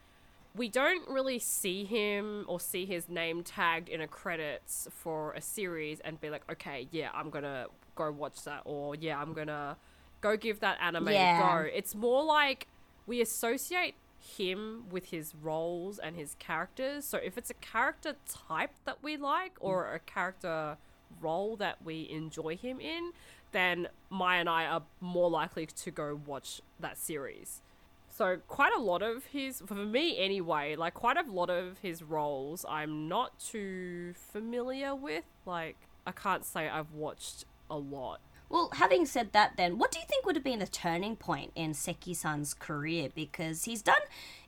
we 0.54 0.68
don't 0.68 1.06
really 1.08 1.38
see 1.38 1.84
him 1.84 2.44
or 2.48 2.58
see 2.58 2.84
his 2.86 3.08
name 3.08 3.42
tagged 3.44 3.88
in 3.88 4.00
a 4.00 4.08
credits 4.08 4.88
for 4.90 5.32
a 5.34 5.40
series 5.40 6.00
and 6.00 6.20
be 6.20 6.30
like, 6.30 6.42
okay, 6.50 6.88
yeah, 6.90 7.10
I'm 7.14 7.30
gonna 7.30 7.66
go 7.98 8.10
watch 8.12 8.44
that, 8.44 8.62
or 8.64 8.94
yeah, 8.94 9.20
I'm 9.20 9.32
gonna 9.32 9.76
go 10.20 10.36
give 10.36 10.60
that 10.60 10.78
anime 10.80 11.08
Yeah. 11.08 11.38
a 11.38 11.62
go. 11.62 11.68
It's 11.74 11.94
more 11.94 12.22
like 12.24 12.68
we 13.06 13.20
associate 13.20 13.94
him 14.18 14.84
with 14.90 15.06
his 15.06 15.34
roles 15.34 15.98
and 15.98 16.16
his 16.16 16.34
characters. 16.38 17.04
So 17.04 17.18
if 17.18 17.38
it's 17.38 17.50
a 17.50 17.54
character 17.54 18.16
type 18.28 18.72
that 18.84 19.02
we 19.02 19.16
like 19.16 19.52
or 19.60 19.84
mm. 19.84 19.96
a 19.96 19.98
character 20.00 20.76
role 21.20 21.56
that 21.56 21.82
we 21.84 22.08
enjoy 22.10 22.56
him 22.56 22.80
in, 22.80 23.12
then 23.52 23.88
Mai 24.10 24.36
and 24.36 24.48
I 24.48 24.66
are 24.66 24.82
more 25.00 25.30
likely 25.30 25.66
to 25.66 25.90
go 25.90 26.20
watch 26.26 26.60
that 26.80 26.98
series. 26.98 27.62
So 28.08 28.38
quite 28.48 28.74
a 28.74 28.80
lot 28.80 29.02
of 29.02 29.26
his, 29.26 29.62
for 29.64 29.74
me 29.74 30.18
anyway, 30.18 30.74
like 30.74 30.94
quite 30.94 31.16
a 31.16 31.22
lot 31.22 31.50
of 31.50 31.78
his 31.78 32.02
roles, 32.02 32.66
I'm 32.68 33.08
not 33.08 33.38
too 33.38 34.14
familiar 34.14 34.94
with. 34.94 35.24
Like 35.46 35.76
I 36.06 36.12
can't 36.12 36.44
say 36.44 36.68
I've 36.68 36.92
watched 36.92 37.44
a 37.70 37.76
lot. 37.76 38.20
Well, 38.48 38.70
having 38.74 39.04
said 39.04 39.32
that, 39.32 39.56
then, 39.56 39.78
what 39.78 39.90
do 39.90 39.98
you 39.98 40.06
think 40.06 40.24
would 40.24 40.36
have 40.36 40.44
been 40.44 40.62
a 40.62 40.66
turning 40.66 41.16
point 41.16 41.52
in 41.54 41.74
Seki 41.74 42.14
san's 42.14 42.54
career? 42.54 43.10
Because 43.14 43.64
he's 43.64 43.82
done, 43.82 44.00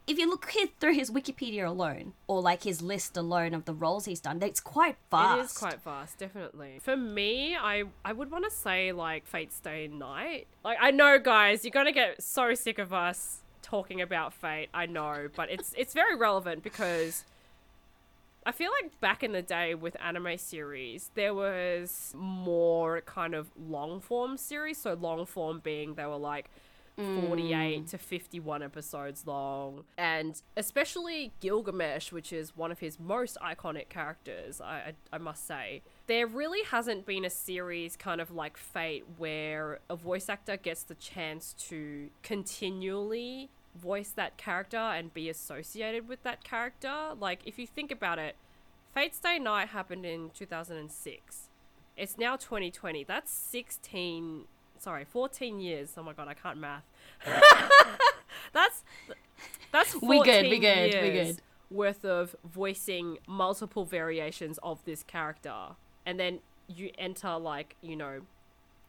if 0.07 0.19
you 0.19 0.29
look 0.29 0.49
here 0.51 0.69
through 0.79 0.95
his 0.95 1.11
Wikipedia 1.11 1.67
alone, 1.67 2.15
or 2.27 2.41
like 2.41 2.63
his 2.63 2.81
list 2.81 3.17
alone 3.17 3.53
of 3.53 3.67
the 3.67 3.75
roles 3.75 4.07
he's 4.07 4.21
done, 4.21 4.43
it's 4.43 4.61
quite 4.61 4.97
fast. 5.11 5.39
It 5.39 5.45
is 5.45 5.53
quite 5.53 5.81
fast, 5.83 6.19
definitely. 6.19 6.79
For 6.83 6.97
me, 6.97 7.57
I 7.57 7.85
I 8.05 8.13
would 8.13 8.31
want 8.31 8.45
to 8.45 8.51
say 8.51 8.93
like 8.93 9.27
Fate 9.27 9.53
Stay 9.53 9.87
Night. 9.89 10.47
Like 10.65 10.79
I 10.81 10.91
know, 10.91 11.19
guys, 11.19 11.65
you're 11.65 11.71
gonna 11.71 11.93
get 11.93 12.23
so 12.23 12.55
sick 12.55 12.79
of 12.79 12.93
us 12.95 13.43
talking 13.63 14.01
about 14.01 14.33
Fate. 14.33 14.71
I 14.73 14.87
know, 14.87 15.29
but 15.37 15.51
it's 15.51 15.75
it's 15.77 15.93
very 15.93 16.17
relevant 16.17 16.63
because 16.63 17.25
I 18.47 18.53
feel 18.53 18.71
like 18.83 18.99
back 19.01 19.23
in 19.23 19.33
the 19.33 19.43
day 19.43 19.75
with 19.75 19.97
anime 20.03 20.39
series, 20.39 21.11
there 21.15 21.35
was 21.35 22.15
more 22.17 23.03
kind 23.03 23.35
of 23.35 23.51
long 23.59 24.01
form 24.01 24.37
series. 24.37 24.79
So 24.79 24.95
long 24.95 25.27
form 25.27 25.61
being 25.63 25.95
they 25.95 26.07
were 26.07 26.17
like 26.17 26.51
48 26.97 27.85
mm. 27.85 27.91
to 27.91 27.99
51 27.99 28.63
episodes 28.63 29.27
long. 29.27 29.85
And 29.97 30.41
especially 30.57 31.33
Gilgamesh, 31.41 32.13
which 32.13 32.33
is 32.33 32.57
one 32.57 32.71
of 32.71 32.79
his 32.79 32.99
most 32.99 33.37
iconic 33.43 33.89
characters, 33.89 34.61
I, 34.61 34.95
I, 35.13 35.17
I 35.17 35.19
must 35.19 35.47
say. 35.47 35.83
There 36.07 36.27
really 36.27 36.63
hasn't 36.65 37.07
been 37.07 37.25
a 37.25 37.31
series 37.31 37.97
kind 37.97 38.21
of 38.21 38.31
like 38.31 38.57
Fate 38.57 39.05
where 39.17 39.81
a 39.89 39.97
voice 39.97 40.29
actor 40.29 40.57
gets 40.57 40.83
the 40.83 40.95
chance 40.95 41.55
to 41.69 42.11
continually 42.23 43.51
voice 43.75 44.11
that 44.11 44.37
character 44.37 44.77
and 44.77 45.13
be 45.15 45.29
associated 45.29 46.09
with 46.09 46.23
that 46.23 46.45
character. 46.45 47.11
Like, 47.19 47.41
if 47.47 47.59
you 47.59 47.67
think 47.67 47.91
about 47.91 48.19
it, 48.19 48.37
Fate 48.95 49.15
Stay 49.15 49.39
Night 49.39 49.69
happened 49.69 50.05
in 50.05 50.31
2006. 50.31 51.49
It's 51.97 52.19
now 52.19 52.37
2020. 52.37 53.05
That's 53.05 53.31
16, 53.33 54.45
sorry, 54.79 55.05
14 55.05 55.61
years. 55.61 55.95
Oh 55.97 56.03
my 56.03 56.13
god, 56.13 56.29
I 56.29 56.35
can't 56.35 56.59
math. 56.59 56.85
that's 58.53 58.83
that's 59.73 59.93
14 59.93 60.09
We 60.09 60.23
good, 60.25 60.43
we 60.51 60.59
good, 60.59 61.03
we 61.03 61.09
years 61.11 61.37
good. 61.37 61.43
worth 61.71 62.05
of 62.05 62.35
voicing 62.45 63.19
multiple 63.29 63.85
variations 63.85 64.59
of 64.63 64.85
this 64.85 65.03
character. 65.03 65.55
And 66.05 66.19
then 66.19 66.41
you 66.67 66.91
enter 66.99 67.37
like, 67.37 67.77
you 67.83 67.97
know, 67.97 68.23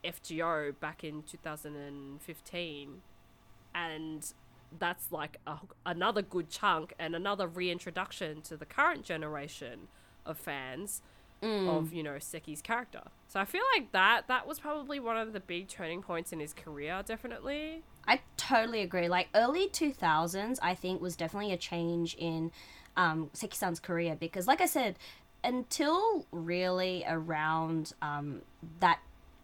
FGO 0.03 0.73
back 0.79 1.03
in 1.03 1.23
2015 1.23 3.01
and 3.75 4.33
that's 4.79 5.11
like 5.11 5.37
a, 5.47 5.57
another 5.85 6.21
good 6.21 6.49
chunk 6.49 6.93
and 6.99 7.15
another 7.15 7.47
reintroduction 7.47 8.41
to 8.43 8.57
the 8.57 8.65
current 8.65 9.03
generation 9.03 9.87
of 10.25 10.37
fans 10.37 11.01
of 11.43 11.91
you 11.91 12.03
know 12.03 12.19
Seki's 12.19 12.61
character. 12.61 13.01
So 13.27 13.39
I 13.39 13.45
feel 13.45 13.63
like 13.75 13.91
that 13.93 14.27
that 14.27 14.47
was 14.47 14.59
probably 14.59 14.99
one 14.99 15.17
of 15.17 15.33
the 15.33 15.39
big 15.39 15.67
turning 15.67 16.01
points 16.01 16.31
in 16.31 16.39
his 16.39 16.53
career, 16.53 17.01
definitely. 17.05 17.83
I 18.07 18.21
totally 18.37 18.81
agree. 18.81 19.07
Like 19.07 19.29
early 19.33 19.67
2000s, 19.67 20.59
I 20.61 20.75
think 20.75 21.01
was 21.01 21.15
definitely 21.15 21.53
a 21.53 21.57
change 21.57 22.15
in 22.15 22.51
um, 22.97 23.29
Seki-san's 23.33 23.79
career 23.79 24.15
because, 24.19 24.47
like 24.47 24.61
I 24.61 24.65
said, 24.65 24.97
until 25.43 26.25
really 26.31 27.03
around 27.07 27.93
um, 28.01 28.41
that 28.79 28.99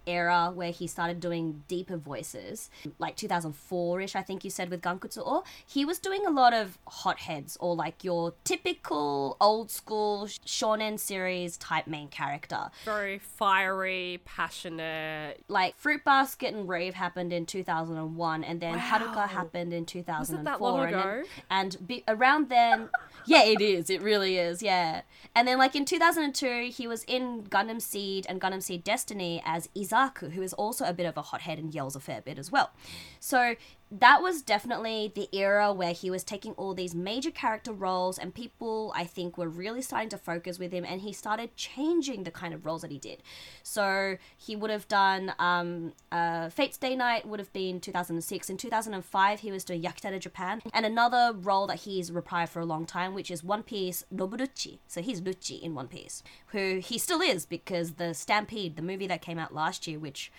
era 0.07 0.51
where 0.53 0.71
he 0.71 0.87
started 0.87 1.19
doing 1.19 1.63
deeper 1.67 1.97
voices, 1.97 2.69
like 2.97 3.15
2004-ish, 3.17 4.15
I 4.15 4.21
think 4.21 4.43
you 4.43 4.49
said 4.49 4.69
with 4.69 4.81
Gankutsu, 4.81 5.43
he 5.65 5.85
was 5.85 5.99
doing 5.99 6.25
a 6.25 6.29
lot 6.31 6.53
of 6.53 6.77
hotheads 6.87 7.57
or 7.59 7.75
like 7.75 8.03
your 8.03 8.33
typical 8.43 9.37
old 9.41 9.69
school 9.69 10.25
shonen 10.45 10.99
series 10.99 11.57
type 11.57 11.87
main 11.87 12.07
character. 12.07 12.69
Very 12.85 13.19
fiery, 13.19 14.21
passionate. 14.25 15.43
Like 15.47 15.75
Fruit 15.77 16.03
Basket 16.03 16.53
and 16.53 16.67
Rave 16.67 16.93
happened 16.93 17.33
in 17.33 17.45
2001, 17.45 18.43
and 18.43 18.61
then 18.61 18.75
Wow. 18.77 18.79
Haruka 18.79 19.27
happened 19.29 19.73
in 19.73 19.85
2004. 19.85 20.57
long 20.59 20.93
and? 20.93 21.25
And, 21.49 21.87
be, 21.87 22.03
around 22.07 22.49
then, 22.49 22.89
yeah, 23.25 23.43
it 23.43 23.61
is. 23.61 23.89
It 23.89 24.01
really 24.01 24.37
is. 24.37 24.61
Yeah. 24.61 25.01
And 25.35 25.47
then, 25.47 25.57
like 25.57 25.75
in 25.75 25.85
2002, 25.85 26.69
he 26.71 26.87
was 26.87 27.03
in 27.03 27.43
Gundam 27.43 27.81
Seed 27.81 28.25
and 28.29 28.39
Gundam 28.39 28.61
Seed 28.61 28.83
Destiny 28.83 29.41
as 29.45 29.69
Who 30.05 30.41
is 30.41 30.53
also 30.53 30.85
a 30.85 30.93
bit 30.93 31.05
of 31.05 31.17
a 31.17 31.21
hothead 31.21 31.57
and 31.59 31.73
yells 31.73 31.95
a 31.95 31.99
fair 31.99 32.21
bit 32.21 32.37
as 32.37 32.51
well. 32.51 32.71
So 33.19 33.55
that 33.89 34.21
was 34.21 34.41
definitely 34.41 35.11
the 35.15 35.29
era 35.31 35.71
where 35.71 35.93
he 35.93 36.09
was 36.09 36.23
taking 36.23 36.51
all 36.53 36.73
these 36.73 36.93
major 36.93 37.31
character 37.31 37.71
roles, 37.71 38.17
and 38.17 38.33
people, 38.33 38.91
I 38.95 39.05
think, 39.05 39.37
were 39.37 39.47
really 39.47 39.81
starting 39.81 40.09
to 40.09 40.17
focus 40.17 40.59
with 40.59 40.73
him, 40.73 40.83
and 40.83 41.01
he 41.01 41.13
started 41.13 41.55
changing 41.55 42.23
the 42.23 42.31
kind 42.31 42.53
of 42.53 42.65
roles 42.65 42.81
that 42.81 42.91
he 42.91 42.97
did. 42.97 43.23
So 43.63 44.17
he 44.35 44.57
would 44.57 44.71
have 44.71 44.87
done 44.89 45.33
um, 45.39 45.93
uh, 46.11 46.49
Fate 46.49 46.75
Stay 46.75 46.95
Night, 46.97 47.25
would 47.25 47.39
have 47.39 47.53
been 47.53 47.79
2006. 47.79 48.49
In 48.49 48.57
2005, 48.57 49.39
he 49.39 49.51
was 49.51 49.63
doing 49.63 49.81
Yakitate 49.81 50.19
Japan, 50.19 50.61
and 50.73 50.85
another 50.85 51.33
role 51.33 51.65
that 51.67 51.81
he's 51.81 52.11
reprised 52.11 52.49
for 52.49 52.59
a 52.59 52.65
long 52.65 52.85
time, 52.85 53.13
which 53.13 53.31
is 53.31 53.41
One 53.41 53.63
Piece 53.63 54.03
Noburuchi. 54.13 54.79
So 54.87 55.01
he's 55.01 55.21
Ruchi 55.21 55.61
in 55.61 55.75
One 55.75 55.87
Piece, 55.87 56.23
who 56.47 56.79
he 56.79 56.97
still 56.97 57.21
is 57.21 57.45
because 57.45 57.93
the 57.93 58.13
Stampede, 58.13 58.75
the 58.75 58.81
movie 58.81 59.07
that 59.07 59.21
came 59.21 59.39
out 59.39 59.53
last 59.53 59.86
which 59.95 60.31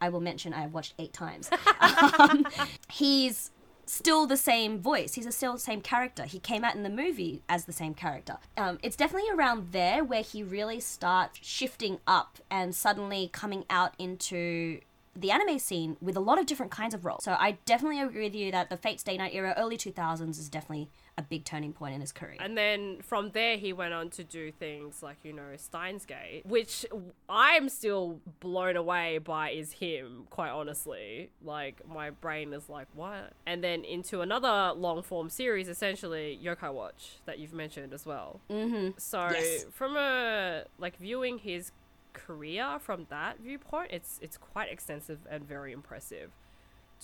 I 0.00 0.08
will 0.08 0.20
mention 0.20 0.52
I 0.52 0.62
have 0.62 0.74
watched 0.74 0.94
eight 0.98 1.12
times. 1.12 1.48
um, 2.18 2.44
he's 2.90 3.52
still 3.86 4.26
the 4.26 4.36
same 4.36 4.80
voice. 4.80 5.14
He's 5.14 5.32
still 5.34 5.54
the 5.54 5.58
same 5.58 5.80
character. 5.80 6.24
He 6.24 6.38
came 6.38 6.64
out 6.64 6.74
in 6.74 6.82
the 6.82 6.90
movie 6.90 7.42
as 7.48 7.66
the 7.66 7.72
same 7.72 7.94
character. 7.94 8.38
Um, 8.56 8.78
it's 8.82 8.96
definitely 8.96 9.30
around 9.30 9.72
there 9.72 10.02
where 10.02 10.22
he 10.22 10.42
really 10.42 10.80
starts 10.80 11.38
shifting 11.42 11.98
up 12.06 12.38
and 12.50 12.74
suddenly 12.74 13.30
coming 13.32 13.64
out 13.70 13.94
into 13.98 14.80
the 15.14 15.30
anime 15.30 15.58
scene 15.58 15.96
with 16.00 16.16
a 16.16 16.20
lot 16.20 16.40
of 16.40 16.46
different 16.46 16.72
kinds 16.72 16.94
of 16.94 17.04
roles. 17.04 17.22
So 17.22 17.36
I 17.38 17.58
definitely 17.66 18.00
agree 18.00 18.24
with 18.24 18.34
you 18.34 18.50
that 18.50 18.70
the 18.70 18.76
Fate 18.76 18.98
Stay 18.98 19.16
Night 19.16 19.34
era, 19.34 19.54
early 19.56 19.76
2000s, 19.76 20.30
is 20.30 20.48
definitely 20.48 20.88
a 21.18 21.22
big 21.22 21.44
turning 21.44 21.74
point 21.74 21.94
in 21.94 22.00
his 22.00 22.10
career. 22.10 22.36
And 22.40 22.56
then 22.56 23.02
from 23.02 23.30
there, 23.32 23.58
he 23.58 23.72
went 23.74 23.92
on 23.92 24.08
to 24.10 24.24
do 24.24 24.50
things 24.50 25.02
like, 25.02 25.18
you 25.22 25.32
know, 25.34 25.50
Steins 25.56 26.06
Gate, 26.06 26.42
which 26.46 26.86
I'm 27.28 27.68
still 27.68 28.20
blown 28.40 28.76
away 28.76 29.18
by 29.18 29.50
is 29.50 29.72
him, 29.72 30.26
quite 30.30 30.48
honestly. 30.50 31.30
Like, 31.44 31.86
my 31.86 32.10
brain 32.10 32.54
is 32.54 32.68
like, 32.70 32.88
what? 32.94 33.34
And 33.46 33.62
then 33.62 33.84
into 33.84 34.22
another 34.22 34.72
long 34.74 35.02
form 35.02 35.28
series, 35.28 35.68
essentially, 35.68 36.40
Yokai 36.42 36.72
Watch, 36.72 37.16
that 37.26 37.38
you've 37.38 37.52
mentioned 37.52 37.92
as 37.92 38.06
well. 38.06 38.40
mm-hmm. 38.50 38.92
So, 38.96 39.28
Yes. 39.32 39.66
from 39.70 39.96
a, 39.98 40.64
like, 40.78 40.96
viewing 40.96 41.38
his 41.38 41.72
career 42.14 42.78
from 42.80 43.06
that 43.10 43.38
viewpoint, 43.40 43.90
it's 43.90 44.18
it's 44.22 44.36
quite 44.38 44.70
extensive 44.70 45.18
and 45.30 45.46
very 45.46 45.72
impressive 45.72 46.30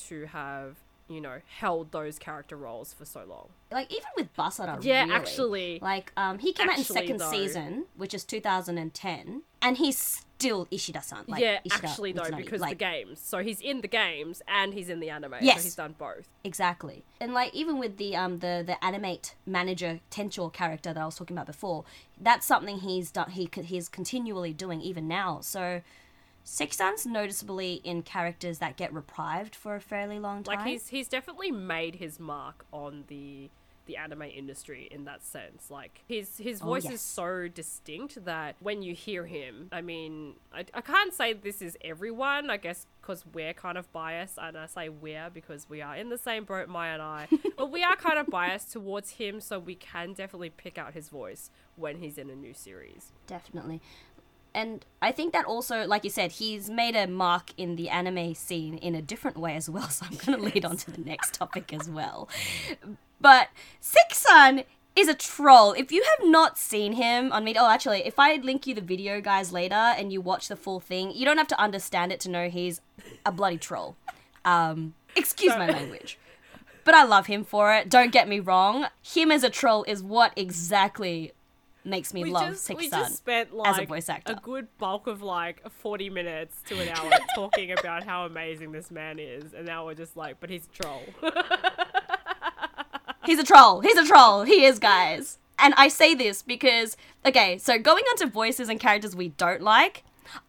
to 0.06 0.26
have, 0.26 0.76
you 1.08 1.20
know, 1.20 1.38
held 1.58 1.92
those 1.92 2.18
character 2.18 2.56
roles 2.56 2.92
for 2.92 3.04
so 3.04 3.24
long. 3.28 3.48
Like 3.72 3.90
even 3.90 4.08
with 4.16 4.34
Basara, 4.36 4.82
Yeah, 4.82 5.02
really, 5.04 5.14
actually. 5.14 5.78
like 5.80 6.12
um, 6.16 6.38
he 6.38 6.52
came 6.52 6.68
out 6.68 6.78
in 6.78 6.84
second 6.84 7.18
though. 7.20 7.30
season, 7.30 7.84
which 7.96 8.14
is 8.14 8.24
2010, 8.24 9.42
and 9.62 9.76
he's 9.76 9.98
still 9.98 10.68
Ishida-san. 10.70 11.24
Like, 11.26 11.40
yeah, 11.42 11.58
Ishida 11.64 11.86
actually 11.86 12.12
though, 12.12 12.22
Mitsunari, 12.22 12.36
because 12.36 12.60
like, 12.60 12.78
the 12.78 12.84
games. 12.84 13.20
So 13.20 13.38
he's 13.42 13.60
in 13.60 13.80
the 13.80 13.88
games 13.88 14.42
and 14.46 14.72
he's 14.74 14.88
in 14.88 15.00
the 15.00 15.10
anime. 15.10 15.34
Yes. 15.40 15.58
So 15.58 15.62
he's 15.64 15.74
done 15.74 15.94
both. 15.98 16.28
exactly, 16.44 17.04
and 17.20 17.34
like 17.34 17.54
even 17.54 17.78
with 17.78 17.96
the 17.96 18.14
um 18.16 18.38
the 18.38 18.62
the 18.66 18.82
animate 18.84 19.34
manager 19.46 20.00
Tencho 20.10 20.52
character 20.52 20.92
that 20.92 21.00
I 21.00 21.06
was 21.06 21.16
talking 21.16 21.36
about 21.36 21.46
before, 21.46 21.84
that's 22.20 22.46
something 22.46 22.78
he's 22.78 23.10
done. 23.10 23.30
He 23.30 23.48
he's 23.62 23.88
continually 23.88 24.52
doing 24.52 24.80
even 24.80 25.08
now. 25.08 25.40
So. 25.40 25.80
Seki-san's 26.50 27.04
noticeably 27.04 27.74
in 27.84 28.02
characters 28.02 28.58
that 28.58 28.76
get 28.76 28.92
reprived 28.92 29.54
for 29.54 29.76
a 29.76 29.80
fairly 29.80 30.18
long 30.18 30.42
time. 30.42 30.56
Like 30.56 30.66
he's 30.66 30.88
he's 30.88 31.06
definitely 31.06 31.50
made 31.50 31.96
his 31.96 32.18
mark 32.18 32.64
on 32.72 33.04
the 33.08 33.50
the 33.88 33.96
anime 33.96 34.22
industry 34.22 34.86
in 34.90 35.04
that 35.04 35.24
sense. 35.24 35.70
Like 35.70 36.02
his 36.06 36.38
his 36.38 36.62
oh, 36.62 36.66
voice 36.66 36.84
yes. 36.84 36.94
is 36.94 37.00
so 37.00 37.48
distinct 37.48 38.24
that 38.24 38.56
when 38.60 38.82
you 38.82 38.94
hear 38.94 39.26
him, 39.26 39.68
I 39.72 39.80
mean, 39.82 40.34
I, 40.52 40.64
I 40.72 40.80
can't 40.80 41.12
say 41.12 41.32
this 41.32 41.60
is 41.60 41.76
everyone. 41.82 42.50
I 42.50 42.56
guess 42.56 42.86
because 43.00 43.24
we're 43.32 43.54
kind 43.54 43.76
of 43.76 43.90
biased, 43.92 44.38
and 44.40 44.56
I 44.56 44.66
say 44.66 44.88
we're 44.88 45.30
because 45.30 45.68
we 45.68 45.82
are 45.82 45.96
in 45.96 46.08
the 46.08 46.18
same 46.18 46.44
boat, 46.44 46.68
Maya 46.68 46.94
and 46.94 47.02
I. 47.02 47.28
but 47.56 47.70
we 47.70 47.82
are 47.82 47.96
kind 47.96 48.18
of 48.18 48.26
biased 48.28 48.72
towards 48.72 49.12
him, 49.12 49.40
so 49.40 49.58
we 49.58 49.74
can 49.74 50.12
definitely 50.12 50.50
pick 50.50 50.78
out 50.78 50.92
his 50.94 51.08
voice 51.08 51.50
when 51.76 51.98
he's 51.98 52.18
in 52.18 52.30
a 52.30 52.34
new 52.34 52.54
series. 52.54 53.12
Definitely. 53.26 53.80
And 54.58 54.84
I 55.00 55.12
think 55.12 55.32
that 55.34 55.44
also, 55.44 55.86
like 55.86 56.02
you 56.02 56.10
said, 56.10 56.32
he's 56.32 56.68
made 56.68 56.96
a 56.96 57.06
mark 57.06 57.52
in 57.56 57.76
the 57.76 57.88
anime 57.90 58.34
scene 58.34 58.76
in 58.78 58.96
a 58.96 59.00
different 59.00 59.36
way 59.38 59.54
as 59.54 59.70
well. 59.70 59.88
So 59.98 60.04
I'm 60.04 60.16
going 60.16 60.36
to 60.36 60.44
lead 60.44 60.64
on 60.64 60.76
to 60.78 60.90
the 60.90 61.00
next 61.00 61.34
topic 61.34 61.72
as 61.72 61.88
well. 61.88 62.28
But 63.20 63.50
Seki-san 63.78 64.64
is 64.96 65.06
a 65.06 65.14
troll. 65.14 65.74
If 65.74 65.92
you 65.92 66.02
have 66.02 66.28
not 66.28 66.58
seen 66.58 66.94
him 66.94 67.30
on 67.30 67.44
me, 67.44 67.54
oh, 67.56 67.70
actually, 67.70 68.04
if 68.04 68.18
I 68.18 68.34
link 68.34 68.66
you 68.66 68.74
the 68.74 68.80
video, 68.80 69.20
guys, 69.20 69.52
later, 69.52 69.74
and 69.76 70.12
you 70.12 70.20
watch 70.20 70.48
the 70.48 70.56
full 70.56 70.80
thing, 70.80 71.12
you 71.12 71.24
don't 71.24 71.38
have 71.38 71.46
to 71.48 71.60
understand 71.60 72.10
it 72.10 72.18
to 72.20 72.28
know 72.28 72.48
he's 72.48 72.80
a 73.24 73.30
bloody 73.30 73.58
troll. 73.58 73.94
Um, 74.44 74.94
excuse 75.14 75.54
my 75.54 75.70
language. 75.70 76.18
But 76.82 76.96
I 76.96 77.04
love 77.04 77.26
him 77.26 77.44
for 77.44 77.72
it. 77.74 77.88
Don't 77.88 78.10
get 78.10 78.26
me 78.26 78.40
wrong. 78.40 78.88
Him 79.02 79.30
as 79.30 79.44
a 79.44 79.50
troll 79.50 79.84
is 79.86 80.02
what 80.02 80.32
exactly 80.34 81.32
makes 81.84 82.12
me 82.12 82.22
We 82.22 82.30
love 82.30 82.50
just, 82.50 82.64
Six 82.64 82.78
we 82.78 82.88
Sun 82.88 83.00
just 83.00 83.16
spent 83.16 83.54
like 83.54 83.68
as 83.68 83.78
a 83.78 83.86
voice 83.86 84.08
actor. 84.08 84.32
A 84.32 84.36
good 84.36 84.68
bulk 84.78 85.06
of 85.06 85.22
like 85.22 85.68
40 85.70 86.10
minutes 86.10 86.62
to 86.66 86.80
an 86.80 86.88
hour 86.88 87.10
talking 87.34 87.72
about 87.72 88.04
how 88.04 88.26
amazing 88.26 88.72
this 88.72 88.90
man 88.90 89.18
is, 89.18 89.54
and 89.54 89.66
now 89.66 89.86
we're 89.86 89.94
just 89.94 90.16
like, 90.16 90.40
but 90.40 90.50
he's 90.50 90.66
a 90.66 90.82
troll. 90.82 91.02
He's 93.28 93.38
a 93.38 93.44
troll. 93.44 93.80
He's 93.80 93.98
a 93.98 94.06
troll. 94.06 94.44
He 94.44 94.64
is, 94.64 94.78
guys. 94.78 95.38
And 95.58 95.74
I 95.76 95.88
say 95.88 96.14
this 96.14 96.40
because, 96.40 96.96
okay, 97.26 97.58
so 97.58 97.78
going 97.78 98.04
on 98.04 98.16
to 98.18 98.26
voices 98.26 98.70
and 98.70 98.80
characters 98.80 99.14
we 99.14 99.28
don't 99.28 99.60
like, 99.60 100.02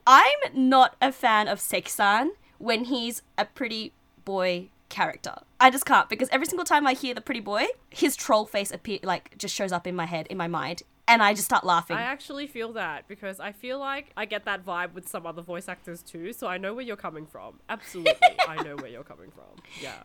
I'm 0.08 0.40
not 0.54 0.96
a 1.02 1.12
fan 1.12 1.50
of 1.50 1.60
Seki-san 1.60 2.32
when 2.58 2.86
he's 2.86 3.22
a 3.38 3.44
pretty 3.44 3.92
boy 4.24 4.70
character. 4.88 5.36
I 5.60 5.72
just 5.72 5.86
can't 5.86 6.08
because 6.08 6.30
every 6.32 6.46
single 6.46 6.64
time 6.64 6.88
I 6.88 6.94
hear 6.94 7.14
the 7.14 7.20
pretty 7.20 7.42
boy, 7.42 7.66
his 7.90 8.16
troll 8.16 8.46
face 8.46 8.72
appear 8.72 9.00
like 9.04 9.38
just 9.38 9.54
shows 9.54 9.74
up 9.74 9.86
in 9.86 9.94
my 9.94 10.06
head, 10.06 10.28
in 10.28 10.38
my 10.38 10.48
mind, 10.48 10.84
and 11.10 11.22
I 11.24 11.34
just 11.34 11.46
start 11.46 11.66
laughing. 11.66 11.98
I 11.98 12.04
actually 12.04 12.48
feel 12.48 12.74
that 12.74 13.08
because 13.08 13.40
I 13.40 13.52
feel 13.52 13.80
like 13.80 14.12
I 14.16 14.26
get 14.26 14.46
that 14.46 14.66
vibe 14.66 14.94
with 14.94 15.08
some 15.08 15.26
other 15.26 15.42
voice 15.42 15.68
actors 15.68 16.02
too, 16.02 16.32
so 16.34 16.48
I 16.48 16.58
know 16.58 16.74
where 16.74 16.86
you're 16.86 16.96
coming 16.96 17.26
from. 17.26 17.60
Absolutely, 17.68 18.14
I 18.48 18.62
know 18.64 18.76
where 18.78 18.88
you're 18.90 19.04
coming 19.04 19.32
from. 19.32 19.64
Yeah. 19.82 20.04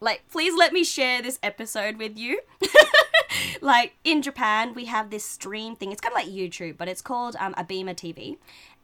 like 0.00 0.22
please 0.30 0.54
let 0.56 0.72
me 0.72 0.84
share 0.84 1.20
this 1.22 1.38
episode 1.42 1.96
with 1.96 2.16
you 2.16 2.38
like 3.60 3.94
in 4.04 4.22
japan 4.22 4.72
we 4.74 4.84
have 4.84 5.10
this 5.10 5.24
stream 5.24 5.74
thing 5.74 5.90
it's 5.90 6.00
kind 6.00 6.12
of 6.12 6.18
like 6.22 6.28
youtube 6.32 6.76
but 6.76 6.86
it's 6.88 7.02
called 7.02 7.34
um, 7.40 7.52
abema 7.54 7.92
tv 7.94 8.36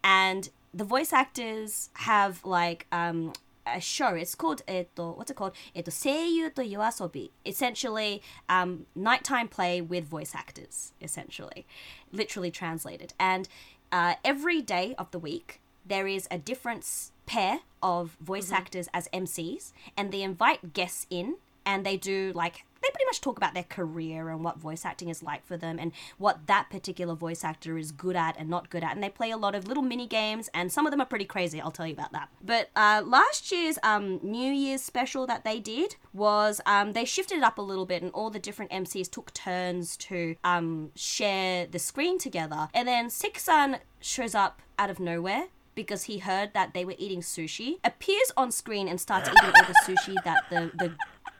and 0.02 0.48
the 0.72 0.82
voice 0.84 1.12
actors 1.12 1.90
have 1.94 2.44
like 2.44 2.86
um 2.90 3.32
a 3.66 3.80
show. 3.80 4.14
It's 4.14 4.34
called 4.34 4.62
eto, 4.66 5.16
what's 5.16 5.30
it 5.30 5.34
called? 5.34 5.52
Eto 5.74 5.88
Seiyu 5.88 6.54
to 6.54 6.62
Yoasobi. 6.62 7.30
Essentially, 7.44 8.22
um, 8.48 8.86
nighttime 8.94 9.48
play 9.48 9.80
with 9.80 10.04
voice 10.04 10.34
actors. 10.34 10.92
Essentially, 11.00 11.66
literally 12.12 12.50
translated. 12.50 13.14
And 13.18 13.48
uh, 13.92 14.14
every 14.24 14.62
day 14.62 14.94
of 14.98 15.10
the 15.10 15.18
week, 15.18 15.60
there 15.86 16.06
is 16.06 16.26
a 16.30 16.38
different 16.38 16.88
pair 17.26 17.60
of 17.82 18.16
voice 18.20 18.50
actors 18.50 18.88
as 18.94 19.08
MCs, 19.12 19.72
and 19.96 20.12
they 20.12 20.22
invite 20.22 20.72
guests 20.72 21.06
in, 21.10 21.36
and 21.66 21.84
they 21.84 21.96
do 21.96 22.32
like 22.34 22.64
they 22.84 22.90
pretty 22.90 23.06
much 23.06 23.20
talk 23.20 23.36
about 23.36 23.54
their 23.54 23.64
career 23.64 24.28
and 24.28 24.44
what 24.44 24.58
voice 24.58 24.84
acting 24.84 25.08
is 25.08 25.22
like 25.22 25.44
for 25.46 25.56
them, 25.56 25.78
and 25.78 25.92
what 26.18 26.46
that 26.46 26.68
particular 26.70 27.14
voice 27.14 27.44
actor 27.44 27.78
is 27.78 27.92
good 27.92 28.16
at 28.16 28.36
and 28.38 28.48
not 28.48 28.70
good 28.70 28.84
at, 28.84 28.94
and 28.94 29.02
they 29.02 29.08
play 29.08 29.30
a 29.30 29.36
lot 29.36 29.54
of 29.54 29.66
little 29.66 29.82
mini 29.82 30.06
games, 30.06 30.48
and 30.54 30.70
some 30.70 30.86
of 30.86 30.90
them 30.90 31.00
are 31.00 31.06
pretty 31.06 31.24
crazy. 31.24 31.60
I'll 31.60 31.70
tell 31.70 31.86
you 31.86 31.94
about 31.94 32.12
that. 32.12 32.28
But 32.42 32.70
uh, 32.76 33.02
last 33.04 33.50
year's 33.50 33.78
um, 33.82 34.20
New 34.22 34.52
Year's 34.52 34.82
special 34.82 35.26
that 35.26 35.44
they 35.44 35.60
did 35.60 35.96
was 36.12 36.60
um, 36.66 36.92
they 36.92 37.04
shifted 37.04 37.38
it 37.38 37.44
up 37.44 37.58
a 37.58 37.62
little 37.62 37.86
bit, 37.86 38.02
and 38.02 38.10
all 38.12 38.30
the 38.30 38.38
different 38.38 38.70
MCs 38.70 39.10
took 39.10 39.32
turns 39.32 39.96
to 39.96 40.36
um, 40.44 40.90
share 40.94 41.66
the 41.66 41.78
screen 41.78 42.18
together, 42.18 42.68
and 42.74 42.86
then 42.86 43.10
Seki-san 43.10 43.78
shows 44.00 44.34
up 44.34 44.60
out 44.78 44.90
of 44.90 45.00
nowhere 45.00 45.46
because 45.74 46.04
he 46.04 46.18
heard 46.18 46.52
that 46.54 46.74
they 46.74 46.84
were 46.84 46.94
eating 46.98 47.20
sushi, 47.20 47.78
appears 47.84 48.30
on 48.36 48.50
screen 48.50 48.88
and 48.88 49.00
starts 49.00 49.28
eating 49.28 49.44
all 49.44 49.66
the 49.66 49.74
sushi 49.84 50.14
that 50.24 50.44
the, 50.50 50.70
the 50.78 50.94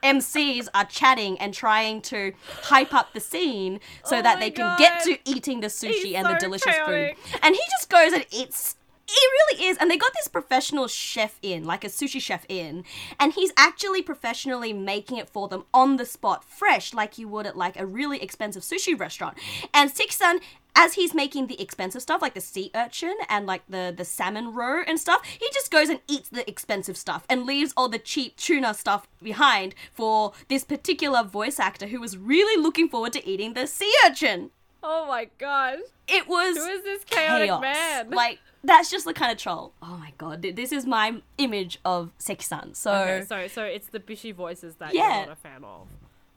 MCs 0.05 0.67
are 0.73 0.85
chatting 0.85 1.37
and 1.39 1.53
trying 1.53 2.01
to 2.03 2.33
hype 2.63 2.93
up 2.93 3.13
the 3.13 3.19
scene 3.19 3.79
so 4.03 4.17
Oh 4.17 4.21
that 4.21 4.39
they 4.39 4.51
can 4.51 4.77
get 4.77 5.03
to 5.03 5.17
eating 5.25 5.61
the 5.61 5.67
sushi 5.67 6.03
He's 6.03 6.15
and 6.15 6.25
the 6.27 6.37
delicious 6.39 6.73
chaotic. 6.73 7.17
food. 7.17 7.39
And 7.41 7.55
he 7.55 7.61
just 7.71 7.89
goes 7.89 8.13
and 8.13 8.25
eats. 8.31 8.75
it 9.07 9.29
really 9.37 9.65
is. 9.65 9.77
And 9.77 9.89
they 9.89 9.97
got 9.97 10.13
this 10.13 10.27
professional 10.27 10.87
chef 10.87 11.39
in, 11.41 11.63
like 11.63 11.83
a 11.83 11.87
sushi 11.87 12.21
chef 12.21 12.45
in, 12.49 12.83
and 13.19 13.33
he's 13.33 13.51
actually 13.57 14.01
professionally 14.01 14.73
making 14.73 15.17
it 15.17 15.29
for 15.29 15.47
them 15.47 15.65
on 15.73 15.97
the 15.97 16.05
spot, 16.05 16.43
fresh, 16.43 16.93
like 16.93 17.17
you 17.17 17.27
would 17.27 17.45
at 17.47 17.57
like 17.57 17.77
a 17.79 17.85
really 17.85 18.21
expensive 18.21 18.63
sushi 18.63 18.97
restaurant. 18.99 19.37
And 19.73 19.89
Seki-san 19.91 20.39
as 20.75 20.93
he's 20.95 21.13
making 21.13 21.47
the 21.47 21.59
expensive 21.61 22.01
stuff 22.01 22.21
like 22.21 22.33
the 22.33 22.41
sea 22.41 22.69
urchin 22.75 23.15
and 23.29 23.45
like 23.45 23.63
the 23.69 23.93
the 23.95 24.05
salmon 24.05 24.53
roe 24.53 24.81
and 24.87 24.99
stuff 24.99 25.23
he 25.25 25.47
just 25.53 25.71
goes 25.71 25.89
and 25.89 25.99
eats 26.07 26.29
the 26.29 26.47
expensive 26.49 26.97
stuff 26.97 27.25
and 27.29 27.45
leaves 27.45 27.73
all 27.77 27.87
the 27.89 27.97
cheap 27.99 28.35
tuna 28.35 28.73
stuff 28.73 29.07
behind 29.23 29.73
for 29.93 30.33
this 30.49 30.63
particular 30.63 31.23
voice 31.23 31.59
actor 31.59 31.87
who 31.87 31.99
was 32.01 32.17
really 32.17 32.61
looking 32.61 32.89
forward 32.89 33.13
to 33.13 33.27
eating 33.27 33.53
the 33.53 33.65
sea 33.67 33.93
urchin 34.05 34.51
Oh 34.87 35.07
my 35.07 35.29
gosh. 35.39 35.79
it 36.07 36.27
was 36.27 36.57
Who 36.57 36.63
is 36.67 36.83
this 36.83 37.03
chaotic 37.05 37.47
chaos. 37.47 37.61
man? 37.61 38.09
like 38.11 38.39
that's 38.63 38.91
just 38.91 39.05
the 39.05 39.13
kind 39.13 39.31
of 39.31 39.37
troll 39.37 39.73
oh 39.81 39.97
my 39.97 40.11
god 40.17 40.41
this 40.55 40.71
is 40.71 40.85
my 40.85 41.21
image 41.39 41.79
of 41.85 42.11
Seki-san 42.19 42.73
so 42.75 42.91
Okay, 42.93 43.25
so 43.25 43.47
so 43.47 43.63
it's 43.63 43.87
the 43.87 43.99
bishy 43.99 44.33
voices 44.33 44.75
that 44.75 44.93
Yeah. 44.93 45.17
you're 45.19 45.25
not 45.27 45.33
a 45.33 45.35
fan 45.37 45.63
of, 45.63 45.87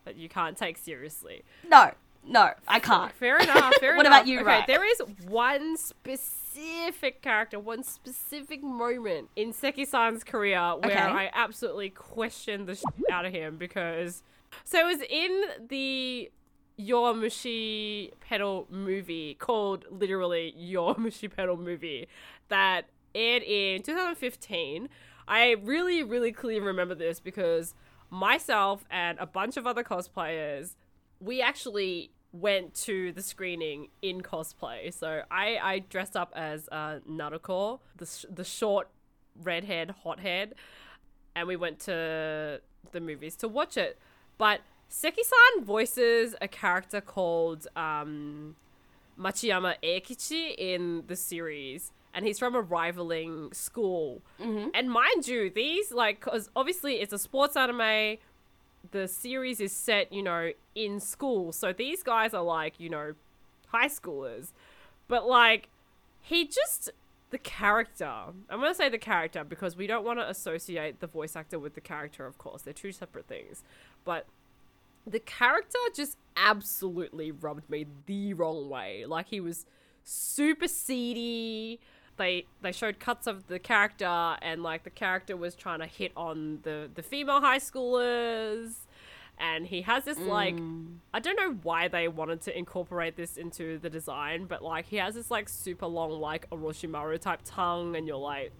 that 0.07 0.17
you 0.17 0.29
can't 0.31 0.57
take 0.57 0.79
seriously. 0.79 1.43
no 1.69 1.91
no 2.29 2.51
i 2.69 2.79
can't 2.79 3.13
Fair 3.15 3.39
enough. 3.39 3.75
Fair 3.81 3.97
What 3.97 4.07
enough. 4.07 4.21
about 4.21 4.27
you, 4.29 4.37
okay, 4.41 4.45
Rai? 4.47 4.65
There 4.67 4.85
is 4.85 5.03
one 5.27 5.77
specific 5.77 7.23
character, 7.23 7.59
one 7.59 7.83
specific 7.83 8.63
moment 8.63 9.29
in 9.37 9.53
Seki-san's 9.53 10.23
career 10.25 10.61
where 10.61 10.91
Okay. 10.93 10.99
I 10.99 11.31
absolutely 11.33 11.91
questioned 11.91 12.67
the 12.69 12.75
shit 12.75 12.85
out 13.11 13.25
of 13.25 13.33
him 13.33 13.57
because 13.57 14.23
so 14.65 14.79
it 14.79 14.85
was 14.99 15.03
in 15.09 15.43
the 15.69 16.31
Yowamushi 16.79 18.13
Pedal 18.21 18.67
movie 18.71 19.35
called 19.35 19.85
literally 19.91 20.55
Yowamushi 20.59 21.35
Pedal 21.35 21.57
movie 21.57 22.09
that 22.49 22.83
aired 23.15 23.43
in 23.43 23.83
2015. 23.83 24.89
I 25.27 25.57
really, 25.63 26.03
really 26.03 26.33
clearly 26.33 26.61
remember 26.61 26.95
this 26.95 27.21
because 27.21 27.75
myself 28.11 28.85
and 28.91 29.19
a 29.19 29.27
bunch 29.27 29.57
of 29.57 29.67
other 29.67 29.83
cosplayers, 29.85 30.75
we 31.21 31.43
actually 31.43 32.11
went 32.33 32.75
to 32.75 33.13
the 33.13 33.23
screening 33.23 33.89
in 34.03 34.21
cosplay. 34.21 34.93
So 34.93 35.23
I, 35.31 35.59
I 35.63 35.79
dressed 35.79 36.17
up 36.17 36.33
as 36.37 36.69
uh, 36.71 36.99
Naruko, 37.09 37.81
the, 37.97 38.07
sh- 38.07 38.27
the 38.31 38.45
short 38.45 38.89
redhead 39.43 39.95
hothead, 40.03 40.55
and 41.35 41.49
we 41.49 41.57
went 41.57 41.79
to 41.81 42.61
the 42.93 43.01
movies 43.01 43.37
to 43.37 43.49
watch 43.49 43.77
it. 43.77 43.99
But 44.37 44.61
Seki-san 44.89 45.65
voices 45.65 46.35
a 46.41 46.49
character 46.49 47.01
called 47.01 47.67
um, 47.77 48.57
Machimiya 49.19 49.77
Eikichi 49.83 50.55
in 50.57 51.05
the 51.07 51.17
series, 51.17 51.93
and 52.15 52.25
he's 52.25 52.39
from 52.39 52.55
a 52.55 52.61
rivaling 52.61 53.53
school. 53.53 54.23
And 54.75 54.91
mind 54.91 55.29
you, 55.29 55.51
these 55.51 55.93
like, 55.93 56.21
cause 56.21 56.51
obviously 56.57 56.97
it's 56.97 57.13
a 57.13 57.19
sports 57.19 57.57
anime. 57.57 58.19
The 58.91 59.09
series 59.09 59.61
is 59.61 59.73
set, 59.73 60.13
you 60.13 60.23
know, 60.23 60.53
in 60.75 61.01
school, 61.01 61.53
so 61.53 61.73
these 61.73 62.03
guys 62.03 62.33
are 62.33 62.43
like, 62.43 62.79
you 62.79 62.89
know, 62.89 63.15
high 63.69 63.89
schoolers. 63.89 64.53
But 65.09 65.29
like, 65.29 65.69
he 66.21 66.47
just 66.47 66.91
the 67.31 67.39
character. 67.39 68.11
I'm 68.49 68.61
gonna 68.61 68.75
say 68.75 68.89
the 68.89 68.99
character 68.99 69.45
because 69.45 69.77
we 69.77 69.87
don't 69.87 70.05
want 70.05 70.19
to 70.19 70.29
associate 70.29 71.01
the 71.01 71.07
voice 71.07 71.37
actor 71.37 71.59
with 71.59 71.75
the 71.75 71.81
character. 71.81 72.27
Of 72.27 72.39
course, 72.39 72.63
they're 72.63 72.73
two 72.73 72.93
separate 72.93 73.27
things. 73.27 73.63
But 74.05 74.27
the 75.07 75.21
character 75.21 75.79
just 75.95 76.17
absolutely 76.37 77.31
rubbed 77.31 77.69
me 77.69 77.87
the 78.07 78.35
wrong 78.35 78.69
way. 78.69 79.05
Like 79.07 79.29
he 79.29 79.41
was 79.41 79.67
super 80.05 80.69
seedy. 80.69 81.81
They 82.19 82.47
they 82.61 82.73
showed 82.73 82.99
cuts 83.01 83.27
of 83.27 83.47
the 83.47 83.59
character 83.59 84.37
and 84.43 84.63
like 84.63 84.83
the 84.85 84.91
character 84.91 85.37
was 85.37 85.55
trying 85.55 85.79
to 85.81 85.87
hit 85.87 86.13
on 86.17 86.59
the 86.65 86.91
the 86.95 87.03
female 87.03 87.41
high 87.41 87.59
schoolers. 87.59 88.73
And 89.41 89.67
he 89.69 89.83
has 89.83 90.05
this 90.05 90.19
like 90.19 90.59
I 91.15 91.21
don't 91.21 91.37
know 91.37 91.57
why 91.63 91.87
they 91.89 92.09
wanted 92.09 92.41
to 92.43 92.59
incorporate 92.59 93.17
this 93.17 93.37
into 93.37 93.79
the 93.79 93.89
design, 93.89 94.47
but 94.47 94.63
like 94.63 94.87
he 94.87 94.97
has 94.97 95.15
this 95.15 95.31
like 95.31 95.49
super 95.49 95.87
long 95.87 96.11
like 96.21 96.51
Orochimaru 96.51 97.21
type 97.21 97.41
tongue 97.45 97.95
and 97.97 98.07
you're 98.07 98.17
like 98.17 98.53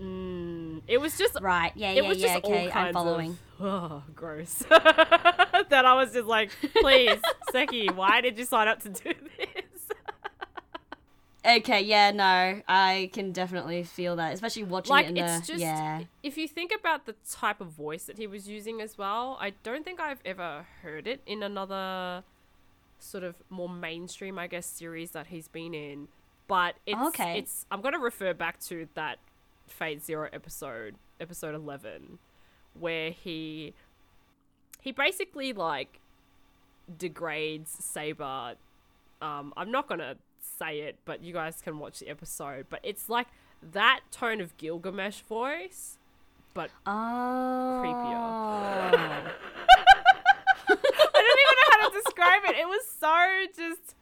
Mm, 0.00 0.82
it 0.88 0.98
was 1.00 1.16
just 1.16 1.38
Right. 1.40 1.70
Yeah. 1.76 1.90
it 1.92 2.02
Yeah. 2.02 2.08
was 2.08 2.18
Yeah. 2.18 2.34
just 2.34 2.44
all 2.44 2.50
Okay. 2.52 2.68
kinds 2.70 2.88
I'm 2.88 2.94
following. 2.94 3.38
of 3.60 3.64
oh, 3.66 4.02
gross. 4.14 4.54
that 4.68 5.82
I 5.84 5.94
was 5.94 6.12
just 6.12 6.26
like, 6.26 6.50
please, 6.80 7.20
Seki, 7.52 7.88
why 7.94 8.20
did 8.20 8.36
you 8.36 8.44
sign 8.44 8.66
up 8.66 8.80
to 8.82 8.88
do 8.88 9.12
this? 9.38 9.53
Okay. 11.46 11.82
Yeah. 11.82 12.10
No, 12.10 12.62
I 12.68 13.10
can 13.12 13.32
definitely 13.32 13.82
feel 13.84 14.16
that, 14.16 14.32
especially 14.32 14.64
watching 14.64 14.90
like 14.90 15.06
it 15.06 15.10
in 15.10 15.18
it's 15.18 15.46
the 15.46 15.52
just 15.52 15.60
yeah. 15.60 16.02
if 16.22 16.38
you 16.38 16.48
think 16.48 16.72
about 16.78 17.06
the 17.06 17.14
type 17.30 17.60
of 17.60 17.68
voice 17.68 18.04
that 18.04 18.18
he 18.18 18.26
was 18.26 18.48
using 18.48 18.80
as 18.80 18.96
well, 18.96 19.36
I 19.40 19.50
don't 19.62 19.84
think 19.84 20.00
I've 20.00 20.20
ever 20.24 20.66
heard 20.82 21.06
it 21.06 21.20
in 21.26 21.42
another 21.42 22.24
sort 22.98 23.24
of 23.24 23.36
more 23.50 23.68
mainstream, 23.68 24.38
I 24.38 24.46
guess, 24.46 24.66
series 24.66 25.10
that 25.10 25.26
he's 25.26 25.48
been 25.48 25.74
in. 25.74 26.08
But 26.46 26.76
it's 26.86 27.00
Okay. 27.08 27.38
it's 27.38 27.66
I'm 27.70 27.80
gonna 27.80 27.98
refer 27.98 28.34
back 28.34 28.60
to 28.64 28.88
that 28.94 29.18
Fate 29.66 30.02
Zero 30.02 30.28
episode, 30.32 30.96
episode 31.20 31.54
eleven, 31.54 32.18
where 32.78 33.10
he 33.10 33.74
he 34.80 34.92
basically 34.92 35.52
like 35.52 36.00
degrades 36.98 37.70
Saber. 37.70 38.54
Um, 39.22 39.54
I'm 39.56 39.70
not 39.70 39.88
gonna 39.88 40.16
say 40.58 40.80
it, 40.80 40.96
but 41.04 41.22
you 41.22 41.32
guys 41.32 41.60
can 41.62 41.78
watch 41.78 42.00
the 42.00 42.08
episode. 42.08 42.66
But 42.68 42.80
it's 42.82 43.08
like 43.08 43.26
that 43.72 44.00
tone 44.10 44.40
of 44.40 44.56
Gilgamesh 44.56 45.20
voice, 45.22 45.98
but 46.54 46.70
Oh. 46.86 47.82
creepier. 47.84 49.32
I 50.66 51.20
don't 51.26 51.40
even 51.40 51.56
know 51.56 51.70
how 51.70 51.88
to 51.88 51.94
describe 52.02 52.42
it. 52.46 52.56
It 52.56 52.68
was 52.68 52.86
so 52.98 53.44
just, 53.56 53.94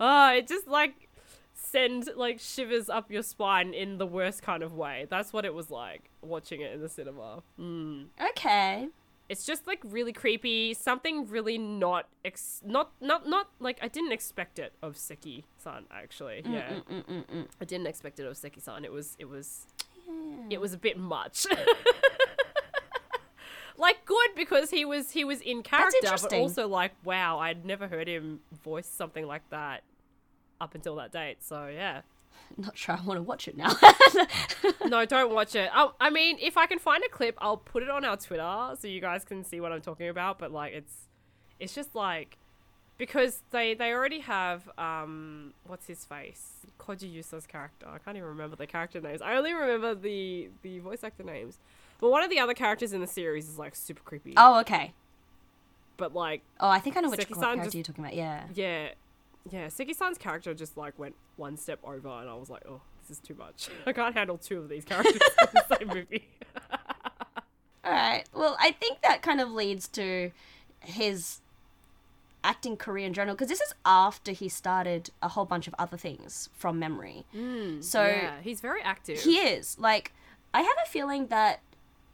oh, 0.00 0.32
it 0.34 0.46
just 0.48 0.66
like 0.68 1.08
send 1.54 2.08
like 2.16 2.38
shivers 2.40 2.88
up 2.88 3.10
your 3.10 3.22
spine 3.22 3.74
in 3.74 3.98
the 3.98 4.06
worst 4.06 4.42
kind 4.42 4.62
of 4.62 4.74
way. 4.74 5.06
That's 5.10 5.32
what 5.32 5.44
it 5.44 5.54
was 5.54 5.70
like 5.70 6.10
watching 6.22 6.60
it 6.60 6.72
in 6.72 6.80
the 6.80 6.88
cinema. 6.88 7.42
Mm. 7.60 8.06
okay. 8.30 8.88
It's 9.28 9.46
just 9.46 9.66
like 9.66 9.80
really 9.84 10.12
creepy. 10.12 10.74
Something 10.74 11.26
really 11.26 11.56
not 11.56 12.08
ex- 12.24 12.60
not 12.64 12.92
not 13.00 13.26
not 13.26 13.48
like 13.58 13.78
I 13.82 13.88
didn't 13.88 14.12
expect 14.12 14.58
it 14.58 14.72
of 14.82 14.96
Seki-san 14.96 15.84
actually. 15.90 16.42
Mm, 16.44 16.52
yeah, 16.52 16.72
Mm-mm-mm-mm. 16.90 17.46
I 17.60 17.64
didn't 17.64 17.86
expect 17.86 18.20
it 18.20 18.26
of 18.26 18.36
Seki-san. 18.36 18.84
It 18.84 18.92
was 18.92 19.16
it 19.18 19.28
was 19.28 19.66
it 20.50 20.60
was 20.60 20.74
a 20.74 20.78
bit 20.78 20.98
much. 20.98 21.46
like 23.78 24.04
good 24.04 24.30
because 24.36 24.70
he 24.70 24.84
was 24.84 25.10
he 25.10 25.24
was 25.24 25.40
in 25.40 25.62
character, 25.62 25.98
but 26.02 26.32
also 26.32 26.68
like 26.68 26.92
wow, 27.02 27.38
I'd 27.38 27.64
never 27.64 27.88
heard 27.88 28.08
him 28.08 28.40
voice 28.62 28.86
something 28.86 29.26
like 29.26 29.48
that 29.50 29.82
up 30.60 30.74
until 30.74 30.96
that 30.96 31.12
date. 31.12 31.42
So 31.42 31.66
yeah. 31.66 32.02
Not 32.56 32.76
sure 32.76 32.96
I 32.96 33.00
want 33.04 33.18
to 33.18 33.22
watch 33.22 33.48
it 33.48 33.56
now. 33.56 33.72
No, 34.86 35.04
don't 35.06 35.32
watch 35.34 35.54
it. 35.54 35.70
Oh, 35.74 35.94
I 36.00 36.10
mean, 36.10 36.36
if 36.40 36.56
I 36.56 36.66
can 36.66 36.78
find 36.78 37.02
a 37.04 37.08
clip, 37.08 37.36
I'll 37.40 37.56
put 37.56 37.82
it 37.82 37.88
on 37.90 38.04
our 38.04 38.16
Twitter 38.16 38.74
so 38.78 38.86
you 38.86 39.00
guys 39.00 39.24
can 39.24 39.42
see 39.44 39.60
what 39.60 39.72
I'm 39.72 39.80
talking 39.80 40.08
about. 40.08 40.38
But 40.38 40.52
like, 40.52 40.72
it's 40.74 41.08
it's 41.58 41.74
just 41.74 41.94
like 41.94 42.36
because 42.98 43.42
they 43.50 43.74
they 43.74 43.92
already 43.92 44.20
have 44.20 44.68
um 44.78 45.52
what's 45.66 45.86
his 45.86 46.04
face 46.04 46.66
Koji 46.78 47.12
Yusa's 47.12 47.46
character. 47.46 47.86
I 47.88 47.98
can't 47.98 48.16
even 48.16 48.28
remember 48.28 48.56
the 48.56 48.66
character 48.66 49.00
names. 49.00 49.20
I 49.22 49.36
only 49.36 49.52
remember 49.54 49.94
the 49.94 50.48
the 50.62 50.78
voice 50.80 51.02
actor 51.02 51.24
names. 51.24 51.58
But 51.98 52.10
one 52.10 52.22
of 52.22 52.30
the 52.30 52.38
other 52.38 52.54
characters 52.54 52.92
in 52.92 53.00
the 53.00 53.06
series 53.06 53.48
is 53.48 53.58
like 53.58 53.74
super 53.74 54.02
creepy. 54.02 54.34
oh, 54.36 54.60
okay. 54.60 54.92
But 55.96 56.14
like, 56.14 56.42
Oh, 56.60 56.68
I 56.68 56.78
think 56.78 56.96
I 56.96 57.00
know 57.00 57.10
which 57.10 57.20
Seki-san 57.20 57.42
character 57.42 57.64
just- 57.64 57.74
you're 57.74 57.84
talking 57.84 58.04
about. 58.04 58.14
Yeah. 58.16 58.44
yeah, 58.54 58.88
yeah, 59.50 59.68
Seki-san's 59.68 60.18
character 60.18 60.54
just 60.54 60.76
like 60.76 60.98
went 60.98 61.14
one 61.36 61.56
step 61.56 61.80
over, 61.84 62.08
and 62.08 62.28
I 62.28 62.34
was 62.34 62.48
like, 62.50 62.62
oh, 62.68 62.80
this 63.02 63.18
is 63.18 63.22
too 63.22 63.34
much. 63.34 63.68
I 63.86 63.92
can't 63.92 64.14
handle 64.14 64.38
two 64.38 64.58
of 64.58 64.68
these 64.68 64.84
characters 64.84 65.14
in 65.40 65.48
the 65.52 65.76
same 65.76 65.88
movie. 65.88 66.28
All 67.84 67.92
right. 67.92 68.24
Well, 68.32 68.56
I 68.58 68.70
think 68.72 69.02
that 69.02 69.20
kind 69.20 69.40
of 69.40 69.50
leads 69.50 69.88
to 69.88 70.30
his 70.80 71.40
acting 72.42 72.76
career 72.76 73.06
in 73.06 73.12
general 73.12 73.34
because 73.34 73.48
this 73.48 73.60
is 73.60 73.74
after 73.86 74.32
he 74.32 74.48
started 74.48 75.10
a 75.22 75.28
whole 75.28 75.46
bunch 75.46 75.66
of 75.66 75.74
other 75.78 75.96
things 75.96 76.48
from 76.54 76.78
memory. 76.78 77.24
Mm, 77.34 77.82
so 77.82 78.04
yeah, 78.04 78.40
he's 78.42 78.60
very 78.60 78.82
active. 78.82 79.20
he 79.20 79.36
is 79.38 79.78
like 79.78 80.12
I 80.52 80.60
have 80.60 80.76
a 80.86 80.88
feeling 80.88 81.28
that 81.28 81.60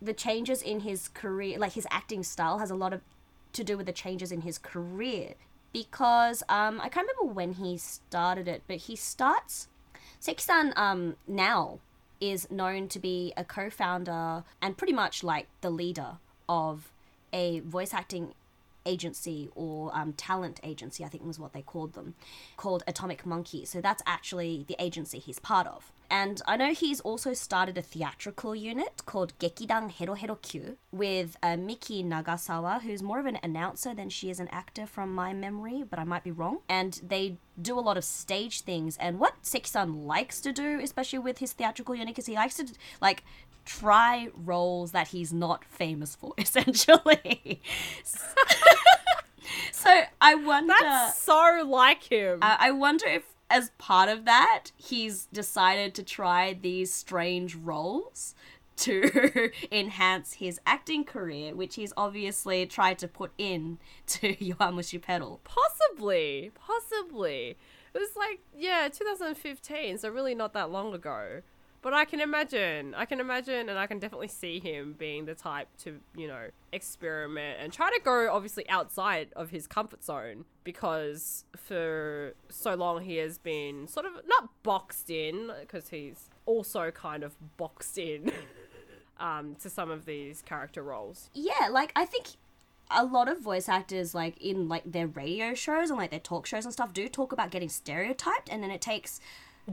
the 0.00 0.12
changes 0.14 0.62
in 0.62 0.80
his 0.80 1.08
career, 1.08 1.58
like 1.58 1.72
his 1.72 1.86
acting 1.90 2.22
style, 2.22 2.58
has 2.58 2.70
a 2.70 2.74
lot 2.74 2.92
of 2.92 3.02
to 3.52 3.64
do 3.64 3.76
with 3.76 3.86
the 3.86 3.92
changes 3.92 4.30
in 4.30 4.42
his 4.42 4.56
career 4.58 5.34
because 5.72 6.42
um, 6.48 6.80
I 6.80 6.88
can't 6.88 7.06
remember 7.06 7.32
when 7.32 7.54
he 7.54 7.78
started 7.78 8.48
it, 8.48 8.62
but 8.66 8.76
he 8.76 8.96
starts. 8.96 9.68
Seki-san 10.18 10.72
um, 10.76 11.16
now 11.26 11.78
is 12.20 12.50
known 12.50 12.88
to 12.88 12.98
be 12.98 13.32
a 13.36 13.44
co-founder 13.44 14.44
and 14.60 14.76
pretty 14.76 14.92
much 14.92 15.24
like 15.24 15.46
the 15.60 15.70
leader 15.70 16.18
of 16.48 16.92
a 17.32 17.60
voice 17.60 17.94
acting 17.94 18.34
agency 18.86 19.48
or 19.54 19.90
um, 19.96 20.12
talent 20.12 20.60
agency, 20.62 21.04
I 21.04 21.08
think 21.08 21.24
was 21.24 21.38
what 21.38 21.52
they 21.52 21.62
called 21.62 21.94
them, 21.94 22.14
called 22.56 22.82
Atomic 22.86 23.24
Monkey. 23.26 23.64
So 23.64 23.80
that's 23.80 24.02
actually 24.06 24.64
the 24.66 24.76
agency 24.78 25.18
he's 25.18 25.38
part 25.38 25.66
of. 25.66 25.92
And 26.10 26.42
I 26.48 26.56
know 26.56 26.72
he's 26.72 27.00
also 27.00 27.34
started 27.34 27.78
a 27.78 27.82
theatrical 27.82 28.56
unit 28.56 29.02
called 29.06 29.38
Gekidang 29.38 29.92
Hero 29.92 30.14
Hero 30.14 30.36
Kyu 30.42 30.76
with 30.90 31.36
uh, 31.40 31.56
Miki 31.56 32.02
Nagasawa, 32.02 32.82
who's 32.82 33.00
more 33.00 33.20
of 33.20 33.26
an 33.26 33.38
announcer 33.44 33.94
than 33.94 34.10
she 34.10 34.28
is 34.28 34.40
an 34.40 34.48
actor 34.48 34.86
from 34.86 35.14
my 35.14 35.32
memory, 35.32 35.84
but 35.88 36.00
I 36.00 36.04
might 36.04 36.24
be 36.24 36.32
wrong. 36.32 36.58
And 36.68 37.00
they 37.06 37.36
do 37.62 37.78
a 37.78 37.80
lot 37.80 37.96
of 37.96 38.02
stage 38.02 38.62
things. 38.62 38.96
And 38.96 39.20
what 39.20 39.34
Seki-san 39.42 40.06
likes 40.06 40.40
to 40.40 40.52
do, 40.52 40.80
especially 40.82 41.20
with 41.20 41.38
his 41.38 41.52
theatrical 41.52 41.94
unit, 41.94 42.18
is 42.18 42.26
he 42.26 42.34
likes 42.34 42.56
to 42.56 42.66
like 43.00 43.22
try 43.64 44.28
roles 44.34 44.92
that 44.92 45.08
he's 45.08 45.32
not 45.32 45.64
famous 45.64 46.14
for, 46.16 46.32
essentially. 46.38 47.60
so 49.72 50.02
I 50.20 50.34
wonder. 50.34 50.74
That's 50.78 51.18
so 51.18 51.64
like 51.66 52.04
him. 52.04 52.38
I 52.42 52.56
I 52.60 52.70
wonder 52.70 53.06
if, 53.06 53.24
as 53.48 53.70
part 53.78 54.08
of 54.08 54.24
that, 54.24 54.66
he's 54.76 55.26
decided 55.26 55.94
to 55.96 56.02
try 56.02 56.52
these 56.52 56.92
strange 56.92 57.54
roles 57.54 58.34
to 58.76 59.50
enhance 59.72 60.34
his 60.34 60.58
acting 60.66 61.04
career, 61.04 61.54
which 61.54 61.74
he's 61.74 61.92
obviously 61.96 62.64
tried 62.66 62.98
to 62.98 63.08
put 63.08 63.30
in 63.38 63.78
to 64.06 64.34
Yowamushi 64.36 65.00
Pedal. 65.02 65.40
possibly, 65.44 66.50
possibly. 66.54 67.56
It 67.92 67.98
was 67.98 68.14
like 68.16 68.40
yeah, 68.56 68.88
2015, 68.88 69.98
so 69.98 70.08
really 70.08 70.34
not 70.34 70.52
that 70.54 70.70
long 70.70 70.94
ago. 70.94 71.42
But 71.82 71.94
I 71.94 72.04
can 72.04 72.20
imagine, 72.20 72.94
I 72.94 73.06
can 73.06 73.20
imagine, 73.20 73.70
and 73.70 73.78
I 73.78 73.86
can 73.86 73.98
definitely 73.98 74.28
see 74.28 74.60
him 74.60 74.94
being 74.98 75.24
the 75.24 75.34
type 75.34 75.68
to, 75.78 75.98
you 76.14 76.28
know, 76.28 76.48
experiment 76.72 77.58
and 77.62 77.72
try 77.72 77.90
to 77.90 78.00
go 78.04 78.30
obviously 78.30 78.68
outside 78.68 79.28
of 79.34 79.48
his 79.50 79.66
comfort 79.66 80.04
zone 80.04 80.44
because 80.62 81.44
for 81.56 82.34
so 82.50 82.74
long 82.74 83.02
he 83.02 83.16
has 83.16 83.38
been 83.38 83.88
sort 83.88 84.04
of 84.04 84.12
not 84.26 84.50
boxed 84.62 85.08
in 85.08 85.50
because 85.60 85.88
he's 85.88 86.28
also 86.44 86.90
kind 86.90 87.22
of 87.22 87.34
boxed 87.56 87.96
in 87.96 88.30
um, 89.18 89.54
to 89.56 89.70
some 89.70 89.90
of 89.90 90.04
these 90.04 90.42
character 90.42 90.82
roles. 90.82 91.30
Yeah, 91.32 91.68
like 91.70 91.92
I 91.96 92.04
think 92.04 92.26
a 92.90 93.04
lot 93.04 93.28
of 93.28 93.40
voice 93.40 93.68
actors 93.68 94.14
like 94.14 94.36
in 94.38 94.68
like 94.68 94.82
their 94.84 95.06
radio 95.06 95.54
shows 95.54 95.90
and 95.90 95.98
like 95.98 96.10
their 96.10 96.20
talk 96.20 96.44
shows 96.44 96.64
and 96.64 96.72
stuff 96.72 96.92
do 96.92 97.08
talk 97.08 97.32
about 97.32 97.50
getting 97.50 97.68
stereotyped 97.68 98.48
and 98.50 98.62
then 98.62 98.70
it 98.70 98.80
takes 98.80 99.20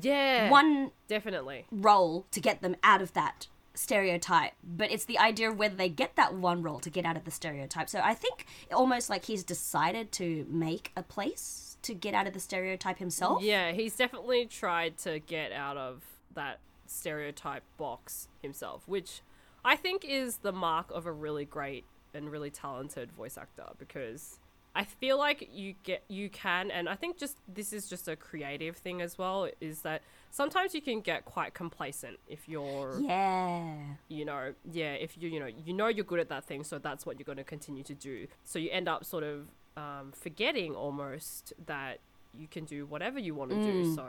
Yeah, 0.01 0.49
one 0.49 0.91
definitely. 1.07 1.65
role 1.71 2.25
to 2.31 2.39
get 2.39 2.61
them 2.61 2.75
out 2.83 3.01
of 3.01 3.13
that 3.13 3.47
stereotype 3.73 4.53
but 4.63 4.91
it's 4.91 5.05
the 5.05 5.19
idea 5.19 5.51
of 5.51 5.59
whether 5.59 5.75
they 5.75 5.87
get 5.87 6.15
that 6.15 6.33
one 6.33 6.63
role 6.63 6.79
to 6.79 6.89
get 6.89 7.05
out 7.05 7.15
of 7.15 7.25
the 7.25 7.31
stereotype. 7.31 7.87
So 7.87 8.01
i 8.03 8.15
think 8.15 8.47
almost 8.73 9.07
like 9.07 9.25
he's 9.25 9.43
decided 9.43 10.11
to 10.13 10.47
make 10.49 10.91
a 10.97 11.03
place 11.03 11.67
to 11.83 11.93
get 11.93 12.13
out 12.13 12.27
of 12.27 12.33
the 12.33 12.39
stereotype 12.39 12.99
himself. 12.99 13.41
Yeah, 13.41 13.71
he's 13.71 13.95
definitely 13.95 14.45
tried 14.45 14.97
to 14.99 15.19
get 15.19 15.51
out 15.51 15.77
of 15.77 16.03
that 16.35 16.59
stereotype 16.85 17.63
box 17.77 18.27
himself, 18.41 18.83
which 18.87 19.21
I 19.63 19.75
think 19.75 20.05
is 20.05 20.37
the 20.37 20.51
mark 20.51 20.91
of 20.91 21.05
a 21.05 21.11
really 21.11 21.45
great 21.45 21.85
and 22.13 22.31
really 22.31 22.49
talented 22.49 23.11
voice 23.11 23.37
actor 23.37 23.67
because 23.77 24.39
I 24.77 24.83
feel 24.85 25.17
like 25.17 25.49
you 25.51 25.73
get 25.83 26.03
you 26.07 26.29
can 26.29 26.71
and 26.71 26.87
I 26.87 26.95
think 26.95 27.17
just 27.17 27.37
this 27.47 27.73
is 27.73 27.89
just 27.89 28.07
a 28.07 28.15
creative 28.15 28.77
thing 28.77 29.01
as 29.01 29.17
well 29.17 29.49
is 29.59 29.81
that 29.81 30.01
sometimes 30.31 30.75
you 30.75 30.81
can 30.81 31.01
get 31.01 31.25
quite 31.25 31.53
complacent 31.53 32.17
if 32.27 32.47
you're 32.47 32.99
yeah 33.01 33.73
you 34.07 34.23
know, 34.25 34.53
yeah, 34.71 34.93
if 34.93 35.17
you 35.17 35.29
you 35.29 35.39
know 35.39 35.49
you 35.65 35.73
know 35.73 35.87
you're 35.87 36.05
good 36.05 36.19
at 36.19 36.29
that 36.29 36.43
thing, 36.45 36.63
so 36.63 36.77
that's 36.77 37.05
what 37.05 37.17
you're 37.19 37.25
going 37.25 37.37
to 37.37 37.43
continue 37.43 37.83
to 37.83 37.93
do. 37.93 38.27
So 38.45 38.59
you 38.59 38.69
end 38.71 38.87
up 38.87 39.03
sort 39.03 39.23
of 39.23 39.47
um, 39.75 40.11
forgetting 40.13 40.75
almost 40.75 41.53
that 41.65 41.99
you 42.37 42.47
can 42.47 42.65
do 42.65 42.85
whatever 42.85 43.19
you 43.19 43.33
want 43.35 43.51
to 43.51 43.57
do. 43.63 43.95
So 43.95 44.05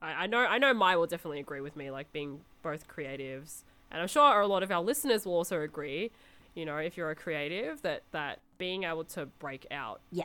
I, 0.00 0.24
I 0.24 0.26
know 0.26 0.38
I 0.38 0.58
know 0.58 0.72
Mai 0.74 0.96
will 0.96 1.06
definitely 1.06 1.40
agree 1.40 1.60
with 1.60 1.76
me, 1.76 1.90
like 1.90 2.12
being 2.12 2.40
both 2.62 2.88
creatives, 2.88 3.62
and 3.90 4.00
I'm 4.00 4.08
sure 4.08 4.40
a 4.40 4.46
lot 4.46 4.62
of 4.62 4.70
our 4.70 4.80
listeners 4.82 5.26
will 5.26 5.34
also 5.34 5.60
agree. 5.60 6.10
You 6.54 6.66
know, 6.66 6.76
if 6.76 6.96
you're 6.96 7.10
a 7.10 7.16
creative, 7.16 7.82
that 7.82 8.02
that 8.12 8.40
being 8.58 8.84
able 8.84 9.04
to 9.04 9.26
break 9.26 9.66
out 9.70 10.00
yeah 10.10 10.24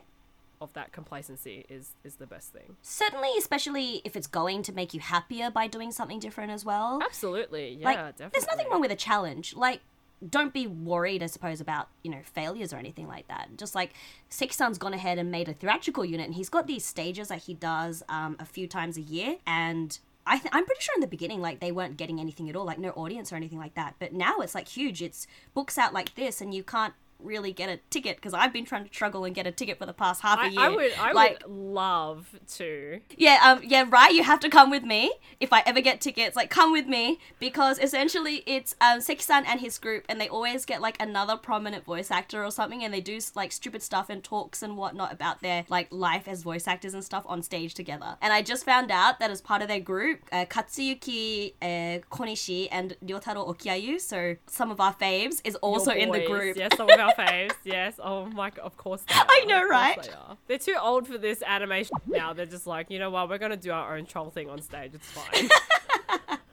of 0.60 0.74
that 0.74 0.92
complacency 0.92 1.66
is 1.70 1.94
is 2.04 2.16
the 2.16 2.26
best 2.26 2.54
thing. 2.54 2.76
Certainly, 2.82 3.32
especially 3.38 4.02
if 4.04 4.16
it's 4.16 4.28
going 4.28 4.64
to 4.64 4.74
make 4.74 4.94
you 4.94 5.00
happier 5.00 5.52
by 5.52 5.68
doing 5.68 5.92
something 5.92 6.20
different 6.20 6.52
as 6.52 6.66
well. 6.66 7.00
Absolutely, 7.04 7.78
yeah, 7.80 7.86
like, 7.86 7.98
definitely. 7.98 8.30
there's 8.34 8.48
nothing 8.48 8.70
wrong 8.70 8.82
with 8.82 8.92
a 8.92 8.96
challenge. 8.96 9.56
Like, 9.56 9.82
don't 10.28 10.54
be 10.54 10.66
worried, 10.66 11.22
I 11.22 11.28
suppose, 11.28 11.62
about 11.62 11.90
you 12.04 12.12
know 12.12 12.22
failures 12.24 12.74
or 12.74 12.78
anything 12.78 13.08
like 13.08 13.28
that. 13.28 13.50
Just 13.58 13.76
like 13.76 13.94
Seki-san's 14.30 14.78
gone 14.78 14.94
ahead 14.94 15.18
and 15.18 15.32
made 15.32 15.48
a 15.48 15.54
theatrical 15.54 16.06
unit, 16.06 16.26
and 16.26 16.36
he's 16.36 16.50
got 16.50 16.68
these 16.68 16.86
stages 16.86 17.28
that 17.28 17.44
he 17.44 17.54
does 17.54 18.04
um, 18.10 18.36
a 18.40 18.46
few 18.46 18.68
times 18.68 18.98
a 18.98 19.02
year, 19.02 19.38
and. 19.46 20.00
I 20.28 20.38
th- 20.38 20.50
I'm 20.54 20.66
pretty 20.66 20.82
sure 20.82 20.94
in 20.96 21.02
the 21.02 21.08
beginning, 21.08 21.42
like 21.42 21.60
they 21.60 21.72
weren't 21.72 21.98
getting 21.98 22.20
anything 22.20 22.50
at 22.50 22.56
all, 22.56 22.66
like 22.66 22.80
no 22.80 22.90
audience 22.92 23.32
or 23.32 23.36
anything 23.36 23.60
like 23.60 23.76
that. 23.76 23.96
But 24.00 24.14
now 24.14 24.40
it's 24.40 24.54
like 24.54 24.68
huge. 24.68 25.02
It's 25.02 25.26
books 25.54 25.78
out 25.78 25.94
like 25.94 26.16
this, 26.16 26.42
and 26.42 26.54
you 26.54 26.64
can't 26.64 26.94
really 27.20 27.52
get 27.52 27.70
a 27.70 27.80
ticket 27.90 28.18
because 28.18 28.34
I've 28.34 28.54
been 28.54 28.66
trying 28.66 28.88
to 28.88 28.94
struggle 28.94 29.26
and 29.26 29.34
get 29.34 29.48
a 29.48 29.52
ticket 29.52 29.78
for 29.78 29.86
the 29.86 29.94
past 29.94 30.22
half 30.22 30.40
a 30.44 30.50
year. 30.50 30.60
I 30.60 30.70
would, 30.70 30.94
I 31.00 31.12
like, 31.12 31.44
would 31.46 31.52
love 31.52 32.36
to. 32.56 33.00
yeah, 33.18 33.40
um, 33.44 33.62
yeah, 33.64 33.86
right. 33.90 34.14
You 34.14 34.24
have 34.24 34.40
to 34.42 34.50
come 34.50 34.70
with 34.70 34.84
me 34.84 35.14
if 35.40 35.52
I 35.54 35.64
ever 35.66 35.82
get 35.82 36.02
tickets. 36.02 36.36
Like, 36.36 36.50
come 36.50 36.72
with 36.72 36.88
me 36.88 37.20
because 37.40 37.80
essentially 37.80 38.44
it's 38.46 38.76
um 38.82 39.02
Seki-san 39.02 39.46
and 39.46 39.60
his 39.60 39.78
group, 39.78 40.06
and 40.10 40.20
they 40.20 40.30
always 40.30 40.66
get 40.66 40.82
like 40.82 41.02
another 41.02 41.38
prominent 41.38 41.86
voice 41.86 42.12
actor 42.12 42.44
or 42.44 42.52
something, 42.52 42.84
and 42.84 42.94
they 42.94 43.02
do 43.02 43.20
like 43.36 43.52
stupid 43.52 43.82
stuff 43.82 44.10
and 44.10 44.24
talks 44.24 44.62
and 44.62 44.78
whatnot 44.78 45.12
about 45.12 45.42
their 45.42 45.66
like 45.70 45.88
life 45.92 46.28
as 46.28 46.44
voice 46.44 46.68
actors 46.68 46.94
and 46.94 47.04
stuff 47.04 47.24
on 47.28 47.42
stage 47.42 47.74
together. 47.74 48.18
And 48.22 48.32
I 48.32 48.42
just 48.42 48.64
found 48.66 48.92
out 48.92 49.20
that 49.20 49.32
as 49.32 49.42
part 49.42 49.62
of 49.62 49.68
their 49.68 49.80
group, 49.80 50.20
uh, 50.32 50.46
Katsuyuki 50.46 51.54
uh, 51.62 52.00
Konishi 52.12 52.68
and 52.72 52.96
Ryotaro 53.04 53.48
Okiayu, 53.48 54.00
so 54.00 54.36
some 54.48 54.72
of 54.72 54.80
our 54.80 54.94
faves, 54.94 55.42
is 55.44 55.56
also 55.58 55.92
in 55.92 56.12
the 56.12 56.26
group. 56.26 56.58
Yes, 56.58 56.72
some 56.76 56.90
of 56.90 57.00
our 57.00 57.07
faves. 57.18 57.54
Yes. 57.64 57.96
Oh 58.00 58.26
my 58.26 58.50
god, 58.50 58.64
of 58.66 58.78
course 58.78 59.02
they 59.08 59.14
are. 59.20 59.26
I 59.28 59.46
know, 59.46 59.68
right? 59.68 60.02
They 60.02 60.10
are. 60.12 60.38
They're 60.48 60.58
too 60.58 60.76
old 60.82 61.08
for 61.08 61.18
this 61.18 61.44
animation 61.46 61.98
now. 62.08 62.34
They're 62.34 62.46
just 62.46 62.68
like, 62.68 62.90
you 62.90 63.00
know 63.00 63.10
what, 63.10 63.30
we're 63.30 63.38
gonna 63.38 63.58
do 63.58 63.72
our 63.72 63.98
own 63.98 64.06
troll 64.06 64.30
thing 64.30 64.50
on 64.50 64.62
stage. 64.62 64.92
It's 64.94 65.10
fine. 65.12 65.50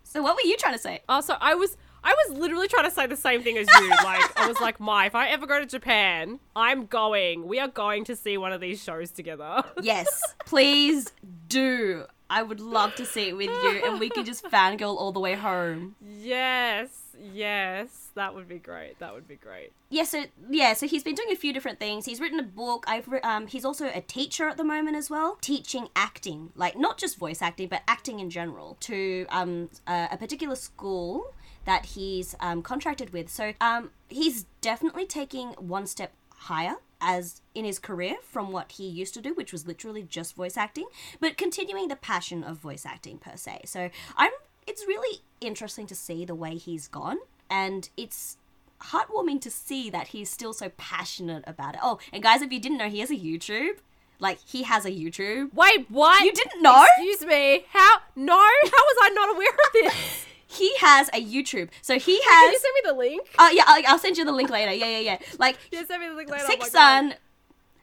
So 0.06 0.22
what 0.22 0.36
were 0.36 0.48
you 0.48 0.56
trying 0.56 0.74
to 0.74 0.78
say? 0.78 1.02
Oh, 1.08 1.20
so 1.20 1.36
I 1.40 1.56
was 1.56 1.76
I 2.04 2.14
was 2.28 2.38
literally 2.38 2.68
trying 2.68 2.84
to 2.84 2.90
say 2.92 3.08
the 3.08 3.16
same 3.16 3.42
thing 3.42 3.58
as 3.58 3.66
you. 3.80 3.88
Like 4.04 4.38
I 4.38 4.46
was 4.46 4.60
like, 4.60 4.78
my, 4.78 5.06
if 5.06 5.16
I 5.16 5.30
ever 5.30 5.44
go 5.44 5.58
to 5.58 5.66
Japan, 5.66 6.38
I'm 6.54 6.86
going. 6.86 7.48
We 7.48 7.58
are 7.58 7.66
going 7.66 8.04
to 8.04 8.14
see 8.14 8.38
one 8.38 8.52
of 8.52 8.60
these 8.60 8.80
shows 8.80 9.10
together. 9.10 9.64
Yes, 9.82 10.22
please 10.46 11.12
do. 11.48 12.04
I 12.30 12.44
would 12.44 12.60
love 12.60 12.94
to 12.94 13.04
see 13.04 13.30
it 13.30 13.36
with 13.36 13.50
you, 13.50 13.82
and 13.84 13.98
we 13.98 14.08
can 14.08 14.24
just 14.24 14.44
fangirl 14.44 14.96
all 14.96 15.10
the 15.10 15.18
way 15.18 15.34
home. 15.34 15.96
yes, 16.00 16.90
yes, 17.20 18.08
that 18.14 18.34
would 18.34 18.48
be 18.48 18.58
great. 18.58 18.98
That 18.98 19.14
would 19.14 19.26
be 19.26 19.36
great. 19.36 19.72
Yeah, 19.90 20.04
so 20.04 20.24
yeah, 20.50 20.72
so 20.74 20.86
he's 20.86 21.02
been 21.02 21.14
doing 21.14 21.30
a 21.30 21.36
few 21.36 21.52
different 21.52 21.78
things. 21.78 22.06
He's 22.06 22.20
written 22.20 22.38
a 22.40 22.44
book. 22.44 22.84
I've 22.86 23.08
re- 23.08 23.20
um, 23.20 23.46
he's 23.46 23.64
also 23.64 23.90
a 23.94 24.00
teacher 24.00 24.48
at 24.48 24.56
the 24.56 24.64
moment 24.64 24.96
as 24.96 25.10
well, 25.10 25.38
teaching 25.40 25.88
acting, 25.94 26.50
like 26.54 26.76
not 26.76 26.98
just 26.98 27.18
voice 27.18 27.42
acting, 27.42 27.68
but 27.68 27.82
acting 27.88 28.20
in 28.20 28.30
general, 28.30 28.76
to 28.80 29.26
um 29.30 29.70
a, 29.86 30.08
a 30.12 30.16
particular 30.16 30.56
school 30.56 31.34
that 31.64 31.86
he's 31.86 32.34
um 32.40 32.62
contracted 32.62 33.12
with. 33.12 33.28
So 33.28 33.52
um 33.60 33.90
he's 34.08 34.44
definitely 34.60 35.06
taking 35.06 35.48
one 35.52 35.86
step 35.86 36.12
higher 36.30 36.76
as 37.00 37.42
in 37.54 37.64
his 37.64 37.78
career 37.78 38.16
from 38.22 38.50
what 38.50 38.72
he 38.72 38.88
used 38.88 39.14
to 39.14 39.20
do, 39.20 39.34
which 39.34 39.52
was 39.52 39.66
literally 39.66 40.02
just 40.02 40.34
voice 40.34 40.56
acting, 40.56 40.86
but 41.20 41.36
continuing 41.36 41.88
the 41.88 41.96
passion 41.96 42.42
of 42.42 42.56
voice 42.56 42.86
acting 42.86 43.18
per 43.18 43.36
se. 43.36 43.62
So 43.66 43.90
I'm 44.16 44.32
it's 44.66 44.86
really 44.86 45.20
interesting 45.40 45.86
to 45.86 45.94
see 45.94 46.24
the 46.24 46.34
way 46.34 46.56
he's 46.56 46.88
gone 46.88 47.18
and 47.50 47.88
it's 47.96 48.38
heartwarming 48.80 49.40
to 49.40 49.50
see 49.50 49.90
that 49.90 50.08
he's 50.08 50.30
still 50.30 50.52
so 50.52 50.70
passionate 50.76 51.44
about 51.46 51.74
it. 51.74 51.80
Oh, 51.82 51.98
and 52.12 52.22
guys, 52.22 52.42
if 52.42 52.52
you 52.52 52.60
didn't 52.60 52.78
know, 52.78 52.88
he 52.88 53.00
has 53.00 53.10
a 53.10 53.16
YouTube. 53.16 53.78
Like 54.18 54.38
he 54.44 54.62
has 54.62 54.84
a 54.84 54.90
YouTube. 54.90 55.52
Wait, 55.54 55.90
what? 55.90 56.24
You 56.24 56.32
didn't 56.32 56.62
know? 56.62 56.86
Excuse 56.96 57.26
me. 57.26 57.64
How? 57.70 57.98
No. 58.16 58.34
How 58.36 58.42
was 58.42 58.96
I 59.02 59.10
not 59.10 59.34
aware 59.34 59.50
of 59.50 59.72
this? 59.72 60.26
He 60.46 60.72
has 60.78 61.08
a 61.08 61.20
YouTube. 61.20 61.70
So 61.82 61.98
he 61.98 62.20
has. 62.22 62.44
Can 62.44 62.52
you 62.52 62.58
send 62.60 62.74
me 62.74 62.80
the 62.84 62.94
link? 62.94 63.28
Oh 63.40 63.50
yeah, 63.52 63.64
I'll, 63.66 63.82
I'll 63.88 63.98
send 63.98 64.16
you 64.16 64.24
the 64.24 64.30
link 64.30 64.50
later. 64.50 64.72
Yeah, 64.72 64.86
yeah, 64.86 64.98
yeah. 65.00 65.18
Like 65.36 65.58
Yeah, 65.72 65.84
send 65.84 66.00
me 66.00 66.08
the 66.08 66.14
link 66.14 66.30
later. 66.30 66.44
Oh 66.44 66.48
Six 66.48 66.72
my 66.72 66.78
God. 66.78 67.10
Sun 67.10 67.14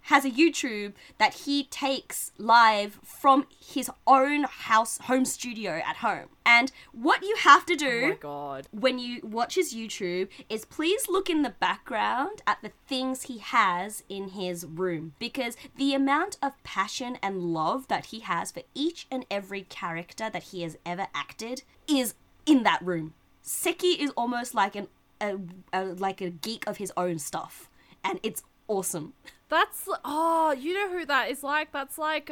has 0.04 0.26
a 0.26 0.30
YouTube 0.32 0.94
that 1.18 1.34
he 1.46 1.66
takes 1.66 2.32
live 2.38 3.00
from 3.04 3.46
his 3.64 3.90
own 4.08 4.44
house, 4.44 4.98
home 5.04 5.26
studio 5.26 5.82
at 5.86 5.98
home. 5.98 6.28
And 6.46 6.72
what 6.92 7.22
you 7.22 7.36
have 7.40 7.66
to 7.68 7.74
Oh 7.74 7.78
do 7.78 8.18
god. 8.20 8.68
when 8.72 8.98
you 9.00 9.22
watch 9.24 9.56
his 9.56 9.74
YouTube 9.74 10.28
is 10.50 10.66
please 10.66 11.08
look 11.08 11.30
in 11.30 11.44
the 11.44 11.52
background 11.60 12.42
at 12.48 12.62
the 12.62 12.72
things 12.88 13.24
he 13.24 13.38
has 13.40 14.04
in 14.10 14.30
his 14.30 14.66
room 14.66 15.14
because 15.20 15.56
the 15.78 15.94
amount 15.94 16.38
of 16.42 16.62
passion 16.64 17.18
and 17.22 17.54
love 17.54 17.88
that 17.88 18.08
he 18.08 18.22
has 18.22 18.52
for 18.52 18.64
each 18.74 19.08
and 19.12 19.26
every 19.30 19.62
character 19.62 20.30
that 20.30 20.44
he 20.44 20.64
has 20.64 20.78
ever 20.86 21.08
acted 21.14 21.62
is 21.88 22.16
in 22.46 22.64
that 22.64 22.82
room. 22.82 23.14
Seki 23.44 23.90
is 24.02 24.12
almost 24.18 24.54
like 24.56 24.76
an 24.76 24.88
a, 25.22 25.38
a 25.72 25.84
like 25.86 26.20
a 26.22 26.32
geek 26.32 26.66
of 26.68 26.78
his 26.78 26.92
own 26.98 27.20
stuff 27.20 27.70
and 28.04 28.20
it's 28.24 28.42
awesome. 28.68 29.14
That's 29.52 29.88
oh, 30.04 30.56
you 30.58 30.74
know 30.74 30.90
who 30.98 31.06
that 31.06 31.30
is 31.30 31.44
like? 31.44 31.72
That's 31.72 31.98
like 32.00 32.32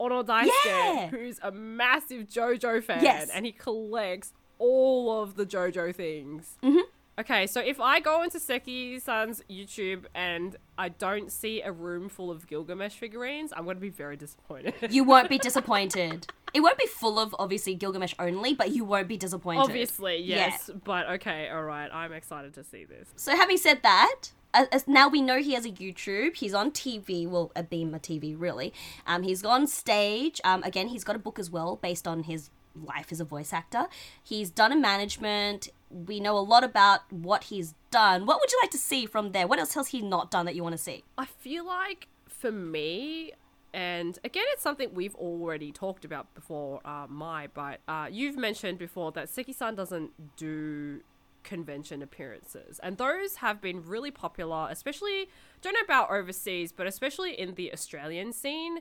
Ono 0.00 0.22
Daisuke, 0.22 0.48
Yeah. 0.64 1.08
who's 1.08 1.38
a 1.42 1.50
massive 1.52 2.26
JoJo 2.28 2.82
fan, 2.82 3.02
Yes. 3.02 3.28
and 3.28 3.44
he 3.44 3.52
collects 3.52 4.32
all 4.58 5.20
of 5.22 5.34
the 5.34 5.44
JoJo 5.44 5.94
things. 5.94 6.56
Mm-hmm. 6.62 6.78
Okay, 7.18 7.46
so 7.46 7.60
if 7.60 7.78
I 7.78 8.00
go 8.00 8.22
into 8.22 8.40
Seki-san's 8.40 9.42
YouTube 9.50 10.04
and 10.14 10.56
I 10.78 10.88
don't 10.88 11.30
see 11.30 11.60
a 11.60 11.70
room 11.70 12.08
full 12.08 12.30
of 12.30 12.46
Gilgamesh 12.46 12.94
figurines, 12.94 13.52
I'm 13.54 13.64
going 13.64 13.76
to 13.76 13.80
be 13.82 13.90
very 13.90 14.16
disappointed. 14.16 14.74
You 14.90 15.04
won't 15.04 15.28
be 15.28 15.36
disappointed. 15.48 16.26
It 16.54 16.60
won't 16.60 16.78
be 16.78 16.86
full 16.86 17.18
of 17.18 17.34
obviously 17.38 17.74
Gilgamesh 17.74 18.14
only, 18.18 18.54
but 18.54 18.70
you 18.70 18.84
won't 18.84 19.08
be 19.08 19.16
disappointed. 19.16 19.60
Obviously, 19.60 20.18
Yeah. 20.18 20.36
yes, 20.36 20.70
but 20.84 21.08
okay, 21.10 21.48
all 21.48 21.62
right. 21.64 21.90
I'm 21.92 22.12
excited 22.12 22.54
to 22.54 22.64
see 22.64 22.84
this. 22.84 23.08
So 23.16 23.34
having 23.36 23.56
said 23.56 23.82
that, 23.82 24.32
uh, 24.54 24.66
as 24.70 24.86
now 24.86 25.08
we 25.08 25.22
know 25.22 25.38
he 25.40 25.54
has 25.54 25.64
a 25.64 25.70
YouTube. 25.70 26.36
He's 26.36 26.52
on 26.54 26.70
TV, 26.70 27.26
well, 27.26 27.50
Abema 27.56 28.00
TV, 28.00 28.34
really. 28.38 28.72
Um, 29.06 29.22
he's 29.22 29.44
on 29.44 29.66
stage. 29.66 30.40
Um, 30.44 30.62
again, 30.62 30.88
he's 30.88 31.04
got 31.04 31.16
a 31.16 31.18
book 31.18 31.38
as 31.38 31.50
well 31.50 31.76
based 31.76 32.06
on 32.06 32.24
his 32.24 32.50
life 32.74 33.06
as 33.10 33.20
a 33.20 33.24
voice 33.24 33.52
actor. 33.52 33.86
He's 34.22 34.50
done 34.50 34.72
a 34.72 34.76
management. 34.76 35.68
We 35.90 36.20
know 36.20 36.36
a 36.36 36.40
lot 36.40 36.64
about 36.64 37.00
what 37.10 37.44
he's 37.44 37.74
done. 37.90 38.24
What 38.26 38.40
would 38.40 38.50
you 38.52 38.58
like 38.62 38.70
to 38.72 38.78
see 38.78 39.06
from 39.06 39.32
there? 39.32 39.46
What 39.46 39.58
else 39.58 39.74
has 39.74 39.88
he 39.88 40.00
not 40.02 40.30
done 40.30 40.46
that 40.46 40.54
you 40.54 40.62
want 40.62 40.74
to 40.74 40.78
see? 40.82 41.04
I 41.18 41.24
feel 41.26 41.66
like 41.66 42.08
for 42.28 42.50
me, 42.52 43.32
and 43.74 44.18
again, 44.24 44.44
it's 44.48 44.62
something 44.62 44.90
we've 44.92 45.14
already 45.14 45.72
talked 45.72 46.04
about 46.04 46.34
before, 46.34 46.80
uh, 46.84 47.06
Mai, 47.08 47.48
but 47.52 47.80
uh, 47.88 48.08
you've 48.10 48.36
mentioned 48.36 48.78
before 48.78 49.12
that 49.12 49.28
Seki-san 49.28 49.74
doesn't 49.74 50.36
do 50.36 51.00
convention 51.42 52.02
appearances, 52.02 52.78
and 52.82 52.98
those 52.98 53.36
have 53.36 53.60
been 53.60 53.82
really 53.84 54.10
popular, 54.10 54.68
especially 54.70 55.28
don't 55.62 55.74
know 55.74 55.80
about 55.84 56.10
overseas, 56.10 56.72
but 56.72 56.86
especially 56.86 57.38
in 57.38 57.54
the 57.54 57.72
Australian 57.72 58.32
scene, 58.32 58.78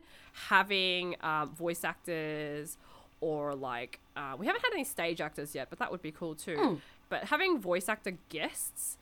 having 0.49 1.15
um, 1.21 1.53
voice 1.55 1.83
actors 1.83 2.77
or 3.21 3.53
like 3.53 3.99
uh, 4.15 4.35
we 4.37 4.45
haven't 4.47 4.61
had 4.63 4.73
any 4.73 4.83
stage 4.83 5.21
actors 5.21 5.53
yet, 5.55 5.67
but 5.69 5.79
that 5.79 5.91
would 5.91 6.01
be 6.01 6.11
cool 6.11 6.35
too. 6.35 6.55
But 7.09 7.25
having 7.25 7.59
voice 7.59 7.87
actor 7.87 8.17
guests 8.29 8.97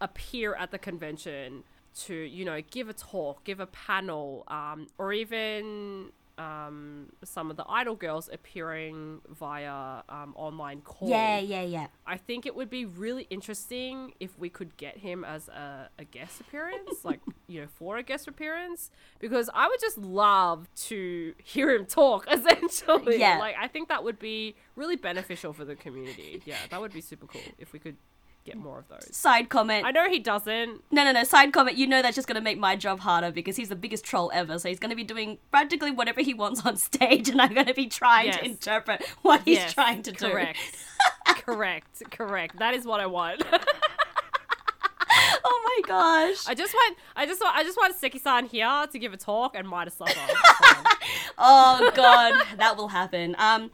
appear 0.00 0.54
at 0.54 0.70
the 0.72 0.78
convention 0.78 1.64
to 1.94 2.14
you 2.14 2.44
know 2.44 2.60
give 2.70 2.88
a 2.88 2.92
talk 2.94 3.44
give 3.44 3.60
a 3.60 3.66
panel 3.66 4.44
um, 4.48 4.86
or 4.98 5.12
even 5.12 6.06
um, 6.38 7.08
some 7.22 7.50
of 7.50 7.58
the 7.58 7.64
idol 7.68 7.94
girls 7.94 8.30
appearing 8.32 9.20
via 9.28 10.02
um, 10.08 10.32
online 10.34 10.80
call 10.80 11.08
Yeah, 11.10 11.38
yeah, 11.38 11.62
yeah. 11.62 11.86
i 12.06 12.16
think 12.16 12.46
it 12.46 12.56
would 12.56 12.70
be 12.70 12.86
really 12.86 13.26
interesting 13.28 14.14
if 14.18 14.38
we 14.38 14.48
could 14.48 14.76
get 14.78 14.96
him 14.98 15.24
as 15.24 15.48
a, 15.48 15.90
a 15.98 16.04
guest 16.04 16.40
appearance 16.40 17.04
like 17.04 17.20
you 17.48 17.60
know 17.60 17.66
for 17.78 17.98
a 17.98 18.02
guest 18.02 18.26
appearance 18.28 18.90
because 19.20 19.50
i 19.54 19.68
would 19.68 19.78
just 19.80 19.98
love 19.98 20.68
to 20.74 21.34
hear 21.44 21.70
him 21.70 21.84
talk 21.84 22.26
essentially 22.32 23.20
Yeah. 23.20 23.38
like 23.38 23.54
i 23.60 23.68
think 23.68 23.88
that 23.90 24.02
would 24.02 24.18
be 24.18 24.54
really 24.74 24.96
beneficial 24.96 25.52
for 25.52 25.66
the 25.66 25.76
community 25.76 26.40
yeah 26.46 26.56
that 26.70 26.80
would 26.80 26.94
be 26.94 27.02
super 27.02 27.26
cool 27.26 27.42
if 27.58 27.74
we 27.74 27.78
could 27.78 27.96
get 28.44 28.56
more 28.56 28.78
of 28.78 28.88
those 28.88 29.08
Side 29.16 29.48
comment. 29.48 29.86
I 29.86 29.90
know 29.90 30.08
he 30.08 30.18
doesn't. 30.18 30.82
No, 30.90 31.04
no, 31.04 31.12
no. 31.12 31.24
Side 31.24 31.52
comment. 31.52 31.76
You 31.76 31.86
know 31.86 32.02
that's 32.02 32.16
just 32.16 32.26
going 32.28 32.36
to 32.36 32.42
make 32.42 32.58
my 32.58 32.76
job 32.76 33.00
harder 33.00 33.30
because 33.30 33.56
he's 33.56 33.68
the 33.68 33.76
biggest 33.76 34.04
troll 34.04 34.30
ever. 34.34 34.58
So 34.58 34.68
he's 34.68 34.78
going 34.78 34.90
to 34.90 34.96
be 34.96 35.04
doing 35.04 35.38
practically 35.50 35.90
whatever 35.90 36.20
he 36.20 36.34
wants 36.34 36.64
on 36.66 36.76
stage, 36.76 37.28
and 37.28 37.40
I'm 37.40 37.54
going 37.54 37.66
to 37.66 37.74
be 37.74 37.86
trying 37.86 38.26
Yes. 38.26 38.38
to 38.38 38.44
interpret 38.44 39.02
what 39.22 39.42
he's 39.44 39.72
trying 39.72 40.02
to 40.02 40.12
correct. 40.12 40.58
correct. 41.26 42.02
Correct. 42.10 42.58
That 42.58 42.74
is 42.74 42.84
what 42.84 43.00
I 43.00 43.06
want. 43.06 43.42
Oh 45.44 45.82
my 45.84 45.88
gosh. 45.88 46.46
I 46.46 46.54
just 46.54 46.72
want. 46.72 46.96
I 47.16 47.26
just 47.26 47.40
want. 47.40 47.56
I 47.56 47.64
just 47.64 47.76
want 47.76 47.94
Seki-san 47.96 48.46
here 48.46 48.86
to 48.90 48.98
give 48.98 49.12
a 49.12 49.16
talk 49.16 49.54
and 49.54 49.68
to 49.68 49.90
suffer. 49.90 50.14
Oh 51.38 51.90
god, 51.94 52.46
that 52.58 52.76
will 52.76 52.88
happen. 52.88 53.34
Um, 53.38 53.70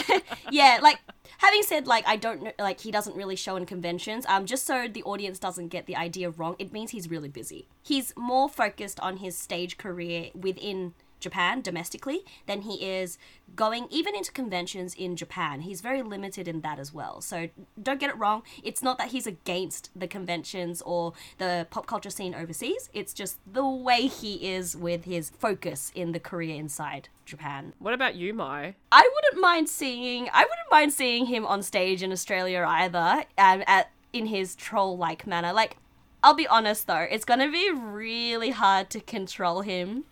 yeah, 0.50 0.78
like 0.82 0.98
having 1.42 1.62
said 1.62 1.86
like 1.86 2.06
I 2.06 2.16
don't 2.16 2.42
know, 2.42 2.52
like 2.58 2.80
he 2.80 2.90
doesn't 2.90 3.16
really 3.16 3.36
show 3.36 3.56
in 3.56 3.66
conventions. 3.66 4.24
Um, 4.26 4.46
just 4.46 4.64
so 4.64 4.88
the 4.88 5.02
audience 5.02 5.38
doesn't 5.38 5.68
get 5.68 5.86
the 5.86 5.96
idea 5.96 6.30
wrong, 6.30 6.56
it 6.58 6.72
means 6.72 6.92
he's 6.92 7.10
really 7.10 7.28
busy. 7.28 7.68
He's 7.82 8.14
more 8.16 8.48
focused 8.48 9.00
on 9.00 9.18
his 9.18 9.36
stage 9.36 9.76
career 9.76 10.30
within 10.34 10.94
Japan 11.22 11.62
domestically 11.62 12.20
than 12.46 12.62
he 12.62 12.84
is 12.84 13.16
going 13.56 13.86
even 13.90 14.14
into 14.14 14.32
conventions 14.32 14.94
in 14.94 15.16
Japan. 15.16 15.60
He's 15.60 15.80
very 15.80 16.02
limited 16.02 16.48
in 16.48 16.60
that 16.62 16.78
as 16.78 16.92
well. 16.92 17.20
So 17.20 17.48
don't 17.82 18.00
get 18.00 18.10
it 18.10 18.18
wrong. 18.18 18.42
It's 18.62 18.82
not 18.82 18.98
that 18.98 19.12
he's 19.12 19.26
against 19.26 19.90
the 19.94 20.06
conventions 20.06 20.82
or 20.82 21.12
the 21.38 21.66
pop 21.70 21.86
culture 21.86 22.10
scene 22.10 22.34
overseas. 22.34 22.90
It's 22.92 23.14
just 23.14 23.38
the 23.50 23.66
way 23.66 24.06
he 24.06 24.52
is 24.52 24.76
with 24.76 25.04
his 25.04 25.30
focus 25.30 25.92
in 25.94 26.12
the 26.12 26.20
career 26.20 26.56
inside 26.56 27.08
Japan. 27.24 27.72
What 27.78 27.94
about 27.94 28.14
you, 28.14 28.34
Mai? 28.34 28.74
I 28.90 29.10
wouldn't 29.14 29.40
mind 29.40 29.68
seeing 29.68 30.28
I 30.32 30.42
wouldn't 30.42 30.70
mind 30.70 30.92
seeing 30.92 31.26
him 31.26 31.46
on 31.46 31.62
stage 31.62 32.02
in 32.02 32.12
Australia 32.12 32.64
either, 32.66 33.24
um, 33.38 33.62
at 33.66 33.90
in 34.12 34.26
his 34.26 34.54
troll 34.54 34.96
like 34.96 35.26
manner. 35.26 35.52
Like, 35.52 35.76
I'll 36.22 36.34
be 36.34 36.46
honest 36.46 36.86
though, 36.86 37.06
it's 37.10 37.24
gonna 37.24 37.50
be 37.50 37.70
really 37.70 38.50
hard 38.50 38.90
to 38.90 39.00
control 39.00 39.62
him. 39.62 40.04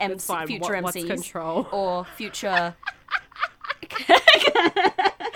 MC, 0.00 0.26
fine. 0.26 0.46
future 0.46 0.72
What- 0.74 0.82
what's 0.84 0.96
MCs 0.96 1.06
control? 1.06 1.68
or 1.72 2.04
future 2.16 2.74
or 4.08 4.14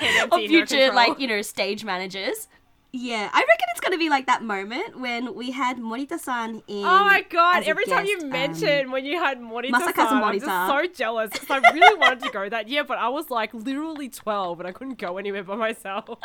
empty, 0.08 0.28
no 0.30 0.38
future 0.48 0.76
control. 0.76 0.94
like 0.94 1.18
you 1.20 1.26
know 1.28 1.42
stage 1.42 1.84
managers. 1.84 2.48
Yeah, 2.92 3.28
I 3.30 3.40
reckon 3.40 3.66
it's 3.72 3.80
gonna 3.80 3.98
be 3.98 4.08
like 4.08 4.24
that 4.26 4.42
moment 4.42 4.98
when 4.98 5.34
we 5.34 5.50
had 5.50 5.76
Morita-san 5.76 6.62
in. 6.66 6.84
Oh 6.86 7.04
my 7.04 7.20
god! 7.28 7.58
as 7.58 7.66
a 7.66 7.70
Every 7.70 7.84
time 7.84 8.06
you 8.06 8.14
guest, 8.14 8.24
um, 8.24 8.30
mention 8.30 8.90
when 8.90 9.04
you 9.04 9.18
had 9.18 9.38
Morita, 9.38 9.70
Masakazu 9.70 10.12
I'm 10.12 10.38
just 10.40 10.46
so 10.46 10.86
jealous 10.96 11.30
because 11.32 11.50
I 11.50 11.58
really 11.74 11.98
wanted 11.98 12.20
to 12.22 12.30
go 12.30 12.48
that 12.48 12.68
year, 12.68 12.84
but 12.84 12.96
I 12.98 13.08
was 13.08 13.28
like 13.28 13.52
literally 13.52 14.08
12 14.08 14.60
and 14.60 14.68
I 14.68 14.72
couldn't 14.72 14.98
go 14.98 15.18
anywhere 15.18 15.42
by 15.44 15.56
myself. 15.56 16.08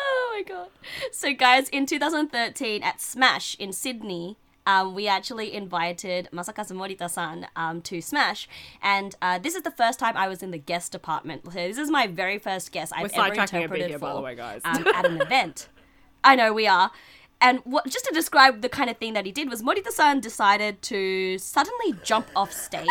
Oh 0.00 0.32
my 0.36 0.42
god. 0.42 0.68
So, 1.10 1.32
guys, 1.34 1.68
in 1.70 1.84
2013 1.86 2.82
at 2.82 3.00
Smash 3.00 3.56
in 3.58 3.72
Sydney, 3.72 4.36
um, 4.68 4.94
we 4.94 5.08
actually 5.08 5.54
invited 5.54 6.28
Masakazu 6.30 6.72
Morita 6.72 7.08
san 7.08 7.48
um, 7.56 7.80
to 7.82 8.02
Smash. 8.02 8.46
And 8.82 9.16
uh, 9.22 9.38
this 9.38 9.54
is 9.54 9.62
the 9.62 9.70
first 9.70 9.98
time 9.98 10.14
I 10.14 10.28
was 10.28 10.42
in 10.42 10.50
the 10.50 10.58
guest 10.58 10.92
department. 10.92 11.42
So, 11.46 11.52
this 11.52 11.78
is 11.78 11.90
my 11.90 12.06
very 12.06 12.38
first 12.38 12.70
guest 12.70 12.92
I've 12.94 13.10
We're 13.16 13.24
ever 13.24 13.40
interpreted 13.40 13.88
here, 13.88 13.98
for 13.98 14.06
by 14.06 14.12
the 14.12 14.20
way, 14.20 14.34
guys. 14.36 14.60
um, 14.64 14.86
at 14.94 15.06
an 15.06 15.22
event. 15.22 15.68
I 16.22 16.36
know 16.36 16.52
we 16.52 16.66
are. 16.66 16.90
And 17.40 17.60
what, 17.60 17.86
just 17.86 18.04
to 18.04 18.12
describe 18.12 18.60
the 18.60 18.68
kind 18.68 18.90
of 18.90 18.98
thing 18.98 19.14
that 19.14 19.24
he 19.24 19.32
did 19.32 19.48
was 19.48 19.62
Morita 19.62 19.90
san 19.90 20.20
decided 20.20 20.82
to 20.82 21.38
suddenly 21.38 21.94
jump 22.04 22.26
off 22.36 22.52
stage 22.52 22.86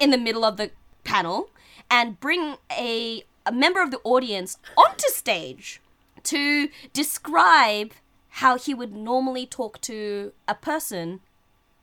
in 0.00 0.10
the 0.10 0.18
middle 0.18 0.44
of 0.44 0.58
the 0.58 0.70
panel 1.04 1.48
and 1.90 2.20
bring 2.20 2.56
a, 2.70 3.24
a 3.46 3.52
member 3.52 3.80
of 3.80 3.90
the 3.90 4.00
audience 4.04 4.58
onto 4.76 5.08
stage 5.08 5.80
to 6.24 6.68
describe 6.92 7.92
how 8.40 8.56
he 8.56 8.72
would 8.72 8.94
normally 8.94 9.44
talk 9.44 9.78
to 9.82 10.32
a 10.48 10.54
person, 10.54 11.20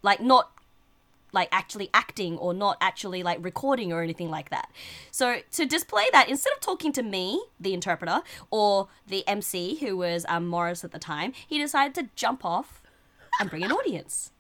like 0.02 0.20
not 0.20 0.52
like 1.32 1.48
actually 1.52 1.88
acting 1.94 2.36
or 2.40 2.52
not 2.52 2.78
actually 2.82 3.22
like 3.22 3.38
recording 3.44 3.94
or 3.94 4.02
anything 4.02 4.32
like 4.32 4.50
that. 4.50 4.72
So 5.12 5.42
to 5.52 5.66
display 5.68 6.06
that, 6.14 6.28
instead 6.30 6.54
of 6.54 6.60
talking 6.60 6.92
to 6.94 7.04
me, 7.04 7.40
the 7.60 7.76
interpreter, 7.76 8.22
or 8.50 8.88
the 9.06 9.28
MC 9.28 9.78
who 9.82 9.98
was 9.98 10.26
um, 10.28 10.48
Morris 10.48 10.84
at 10.84 10.92
the 10.92 10.98
time, 10.98 11.32
he 11.48 11.60
decided 11.60 11.94
to 11.94 12.10
jump 12.16 12.44
off 12.44 12.82
and 13.40 13.52
bring 13.52 13.64
an 13.64 13.72
audience. 13.72 14.32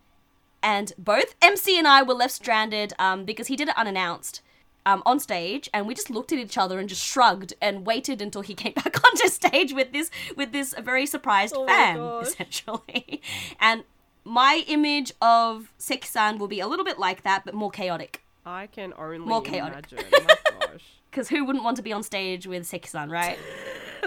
And 0.64 0.94
both 0.98 1.35
MC 1.39 1.77
and 1.77 1.88
I 1.88 2.02
were 2.02 2.15
left 2.15 2.34
stranded 2.34 2.94
um, 2.98 3.26
because 3.26 3.45
he 3.45 3.56
did 3.56 3.68
it 3.68 3.77
unannounced 3.77 4.41
um, 4.88 5.03
on 5.05 5.19
stage, 5.19 5.69
and 5.73 5.85
we 5.85 5.93
just 5.93 6.09
looked 6.09 6.31
at 6.31 6.39
each 6.39 6.57
other 6.57 6.80
and 6.80 6.88
just 6.89 7.03
shrugged 7.03 7.53
and 7.61 7.85
waited 7.85 8.22
until 8.22 8.41
he 8.41 8.53
came 8.64 8.73
back 8.73 8.95
onto 9.05 9.27
stage 9.27 9.73
with 9.73 9.91
this 9.91 10.09
with 10.35 10.51
this 10.51 10.73
very 10.81 11.05
surprised 11.05 11.53
Oh 11.55 11.68
fan, 11.68 11.99
essentially. 12.22 13.22
And 13.59 13.84
my 14.23 14.64
image 14.68 15.11
of 15.22 15.72
Seki-san 15.77 16.38
will 16.39 16.47
be 16.47 16.59
a 16.61 16.68
little 16.68 16.85
bit 16.85 16.97
like 16.97 17.23
that, 17.23 17.43
but 17.45 17.53
more 17.53 17.69
chaotic. 17.69 18.23
I 18.45 18.68
can 18.68 18.93
only 18.97 19.19
More 19.19 19.41
chaotic. 19.41 19.91
imagine. 19.91 20.80
Because 21.11 21.27
who 21.34 21.43
wouldn't 21.45 21.64
want 21.65 21.76
to 21.77 21.84
be 21.84 21.91
on 21.93 22.01
stage 22.01 22.47
with 22.47 22.65
Seki-san, 22.65 23.09
right? 23.09 23.38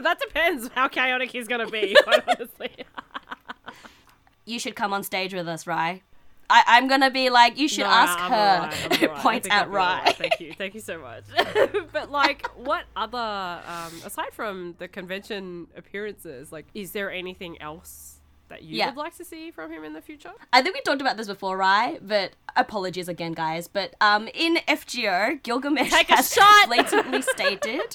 that 0.02 0.18
depends 0.18 0.70
how 0.74 0.88
chaotic 0.88 1.30
he's 1.30 1.46
gonna 1.46 1.66
be, 1.70 1.94
quite 2.04 2.22
honestly. 2.26 2.70
you 4.46 4.58
should 4.58 4.74
come 4.76 4.92
on 4.94 5.02
stage 5.02 5.34
with 5.34 5.46
us, 5.46 5.66
Rai. 5.66 6.02
I, 6.50 6.64
I'm 6.66 6.88
gonna 6.88 7.10
be 7.10 7.30
like, 7.30 7.56
you 7.58 7.68
should 7.68 7.84
No, 7.84 7.90
ask 7.90 8.18
I'm 8.18 8.30
her. 8.30 8.36
alright, 8.36 8.92
I'm 8.92 8.92
It 9.04 9.14
points 9.22 9.48
at 9.50 9.68
be 9.70 9.76
Thank 10.18 10.40
you, 10.40 10.52
thank 10.52 10.74
you 10.74 10.80
so 10.80 10.98
much. 11.00 11.24
but 11.92 12.10
like, 12.10 12.46
what 12.56 12.84
other, 12.96 13.16
um, 13.66 13.92
aside 14.04 14.32
from 14.32 14.74
the 14.78 14.88
convention 14.88 15.68
appearances, 15.76 16.50
like, 16.52 16.66
is 16.74 16.92
there 16.92 17.10
anything 17.10 17.60
else 17.62 18.16
that 18.48 18.64
you 18.64 18.78
Yeah. 18.78 18.86
would 18.86 18.96
like 18.96 19.16
to 19.18 19.24
see 19.24 19.52
from 19.52 19.70
him 19.70 19.84
in 19.84 19.92
the 19.92 20.00
future? 20.02 20.32
I 20.52 20.60
think 20.60 20.74
we 20.74 20.80
talked 20.80 21.00
about 21.00 21.16
this 21.16 21.28
before, 21.28 21.56
Rai, 21.56 21.98
but 22.02 22.32
apologies 22.56 23.08
again, 23.08 23.32
guys. 23.32 23.68
But 23.68 23.94
um, 24.00 24.28
in 24.34 24.56
FGO, 24.66 25.40
Gilgamesh 25.44 25.90
Take 25.90 26.08
has 26.08 26.34
shot! 26.34 26.66
blatantly 26.66 27.22
stated. 27.22 27.94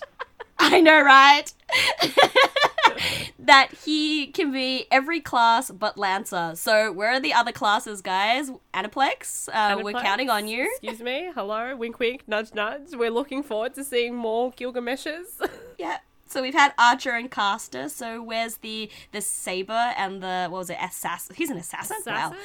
I 0.60 0.80
know, 0.82 1.02
right? 1.02 1.52
that 3.40 3.70
he 3.84 4.28
can 4.28 4.52
be 4.52 4.86
every 4.90 5.20
class 5.20 5.70
but 5.70 5.98
Lancer. 5.98 6.54
So 6.56 6.92
where 6.92 7.12
are 7.12 7.20
the 7.20 7.34
other 7.34 7.52
classes, 7.52 8.02
guys? 8.02 8.50
Aniplex, 8.74 9.50
uh, 9.54 9.82
we're 9.84 9.94
counting 9.94 10.30
on 10.30 10.48
you. 10.48 10.64
Excuse 10.82 11.02
me. 11.02 11.32
Hello. 11.36 11.76
Wink, 11.76 12.00
wink. 12.00 12.24
Nudge, 12.28 12.54
nudge. 12.54 12.94
We're 12.94 13.12
looking 13.12 13.44
forward 13.44 13.74
to 13.76 13.84
seeing 13.84 14.16
more 14.16 14.52
Gilgameshes. 14.52 15.48
Yeah. 15.78 15.98
So 16.28 16.42
we've 16.42 16.54
had 16.54 16.74
Archer 16.78 17.12
and 17.12 17.30
Caster. 17.30 17.90
So 17.90 18.22
where's 18.22 18.58
the 18.58 18.90
the 19.12 19.22
saber 19.22 19.94
and 19.98 20.22
the 20.22 20.48
what 20.50 20.60
was 20.60 20.70
it? 20.70 20.78
Assassin. 20.82 21.36
He's 21.36 21.50
an 21.50 21.58
assassin. 21.58 21.98
Assassin? 22.02 22.38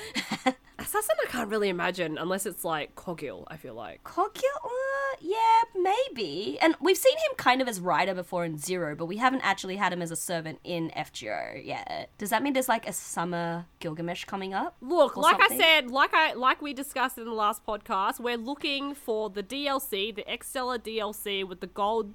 Wow. 0.47 0.55
Assassin, 0.81 1.15
I 1.23 1.27
can't 1.27 1.51
really 1.51 1.69
imagine 1.69 2.17
unless 2.17 2.47
it's 2.47 2.65
like 2.65 2.95
Kogil. 2.95 3.45
I 3.49 3.59
feel 3.59 3.75
like. 3.75 4.03
Kogyo? 4.03 4.43
Uh, 4.65 5.17
yeah, 5.21 5.63
maybe. 5.77 6.59
And 6.63 6.75
we've 6.81 6.97
seen 6.97 7.17
him 7.19 7.37
kind 7.37 7.61
of 7.61 7.69
as 7.69 7.81
Rider 7.81 8.15
before 8.15 8.47
in 8.47 8.57
Zero, 8.57 8.97
but 8.97 9.05
we 9.05 9.19
haven't 9.19 9.43
actually 9.43 9.77
had 9.77 9.93
him 9.93 10.01
as 10.01 10.11
a 10.11 10.17
servant 10.17 10.59
in 10.65 10.91
FGO 10.97 11.65
yet. 11.65 12.11
Does 12.17 12.31
that 12.31 12.43
mean 12.43 12.55
there's 12.55 12.69
like 12.69 12.89
a 12.89 12.95
summer 12.95 13.67
Gilgamesh 13.81 14.25
coming 14.25 14.55
up? 14.55 14.77
Look, 14.81 15.19
like 15.19 15.39
something? 15.39 15.61
I 15.61 15.63
said, 15.63 15.91
like 15.91 16.15
I 16.15 16.33
like 16.33 16.63
we 16.63 16.73
discussed 16.73 17.19
in 17.19 17.27
the 17.27 17.33
last 17.33 17.65
podcast, 17.67 18.19
we're 18.19 18.39
looking 18.39 18.95
for 18.95 19.29
the 19.29 19.43
DLC, 19.43 20.15
the 20.15 20.23
Extella 20.23 20.79
DLC 20.79 21.47
with 21.47 21.61
the 21.61 21.67
gold, 21.67 22.15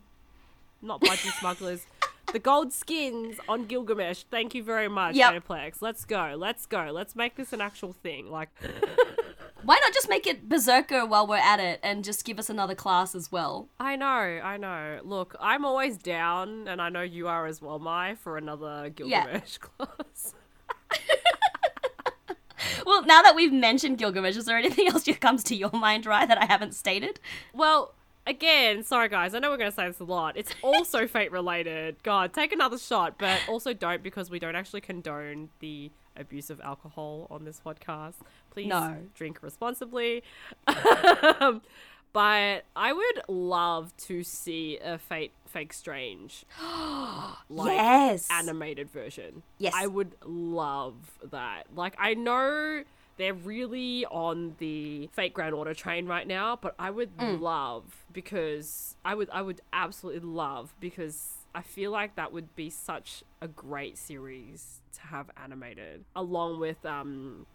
not 0.85 1.01
budgie 1.01 1.31
smugglers, 1.39 1.85
the 2.31 2.39
gold 2.39 2.71
skins 2.73 3.37
on 3.47 3.65
Gilgamesh. 3.65 4.23
Thank 4.29 4.55
you 4.55 4.63
very 4.63 4.87
much, 4.87 5.15
Yep. 5.15 5.43
Aniplex. 5.45 5.81
Let's 5.81 6.05
go, 6.05 6.35
let's 6.37 6.65
go, 6.65 6.91
let's 6.93 7.15
make 7.15 7.35
this 7.35 7.53
an 7.53 7.61
actual 7.61 7.93
thing. 7.93 8.29
Like, 8.29 8.49
Why 9.63 9.79
not 9.83 9.93
just 9.93 10.07
make 10.09 10.27
it 10.27 10.47
Berserker 10.47 11.07
while 11.07 11.25
we're 11.25 11.37
at 11.37 11.59
it 11.59 11.79
and 11.81 12.03
just 12.03 12.23
give 12.23 12.37
us 12.37 12.51
another 12.51 12.75
class 12.75 13.15
as 13.15 13.31
well? 13.31 13.67
I 13.79 13.95
know, 13.95 14.05
I 14.05 14.57
know. 14.57 14.99
Look, 15.03 15.35
I'm 15.39 15.65
always 15.65 15.97
down, 15.97 16.67
and 16.67 16.79
I 16.79 16.89
know 16.89 17.01
you 17.01 17.27
are 17.27 17.47
as 17.47 17.63
well, 17.63 17.79
Mai, 17.79 18.13
for 18.13 18.37
another 18.37 18.91
Gilgamesh 18.95 19.57
class. 19.59 20.33
Well, 22.85 23.03
now 23.05 23.21
that 23.23 23.35
we've 23.35 23.53
mentioned 23.53 23.97
Gilgamesh, 23.97 24.35
is 24.37 24.45
there 24.45 24.57
anything 24.57 24.87
else 24.87 25.03
that 25.05 25.19
comes 25.19 25.43
to 25.45 25.55
your 25.55 25.71
mind, 25.71 26.05
right, 26.05 26.27
that 26.27 26.39
I 26.41 26.45
haven't 26.45 26.73
stated? 26.75 27.19
Well, 27.53 27.93
again, 28.27 28.83
sorry 28.83 29.09
guys, 29.09 29.33
I 29.35 29.39
know 29.39 29.49
we're 29.49 29.57
going 29.57 29.69
to 29.71 29.75
say 29.75 29.87
this 29.87 29.99
a 29.99 30.03
lot. 30.03 30.37
It's 30.37 30.53
also 30.61 31.07
fate 31.15 31.31
related. 31.31 31.95
God, 32.03 32.33
take 32.33 32.51
another 32.51 32.77
shot, 32.77 33.15
but 33.17 33.39
also 33.47 33.73
don't 33.73 34.01
because 34.03 34.29
we 34.29 34.39
don't 34.39 34.55
actually 34.55 34.81
condone 34.81 35.49
the 35.59 35.91
abuse 36.17 36.49
of 36.49 36.61
alcohol 36.61 37.27
on 37.29 37.43
this 37.45 37.61
podcast. 37.65 38.15
Please 38.51 38.67
No. 38.67 38.97
drink 39.13 39.39
responsibly. 39.41 40.23
But 42.13 42.63
I 42.77 42.93
would 42.93 43.21
love 43.27 43.91
to 44.07 44.23
see 44.23 44.77
a 44.77 44.97
Fate 44.97 45.33
Fake 45.47 45.73
Strange 45.73 46.45
like 47.49 47.75
yes. 47.75 48.29
animated 48.31 48.89
version. 48.89 49.43
Yes. 49.57 49.73
I 49.75 49.87
would 49.87 50.15
love 50.23 50.95
that. 51.29 51.63
Like 51.75 51.93
I 51.99 52.13
know 52.13 52.83
they're 53.17 53.33
really 53.33 54.05
on 54.07 54.55
the 54.57 55.07
Fate 55.13 55.33
Grand 55.33 55.53
Order 55.55 55.73
train 55.73 56.05
right 56.05 56.27
now, 56.27 56.57
but 56.61 56.75
I 56.77 56.89
would 56.91 57.15
Mm. 57.17 57.39
love 57.39 58.05
because 58.11 58.95
I 59.05 59.15
would 59.15 59.29
I 59.31 59.41
would 59.41 59.61
absolutely 59.73 60.27
love 60.29 60.73
because 60.79 61.33
I 61.53 61.61
feel 61.61 61.91
like 61.91 62.15
that 62.15 62.33
would 62.33 62.55
be 62.55 62.69
such 62.69 63.23
a 63.41 63.47
great 63.47 63.97
series 63.97 64.81
to 64.93 65.01
have 65.07 65.29
animated 65.41 66.03
along 66.15 66.59
with 66.59 66.85
um 66.85 67.45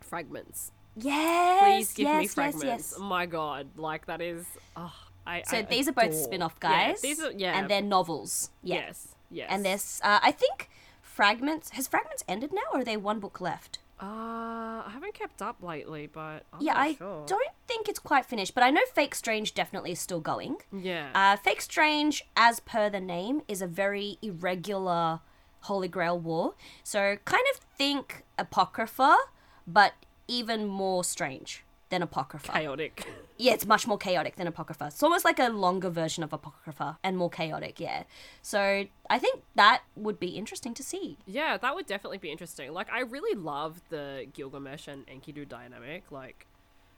fragments. 0.00 0.72
yes. 0.96 1.62
Please 1.62 1.92
give 1.94 2.04
yes, 2.04 2.20
me 2.20 2.26
fragments. 2.28 2.64
yes. 2.64 2.98
My 2.98 3.26
god, 3.26 3.68
like 3.76 4.06
that 4.06 4.20
is 4.20 4.44
oh, 4.76 4.92
I 5.26 5.42
So 5.42 5.58
I 5.58 5.62
these 5.62 5.88
are 5.88 5.92
both 5.92 6.04
adore- 6.06 6.24
spin-off 6.24 6.56
Yeah, 6.62 6.88
guys. 6.88 7.00
these 7.00 7.20
are 7.20 7.32
yeah. 7.32 7.58
And 7.58 7.70
they're 7.70 7.82
novels. 7.82 8.50
Yeah. 8.62 8.76
yes. 8.76 9.08
Yes. 9.28 9.48
And 9.50 9.64
there's, 9.64 10.00
uh, 10.04 10.20
I 10.22 10.30
think, 10.30 10.68
Fragments. 11.02 11.70
Has 11.70 11.88
Fragments 11.88 12.22
ended 12.28 12.52
now, 12.52 12.60
or 12.72 12.80
are 12.80 12.84
they 12.84 12.96
one 12.96 13.18
book 13.20 13.40
left? 13.40 13.78
Uh, 14.00 14.84
I 14.84 14.90
haven't 14.92 15.14
kept 15.14 15.40
up 15.40 15.62
lately, 15.62 16.06
but 16.06 16.44
I'm 16.52 16.60
yeah, 16.60 16.78
I 16.78 16.94
sure. 16.94 17.24
don't 17.26 17.50
think 17.66 17.88
it's 17.88 17.98
quite 17.98 18.26
finished, 18.26 18.54
but 18.54 18.62
I 18.62 18.70
know 18.70 18.82
Fake 18.94 19.14
Strange 19.14 19.54
definitely 19.54 19.92
is 19.92 19.98
still 20.00 20.20
going. 20.20 20.56
Yeah. 20.70 21.08
Uh, 21.14 21.36
Fake 21.36 21.62
Strange, 21.62 22.22
as 22.36 22.60
per 22.60 22.90
the 22.90 23.00
name, 23.00 23.42
is 23.48 23.62
a 23.62 23.66
very 23.66 24.18
irregular 24.20 25.20
Holy 25.62 25.88
Grail 25.88 26.18
war. 26.18 26.54
So 26.82 27.16
kind 27.24 27.44
of 27.54 27.60
think 27.60 28.24
Apocrypha, 28.38 29.16
but 29.66 29.94
even 30.28 30.66
more 30.66 31.02
strange 31.02 31.64
than 31.88 32.02
Apocrypha. 32.02 32.52
Chaotic. 32.52 33.06
Yeah, 33.38 33.52
it's 33.52 33.66
much 33.66 33.86
more 33.86 33.98
chaotic 33.98 34.36
than 34.36 34.46
Apocrypha. 34.46 34.86
It's 34.86 35.02
almost 35.02 35.24
like 35.24 35.38
a 35.38 35.48
longer 35.48 35.88
version 35.90 36.24
of 36.24 36.32
Apocrypha 36.32 36.98
and 37.04 37.16
more 37.16 37.30
chaotic, 37.30 37.78
yeah. 37.78 38.04
So 38.42 38.86
I 39.08 39.18
think 39.18 39.42
that 39.54 39.82
would 39.94 40.18
be 40.18 40.28
interesting 40.28 40.74
to 40.74 40.82
see. 40.82 41.18
Yeah, 41.26 41.56
that 41.56 41.74
would 41.74 41.86
definitely 41.86 42.18
be 42.18 42.30
interesting. 42.32 42.72
Like, 42.72 42.90
I 42.90 43.00
really 43.00 43.38
love 43.38 43.82
the 43.90 44.26
Gilgamesh 44.32 44.88
and 44.88 45.06
Enkidu 45.06 45.48
dynamic. 45.48 46.04
Like, 46.10 46.46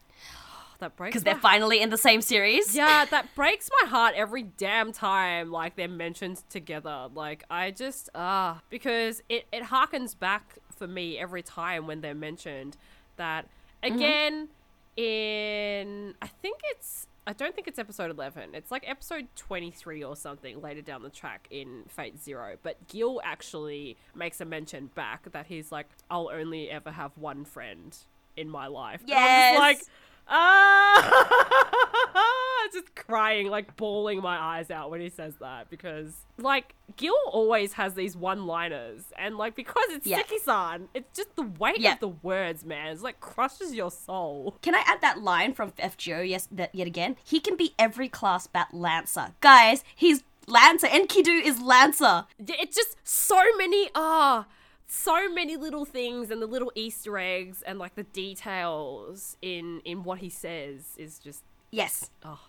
that 0.79 0.97
breaks 0.97 1.13
Because 1.13 1.25
they're 1.25 1.35
finally 1.37 1.81
in 1.83 1.91
the 1.91 1.99
same 1.99 2.23
series. 2.23 2.75
yeah, 2.75 3.05
that 3.11 3.35
breaks 3.35 3.69
my 3.83 3.89
heart 3.89 4.15
every 4.17 4.45
damn 4.45 4.93
time 4.93 5.51
like 5.51 5.77
they're 5.77 5.89
mentioned 5.89 6.43
together. 6.49 7.09
Like 7.15 7.45
I 7.51 7.73
just 7.73 8.09
ah 8.15 8.61
because 8.71 9.23
it 9.29 9.47
it 9.53 9.65
harkens 9.65 10.19
back 10.19 10.59
for 10.77 10.87
me 10.87 11.19
every 11.19 11.43
time 11.43 11.87
when 11.89 12.01
they're 12.01 12.15
mentioned 12.15 12.77
that 13.17 13.49
again 13.83 14.49
in 14.99 16.15
I 16.21 16.27
think 16.27 16.61
it's 16.65 17.07
I 17.27 17.33
don't 17.35 17.55
think 17.55 17.69
it's 17.69 17.79
episode 17.79 18.11
11. 18.11 18.55
It's 18.55 18.71
like 18.71 18.89
episode 18.89 19.29
23 19.37 20.03
or 20.03 20.17
something 20.17 20.63
later 20.63 20.81
down 20.81 21.03
the 21.03 21.11
track 21.11 21.47
in 21.51 21.83
Fate 21.89 22.19
Zero. 22.19 22.57
But 22.63 22.89
Gil 22.89 23.21
actually 23.23 23.99
makes 24.15 24.41
a 24.41 24.47
mention 24.47 24.87
back 24.95 25.31
that 25.33 25.45
he's 25.47 25.71
like, 25.71 25.89
I'll 26.11 26.31
only 26.33 26.71
ever 26.71 26.91
have 26.91 27.13
one 27.19 27.45
friend 27.45 27.95
in 28.35 28.49
my 28.49 28.67
life. 28.67 29.03
And 29.03 29.11
I'm 29.13 29.19
Yes. 29.19 29.53
just 29.53 29.61
like, 29.61 29.81
ah, 30.27 32.09
just 32.73 32.95
crying, 32.95 33.49
like 33.49 33.77
bawling 33.77 34.21
my 34.21 34.37
eyes 34.39 34.71
out 34.71 34.91
when 34.91 35.01
he 35.01 35.09
says 35.09 35.35
that 35.41 35.71
because, 35.71 36.13
like, 36.39 36.75
Gil 36.97 37.15
always 37.31 37.75
has 37.75 37.95
these 37.95 38.17
one-liners, 38.17 39.03
and 39.17 39.37
like 39.37 39.55
because 39.55 39.89
it's 39.91 40.07
Yeah. 40.07 40.19
Seki-san, 40.19 40.89
it's 40.95 41.17
just 41.17 41.35
the 41.37 41.43
weight 41.43 41.81
Yeah. 41.81 41.95
of 41.95 42.01
the 42.01 42.09
words, 42.09 42.65
man. 42.65 42.89
It's 42.93 43.03
like 43.03 43.21
crushes 43.21 43.75
your 43.75 43.91
soul. 43.91 44.57
Can 44.63 44.75
I 44.75 44.83
add 44.87 45.01
that 45.01 45.21
line 45.23 45.55
from 45.55 45.73
FGO 45.79 46.23
yes, 46.23 46.49
that 46.53 46.75
yet 46.75 46.87
again? 46.87 47.17
He 47.25 47.41
can 47.41 47.57
be 47.57 47.75
every 47.79 48.09
class 48.09 48.47
bat 48.47 48.69
Lancer. 48.73 49.35
Guys, 49.41 49.85
he's 49.95 50.23
Lancer. 50.47 50.87
Enkidu 50.87 51.43
is 51.45 51.61
Lancer. 51.61 52.25
It's 52.39 52.75
just 52.77 52.97
so 53.05 53.43
many 53.57 53.91
ah. 53.95 54.47
so 54.87 55.29
many 55.31 55.55
little 55.57 55.85
things 55.85 56.31
and 56.31 56.41
the 56.41 56.47
little 56.47 56.73
Easter 56.75 57.19
eggs 57.19 57.61
and 57.61 57.79
like 57.79 57.95
the 57.95 58.05
details 58.05 59.37
in 59.43 59.81
in 59.85 60.03
what 60.03 60.19
he 60.21 60.31
says 60.31 60.95
is 60.97 61.19
just 61.19 61.43
Yes. 61.71 62.11
oh 62.25 62.41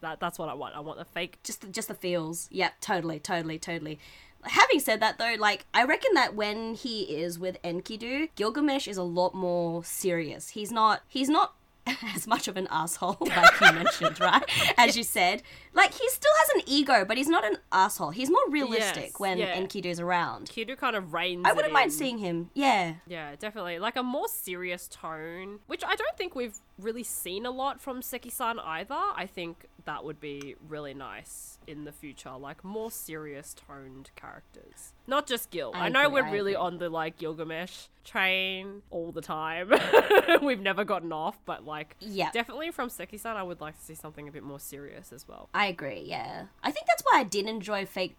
that 0.00 0.20
that's 0.20 0.38
what 0.38 0.48
I 0.48 0.54
want. 0.54 0.76
I 0.76 0.80
want 0.80 0.98
the 0.98 1.04
fake 1.04 1.38
Just 1.42 1.62
the, 1.62 1.68
just 1.68 1.88
the 1.88 1.94
feels. 1.94 2.48
Yep, 2.50 2.80
totally, 2.80 3.18
totally, 3.18 3.58
totally. 3.58 3.98
Having 4.42 4.80
said 4.80 5.00
that 5.00 5.18
though, 5.18 5.34
like 5.38 5.66
I 5.74 5.84
reckon 5.84 6.14
that 6.14 6.34
when 6.34 6.74
he 6.74 7.02
is 7.02 7.38
with 7.38 7.60
Enkidu, 7.62 8.28
Gilgamesh 8.36 8.86
is 8.86 8.96
a 8.96 9.02
lot 9.02 9.34
more 9.34 9.82
serious. 9.84 10.50
He's 10.50 10.70
not 10.70 11.02
he's 11.08 11.28
not 11.28 11.54
as 12.14 12.26
much 12.26 12.48
of 12.48 12.56
an 12.56 12.68
asshole 12.70 13.16
like 13.20 13.60
you 13.60 13.72
mentioned, 13.72 14.20
right? 14.20 14.42
As 14.76 14.96
you 14.96 15.02
said. 15.02 15.42
Like 15.74 15.92
he 15.92 16.08
still 16.08 16.32
has 16.38 16.48
an 16.56 16.62
ego, 16.66 17.04
but 17.06 17.16
he's 17.16 17.28
not 17.28 17.44
an 17.44 17.56
asshole. 17.72 18.10
He's 18.10 18.30
more 18.30 18.48
realistic 18.48 19.04
Yes, 19.04 19.18
when 19.18 19.38
yeah. 19.38 19.56
Enkidu's 19.56 20.00
around. 20.00 20.48
Kidu 20.48 20.76
kind 20.76 20.96
of 20.96 21.12
reigns. 21.12 21.46
I 21.46 21.52
wouldn't 21.52 21.72
mind 21.72 21.90
in. 21.92 21.96
seeing 21.98 22.18
him. 22.18 22.50
Yeah. 22.54 22.94
Yeah, 23.06 23.36
definitely. 23.38 23.78
Like 23.78 23.96
a 23.96 24.02
more 24.02 24.28
serious 24.28 24.88
tone, 24.88 25.60
which 25.66 25.82
I 25.84 25.94
don't 25.94 26.16
think 26.16 26.34
we've 26.34 26.56
really 26.78 27.02
seen 27.04 27.44
a 27.46 27.50
lot 27.50 27.80
from 27.80 28.02
Seki-san 28.02 28.58
either. 28.60 28.94
I 28.94 29.26
think 29.26 29.66
that 29.88 30.04
would 30.04 30.20
be 30.20 30.54
really 30.68 30.92
nice 30.92 31.56
in 31.66 31.84
the 31.84 31.92
future. 31.92 32.32
Like 32.38 32.62
more 32.62 32.90
serious 32.90 33.54
toned 33.54 34.10
characters. 34.16 34.92
Not 35.06 35.26
just 35.26 35.48
Gil. 35.50 35.72
I, 35.74 35.86
I 35.86 35.88
know 35.88 36.02
agree, 36.06 36.12
we're 36.20 36.26
I 36.28 36.30
really 36.30 36.52
agree. 36.52 36.62
on 36.66 36.76
the 36.76 36.90
like 36.90 37.16
Gilgamesh 37.16 37.86
train 38.04 38.82
all 38.90 39.12
the 39.12 39.22
time. 39.22 39.72
we've 40.42 40.60
never 40.60 40.84
gotten 40.84 41.10
off, 41.10 41.38
but 41.46 41.64
like 41.64 41.96
Yeah. 42.00 42.30
definitely 42.32 42.70
from 42.70 42.90
Seki-san 42.90 43.38
I 43.38 43.42
would 43.42 43.62
like 43.62 43.78
to 43.78 43.82
see 43.82 43.94
something 43.94 44.28
a 44.28 44.30
bit 44.30 44.42
more 44.42 44.60
serious 44.60 45.10
as 45.10 45.26
well. 45.26 45.48
I 45.54 45.66
agree, 45.68 46.02
yeah. 46.06 46.48
I 46.62 46.70
think 46.70 46.86
that's 46.86 47.02
why 47.02 47.20
I 47.20 47.24
did 47.24 47.46
enjoy 47.46 47.86
Fake 47.86 48.16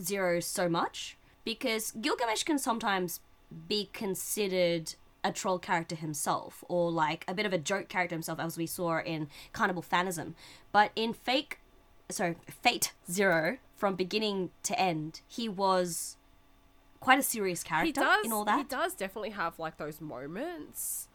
Zero 0.00 0.38
so 0.38 0.68
much 0.68 1.16
because 1.44 1.90
Gilgamesh 2.00 2.44
can 2.44 2.60
sometimes 2.60 3.18
be 3.66 3.90
considered 3.92 4.94
a 5.24 5.32
troll 5.32 5.58
character 5.58 5.96
himself 5.96 6.62
or 6.68 6.90
like 6.90 7.24
a 7.26 7.34
bit 7.34 7.46
of 7.46 7.52
a 7.52 7.58
joke 7.58 7.88
character 7.88 8.14
himself 8.14 8.38
as 8.38 8.56
we 8.56 8.66
saw 8.66 9.00
in 9.00 9.28
Carnival 9.52 9.82
Phantasm. 9.82 10.34
But 10.72 10.92
in 10.94 11.12
Fake 11.12 11.58
sorry, 12.10 12.36
Fate 12.48 12.92
Zero 13.10 13.58
from 13.76 13.94
beginning 13.94 14.50
to 14.64 14.78
end, 14.78 15.20
he 15.28 15.48
was 15.48 16.16
quite 17.00 17.18
a 17.18 17.22
serious 17.22 17.62
character 17.62 18.00
does 18.00 18.26
in 18.26 18.32
all 18.32 18.44
that. 18.44 18.58
he 18.58 18.64
does 18.64 18.94
definitely 18.94 19.30
have 19.30 19.58
like 19.58 19.76
those 19.76 20.00
moments 20.00 21.08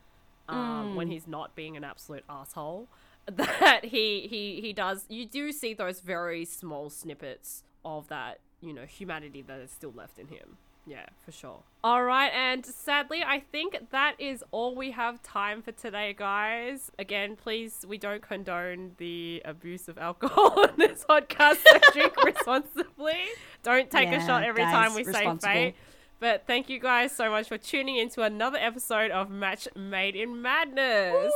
um, 0.48 0.96
when 0.96 1.08
he's 1.10 1.28
not 1.28 1.56
being 1.56 1.76
an 1.76 1.84
absolute 1.84 2.24
asshole 2.30 2.88
that 3.26 3.86
he 3.86 4.28
he 4.28 4.62
he 4.62 4.74
does 4.74 5.06
you 5.10 5.26
do 5.26 5.52
see 5.52 5.74
those 5.74 6.00
very 6.02 6.46
small 6.46 6.90
snippets 6.90 7.64
of 7.86 8.08
that 8.10 8.40
you 8.62 8.74
know 8.74 8.86
humanity 8.86 9.42
that 9.42 9.60
is 9.60 9.72
still 9.72 9.92
left 9.96 10.20
in 10.20 10.28
him 10.28 10.58
yeah 10.86 11.06
for 11.26 11.32
sure. 11.32 11.60
All 11.84 12.04
right 12.04 12.32
and 12.34 12.66
sadly 12.66 13.24
i 13.26 13.40
think 13.40 13.78
that 13.92 14.16
is 14.20 14.44
all 14.52 14.76
we 14.76 14.92
have 14.92 15.22
time 15.22 15.62
for 15.62 15.72
today 15.72 16.14
guys. 16.14 16.92
Again 16.98 17.36
please 17.36 17.86
we 17.88 17.98
don't 17.98 18.22
condone 18.22 18.92
the 18.98 19.42
abuse 19.46 19.88
of 19.88 19.98
alcohol 19.98 20.54
on 20.58 20.74
this 20.78 21.06
podcast. 21.10 21.58
So 21.66 21.80
drink 21.94 22.24
responsibly. 22.24 23.20
Don't 23.64 23.90
take 23.90 24.10
a 24.10 24.20
shot 24.26 24.44
every 24.44 24.64
guys, 24.64 24.74
time 24.74 24.96
we 24.96 25.04
say 25.04 25.38
fate. 25.42 25.76
But 26.20 26.48
thank 26.48 26.70
you 26.70 26.80
guys 26.80 27.12
so 27.12 27.30
much 27.30 27.50
for 27.50 27.58
tuning 27.58 27.98
into 27.98 28.22
another 28.22 28.58
episode 28.58 29.12
of 29.12 29.30
Match 29.30 29.68
Made 29.76 30.16
in 30.16 30.42
Madness. 30.42 31.34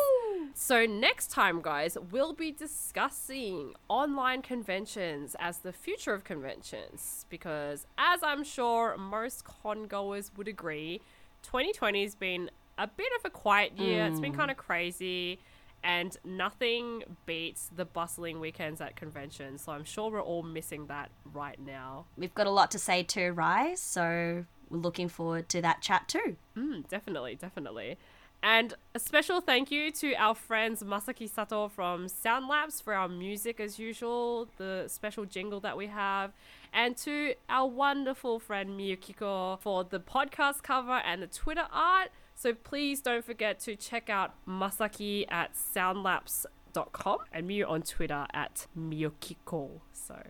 So, 0.60 0.88
next 0.88 1.30
time, 1.30 1.62
guys, 1.62 2.00
we'll 2.10 2.34
be 2.34 2.52
discussing 2.52 3.76
online 3.90 4.42
conventions 4.42 5.36
as 5.40 5.60
the 5.60 5.72
future 5.72 6.16
of 6.16 6.24
conventions. 6.24 7.28
Because, 7.30 7.86
as 8.00 8.24
I'm 8.24 8.44
sure 8.44 8.98
most 8.98 9.44
con 9.44 9.86
goers 9.86 10.32
would 10.36 10.48
agree, 10.48 11.00
2020 11.44 12.02
has 12.02 12.16
been 12.16 12.50
a 12.76 12.88
bit 12.88 13.08
of 13.20 13.26
a 13.26 13.30
quiet 13.30 13.78
year. 13.78 14.08
It's 14.08 14.20
been 14.20 14.34
kind 14.34 14.50
of 14.50 14.58
crazy. 14.58 15.40
And 15.84 16.18
nothing 16.26 17.04
beats 17.28 17.70
the 17.76 17.86
bustling 17.86 18.40
weekends 18.40 18.82
at 18.82 18.96
conventions. 18.96 19.62
So, 19.62 19.74
I'm 19.74 19.86
sure 19.86 20.10
we're 20.10 20.22
all 20.24 20.42
missing 20.42 20.88
that 20.88 21.12
right 21.36 21.60
now. 21.60 22.06
We've 22.18 22.34
got 22.34 22.48
a 22.48 22.52
lot 22.52 22.72
to 22.72 22.80
say 22.80 23.04
to 23.04 23.30
Rise, 23.30 23.80
so 23.80 24.44
we're 24.72 24.80
looking 24.80 25.08
forward 25.08 25.50
to 25.50 25.62
that 25.62 25.84
chat 25.84 26.08
too. 26.08 26.36
Mm, 26.58 26.90
definitely, 26.90 27.36
definitely. 27.36 28.00
And 28.44 28.76
a 28.94 29.00
special 29.00 29.42
thank 29.42 29.72
you 29.72 29.92
to 29.92 30.14
our 30.16 30.36
friends 30.36 30.84
Masaki 30.84 31.30
Sato 31.30 31.68
from 31.68 32.08
Sound 32.08 32.48
Labs 32.48 32.80
for 32.80 32.94
our 32.94 33.10
music 33.10 33.60
as 33.60 33.80
usual, 33.80 34.48
the 34.58 34.86
special 34.88 35.26
jingle 35.26 35.60
that 35.62 35.76
we 35.76 35.88
have, 35.88 36.34
and 36.72 36.96
to 36.98 37.34
our 37.50 37.68
wonderful 37.68 38.40
friend 38.40 38.80
Miyukiko 38.80 39.60
for 39.60 39.84
the 39.84 40.00
podcast 40.00 40.62
cover 40.64 41.02
and 41.04 41.22
the 41.22 41.28
Twitter 41.28 41.68
art. 41.72 42.10
So 42.36 42.54
please 42.54 43.02
don't 43.02 43.26
forget 43.26 43.60
to 43.62 43.76
check 43.76 44.10
out 44.10 44.34
Masaki 44.48 45.26
at 45.32 45.54
soundlabs.com 45.56 47.18
and 47.34 47.50
Miyu 47.50 47.68
on 47.68 47.82
Twitter 47.82 48.28
at 48.34 48.68
Miyukiko. 48.78 49.82
So 49.92 50.22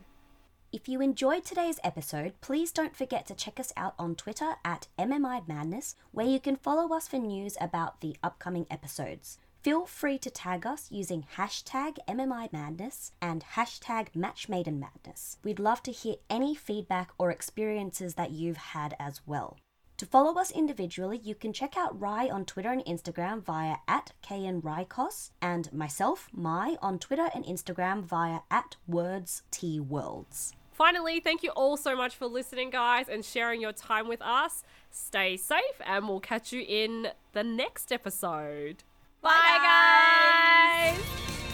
If 0.73 0.89
you 0.89 0.99
enjoyed 0.99 1.45
today's 1.45 1.79
episode, 1.81 2.33
please 2.41 2.73
don't 2.73 2.95
forget 2.95 3.25
to 3.27 3.33
check 3.33 3.57
us 3.57 3.71
out 3.77 3.95
on 3.97 4.15
Twitter 4.15 4.55
at 4.65 4.87
MMI 4.99 5.47
Madness, 5.47 5.95
where 6.11 6.25
you 6.25 6.41
can 6.41 6.57
follow 6.57 6.93
us 6.93 7.07
for 7.07 7.17
news 7.17 7.55
about 7.61 8.01
the 8.01 8.17
upcoming 8.21 8.67
episodes. 8.69 9.39
Feel 9.63 9.85
free 9.85 10.17
to 10.17 10.29
tag 10.29 10.65
us 10.65 10.87
using 10.91 11.25
hashtag 11.37 11.97
MMI 12.09 12.51
Madness 12.51 13.13
and 13.21 13.45
hashtag 13.55 14.13
Match 14.13 14.49
Made 14.49 14.67
in 14.67 14.77
Madness. 14.77 15.37
We'd 15.41 15.59
love 15.59 15.81
to 15.83 15.91
hear 15.93 16.15
any 16.29 16.53
feedback 16.53 17.11
or 17.17 17.31
experiences 17.31 18.15
that 18.15 18.31
you've 18.31 18.57
had 18.57 18.93
as 18.99 19.21
well. 19.25 19.57
To 19.97 20.05
follow 20.05 20.39
us 20.39 20.51
individually, 20.51 21.19
you 21.23 21.33
can 21.33 21.51
check 21.51 21.75
out 21.75 21.99
Rai 21.99 22.29
on 22.29 22.45
Twitter 22.45 22.69
and 22.69 22.85
Instagram 22.85 23.41
via 23.41 23.77
at 23.87 24.11
KNRycos 24.23 25.31
and 25.41 25.73
myself, 25.73 26.29
Mai, 26.31 26.77
on 26.83 26.99
Twitter 26.99 27.29
and 27.33 27.43
Instagram 27.43 28.03
via 28.03 28.41
at 28.51 28.75
WordsTWorlds. 28.87 30.53
Finally, 30.71 31.19
thank 31.19 31.41
you 31.41 31.49
all 31.49 31.75
so 31.75 31.95
much 31.95 32.15
for 32.15 32.27
listening, 32.27 32.69
guys, 32.69 33.09
and 33.09 33.25
sharing 33.25 33.59
your 33.59 33.73
time 33.73 34.07
with 34.07 34.21
us. 34.21 34.63
Stay 34.91 35.35
safe, 35.35 35.81
and 35.83 36.07
we'll 36.07 36.19
catch 36.19 36.53
you 36.53 36.63
in 36.67 37.07
the 37.33 37.43
next 37.43 37.91
episode. 37.91 38.83
Bye, 39.23 39.31
guys! 39.63 40.97
guys. 40.99 41.53